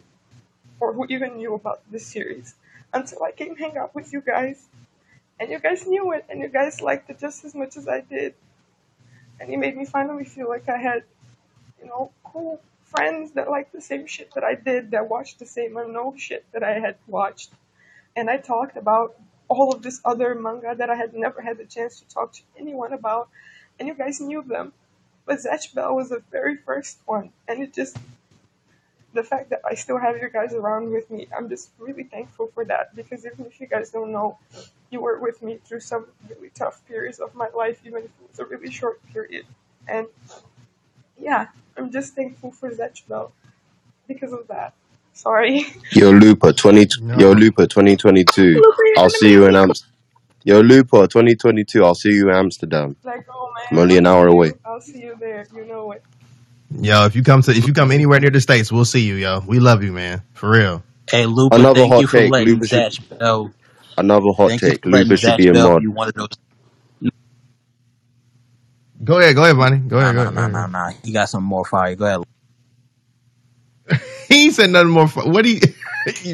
[0.79, 2.55] or who even knew about this series
[2.93, 4.65] until I came hang out with you guys.
[5.39, 8.01] And you guys knew it, and you guys liked it just as much as I
[8.01, 8.33] did.
[9.39, 11.03] And it made me finally feel like I had,
[11.79, 15.45] you know, cool friends that liked the same shit that I did, that watched the
[15.45, 17.51] same unknown shit that I had watched.
[18.15, 19.15] And I talked about
[19.47, 22.41] all of this other manga that I had never had the chance to talk to
[22.57, 23.29] anyone about,
[23.79, 24.73] and you guys knew them.
[25.25, 27.97] But Zatch Bell was the very first one, and it just
[29.17, 32.51] the fact that I still have you guys around with me, I'm just really thankful
[32.55, 34.39] for that because even if you guys don't know,
[34.91, 38.29] you were with me through some really tough periods of my life, even if it
[38.31, 39.45] was a really short period.
[39.89, 40.07] And
[41.19, 41.47] yeah,
[41.77, 43.33] I'm just thankful for Zatch Bell
[44.07, 44.73] because of that.
[45.13, 45.65] Sorry.
[45.91, 48.65] Yo, Looper, 20, Yo, Looper 2022.
[48.95, 49.93] I'll see you in Amsterdam.
[50.45, 51.83] Yo, Looper 2022.
[51.85, 52.97] I'll see you in Amsterdam.
[53.03, 54.53] Like, oh man, I'm only an I'll hour see away.
[54.53, 54.59] you.
[54.65, 55.47] I'll see you there.
[55.55, 56.03] You know it.
[56.71, 59.15] Yo, if you come to if you come anywhere near the states, we'll see you,
[59.15, 59.41] yo.
[59.47, 60.23] We love you, man.
[60.33, 60.83] For real.
[61.11, 62.23] Hey, Lupa, Another thank hot you for take.
[62.23, 63.53] letting Looper should, Zatch Bell.
[63.97, 64.83] another hot Thank you take.
[64.83, 65.77] for letting Looper should be Zatch a Bell mod.
[65.77, 66.29] be one of those.
[69.03, 69.79] Go ahead, go ahead, Bonnie.
[69.79, 70.31] Go Nah, ahead, go nah, ahead.
[70.31, 70.67] nah, Go nah, ahead.
[70.67, 70.91] nah.
[71.03, 71.95] You got some more fire.
[71.95, 72.23] Go ahead.
[74.29, 75.07] he said nothing more.
[75.07, 75.61] Fu- what do you?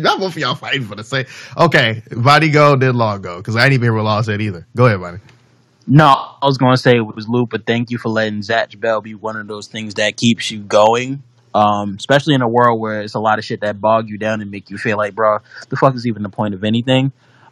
[0.01, 1.25] not both of y'all fighting for the same.
[1.57, 4.67] Okay, Bonnie go, then Law go, because I ain't even hear what Law said either.
[4.75, 5.19] Go ahead, Bonnie.
[5.85, 8.79] No, I was going to say it was Luke, but thank you for letting Zatch
[8.79, 11.23] Bell be one of those things that keeps you going.
[11.53, 14.41] Um, especially in a world where it's a lot of shit that bog you down
[14.41, 15.37] and make you feel like, bro,
[15.69, 17.11] the fuck is even the point of anything?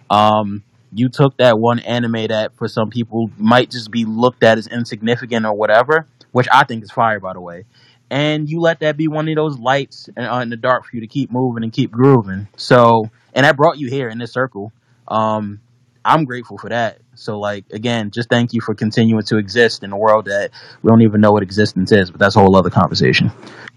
[0.09, 4.57] Um, you took that one anime that for some people might just be looked at
[4.57, 7.65] as insignificant or whatever, which I think is fire, by the way.
[8.09, 10.95] And you let that be one of those lights in, uh, in the dark for
[10.95, 12.47] you to keep moving and keep grooving.
[12.57, 14.73] So, and that brought you here in this circle.
[15.07, 15.61] Um,
[16.03, 16.99] I'm grateful for that.
[17.15, 20.89] So, like, again, just thank you for continuing to exist in a world that we
[20.89, 23.31] don't even know what existence is, but that's a whole other conversation.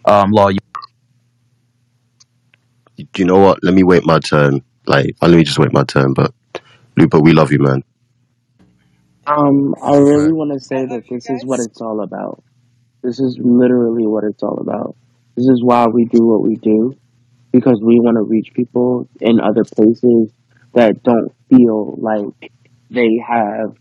[0.04, 0.58] Um, Law, you.
[2.96, 3.58] Do you know what?
[3.62, 4.62] Let me wait my turn.
[4.86, 6.14] Like, uh, let me just wait my turn.
[6.14, 6.32] But
[6.96, 7.82] Looper, we love you, man.
[9.26, 10.34] Um, I really fact.
[10.34, 12.42] want to say that this is what it's all about.
[13.02, 14.96] This is literally what it's all about.
[15.36, 16.94] This is why we do what we do
[17.52, 20.32] because we want to reach people in other places
[20.74, 22.52] that don't feel like
[22.90, 23.76] they have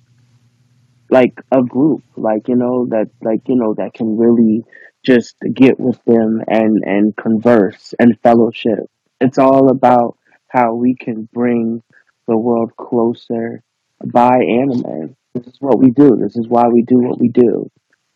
[1.10, 4.64] like a group, like you know that like you know that can really
[5.06, 8.90] just get with them and and converse and fellowship.
[9.22, 11.84] It's all about how we can bring
[12.28, 13.64] the world closer
[14.04, 15.16] by anime.
[15.34, 16.16] This is what we do.
[16.16, 17.70] This is why we do what we do.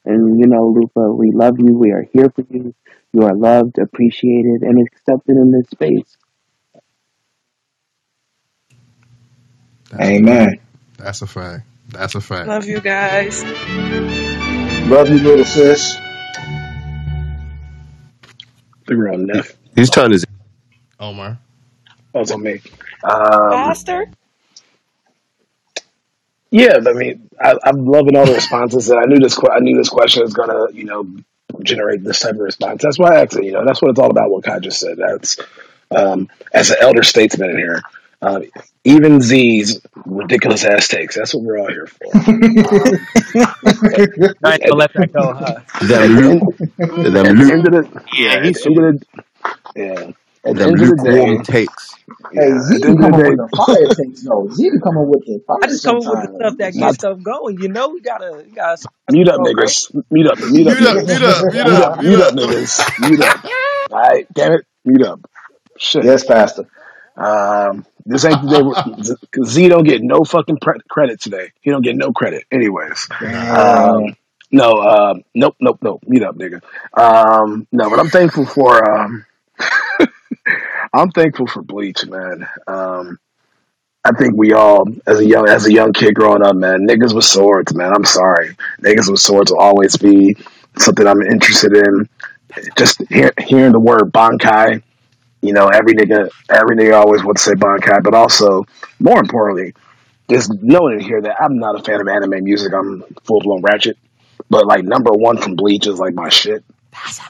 [0.05, 1.73] And you know, Lupa, we love you.
[1.73, 2.73] We are here for you.
[3.13, 6.17] You are loved, appreciated, and accepted in this space.
[9.91, 10.49] That's Amen.
[10.49, 10.61] fact.
[10.97, 11.63] That's a fact.
[11.89, 12.47] That's a fact.
[12.47, 13.43] Love you guys.
[14.87, 15.95] Love you, little sis.
[18.87, 19.53] The real Neff.
[19.75, 20.29] Whose turn is it?
[20.99, 21.37] Omar.
[22.13, 22.61] Oh, it's on me.
[23.03, 24.09] Um, Pastor.
[26.49, 29.35] yeah, I mean, I, I'm loving all the responses, and I knew this.
[29.37, 31.05] que- I knew this question was gonna, you know,
[31.63, 32.81] generate this type of response.
[32.81, 33.43] That's why I asked it.
[33.45, 34.29] You know, that's what it's all about.
[34.31, 34.97] What Kai just said.
[34.97, 35.37] That's
[35.91, 37.81] um, as an elder statesman in here.
[38.21, 38.43] Um,
[38.85, 41.15] even Z's ridiculous ass takes.
[41.17, 42.17] That's what we're all here for.
[44.43, 45.61] Right, so let that go, huh?
[45.81, 46.41] Them, lu-
[47.03, 49.05] at them, the lu- end of the yeah, at the he's end of the
[49.75, 50.11] yeah.
[50.45, 51.99] At the them end of the lukewarm day, takes.
[52.31, 52.41] yeah.
[52.41, 54.49] Hey, At Z the be end of coming the with the fire takes though.
[54.51, 56.39] Z be coming with the I fire just come up with the sometimes.
[56.39, 57.59] stuff that day, not gets stuff going.
[57.61, 59.75] You know, we gotta, we gotta start mute up, somewhere, right?
[59.75, 59.95] niggas.
[60.11, 61.07] Mute up, mute up, Mute up, niggas.
[61.07, 62.33] mute up, mute Mute up, up, mute mute up, up.
[62.33, 62.87] niggas.
[62.97, 63.41] Mute up.
[63.91, 65.21] All right, damn it, mute up.
[65.77, 66.07] Shit.
[66.07, 66.65] yes, Pastor.
[67.17, 69.43] Um, this ain't the day.
[69.45, 71.51] Z don't get no fucking pre- credit today.
[71.61, 72.45] He don't get no credit.
[72.51, 74.15] Anyways, um,
[74.51, 76.03] no, um, nope, nope, nope.
[76.07, 76.61] Mute up, nigga.
[76.93, 78.89] Um, no, but I'm thankful for.
[78.89, 79.25] Um,
[80.93, 82.47] I'm thankful for Bleach, man.
[82.65, 83.19] Um,
[84.05, 87.13] I think we all, as a young as a young kid growing up, man, niggas
[87.13, 87.93] with swords, man.
[87.93, 90.37] I'm sorry, niggas with swords will always be
[90.77, 92.07] something I'm interested in.
[92.77, 94.81] Just hear, hearing the word Bankai,
[95.41, 98.65] you know, every nigga, every nigga always wants to say Bankai, but also,
[98.99, 99.73] more importantly,
[100.29, 102.73] just knowing in here that I'm not a fan of anime music.
[102.73, 103.97] I'm full blown ratchet,
[104.49, 106.63] but like number one from Bleach is like my shit,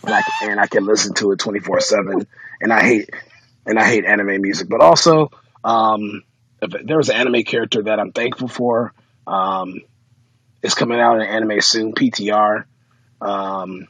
[0.03, 2.27] and I and I can listen to it 24 seven.
[2.59, 3.09] And I hate
[3.65, 5.29] and I hate anime music, but also,
[5.63, 6.23] um,
[6.59, 8.93] there's an anime character that I'm thankful for,
[9.27, 9.81] um,
[10.63, 11.93] it's coming out in anime soon.
[11.93, 12.63] PTR.
[13.21, 13.87] Um,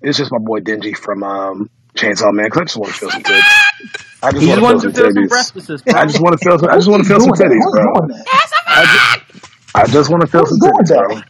[0.00, 2.48] it's just my boy Denji from um, Chainsaw Man.
[2.50, 3.42] 'cause I just want to feel some titties.
[4.24, 5.94] I just want to feel some to titties.
[5.94, 6.58] I just want to feel.
[6.58, 7.92] Some, I just want to feel some titties, bro.
[7.94, 8.24] doing that?
[8.68, 11.20] I just, I just want to feel some titties, bro.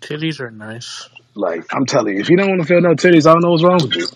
[0.00, 1.08] Titties are nice.
[1.34, 3.50] Like I'm telling you, if you don't want to feel no titties, I don't know
[3.52, 4.06] what's wrong with you.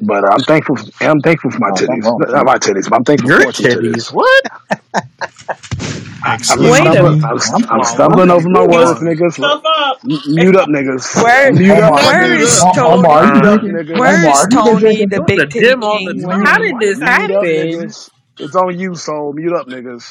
[0.00, 0.76] But I'm thankful.
[1.00, 2.02] I'm thankful for my titties.
[2.02, 2.44] wrong with Not you.
[2.44, 4.12] my titties, but I'm thankful Your for some titties?
[4.12, 4.12] titties.
[4.12, 5.80] What?
[6.24, 7.14] I'm Excuse Wait stumbling.
[7.14, 7.24] me.
[7.24, 9.36] I'm, I'm, I'm I'm, stumbling over my words, Pick niggas.
[9.36, 9.98] stuff up.
[10.04, 11.06] Mute up, niggas.
[11.14, 12.78] Where Mute up, Omar, Mute where is up.
[12.82, 13.42] O- Omar, Tony?
[13.46, 14.02] up, niggas.
[14.02, 15.26] Where is Omar, you Tony, the too?
[15.26, 16.22] There's a big titty the king?
[16.22, 17.94] Mute, How did this mute up, happen?
[18.38, 19.32] It's on you, soul.
[19.34, 20.04] Mute up, niggas.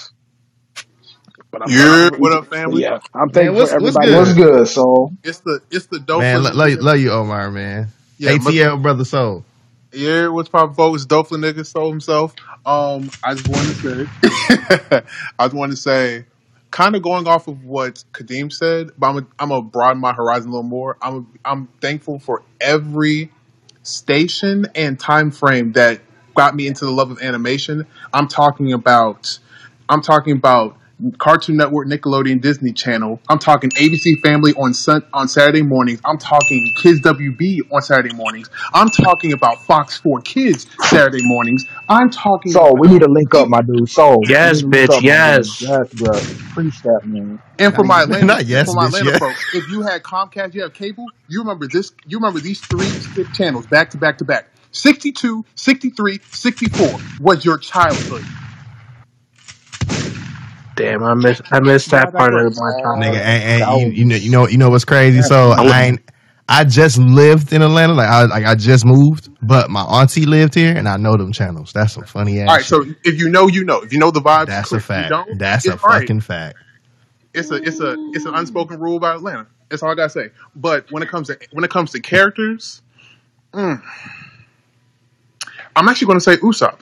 [1.52, 2.18] But I'm Yeah, thankful.
[2.18, 2.82] what up, For, family?
[2.82, 4.36] yeah, I'm Man, thankful what's for what's everybody What's good?
[4.36, 4.36] here.
[4.36, 5.14] good, soul?
[5.24, 7.90] It's the it's the Man, Dofla lo- love, you- love you, Omar, man.
[8.18, 9.46] Yeah, must, ATL brother soul.
[9.94, 10.28] Yeah.
[10.28, 11.06] What's poppin', folks?
[11.06, 12.36] Dofla nigga stole himself.
[12.66, 15.02] Um, I just wanted to say,
[15.40, 16.26] I just wanted to say,
[16.72, 20.14] kind of going off of what Kadeem said, but I'm a, I'm gonna broaden my
[20.14, 20.98] horizon a little more.
[21.02, 23.32] I'm I'm thankful for every
[23.84, 26.02] station and time frame that
[26.36, 27.86] got me into the love of animation.
[28.12, 29.38] I'm talking about
[29.88, 30.78] I'm talking about
[31.18, 33.22] Cartoon Network, Nickelodeon, Disney Channel.
[33.30, 36.00] I'm talking ABC Family on sun, on Saturday mornings.
[36.06, 38.50] I'm talking Kids WB on Saturday mornings.
[38.74, 41.66] I'm talking about Fox 4 Kids Saturday mornings.
[41.90, 43.90] I'm talking Soul, we need to link up, my dude.
[43.90, 44.98] Soul, we Yes, need to link bitch.
[44.98, 45.04] up.
[45.04, 45.62] Yes.
[45.62, 46.20] Yes, bro.
[46.54, 47.40] Preach that, man.
[47.60, 48.88] And for my Not, Atlanta, not yes, for my bitch.
[48.88, 49.18] Atlanta Yeah.
[49.20, 52.86] folks, if you had Comcast, you have cable, you remember this, you remember these three
[52.88, 54.50] skip channels back to back to back.
[54.72, 58.24] 62, 63, 64 was your childhood.
[60.76, 63.22] Damn, I miss I missed Yeah, that part of my Nigga, childhood.
[63.22, 65.22] and, and you, you know you know you know what's crazy?
[65.22, 66.02] that's So I'm, I ain't
[66.50, 70.56] I just lived in Atlanta, like I like I just moved, but my auntie lived
[70.56, 71.74] here, and I know them channels.
[71.74, 73.82] That's some funny All ass right, so if you know, you know.
[73.82, 74.76] If you know the vibes, That's cool.
[74.76, 75.06] a If you fact.
[75.06, 76.12] don't, That's a it's all right.
[76.12, 76.60] fucking fact.
[77.34, 79.48] It's a it's a it's an unspoken rule about Atlanta.
[79.70, 80.32] That's all I gotta say.
[80.56, 82.82] But when it comes to when it comes to characters,
[83.54, 83.82] mm,
[85.76, 86.80] I'm actually going to say Usopp.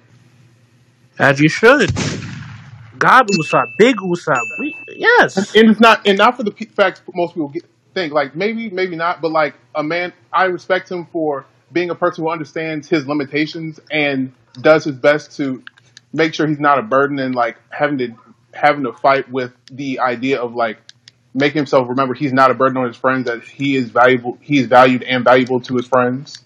[1.20, 1.92] As you should.
[3.02, 4.60] God Usopp, big Usopp.
[4.60, 5.56] We, yes.
[5.56, 8.96] and it's not and not for the facts most people get, think like maybe maybe
[8.96, 13.08] not, but like a man, I respect him for being a person who understands his
[13.08, 15.64] limitations and does his best to
[16.14, 18.14] make sure he's not a burden and like having to
[18.54, 20.78] having to fight with the idea of like
[21.34, 24.60] making himself remember he's not a burden on his friends that he is valuable he
[24.60, 26.44] is valued and valuable to his friends.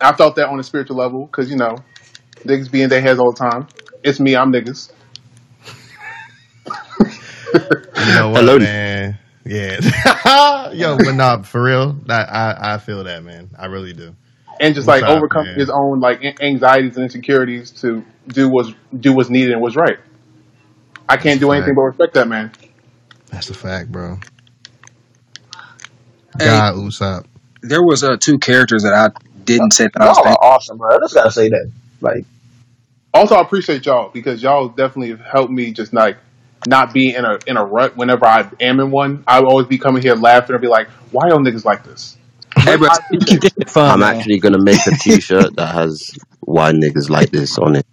[0.00, 1.76] I felt that on a spiritual level because you know
[2.38, 3.68] niggas be in their heads all the time.
[4.02, 4.90] It's me, I'm niggas.
[7.98, 8.58] You know what, hello.
[8.58, 9.18] man?
[9.44, 9.80] Yeah,
[10.72, 13.50] yo, but nah, for real, that I I feel that, man.
[13.58, 14.14] I really do.
[14.60, 15.54] and just What's like up, overcome man?
[15.54, 19.76] his own like an- anxieties and insecurities to do what's do what's needed and what's
[19.76, 19.98] right.
[21.08, 21.76] I That's can't a do anything fact.
[21.76, 22.52] but respect that man.
[23.30, 24.18] That's a fact, bro.
[26.38, 27.26] Hey, God Usopp.
[27.62, 29.10] there was uh, two characters that I
[29.44, 30.42] didn't say that I was Y'all are thankful.
[30.42, 30.94] awesome, bro.
[30.94, 31.70] I just gotta say that.
[32.00, 32.24] Like,
[33.14, 36.16] Also, I appreciate y'all because y'all definitely have helped me just like
[36.66, 39.24] not be in a in a rut whenever I am in one.
[39.26, 42.16] I would always be coming here laughing and be like, "Why y'all niggas like this?"
[42.64, 43.42] Hey, bro, I you appreciate keep it.
[43.42, 44.24] this shit fun, I'm man.
[44.24, 47.86] actually gonna make a T-shirt that has "Why niggas like this" on it.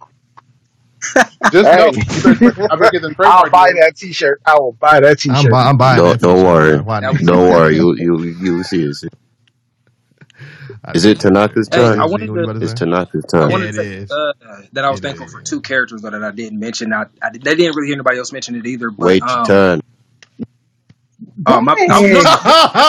[1.50, 3.80] Just hey, know you better, spray- I better get them I'll trademark buy deals.
[3.80, 4.40] that T-shirt.
[4.46, 5.50] I will buy that I'm T-shirt.
[5.50, 6.84] bu- I'm buying Don't that don't t-shirt, worry, man.
[6.84, 7.74] Why That was niggas don't worry.
[7.74, 7.76] this?
[7.76, 8.96] You you you will see it.
[10.94, 11.98] Is it Tanaka's Hey, turn?
[11.98, 12.50] I wanted to.
[12.60, 13.48] It's Tanaka's I turn.
[13.48, 14.32] wanted to say uh,
[14.72, 16.92] that I was thankful for two characters though that I didn't mention.
[16.94, 18.90] I, I they didn't really hear anybody else mention it either.
[18.90, 19.80] But Wait your um, turn.
[21.46, 22.22] oh my, no, no,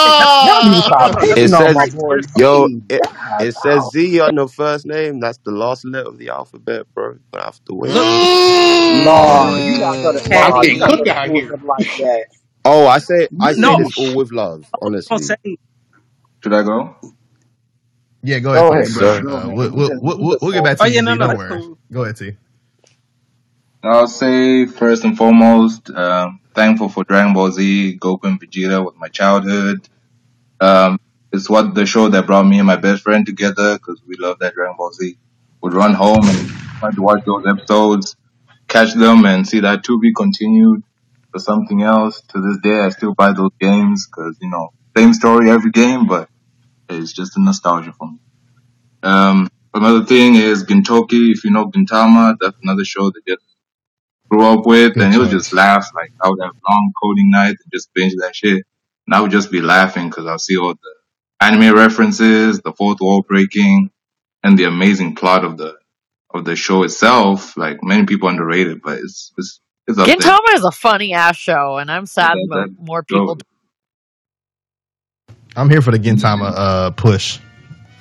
[0.40, 2.18] Y'all need to stop It picking on says, boy.
[2.34, 2.82] yo, Z.
[2.90, 3.02] it,
[3.38, 5.20] it says Z on the first name.
[5.20, 7.16] That's the last letter of the alphabet, bro.
[7.32, 8.06] Gonna have to wait.
[8.92, 11.88] No, you got to I'm no, getting you got cooked to out do it like
[11.98, 12.26] that.
[12.64, 13.76] Oh, I say, I say no.
[13.76, 15.32] this all with love, I was honestly.
[15.32, 15.56] gonna say
[16.44, 16.96] Should I go?
[18.22, 19.08] Yeah, go Go ahead, ahead, bro.
[19.10, 19.28] sir.
[19.28, 21.62] Uh, we'll, we'll, we'll, we'll get back Oh to yeah, you, no, no, Don't worry.
[21.62, 21.78] cool.
[21.92, 22.32] Go ahead, T.
[23.82, 28.96] I'll say first and foremost, um, thankful for Dragon Ball Z, Goku and Vegeta with
[28.96, 29.88] my childhood.
[30.60, 31.00] Um,
[31.32, 34.38] it's what the show that brought me and my best friend together because we love
[34.40, 35.18] that Dragon Ball Z.
[35.62, 36.48] Would run home and
[36.80, 38.16] try to watch those episodes,
[38.68, 40.82] catch them, and see that to be continued
[41.34, 42.22] or something else.
[42.30, 46.06] To this day, I still buy those games because you know same story every game,
[46.08, 46.28] but
[46.88, 48.18] it's just a nostalgia for me.
[49.02, 51.32] Um, another thing is Gintoki.
[51.32, 53.42] If you know Gintama, that's another show that just
[54.28, 55.90] grew up with, Good and it was just laughs.
[55.94, 58.64] Like I would have long coding nights and just binge that shit,
[59.06, 60.94] and I would just be laughing because I'll see all the
[61.44, 63.90] anime references, the fourth wall breaking,
[64.42, 65.74] and the amazing plot of the
[66.30, 67.56] of the show itself.
[67.56, 69.98] Like many people underrate it, but it's it's it's.
[69.98, 73.38] Gintama is a funny ass show, and I'm sad Yeah, that more people.
[75.54, 75.60] Show.
[75.60, 77.38] I'm here for the Gintama uh, push.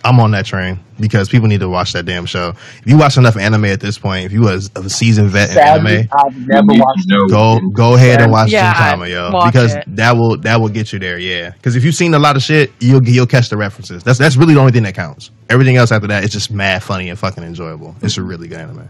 [0.03, 2.49] I'm on that train because people need to watch that damn show.
[2.79, 5.55] If you watch enough anime at this point, if you was a seasoned vet in
[5.55, 7.27] Sadly, anime, I've never watched know.
[7.27, 9.83] go go ahead and watch Yeah, Gintama, yo, because it.
[9.95, 11.19] that will that will get you there.
[11.19, 14.03] Yeah, because if you've seen a lot of shit, you'll you'll catch the references.
[14.03, 15.29] That's that's really the only thing that counts.
[15.51, 17.95] Everything else after that is just mad funny and fucking enjoyable.
[18.01, 18.89] It's a really good anime.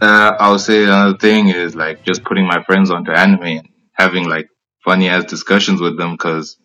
[0.00, 3.68] Uh, I would say another thing is like just putting my friends onto anime and
[3.92, 4.48] having like
[4.82, 6.56] funny ass discussions with them because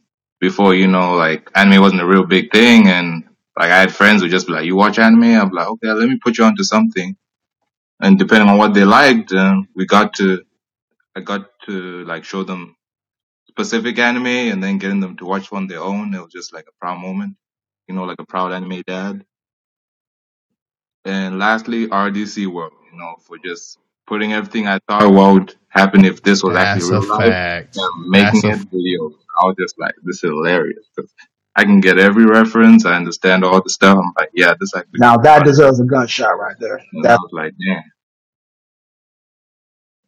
[0.48, 3.26] before you know like anime wasn't a real big thing and
[3.60, 5.24] like I had friends who just be like, you watch anime?
[5.42, 7.18] I'm like, okay, let me put you onto something.
[8.02, 10.44] And depending on what they liked, um, we got to,
[11.16, 12.76] I got to like show them
[13.50, 16.14] specific anime and then getting them to watch one their own.
[16.16, 17.38] It was just like a proud moment,
[17.88, 19.26] you know, like a proud anime dad.
[21.06, 26.22] And lastly, RDC World, you know, for just putting everything I thought would happen if
[26.23, 27.77] this was actually That's a real life fact.
[27.77, 29.14] and making That's a it videos.
[29.41, 30.85] I was just like, this is hilarious.
[30.95, 31.11] 'cause
[31.56, 32.85] I can get every reference.
[32.85, 33.98] I understand all the stuff.
[33.98, 35.45] I'm like, yeah, this actually now that on.
[35.45, 36.77] deserves a gunshot right there.
[36.93, 37.83] And I That was like, damn.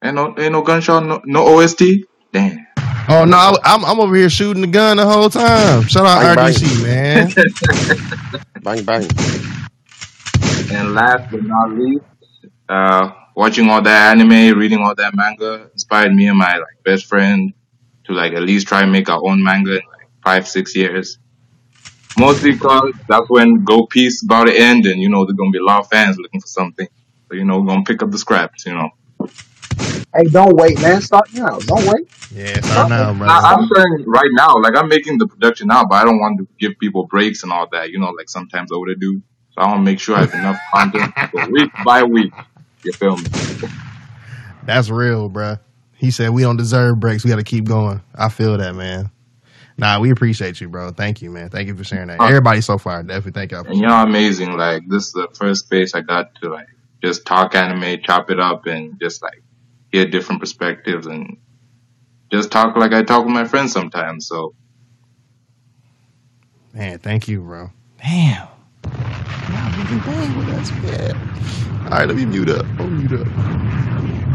[0.04, 1.84] Ain't no, ain't no gunshot, no, no OST?
[2.32, 2.66] Damn.
[3.08, 5.84] Oh no, I- I'm I'm over here shooting the gun the whole time.
[5.84, 6.54] Shout out Bang, bang.
[6.54, 8.42] RDC, man.
[8.64, 9.08] Bang, bang.
[10.72, 12.04] and last but not least,
[12.68, 17.06] uh, watching all that anime, reading all that manga inspired me and my like best
[17.06, 17.54] friend
[18.06, 21.20] to like at least try and make our own manga in like five, six years.
[22.18, 25.60] Mostly because that's when One Piece about to end and you know there's gonna be
[25.60, 26.88] a lot of fans looking for something.
[27.28, 28.90] So you know, we're gonna pick up the scraps, you know.
[30.16, 31.02] hey, don't wait, man.
[31.02, 31.60] Start now.
[31.60, 32.08] Don't wait.
[32.34, 33.48] Yeah, start now, I, brother.
[33.48, 36.48] I'm saying right now, like I'm making the production now, but I don't want to
[36.58, 37.90] give people breaks and all that.
[37.90, 39.22] You know, like sometimes I would do.
[39.52, 42.34] So I want to make sure I have enough content for week by week.
[42.86, 43.24] You feel me?
[44.64, 45.60] That's real, bruh.
[45.96, 47.24] He said we don't deserve breaks.
[47.24, 48.02] We got to keep going.
[48.14, 49.10] I feel that, man.
[49.78, 50.92] Nah, we appreciate you, bro.
[50.92, 51.50] Thank you, man.
[51.50, 52.22] Thank you for sharing that.
[52.22, 54.56] Uh, Everybody so far, definitely thank y'all for And y'all amazing.
[54.56, 56.68] Like this is the first space I got to like
[57.04, 59.42] just talk anime, chop it up, and just like
[59.92, 61.38] hear different perspectives and
[62.32, 64.28] just talk like I talk with my friends sometimes.
[64.28, 64.54] So
[66.74, 67.72] Man, thank you, bro.
[68.00, 68.48] Damn.
[71.86, 72.66] All right, let me mute up.
[72.80, 73.28] Let me mute up.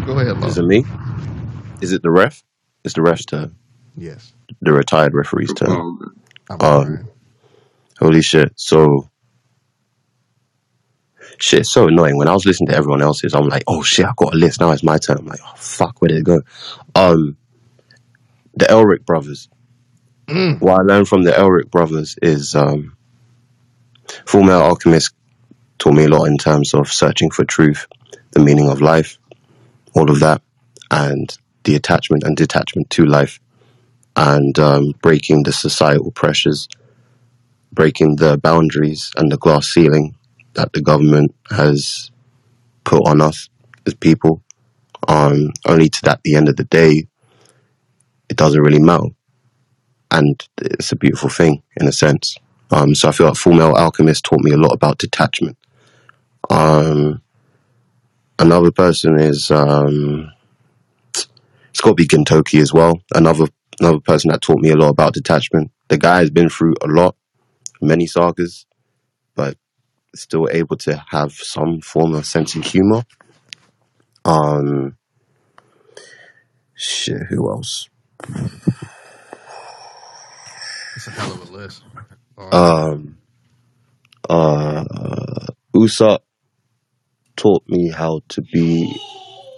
[0.07, 0.85] Go ahead, Is it me?
[1.81, 2.43] Is it the ref?
[2.85, 3.57] It's the ref's turn.
[3.97, 4.33] Yes.
[4.63, 5.69] The retired referee's turn.
[5.71, 5.99] oh,
[6.49, 7.05] I'm Um, alright.
[7.99, 8.53] holy shit.
[8.57, 9.09] So,
[11.39, 12.17] shit, it's so annoying.
[12.17, 14.61] When I was listening to everyone else's, I'm like, oh shit, I got a list.
[14.61, 15.19] Now it's my turn.
[15.19, 16.41] I'm like, oh fuck, where did it go?
[16.95, 17.37] Um,
[18.55, 19.49] the Elric brothers.
[20.29, 20.61] Mm.
[20.61, 22.97] What I learned from the Elric brothers is, um,
[24.27, 25.15] Full Metal Alchemist
[25.81, 27.87] taught me a lot in terms of searching for truth,
[28.33, 29.19] the meaning of life,
[29.95, 30.43] all of that,
[30.91, 33.41] and the attachment and detachment to life,
[34.15, 36.69] and um, breaking the societal pressures,
[37.73, 40.15] breaking the boundaries and the glass ceiling
[40.53, 42.11] that the government has
[42.85, 43.49] put on us
[43.87, 44.43] as people.
[45.09, 47.07] Um, only to that, at the end of the day,
[48.29, 49.09] it doesn't really matter,
[50.11, 52.37] and it's a beautiful thing in a sense.
[52.71, 55.57] Um, so I feel like Full Metal Alchemist taught me a lot about detachment.
[56.51, 57.23] Um,
[58.39, 60.33] another person is um,
[61.15, 63.01] it's got to be Gintoki as well.
[63.15, 63.47] Another
[63.79, 65.71] another person that taught me a lot about detachment.
[65.89, 67.17] The guy has been through a lot,
[67.81, 68.67] many sagas,
[69.35, 69.57] but
[70.15, 73.05] still able to have some form of sense of humor.
[74.25, 74.97] Um,
[76.75, 77.89] shit, who else?
[80.97, 81.85] It's a hell of a list.
[82.37, 83.19] Um,
[84.29, 84.85] uh,
[85.75, 86.21] Usopp
[87.37, 89.01] taught me how to be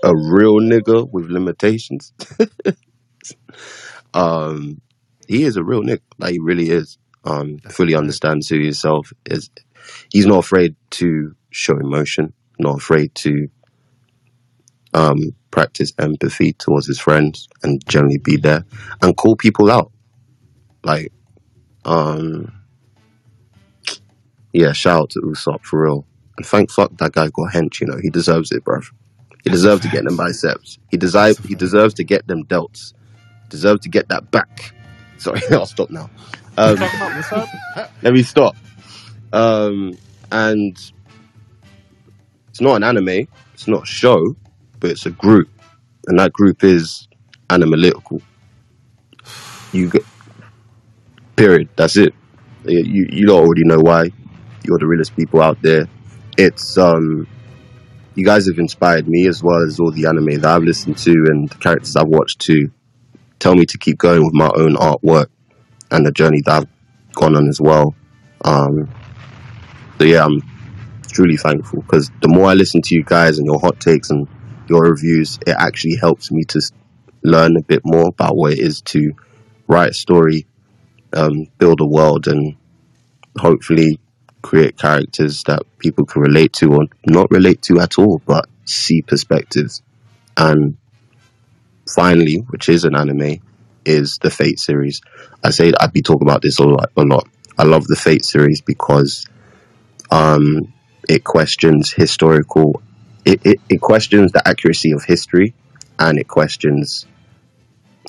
[0.02, 2.12] a real nigga with limitations.
[4.14, 4.80] um,
[5.28, 6.98] he is a real nigga, like he really is.
[7.24, 9.48] Um, fully understands who himself is.
[10.10, 13.48] He's not afraid to show emotion, not afraid to
[14.94, 15.18] um
[15.50, 18.64] practice empathy towards his friends and generally be there
[19.00, 19.92] and call people out.
[20.82, 21.12] Like,
[21.84, 22.52] um,
[24.52, 26.06] yeah, shout out to Usopp for real.
[26.36, 28.84] And thank fuck that guy got hench, you know, he deserves it, bruv.
[29.44, 30.78] He deserves to get them biceps.
[30.90, 32.94] He deserves he deserves to get them delts.
[33.48, 34.72] Deserves to get that back.
[35.18, 36.10] Sorry, I'll stop now.
[36.56, 37.88] Um, talking about Usopp?
[38.02, 38.56] let me stop.
[39.32, 39.96] Um,
[40.30, 40.76] and
[42.48, 44.36] it's not an anime, it's not a show,
[44.80, 45.48] but it's a group,
[46.06, 47.08] and that group is
[47.48, 48.22] Animalytical.
[49.72, 50.04] You get
[51.36, 51.68] period.
[51.76, 52.14] That's it.
[52.64, 54.10] You you you don't already know why.
[54.64, 55.88] You're the realest people out there.
[56.38, 57.26] It's um,
[58.14, 61.10] you guys have inspired me as well as all the anime that I've listened to
[61.10, 62.70] and the characters I've watched to
[63.38, 65.26] tell me to keep going with my own artwork
[65.90, 67.94] and the journey that I've gone on as well.
[68.44, 68.88] Um,
[69.98, 70.42] so yeah, I'm
[71.08, 74.26] truly thankful because the more I listen to you guys and your hot takes and
[74.68, 76.60] your reviews, it actually helps me to
[77.22, 79.12] learn a bit more about what it is to
[79.68, 80.46] write a story,
[81.12, 82.56] um, build a world, and
[83.38, 84.00] hopefully
[84.42, 89.02] create characters that people can relate to or not relate to at all, but see
[89.02, 89.82] perspectives.
[90.36, 90.76] And
[91.88, 93.40] finally, which is an anime,
[93.84, 95.00] is the Fate series.
[95.42, 96.90] I say I'd be talking about this a lot.
[96.96, 97.28] A lot.
[97.58, 99.26] I love the Fate series because
[100.10, 100.72] um,
[101.08, 102.82] it questions historical.
[103.24, 105.54] It, it, it questions the accuracy of history,
[105.98, 107.06] and it questions,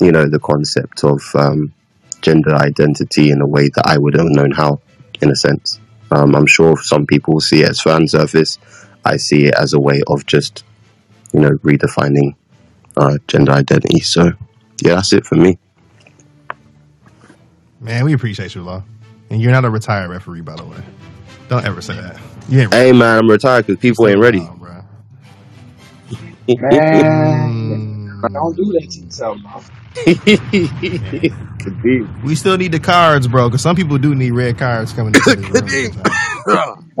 [0.00, 1.72] you know, the concept of um,
[2.20, 4.80] gender identity in a way that I would have known how,
[5.20, 5.78] in a sense.
[6.10, 8.58] Um, I'm sure some people see it as fan service.
[9.04, 10.64] I see it as a way of just,
[11.32, 12.34] you know, redefining
[12.96, 14.00] uh, gender identity.
[14.00, 14.32] So,
[14.82, 15.58] yeah, that's it for me.
[17.80, 18.82] Man, we appreciate you, Law.
[19.30, 20.78] And you're not a retired referee, by the way.
[21.48, 22.18] Don't ever say that.
[22.48, 24.40] You ain't Hey, man, I'm retired because people ain't ready.
[24.40, 24.50] Man,
[28.32, 29.62] don't do that to yourself, bro.
[31.60, 32.02] Could be.
[32.24, 35.34] We still need the cards, bro, because some people do need red cards coming into
[35.34, 35.70] this room.
[35.70, 36.20] sometimes.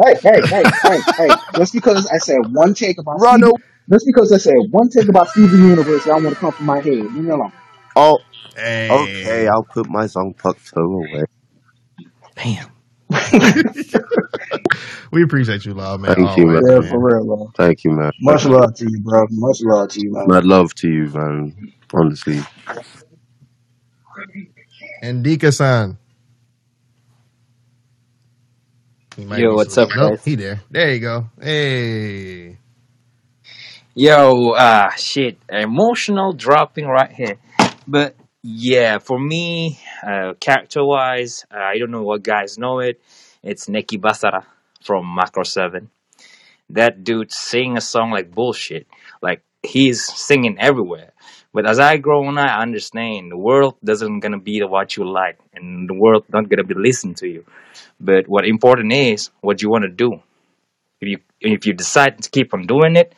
[0.04, 1.36] Hey, hey, hey, hey, hey!
[1.56, 3.52] Just because I said one take about Run Steven,
[3.90, 6.78] just because I said one take about Steven Universe, y'all want to come from my
[6.78, 6.86] head.
[6.86, 7.52] Leave me alone.
[7.96, 8.18] Oh,
[8.90, 9.48] okay.
[9.48, 11.24] I'll put my song Puck Toe away.
[15.12, 16.14] we appreciate you, Law, man.
[16.14, 16.56] Thank you, man.
[16.62, 17.50] always, Yeah, for real, bro.
[17.56, 18.10] Thank you, man.
[18.20, 19.26] Much love to you, bro.
[19.30, 20.24] Much love to you, man.
[20.28, 21.72] Mad love to you, man.
[21.92, 22.40] Honestly.
[25.02, 25.98] And Dika san.
[29.16, 29.90] He might Yo, be what's sleep.
[29.90, 30.24] up, Nope, guys?
[30.24, 30.60] he there.
[30.70, 31.26] There you go.
[31.40, 32.58] Hey.
[33.94, 37.36] Yo, ah, shit, emotional dropping right here.
[37.86, 38.16] But
[38.46, 43.00] yeah, for me, uh, character-wise, uh, I don't know what guys know it.
[43.42, 44.44] It's Nekki Basara
[44.84, 45.88] from Macross Seven.
[46.68, 48.86] That dude sing a song like bullshit.
[49.22, 51.12] Like he's singing everywhere.
[51.54, 55.10] But as I grow on, I understand the world doesn't gonna be the what you
[55.10, 57.46] like, and the world not gonna be listening to you.
[57.98, 60.20] But what important is what you want to do.
[61.00, 63.14] If you if you decide to keep on doing it,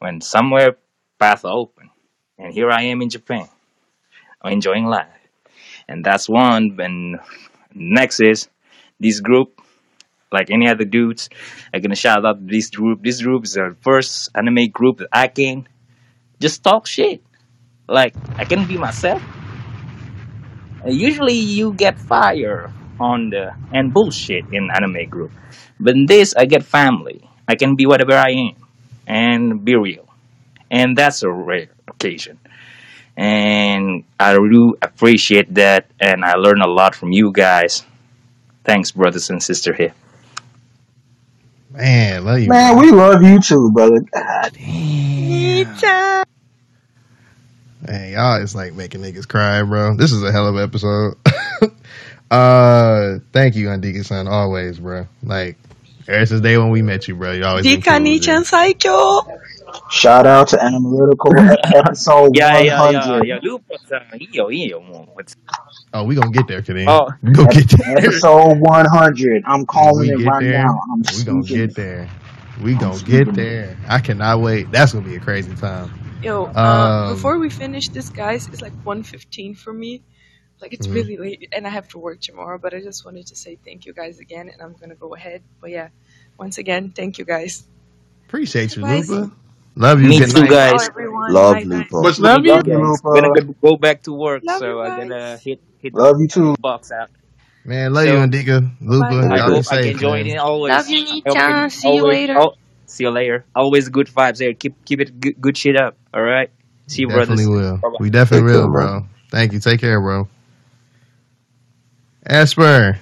[0.00, 0.78] when somewhere
[1.20, 1.90] path open,
[2.38, 3.48] and here I am in Japan,
[4.44, 5.08] enjoying life,
[5.88, 6.78] and that's one.
[6.78, 7.18] And
[7.74, 8.48] next is
[9.00, 9.60] this group,
[10.30, 11.28] like any other dudes,
[11.72, 13.02] I'm gonna shout out this group.
[13.02, 15.66] This group is the first anime group that I can
[16.40, 17.22] just talk shit.
[17.88, 19.22] Like I can be myself.
[20.86, 25.32] Usually you get fire on the and bullshit in anime group,
[25.80, 27.28] but in this I get family.
[27.48, 28.56] I can be whatever I am
[29.06, 30.06] and be real,
[30.70, 32.38] and that's a rare occasion
[33.18, 37.84] and I really appreciate that, and I learned a lot from you guys.
[38.62, 39.92] Thanks, brothers and sister here.
[41.72, 42.48] Man, love you.
[42.48, 43.98] Man, Man, we love you too, brother.
[44.14, 46.24] God damn.
[47.88, 49.96] Man, y'all is like making niggas cry, bro.
[49.96, 51.16] This is a hell of an episode.
[52.30, 55.08] uh, thank you, Andika son, always, bro.
[55.24, 55.56] Like
[56.06, 57.66] ever since day when we met you, bro, you always.
[57.66, 58.44] Dika cool, Nichan
[59.87, 59.87] dude.
[59.89, 63.25] ちゃん最強 Shout out to Analytical e- episode Yeah, yeah, yeah, 100.
[63.27, 63.39] yeah.
[63.41, 65.07] Lupa-san, iyo, iyo mo.
[65.13, 65.35] What's-
[65.93, 66.87] Oh, we gonna get there, Kadeem.
[66.87, 67.97] Oh, We gonna Ep- get there.
[67.97, 69.43] episode 100.
[69.45, 70.79] I'm When calling we it get right there, now.
[70.91, 71.75] I'm we gonna speaking get it.
[71.75, 72.09] there.
[72.63, 73.35] We I'm gonna speaking get it.
[73.35, 73.77] there.
[73.87, 74.71] I cannot wait.
[74.71, 75.89] That's gonna be a crazy time.
[76.23, 76.59] Yo, uh,
[77.09, 80.01] Um, before we finish this, guys, it's like 1.15 for me.
[80.61, 80.93] Like, it's mhm.
[80.95, 83.85] really late, and I have to work tomorrow, but I just wanted to say thank
[83.85, 85.41] you guys again, and I'm gonna go ahead.
[85.59, 85.89] But yeah,
[86.39, 87.67] once again, thank you guys.
[88.27, 89.09] Appreciate you, Guys.
[89.09, 89.31] Lupa.
[89.78, 90.08] Love you.
[90.08, 90.50] Me Good too, night.
[90.50, 90.80] guys.
[90.80, 91.32] Ciao, everyone.
[91.32, 91.88] Love Night, night.
[91.90, 92.02] Lupa.
[92.02, 92.52] Much Love love, you.
[92.52, 93.00] Love you, guys.
[93.12, 93.40] Gonna Lupa.
[93.42, 95.42] go go back to work, Love so I'm gonna uh, guys.
[95.44, 96.56] hit hit Love you too.
[96.60, 97.10] box out.
[97.64, 98.70] Man, love you, So Andika.
[98.80, 100.26] Lupa, I y'all be hope I safe, can join man.
[100.26, 100.72] in always.
[100.72, 101.70] Love you, I hope I Nichan.
[101.70, 102.16] See you always.
[102.18, 102.34] later.
[102.38, 102.52] Oh,
[102.86, 103.44] see you later.
[103.54, 104.54] Always good vibes there.
[104.54, 105.96] Keep keep it good, good shit up.
[106.12, 106.50] All right.
[106.86, 107.28] See you, brothers.
[107.30, 107.82] Definitely will.
[107.82, 107.98] Bye-bye.
[107.98, 108.92] We definitely Take care, will, man.
[109.00, 109.06] bro.
[109.30, 109.60] Thank you.
[109.60, 110.28] Take care, bro.
[112.26, 112.98] Esper,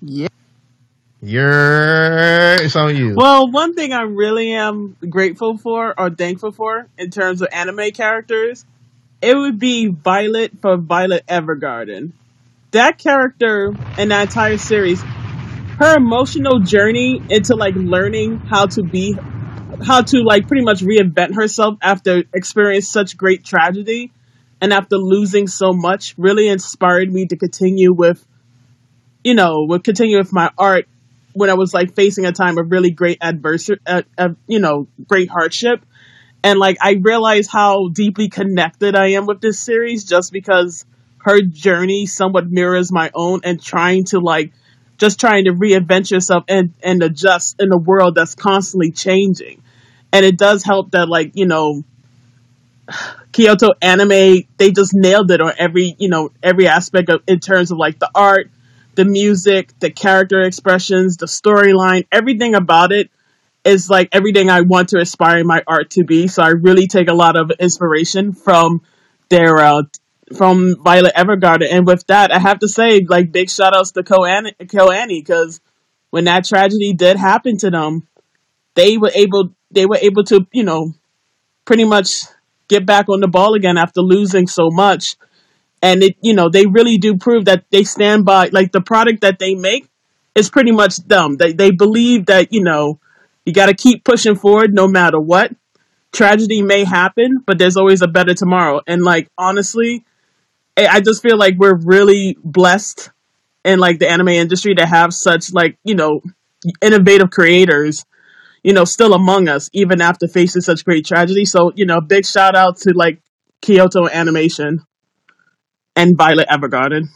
[0.00, 0.28] Yeah.
[1.26, 3.14] You're it's on you.
[3.16, 7.90] Well, one thing I really am grateful for or thankful for in terms of anime
[7.90, 8.64] characters,
[9.20, 12.12] it would be Violet for Violet Evergarden.
[12.70, 19.16] That character in that entire series, her emotional journey into like learning how to be,
[19.84, 24.12] how to like pretty much reinvent herself after experiencing such great tragedy
[24.60, 28.24] and after losing so much really inspired me to continue with,
[29.24, 30.86] you know, with continue with my art
[31.36, 34.88] when I was like facing a time of really great adversity, uh, uh, you know,
[35.06, 35.84] great hardship.
[36.42, 40.86] And like, I realized how deeply connected I am with this series just because
[41.18, 44.52] her journey somewhat mirrors my own and trying to like,
[44.96, 49.62] just trying to reinvent yourself and, and adjust in a world that's constantly changing.
[50.12, 51.84] And it does help that like, you know,
[53.32, 57.70] Kyoto anime, they just nailed it on every, you know, every aspect of in terms
[57.70, 58.50] of like the art,
[58.96, 63.10] the music, the character expressions, the storyline, everything about it
[63.64, 66.28] is like everything I want to aspire my art to be.
[66.28, 68.82] So I really take a lot of inspiration from
[69.28, 69.82] their uh
[70.36, 71.68] from Violet Evergarden.
[71.70, 75.60] And with that, I have to say, like big shout outs to KyoAni because
[76.10, 78.08] when that tragedy did happen to them,
[78.74, 80.94] they were able they were able to, you know,
[81.64, 82.08] pretty much
[82.68, 85.16] get back on the ball again after losing so much.
[85.86, 89.20] And it, you know, they really do prove that they stand by, like the product
[89.20, 89.88] that they make
[90.34, 91.36] is pretty much them.
[91.36, 92.98] They, they believe that, you know,
[93.44, 95.54] you got to keep pushing forward no matter what.
[96.10, 98.80] Tragedy may happen, but there's always a better tomorrow.
[98.88, 100.04] And like, honestly,
[100.76, 103.10] I just feel like we're really blessed
[103.64, 106.20] in like the anime industry to have such like, you know,
[106.82, 108.04] innovative creators
[108.64, 111.44] you know, still among us, even after facing such great tragedy.
[111.44, 113.22] So, you know, big shout out to like
[113.62, 114.84] Kyoto Animation
[115.96, 117.08] and Violet Evergarden.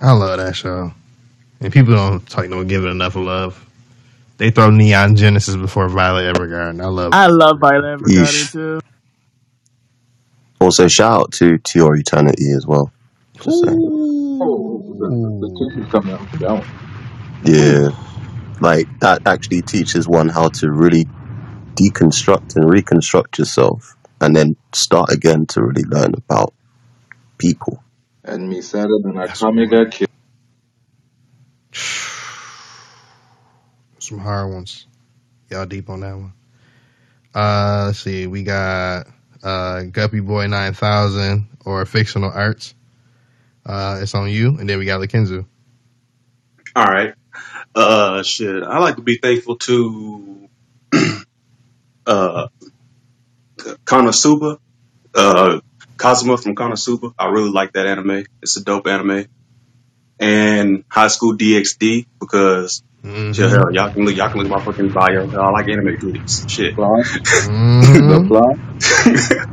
[0.00, 0.92] I love that show.
[1.60, 3.60] And people don't talk, don't give it enough love.
[4.36, 6.82] They throw Neon Genesis before Violet Evergarden.
[6.82, 7.12] I love.
[7.12, 8.52] I love Violet Evergarden Yeesh.
[8.52, 8.80] too.
[10.60, 12.90] Also, shout out to To Your Eternity as well.
[13.36, 13.78] Just saying.
[13.78, 16.66] Oh, the, the kid is coming out for that one.
[17.44, 17.90] Yeah.
[18.60, 21.06] Like, that actually teaches one how to really
[21.74, 26.54] deconstruct and reconstruct yourself and then start again to really learn about
[27.38, 27.83] people.
[28.24, 30.08] And me sadder than a Kamega kid.
[33.98, 34.86] Some hard ones.
[35.50, 36.32] Y'all deep on that one.
[37.34, 38.26] Uh, let's see.
[38.26, 39.06] We got
[39.42, 42.74] uh, Guppy Boy 9000 or Fictional Arts.
[43.66, 44.58] Uh, it's on you.
[44.58, 45.44] And then we got Lakenzu.
[46.76, 47.14] All right.
[47.74, 48.62] Uh, shit.
[48.62, 50.48] I like to be thankful to
[52.06, 52.48] uh
[53.84, 54.58] Konosuba,
[55.14, 55.60] uh
[56.04, 57.14] Kazuma from Konosuba.
[57.18, 58.26] I really like that anime.
[58.42, 59.24] It's a dope anime.
[60.20, 63.32] And High School DxD because Mm-hmm.
[63.32, 65.30] shit, hell, y'all can look y'all can look at my fucking bio.
[65.38, 66.44] I like anime goodies.
[66.48, 66.74] Shit.
[66.76, 68.32] Mm-hmm.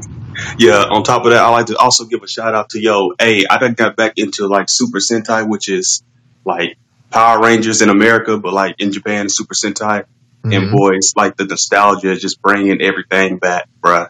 [0.58, 3.14] yeah, on top of that, I like to also give a shout out to yo,
[3.20, 6.02] hey, I done got back into like Super Sentai, which is
[6.46, 6.78] like
[7.12, 10.04] Power Rangers in America, but like in Japan, Super Sentai.
[10.44, 10.72] And Mhm.
[10.72, 14.08] boy, it's like the nostalgia is just bringing everything back, bruh.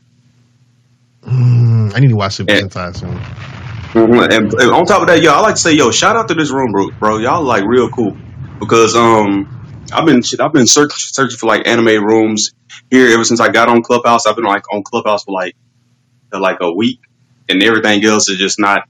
[1.24, 3.18] Mm, I need to watch Super Sentai soon.
[3.94, 4.24] Mhm.
[4.24, 6.34] And, and on top of that, yo, I like to say, yo, shout out to
[6.34, 6.90] this room, bro.
[6.92, 8.18] Bro, y'all like real cool
[8.60, 9.50] because um,
[9.92, 12.52] I've been shit, I've been search, searching for like anime rooms
[12.90, 14.26] here ever since I got on Clubhouse.
[14.26, 15.56] I've been like on Clubhouse for like
[16.32, 17.00] for like a week,
[17.50, 18.84] and everything else is just not.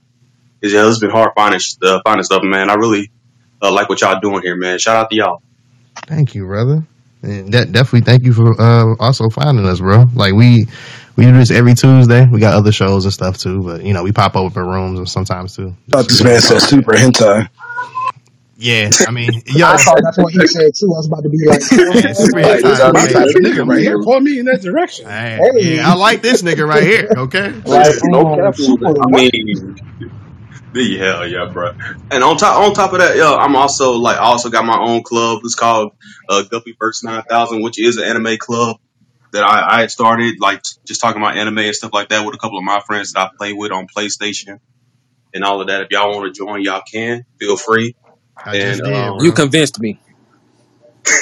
[0.60, 2.70] It's, it's been hard finding uh, finding stuff, man.
[2.70, 3.10] I really
[3.60, 4.78] uh, like what y'all doing here, man.
[4.78, 5.42] Shout out to y'all.
[6.06, 6.86] Thank you, brother.
[7.22, 10.04] And that definitely thank you for uh, also finding us, bro.
[10.14, 10.66] Like we
[11.16, 12.26] we do this every Tuesday.
[12.26, 14.98] We got other shows and stuff too, but you know we pop over in rooms
[14.98, 15.74] and sometimes too.
[15.90, 17.48] thought this man said super hentai.
[18.56, 20.86] Yeah, I mean, yo, I thought that's what he said too.
[20.94, 22.92] I was about to be like, man, super hey, hit this time.
[22.92, 24.02] my Hey, type of Nigga nigga right here, here.
[24.02, 25.06] point me in that direction.
[25.06, 27.08] hey, Hey, yeah, I like this nigga right here.
[27.16, 28.96] Okay, like no cap on super that.
[29.02, 29.76] I mean,
[30.72, 31.72] the hell yeah, bro.
[32.10, 34.78] And on top on top of that, yo, I'm also like I also got my
[34.78, 35.40] own club.
[35.44, 35.92] It's called
[36.28, 38.78] uh, Guppy First Nine Thousand, which is an anime club
[39.32, 42.34] that I, I had started, like just talking about anime and stuff like that with
[42.34, 44.58] a couple of my friends that I play with on PlayStation
[45.34, 45.82] and all of that.
[45.82, 47.24] If y'all want to join, y'all can.
[47.40, 47.96] Feel free.
[48.44, 49.32] I just And did, um, You bro.
[49.32, 50.00] convinced me.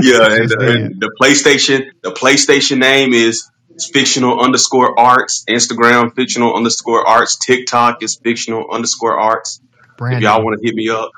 [0.00, 0.82] yeah, and, Just uh, did.
[0.82, 3.50] and the PlayStation, the PlayStation name is
[3.92, 5.44] fictional underscore arts.
[5.48, 7.38] Instagram fictional underscore arts.
[7.38, 9.60] TikTok is fictional underscore arts.
[10.08, 11.10] If y'all Brandon, want to hit me up,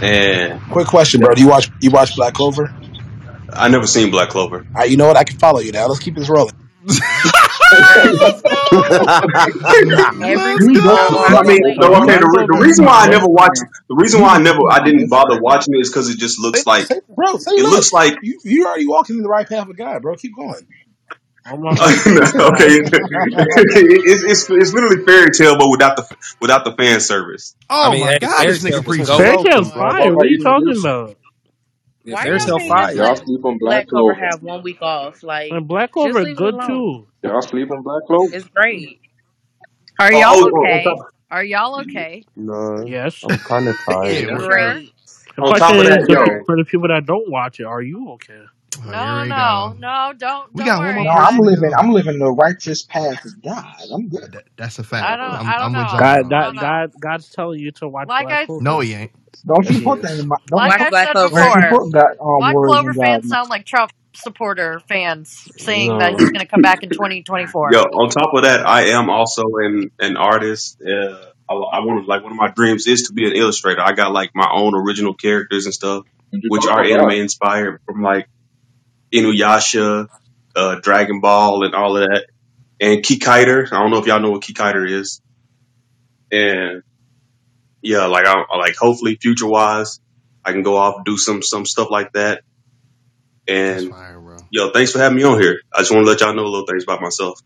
[0.00, 1.34] and Quick question, bro.
[1.34, 2.74] Do you watch you watch Black Clover?
[3.52, 4.58] I never seen Black Clover.
[4.58, 5.16] All right, you know what?
[5.16, 5.86] I can follow you now.
[5.86, 6.54] Let's keep this rolling.
[7.70, 8.54] Every let's go.
[11.18, 12.18] I'm I on mean, no, okay.
[12.18, 15.40] The, the reason why I never watched, the reason why I never, I didn't bother
[15.40, 18.14] watching it is because it just say, looks like say, bro, say it looks like
[18.22, 20.16] You you already walking in the right path of God, bro.
[20.16, 20.66] Keep going.
[21.44, 21.88] I'm not okay.
[22.84, 27.54] it's, it's it's literally Fairy Tail, but without the without the fan service.
[27.70, 29.16] Oh I Oh mean, my hey, god, this tale nigga was preaching.
[29.16, 29.90] Fairy Welcome, Tail's bro.
[29.90, 30.14] fire.
[30.14, 31.17] What are you talking about?
[32.08, 32.92] Yeah, Why fairy y'all Tail can't fire.
[32.92, 34.28] just Y'all sleep on Black Black Clover Clover.
[34.28, 35.22] have one week off?
[35.22, 36.84] Like, And Black just Clover is leave it good alone.
[36.84, 37.08] too.
[37.24, 38.32] Y'all sleep on Black Clover.
[38.32, 39.00] It's great.
[40.00, 40.82] Are Oh, y'all oh, oh, on okay?
[40.82, 41.82] top Are y'all oh, oh.
[41.82, 42.26] okay?
[42.36, 43.24] no, Yes.
[43.24, 44.30] I'm kind of It's Yeah, tired.
[44.30, 44.94] we're great.
[45.36, 47.60] The on top question of is, that, the, yo, for the people that don't watch
[47.60, 48.44] it, are you okay?
[48.86, 49.76] oh, here No, we no, go.
[49.78, 51.10] no, don't We don't got one more worry.
[51.10, 51.70] No, I'm person I to living.
[51.70, 51.76] go.
[51.78, 53.76] I'm living the righteous path of God.
[53.94, 54.32] I'm good.
[54.32, 55.18] That, that's a I fact.
[55.18, 55.92] don't I'm I don't I'm with know.
[55.92, 56.30] y'all, God, bro.
[56.34, 56.58] I that.
[56.58, 58.64] God, God's telling you to watch Like Black I Clover.
[58.64, 59.12] No, he ain't.
[59.46, 60.20] Don't you put that is.
[60.20, 60.36] in my.
[60.46, 61.34] Don't like Watch I Black said Clover.
[61.34, 63.30] before, put that um, Black words Clover in fans mouth.
[63.30, 67.72] sound like Trump supporter fans saying that he's going to come back in 2024.
[67.72, 70.80] yo, on top of that, I am also an an artist.
[70.82, 73.80] Uh, I, I want to like one of my dreams is to be an illustrator.
[73.80, 78.28] I got like my own original characters and stuff, which are anime inspired from like
[79.12, 80.08] Inuyasha,
[80.54, 82.26] uh, Dragon Ball, and all of that.
[82.80, 83.66] And Kikaider.
[83.72, 85.20] I don't know if y'all know what Kikaider is.
[86.30, 86.82] And
[87.82, 90.00] yeah, like I like hopefully future wise,
[90.44, 92.42] I can go off do some some stuff like that.
[93.46, 95.60] And fire, yo, thanks for having me on here.
[95.74, 97.40] I just want to let y'all know a little things about myself.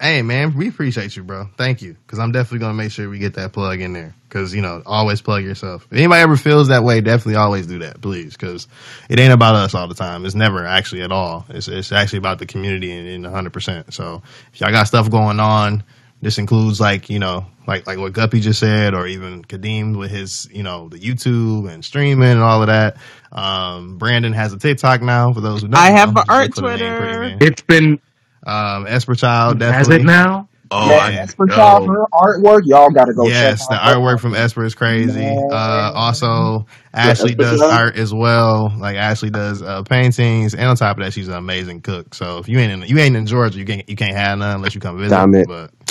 [0.00, 1.48] Hey man, we appreciate you, bro.
[1.56, 4.14] Thank you, because I'm definitely gonna make sure we get that plug in there.
[4.28, 5.86] Because you know, always plug yourself.
[5.90, 8.36] If anybody ever feels that way, definitely always do that, please.
[8.36, 8.66] Because
[9.08, 10.26] it ain't about us all the time.
[10.26, 11.46] It's never actually at all.
[11.48, 13.52] It's it's actually about the community and, and 100.
[13.52, 15.84] percent So if y'all got stuff going on,
[16.24, 20.10] this includes like you know, like like what Guppy just said, or even Kadeem with
[20.10, 22.96] his you know the YouTube and streaming and all of that.
[23.30, 25.32] Um, Brandon has a TikTok now.
[25.32, 27.36] For those who don't I have an art look name Twitter.
[27.40, 28.00] It's been
[28.46, 29.96] Um, Esper Child has definitely.
[30.04, 30.48] it now?
[30.70, 31.92] Oh, Man, I Esper Child, yo.
[31.92, 34.34] her artwork, y'all got to go check Yes, the out artwork from.
[34.34, 35.24] Esper is crazy.
[35.50, 36.66] Uh, also,
[37.02, 37.72] Yeah, Ashley Esper does Child?
[37.72, 38.72] art as well.
[38.76, 42.14] Like Ashley does uh, paintings, and on top of that, she's an amazing cook.
[42.14, 44.56] So if you ain't in you ain't in Georgia, you can't you can't have none
[44.56, 45.10] unless you come visit.
[45.14, 45.46] Damn it.
[45.46, 45.83] But it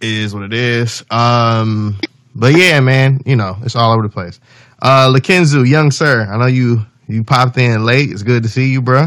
[0.00, 1.04] is what it is.
[1.10, 1.98] Um,
[2.34, 4.40] but yeah, man, you know it's all over the place.
[4.80, 8.10] Uh, Lakenzu, young sir, I know you you popped in late.
[8.10, 9.04] It's good to see you, bro.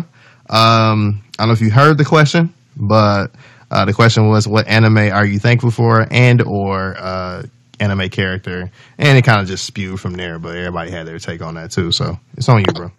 [0.49, 3.27] Um, I don't know if you heard the question, but
[3.69, 7.43] uh, the question was, what anime are you thankful for, and or uh,
[7.79, 8.69] anime character?
[8.97, 11.71] And it kind of just spewed from there, but everybody had their take on that
[11.71, 11.91] too.
[11.91, 12.91] So it's on you, bro.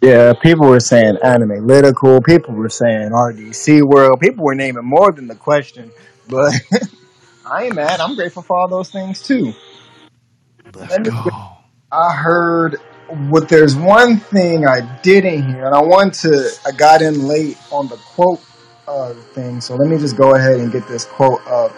[0.00, 2.20] Yeah, people were saying anime analytical.
[2.20, 4.20] People were saying RDC World.
[4.20, 5.90] People were naming more than the question.
[6.28, 6.52] But
[7.50, 8.00] I ain't mad.
[8.00, 9.52] I'm grateful for all those things too.
[10.74, 11.52] Let's Let go.
[11.90, 12.76] I heard
[13.28, 16.50] what there's one thing I didn't hear, and I want to.
[16.66, 18.40] I got in late on the quote
[18.86, 21.72] uh, thing, so let me just go ahead and get this quote up.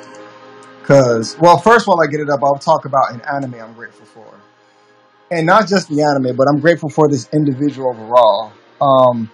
[0.83, 4.07] Cause, well, first while I get it up, I'll talk about an anime I'm grateful
[4.07, 4.27] for,
[5.31, 8.53] and not just the anime, but I'm grateful for this individual overall.
[8.81, 9.31] Um,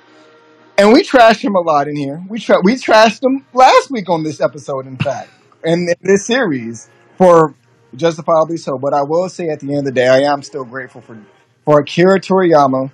[0.77, 2.23] and we trashed him a lot in here.
[2.29, 5.31] We tra- we trashed him last week on this episode, in fact,
[5.67, 6.89] in, in this series
[7.19, 7.55] for
[7.95, 8.79] justifiably so.
[8.79, 11.19] But I will say, at the end of the day, I am still grateful for
[11.65, 12.91] for Akira Toriyama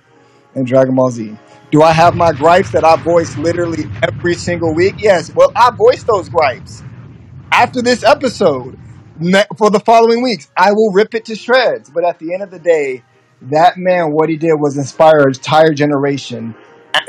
[0.55, 1.37] and Dragon Ball Z.
[1.71, 4.95] Do I have my gripes that I voice literally every single week?
[4.99, 5.33] Yes.
[5.33, 6.83] Well, I voice those gripes
[7.51, 8.77] after this episode
[9.19, 10.51] ne- for the following weeks.
[10.55, 11.89] I will rip it to shreds.
[11.89, 13.03] But at the end of the day,
[13.43, 16.55] that man, what he did was inspire an entire generation.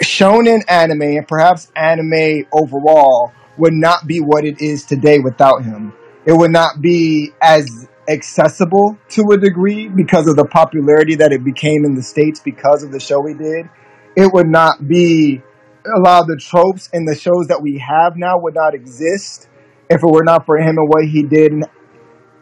[0.03, 5.93] Shonen anime and perhaps anime overall would not be what it is today without him.
[6.27, 11.45] It would not be as accessible to a degree because of the popularity that it
[11.45, 13.69] became in the States because of the show he did.
[14.17, 15.43] It would not be
[15.85, 19.49] a lot of the tropes in the shows that we have now would not exist
[19.91, 21.65] if it were not for him and what he did and,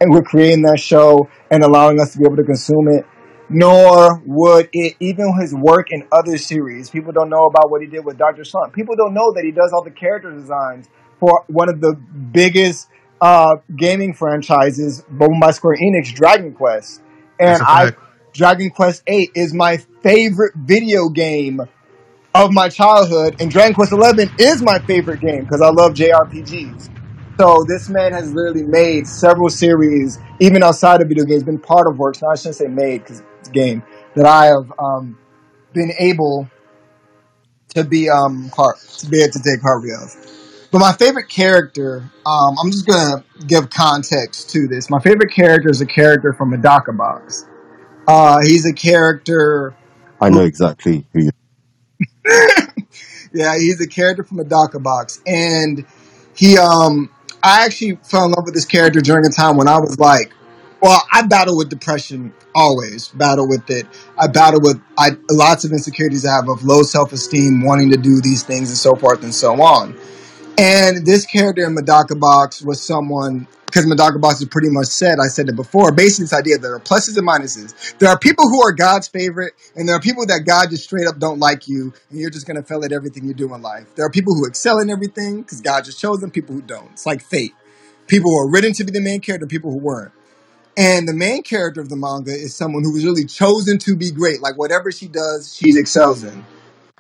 [0.00, 3.06] and with creating that show and allowing us to be able to consume it.
[3.48, 6.88] Nor would it even his work in other series.
[6.88, 8.72] People don't know about what he did with Doctor Slump.
[8.72, 10.88] People don't know that he does all the character designs
[11.22, 11.94] for one of the
[12.32, 12.88] biggest
[13.20, 17.00] uh, gaming franchises, owned by Square Enix, Dragon Quest.
[17.38, 17.92] And I.
[18.32, 21.60] Dragon Quest Eight is my favorite video game
[22.34, 26.90] of my childhood, and Dragon Quest Eleven is my favorite game because I love JRPGs.
[27.38, 31.86] So this man has literally made several series, even outside of video games, been part
[31.86, 32.20] of works.
[32.20, 33.84] Now I shouldn't say made because it's a game
[34.16, 35.16] that I have um,
[35.72, 36.50] been able
[37.74, 40.31] to be um part to be able to take part of.
[40.72, 44.90] But my favorite character, um, I'm just gonna give context to this.
[44.90, 47.46] My favorite character is a character from Medaka Box.
[48.08, 49.76] Uh, he's a character
[50.22, 51.30] I know exactly who you.
[53.34, 55.84] yeah, he's a character from Medaka Box, and
[56.36, 57.10] he um
[57.42, 60.32] I actually fell in love with this character during a time when I was like,
[60.80, 63.88] well, I battle with depression always, battle with it.
[64.16, 67.96] I battle with I lots of insecurities I have of low self esteem, wanting to
[67.96, 69.98] do these things and so forth and so on.
[70.58, 75.18] And this character in Medaka Box was someone because Medaka Box is pretty much said,
[75.18, 77.96] I said it before, basically this idea there are pluses and minuses.
[77.98, 81.06] There are people who are God's favorite, and there are people that God just straight
[81.06, 83.86] up don't like you, and you're just gonna fail at everything you do in life.
[83.94, 86.90] There are people who excel in everything because God just chose them, people who don't.
[86.92, 87.54] It's like fate.
[88.06, 90.12] People who are written to be the main character, people who weren't.
[90.76, 94.10] And the main character of the manga is someone who was really chosen to be
[94.10, 94.42] great.
[94.42, 96.44] Like whatever she does, she excels in.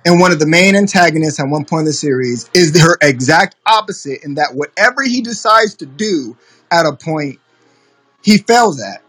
[0.04, 3.56] And one of the main antagonists at one point in the series is her exact
[3.66, 6.36] opposite in that whatever he decides to do
[6.70, 7.38] at a point,
[8.22, 9.02] he fails at.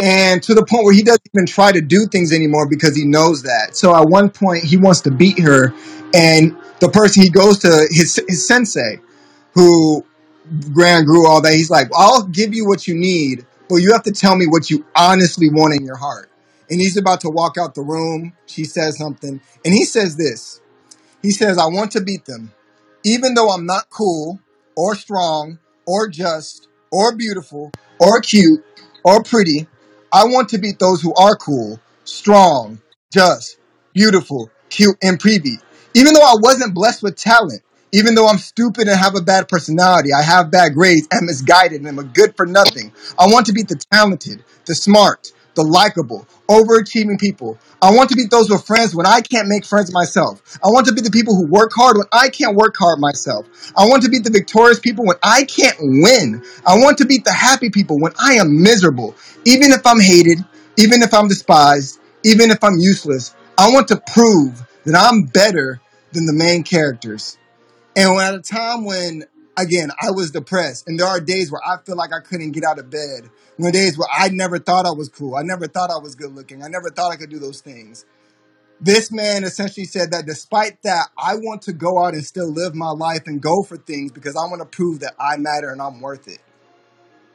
[0.00, 3.04] And to the point where he doesn't even try to do things anymore because he
[3.04, 3.74] knows that.
[3.74, 5.74] So at one point, he wants to beat her,
[6.14, 9.00] and the person he goes to, his, his sensei,
[9.54, 10.04] who
[10.72, 14.04] Grand grew all that, he's like, I'll give you what you need, but you have
[14.04, 16.30] to tell me what you honestly want in your heart.
[16.70, 18.34] And he's about to walk out the room.
[18.46, 20.60] She says something, and he says this.
[21.22, 22.52] He says, I want to beat them.
[23.04, 24.38] Even though I'm not cool
[24.76, 28.64] or strong or just or beautiful or cute
[29.04, 29.66] or pretty,
[30.12, 32.80] I want to beat those who are cool, strong,
[33.12, 33.58] just,
[33.92, 35.58] beautiful, cute, and pretty.
[35.94, 39.48] Even though I wasn't blessed with talent, even though I'm stupid and have a bad
[39.48, 42.92] personality, I have bad grades, am misguided, and I'm a good for nothing.
[43.18, 47.58] I want to beat the talented, the smart, the likable, overachieving people.
[47.82, 50.40] I want to be those with friends when I can't make friends myself.
[50.64, 53.46] I want to be the people who work hard when I can't work hard myself.
[53.76, 56.44] I want to be the victorious people when I can't win.
[56.64, 59.16] I want to beat the happy people when I am miserable.
[59.44, 60.38] Even if I'm hated,
[60.76, 65.80] even if I'm despised, even if I'm useless, I want to prove that I'm better
[66.12, 67.36] than the main characters.
[67.96, 69.24] And at a time when,
[69.58, 72.64] again, I was depressed, and there are days where I feel like I couldn't get
[72.64, 73.30] out of bed.
[73.58, 75.34] There are days where I never thought I was cool.
[75.34, 76.62] I never thought I was good looking.
[76.62, 78.04] I never thought I could do those things.
[78.80, 82.76] This man essentially said that despite that, I want to go out and still live
[82.76, 85.82] my life and go for things because I want to prove that I matter and
[85.82, 86.38] I'm worth it.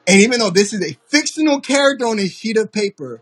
[0.07, 3.21] And even though this is a fictional character on a sheet of paper,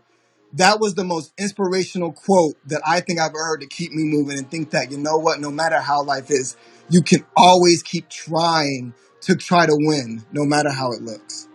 [0.54, 4.38] that was the most inspirational quote that I think I've heard to keep me moving
[4.38, 6.56] and think that, you know what, no matter how life is,
[6.92, 11.48] you can always keep trying to try to win, no matter how it looks.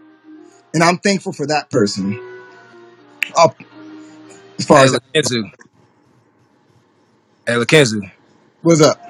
[0.74, 2.20] And I'm thankful for that person.
[3.38, 3.56] Up
[4.60, 5.52] as far Hey, as Lakenzu.
[7.48, 8.02] Hey, Lakenzu.
[8.62, 9.07] what's up?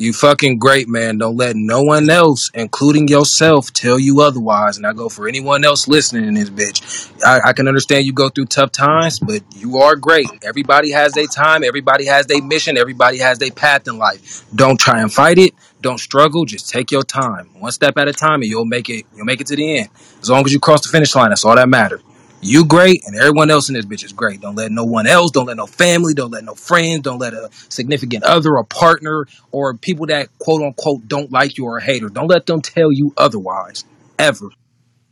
[0.00, 1.18] You fucking great, man.
[1.18, 4.78] Don't let no one else, including yourself, tell you otherwise.
[4.78, 7.12] And I go for anyone else listening in this bitch.
[7.22, 10.26] I, I can understand you go through tough times, but you are great.
[10.42, 11.62] Everybody has their time.
[11.62, 12.78] Everybody has their mission.
[12.78, 14.42] Everybody has their path in life.
[14.54, 15.52] Don't try and fight it.
[15.82, 16.46] Don't struggle.
[16.46, 19.04] Just take your time, one step at a time, and you'll make it.
[19.14, 19.90] You'll make it to the end.
[20.22, 22.00] As long as you cross the finish line, that's all that matters.
[22.42, 24.40] You great, and everyone else in this bitch is great.
[24.40, 27.34] Don't let no one else, don't let no family, don't let no friends, don't let
[27.34, 31.82] a significant other, a partner, or people that quote unquote don't like you or a
[31.82, 32.08] hater.
[32.08, 33.84] Don't let them tell you otherwise.
[34.18, 34.48] Ever.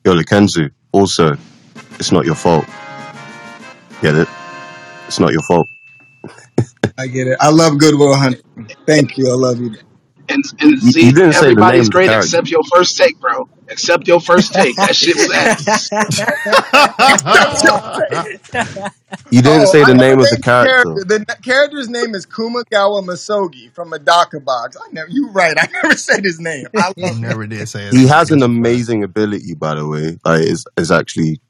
[0.05, 0.71] Yo, Kenzu.
[0.93, 1.37] Also,
[1.99, 2.65] it's not your fault.
[4.01, 4.29] Get it?
[5.07, 5.67] It's not your fault.
[6.99, 7.37] I get it.
[7.41, 8.43] I love Good Will Hunting.
[8.87, 9.31] Thank you.
[9.31, 9.77] I love you.
[10.31, 12.25] And, and You, see, you didn't say the name everybody's of the great character.
[12.27, 13.49] except your first take, bro.
[13.69, 14.77] Except your first take.
[14.77, 15.91] That shit was ass.
[19.31, 20.83] You didn't Oh, say I the never name of the named the character.
[20.85, 21.05] character.
[21.05, 24.77] The n- character's name is Kumagawa Misogi from Medaka Box.
[24.77, 25.11] I never.
[25.11, 25.55] You right.
[25.59, 26.67] I never said his name.
[26.77, 27.29] I You love him.
[27.29, 28.09] never did say his He name.
[28.09, 30.19] has an amazing ability, by the way.
[30.25, 31.41] Like, it's, it's actually,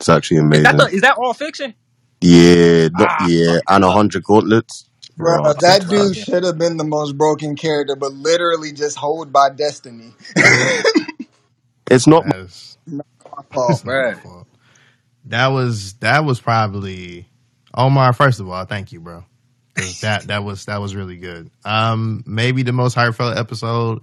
[0.00, 0.94] it's actually Is that the, amazing.
[0.94, 1.74] is that all fiction?
[2.20, 3.90] Yeah, not, Ah, yeah, fuck and a up.
[3.90, 4.87] hundred gauntlets,
[5.18, 5.52] Bro, bro.
[5.60, 6.22] that dude him.
[6.24, 10.14] should have been the most broken character, but literally just hold by destiny.
[11.90, 13.84] It's not my That's Not my it's fault.
[13.84, 14.46] not my fault.
[15.26, 17.28] That was that was probably
[17.74, 18.12] Omar.
[18.12, 19.24] First of all, thank you, bro.
[19.74, 21.50] 'Cause that that was that was really good.
[21.64, 24.00] Um, maybe the most heartfelt episode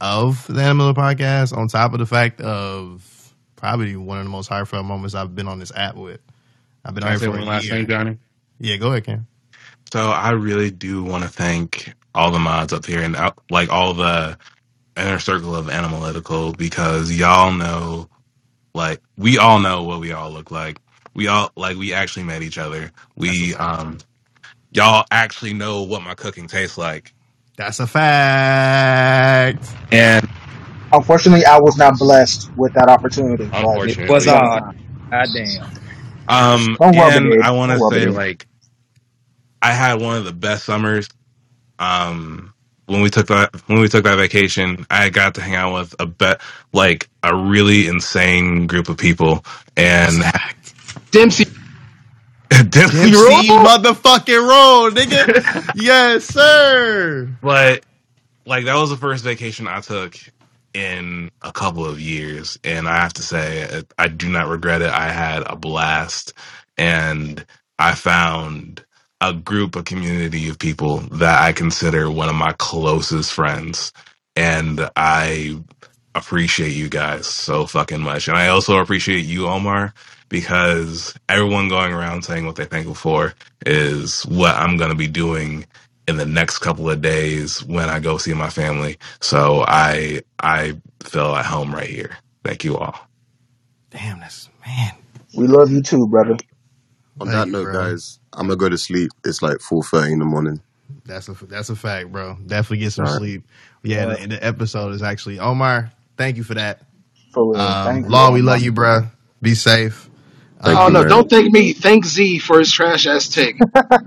[0.00, 1.56] of the Animal podcast.
[1.56, 5.48] On top of the fact of probably one of the most heartfelt moments I've been
[5.48, 6.20] on this app with.
[6.84, 7.74] I've been Can on I here say for a one last year.
[7.76, 8.18] thing, Johnny?
[8.58, 9.26] Yeah, go ahead, Cam.
[9.94, 13.70] So I really do want to thank all the mods up here and out- like
[13.70, 14.38] all the
[14.96, 18.10] inner circle of analytical because y'all know,
[18.74, 20.80] like we all know what we all look like.
[21.14, 22.92] We all like we actually met each other.
[23.16, 23.98] We um
[24.72, 27.14] y'all actually know what my cooking tastes like.
[27.56, 29.76] That's a fact.
[29.92, 30.26] And
[30.92, 33.52] Unfortunately, I was not blessed with that opportunity.
[33.58, 34.74] But unfortunately, Was another uh, time.
[35.12, 35.70] goddamn.
[36.28, 37.42] um Don't rub it and in.
[37.42, 38.10] I want Don't to rub it say in.
[38.10, 38.46] like
[39.64, 41.08] I had one of the best summers
[41.78, 42.54] um
[42.86, 45.94] when we took that when we took that vacation i got to hang out with
[46.00, 46.40] a bet
[46.72, 49.44] like a really insane group of people
[49.76, 50.22] and.
[51.12, 51.46] Dempsey.
[52.50, 55.72] Dempsey Dempsey roll motherfucking roll, nigga.
[55.76, 57.28] yes, sir.
[57.42, 57.84] but
[58.46, 60.16] like that was the first vacation i took
[60.74, 64.90] in a couple of years and i have to say i do not regret it
[64.90, 66.32] i had a blast
[66.76, 67.44] and
[67.78, 68.84] i found
[69.30, 73.92] a group a community of people that i consider one of my closest friends
[74.36, 75.56] and i
[76.16, 78.28] appreciate you guys so fucking much.
[78.28, 79.94] And I also appreciate you, Omar,
[80.30, 83.34] because everyone going around saying what they're thankful for
[83.66, 85.66] is what I'm going to be doing
[86.08, 88.98] in the next couple of days when I go see my family.
[89.22, 92.18] So I I feel at home right here.
[92.44, 92.96] Thank you all.
[93.90, 94.92] Damn, this man.
[95.34, 96.36] We love you too, brother.
[97.24, 97.72] On Love that you, note, bro.
[97.72, 98.20] guys.
[98.32, 99.12] I'm gonna go to sleep.
[99.24, 100.62] It's like 4:30 in the morning.
[101.06, 102.38] That's a that's a fact, bro.
[102.46, 103.22] Definitely get some All right.
[103.22, 103.44] sleep.
[103.84, 104.06] Yeah, Yeah.
[104.06, 105.92] the, the episode is actually Omar.
[106.16, 106.82] Thank you for that.
[107.32, 107.60] For real.
[107.60, 109.08] Um, Law, we love you, bro.
[109.42, 110.10] Be safe.
[110.62, 111.04] Thank Oh you, no!
[111.04, 111.04] man.
[111.04, 111.72] Don't thank me.
[111.74, 113.66] Thank Z for his trash ass take.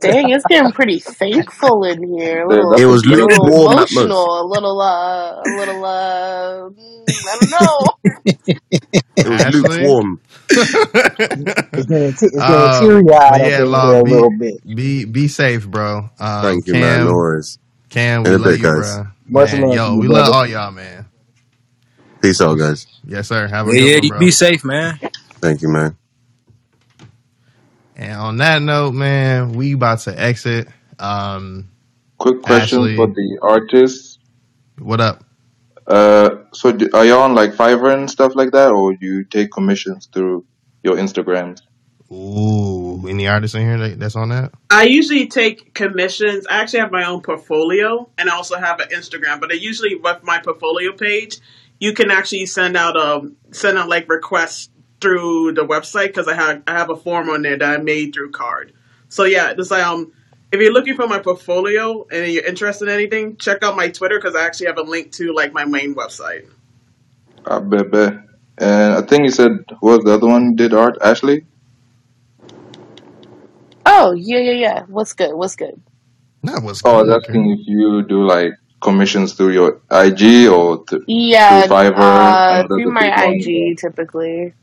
[0.00, 2.46] Dang, it's getting pretty thankful in here.
[2.48, 4.42] Little, It was a little lukewarm emotional.
[4.42, 7.96] A little, uh, a little, uh, mm, I don't know.
[9.24, 9.46] It was Ashley.
[9.46, 10.20] lukewarm.
[11.76, 14.30] It's getting, t- it's Uh, teary eyed but up yeah, Law, here a be little
[14.38, 14.62] bit.
[14.66, 16.10] be be safe, bro.
[16.18, 17.04] Um, Thank you, man.
[17.04, 17.58] No Cam, worries.
[17.90, 18.72] Cam, we In a love bit, you, guys.
[18.72, 19.06] bro.
[19.28, 20.32] Much Man, love to yo, you, we love brother.
[20.32, 21.06] all y'all, man.
[22.22, 22.86] Peace out, guys.
[23.04, 23.48] Yes, sir.
[23.48, 23.96] Have a Yeah, good yeah.
[23.96, 24.18] one, You bro.
[24.18, 25.00] be safe, man.
[25.42, 25.96] Thank you, man.
[27.96, 30.68] And on that note, man, we about to exit.
[30.98, 31.70] Um,
[32.18, 34.18] Quick question Ashley, for the artists.
[34.78, 35.23] what up?
[35.86, 39.24] Uh, so do, are you on like Fiverr and stuff like that, or do you
[39.24, 40.44] take commissions through
[40.82, 41.60] your Instagrams?
[42.12, 44.52] Ooh, any artists in here that, that's on that?
[44.70, 46.46] I usually take commissions.
[46.46, 49.94] I actually have my own portfolio and I also have an Instagram, but I usually
[49.96, 51.38] with my portfolio page,
[51.80, 56.34] you can actually send out um send out like requests through the website because I
[56.34, 58.72] have I have a form on there that I made through Carrd.
[59.08, 60.12] So yeah, it's like um
[60.54, 64.18] if you're looking for my portfolio and you're interested in anything, check out my Twitter
[64.18, 66.46] because I actually have a link to like my main website.
[67.46, 68.14] I bet, bet.
[68.58, 70.98] And I think you said who was the other one did art?
[71.02, 71.46] Ashley.
[73.86, 74.82] Oh, yeah, yeah, yeah.
[74.88, 75.34] What's good?
[75.34, 75.80] What's good?
[76.44, 77.04] That was Oh, I good.
[77.04, 78.52] was asking if you do like
[78.82, 81.96] commissions through your IG or th- Yeah, through Fiverr.
[81.96, 83.38] uh, I know through there's a my big one.
[83.40, 84.54] IG typically.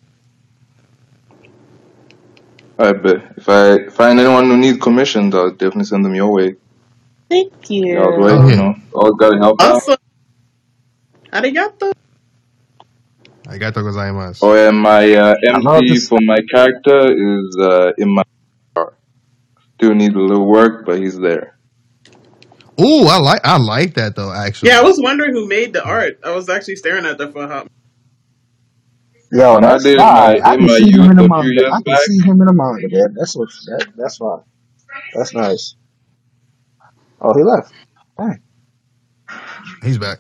[2.82, 3.38] I bet.
[3.38, 6.56] If I find anyone who needs commissions, I'll definitely send them your way.
[7.30, 8.24] Thank Y'all's you.
[8.24, 8.76] way, Oh you know.
[8.94, 9.76] Always gotta help out.
[9.76, 9.98] Awesome.
[11.34, 11.92] Arigato.
[13.48, 14.44] arigato gozaimasu.
[14.44, 16.10] Oh, and my uh, I love MC this.
[16.10, 18.24] for my character is uh, in my
[18.76, 18.98] car.
[19.78, 21.58] Still needs a little work, but he's there.
[22.80, 24.34] Ooh, I like I like that though.
[24.34, 26.20] Actually, yeah, I was wondering who made the art.
[26.24, 27.68] I was actually staring at that for a hot
[29.32, 30.40] Yo, When I that's did my fine.
[30.44, 31.62] I in can my see him youth in the a few manga.
[31.62, 32.88] years I can back, see him in the manga.
[32.90, 33.50] Yeah, that's what.
[33.68, 34.44] That, that's fine.
[35.14, 35.76] That's nice.
[37.22, 37.74] Oh, he left.
[38.18, 38.44] Dang.
[39.84, 40.20] he's back.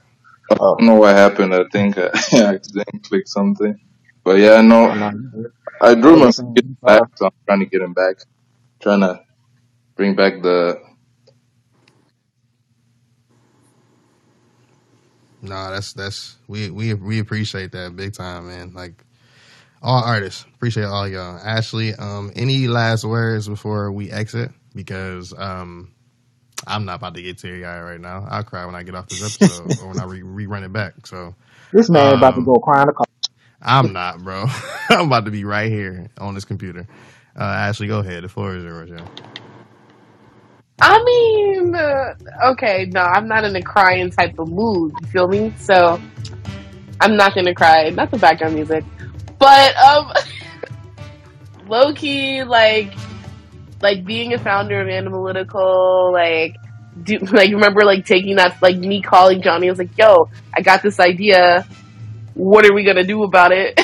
[0.51, 1.55] I Oh, don't know what happened.
[1.55, 3.79] I think I accidentally clicked something.
[4.23, 5.13] But yeah, no, oh no.
[5.81, 6.55] I drew my listen.
[6.55, 8.17] get Uh, back, so I'm trying to get him back.
[8.81, 9.21] Trying to
[9.97, 10.79] bring back the.
[15.41, 18.73] No, that's that's we we we appreciate that big time, man.
[18.73, 19.03] Like
[19.81, 21.39] all artists, appreciate all y'all.
[21.43, 24.51] Ashley, um, any last words before we exit?
[24.75, 25.91] Because um,
[26.67, 28.27] I'm not about to get teary eyed right now.
[28.29, 31.07] I'll cry when I get off this episode or when I re- rerun it back.
[31.07, 31.35] So
[31.73, 33.05] this man about to um, go cry in the car.
[33.61, 34.45] I'm not, bro.
[34.89, 36.87] I'm about to be right here on this computer.
[37.35, 38.23] Uh, Ashley, go ahead.
[38.23, 38.89] The floor is yours.
[38.91, 39.07] Yeah.
[40.79, 41.30] I mean,
[42.51, 44.93] okay, no, I'm not in a crying type of mood.
[45.01, 45.53] You feel me?
[45.57, 46.01] So
[46.99, 47.89] I'm not gonna cry.
[47.89, 48.83] Not the background music,
[49.39, 50.11] but um,
[51.67, 52.93] low key, like,
[53.81, 56.55] like being a founder of Analytical, like,
[57.03, 59.67] do like remember like taking that, like me calling Johnny.
[59.67, 61.65] I was like, "Yo, I got this idea.
[62.33, 63.80] What are we gonna do about it?"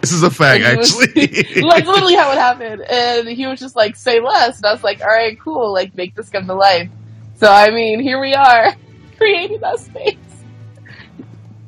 [0.00, 1.62] This is a fact, And he was- actually.
[1.62, 2.82] like literally how it happened.
[2.82, 4.56] And he was just like, say less.
[4.58, 5.72] And I was like, all right, cool.
[5.72, 6.88] Like, make this come to life.
[7.36, 8.74] So, I mean, here we are
[9.18, 10.16] creating that space.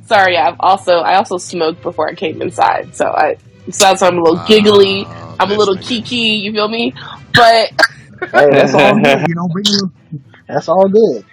[0.06, 2.94] Sorry, I've also, I also smoked before I came inside.
[2.94, 3.36] So I,
[3.70, 5.04] so that's why I'm a little giggly.
[5.06, 6.92] Ah, I'm a little kiki, you feel me?
[7.34, 7.70] But,
[8.32, 9.28] Hey, that's all good.
[9.28, 9.92] You know, bring you.
[10.46, 11.24] That's all good.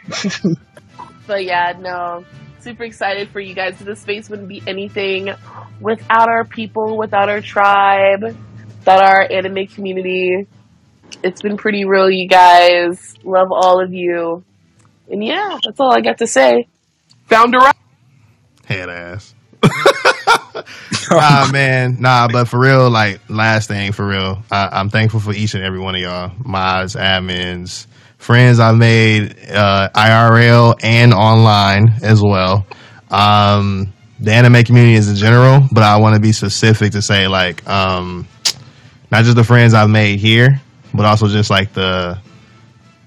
[1.27, 2.25] but yeah, no.
[2.61, 3.79] Super excited for you guys.
[3.79, 5.33] This space wouldn't be anything
[5.79, 10.45] without our people, without our tribe, without our anime community.
[11.23, 13.15] It's been pretty real, you guys.
[13.23, 14.43] Love all of you.
[15.09, 16.67] And yeah, that's all I got to say.
[17.27, 17.75] Founder right.
[18.65, 19.33] Head ass.
[21.11, 21.97] nah, man.
[21.99, 25.63] Nah, but for real, like, last thing, for real, I, I'm thankful for each and
[25.63, 26.31] every one of y'all.
[26.43, 27.87] Mods, admins,
[28.19, 32.67] friends I've made, uh, IRL and online as well.
[33.09, 37.27] Um, the anime community is in general, but I want to be specific to say,
[37.27, 38.27] like, um,
[39.11, 40.61] not just the friends I've made here,
[40.93, 42.19] but also just like the,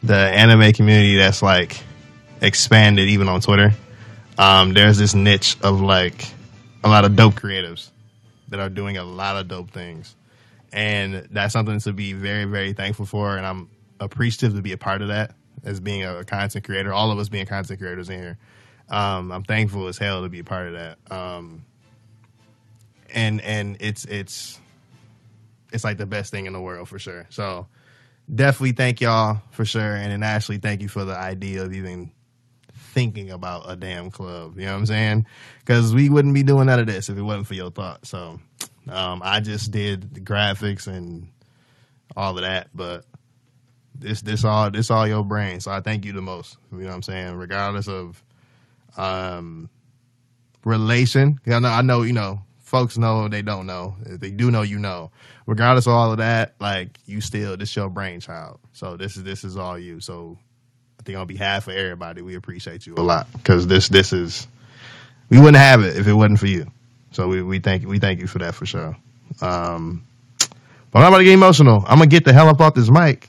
[0.03, 1.81] the anime community that's like
[2.41, 3.73] expanded even on Twitter
[4.39, 6.27] um, there's this niche of like
[6.85, 7.91] a lot of dope creatives
[8.49, 10.15] that are doing a lot of dope things.
[10.73, 13.37] And that's something to be very, very thankful for.
[13.37, 13.69] And I'm
[14.05, 17.29] appreciative to be a part of that as being a content creator, all of us
[17.29, 18.39] being content creators in here.
[18.89, 20.99] Um, I'm thankful as hell to be a part of that.
[21.11, 21.65] Um,
[23.15, 24.59] and, and it's, it's,
[25.73, 27.27] it's like the best thing in the world for sure.
[27.31, 27.69] So
[28.33, 29.95] definitely thank y'all for sure.
[29.95, 32.13] And then Ashley, thank you for the idea of even
[32.75, 34.59] thinking about a damn club.
[34.59, 35.27] You know what I'm saying?
[35.61, 38.07] Because we wouldn't be doing none of this if it wasn't for your thought.
[38.07, 38.41] So
[38.89, 41.29] um, I just did the graphics and
[42.17, 43.07] all of that, but
[44.03, 45.61] this this all this all your brain.
[45.61, 46.57] So I thank you the most.
[46.71, 47.35] You know what I'm saying?
[47.37, 48.23] Regardless of
[48.97, 49.71] um
[50.65, 51.41] relation.
[51.47, 53.97] I know I know, you know, folks know they don't know.
[54.07, 55.11] If they do know, you know.
[55.47, 58.61] Regardless of all of that, like you still this your brainchild.
[58.73, 60.01] So this is this is all you.
[60.01, 60.39] So
[61.01, 64.47] I think on behalf of everybody, we appreciate you a lot because this this is
[65.31, 66.71] we wouldn't have it if it wasn't for you.
[67.11, 68.97] So we, we thank we thank you for that for sure.
[69.41, 70.07] Um,
[70.91, 71.85] but I'm about to get emotional.
[71.87, 73.29] I'm gonna get the hell up off this mic.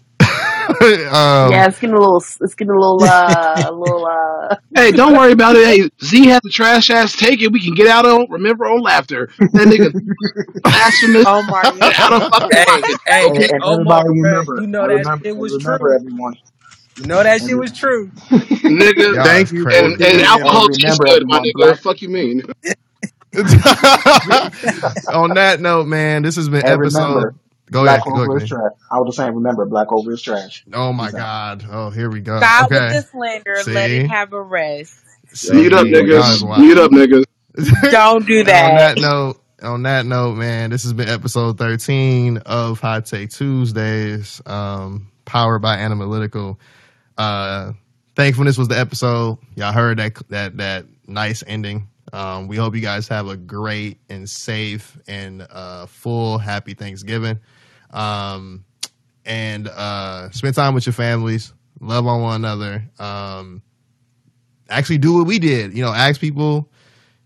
[1.13, 4.55] um, yeah, it's getting a little, it's getting a little, uh, a little, uh.
[4.75, 5.65] Hey, don't worry about it.
[5.65, 7.51] Hey, Z has the trash ass take it.
[7.51, 9.29] We can get out on remember on laughter.
[9.39, 9.91] That nigga
[10.63, 11.23] blasphemous.
[11.27, 14.87] Oh my Get out of fucking Hey, hey, And, and Omar, everybody remember, you know
[14.87, 15.95] that remember, shit was remember true.
[15.95, 16.35] everyone.
[16.97, 18.09] You know that shit was true.
[18.29, 19.67] Nigga, y'all Thank you.
[19.67, 21.43] and, and and alcohol tastes good, my everyone.
[21.43, 21.53] nigga.
[21.55, 21.79] Black.
[21.79, 22.41] Fuck you mean?
[25.13, 26.99] On that note, man, this has been And episode.
[26.99, 27.35] remember,
[27.73, 28.49] Go black ahead, go over is ahead.
[28.61, 28.71] trash.
[28.91, 30.63] I was just saying, remember, Black Clover is trash.
[30.73, 31.59] Oh my Peace out.
[31.59, 31.65] god.
[31.69, 32.37] Oh, here we go.
[32.37, 33.55] Stop with the slander.
[33.67, 34.95] Let it have a rest.
[35.33, 36.59] see, Mute up, niggas.
[36.59, 37.23] Meet up, niggas.
[37.91, 38.97] Don't do And on that that.
[39.01, 45.11] note, on that note, man, this has been episode 13 of Hot Take Tuesdays, um,
[45.25, 46.59] powered by Analytical.
[47.17, 47.73] Uh,
[48.15, 49.37] thankfulness was the episode.
[49.55, 51.89] Y'all heard that that that nice ending.
[52.11, 57.39] Um, we hope you guys have a great and safe and uh, full happy Thanksgiving.
[57.93, 58.65] Um,
[59.25, 61.53] and uh, spend time with your families.
[61.79, 62.83] Love on one another.
[62.99, 63.61] Um,
[64.69, 65.77] actually do what we did.
[65.77, 66.69] You know, ask people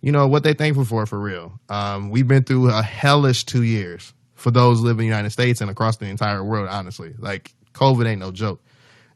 [0.02, 1.60] you know what they thankful for for real.
[1.70, 5.62] Um, we've been through a hellish two years for those living in the United States
[5.62, 6.68] and across the entire world.
[6.70, 8.62] Honestly, like COVID ain't no joke.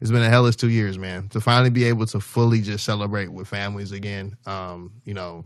[0.00, 1.28] It's been a hellish two years, man.
[1.28, 5.44] To finally be able to fully just celebrate with families again, um, you know,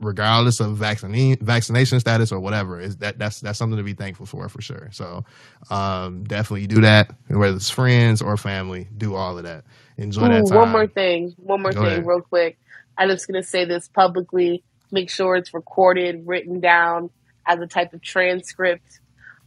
[0.00, 4.26] regardless of vaccine vaccination status or whatever, is that that's that's something to be thankful
[4.26, 4.88] for for sure.
[4.92, 5.24] So
[5.70, 8.88] um, definitely do that, whether it's friends or family.
[8.96, 9.64] Do all of that.
[9.96, 10.58] Enjoy that time.
[10.58, 11.34] one more thing.
[11.38, 12.06] One more Go thing, ahead.
[12.06, 12.58] real quick.
[12.96, 14.64] I'm just gonna say this publicly.
[14.90, 17.10] Make sure it's recorded, written down
[17.46, 19.00] as a type of transcript.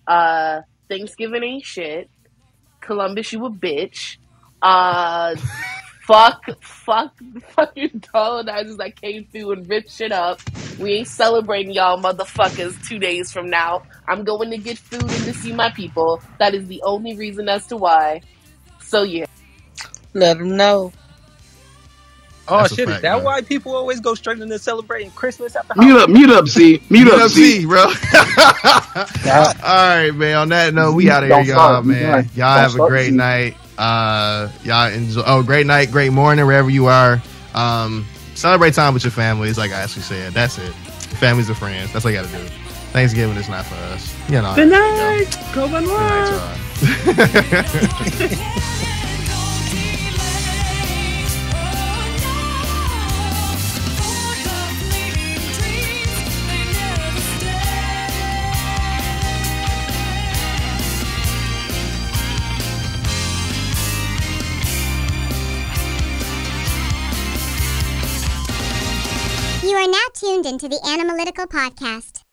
[0.07, 2.09] Uh, Thanksgiving ain't shit.
[2.81, 4.17] Columbus, you a bitch.
[4.61, 5.35] Uh,
[6.11, 10.41] fuck, fuck the fucking colonizers that came through and ripped shit up.
[10.79, 13.83] We ain't celebrating y'all motherfuckers two days from now.
[14.07, 16.21] I'm going to get food and to see my people.
[16.39, 18.21] That is the only reason as to why.
[18.81, 19.25] So yeah.
[20.13, 20.91] Let them know.
[22.47, 22.89] Oh That's a shit!
[22.89, 23.23] fact, is that bro.
[23.23, 26.11] why people always go straight into celebrating Christmas after Mute up, holiday?
[26.11, 26.81] mute up, Z.
[26.89, 27.61] Mute, Mute up, up Z.
[27.61, 27.83] Z, bro.
[27.85, 27.93] All
[29.63, 30.35] right, man.
[30.37, 31.85] On that note, we out of here, Don't y'all, start.
[31.85, 32.29] You man.
[32.35, 33.15] Y'all Don't have a start, great Z.
[33.15, 33.55] night.
[33.81, 35.23] Uh, y'all enjoy.
[35.25, 37.19] Oh, great night, great morning, wherever you are.
[37.55, 40.33] Um, celebrate time with your families, like I actually said.
[40.33, 40.71] That's it.
[41.17, 41.91] Families and friends.
[41.91, 42.43] That's all you got to do.
[42.93, 44.15] Thanksgiving is not for us.
[44.29, 44.53] You know.
[44.53, 44.77] Good go.
[44.77, 45.35] night.
[45.55, 46.29] Go Good night,
[48.77, 48.97] y'all.
[70.41, 72.30] tuned into the Analytical Podcast.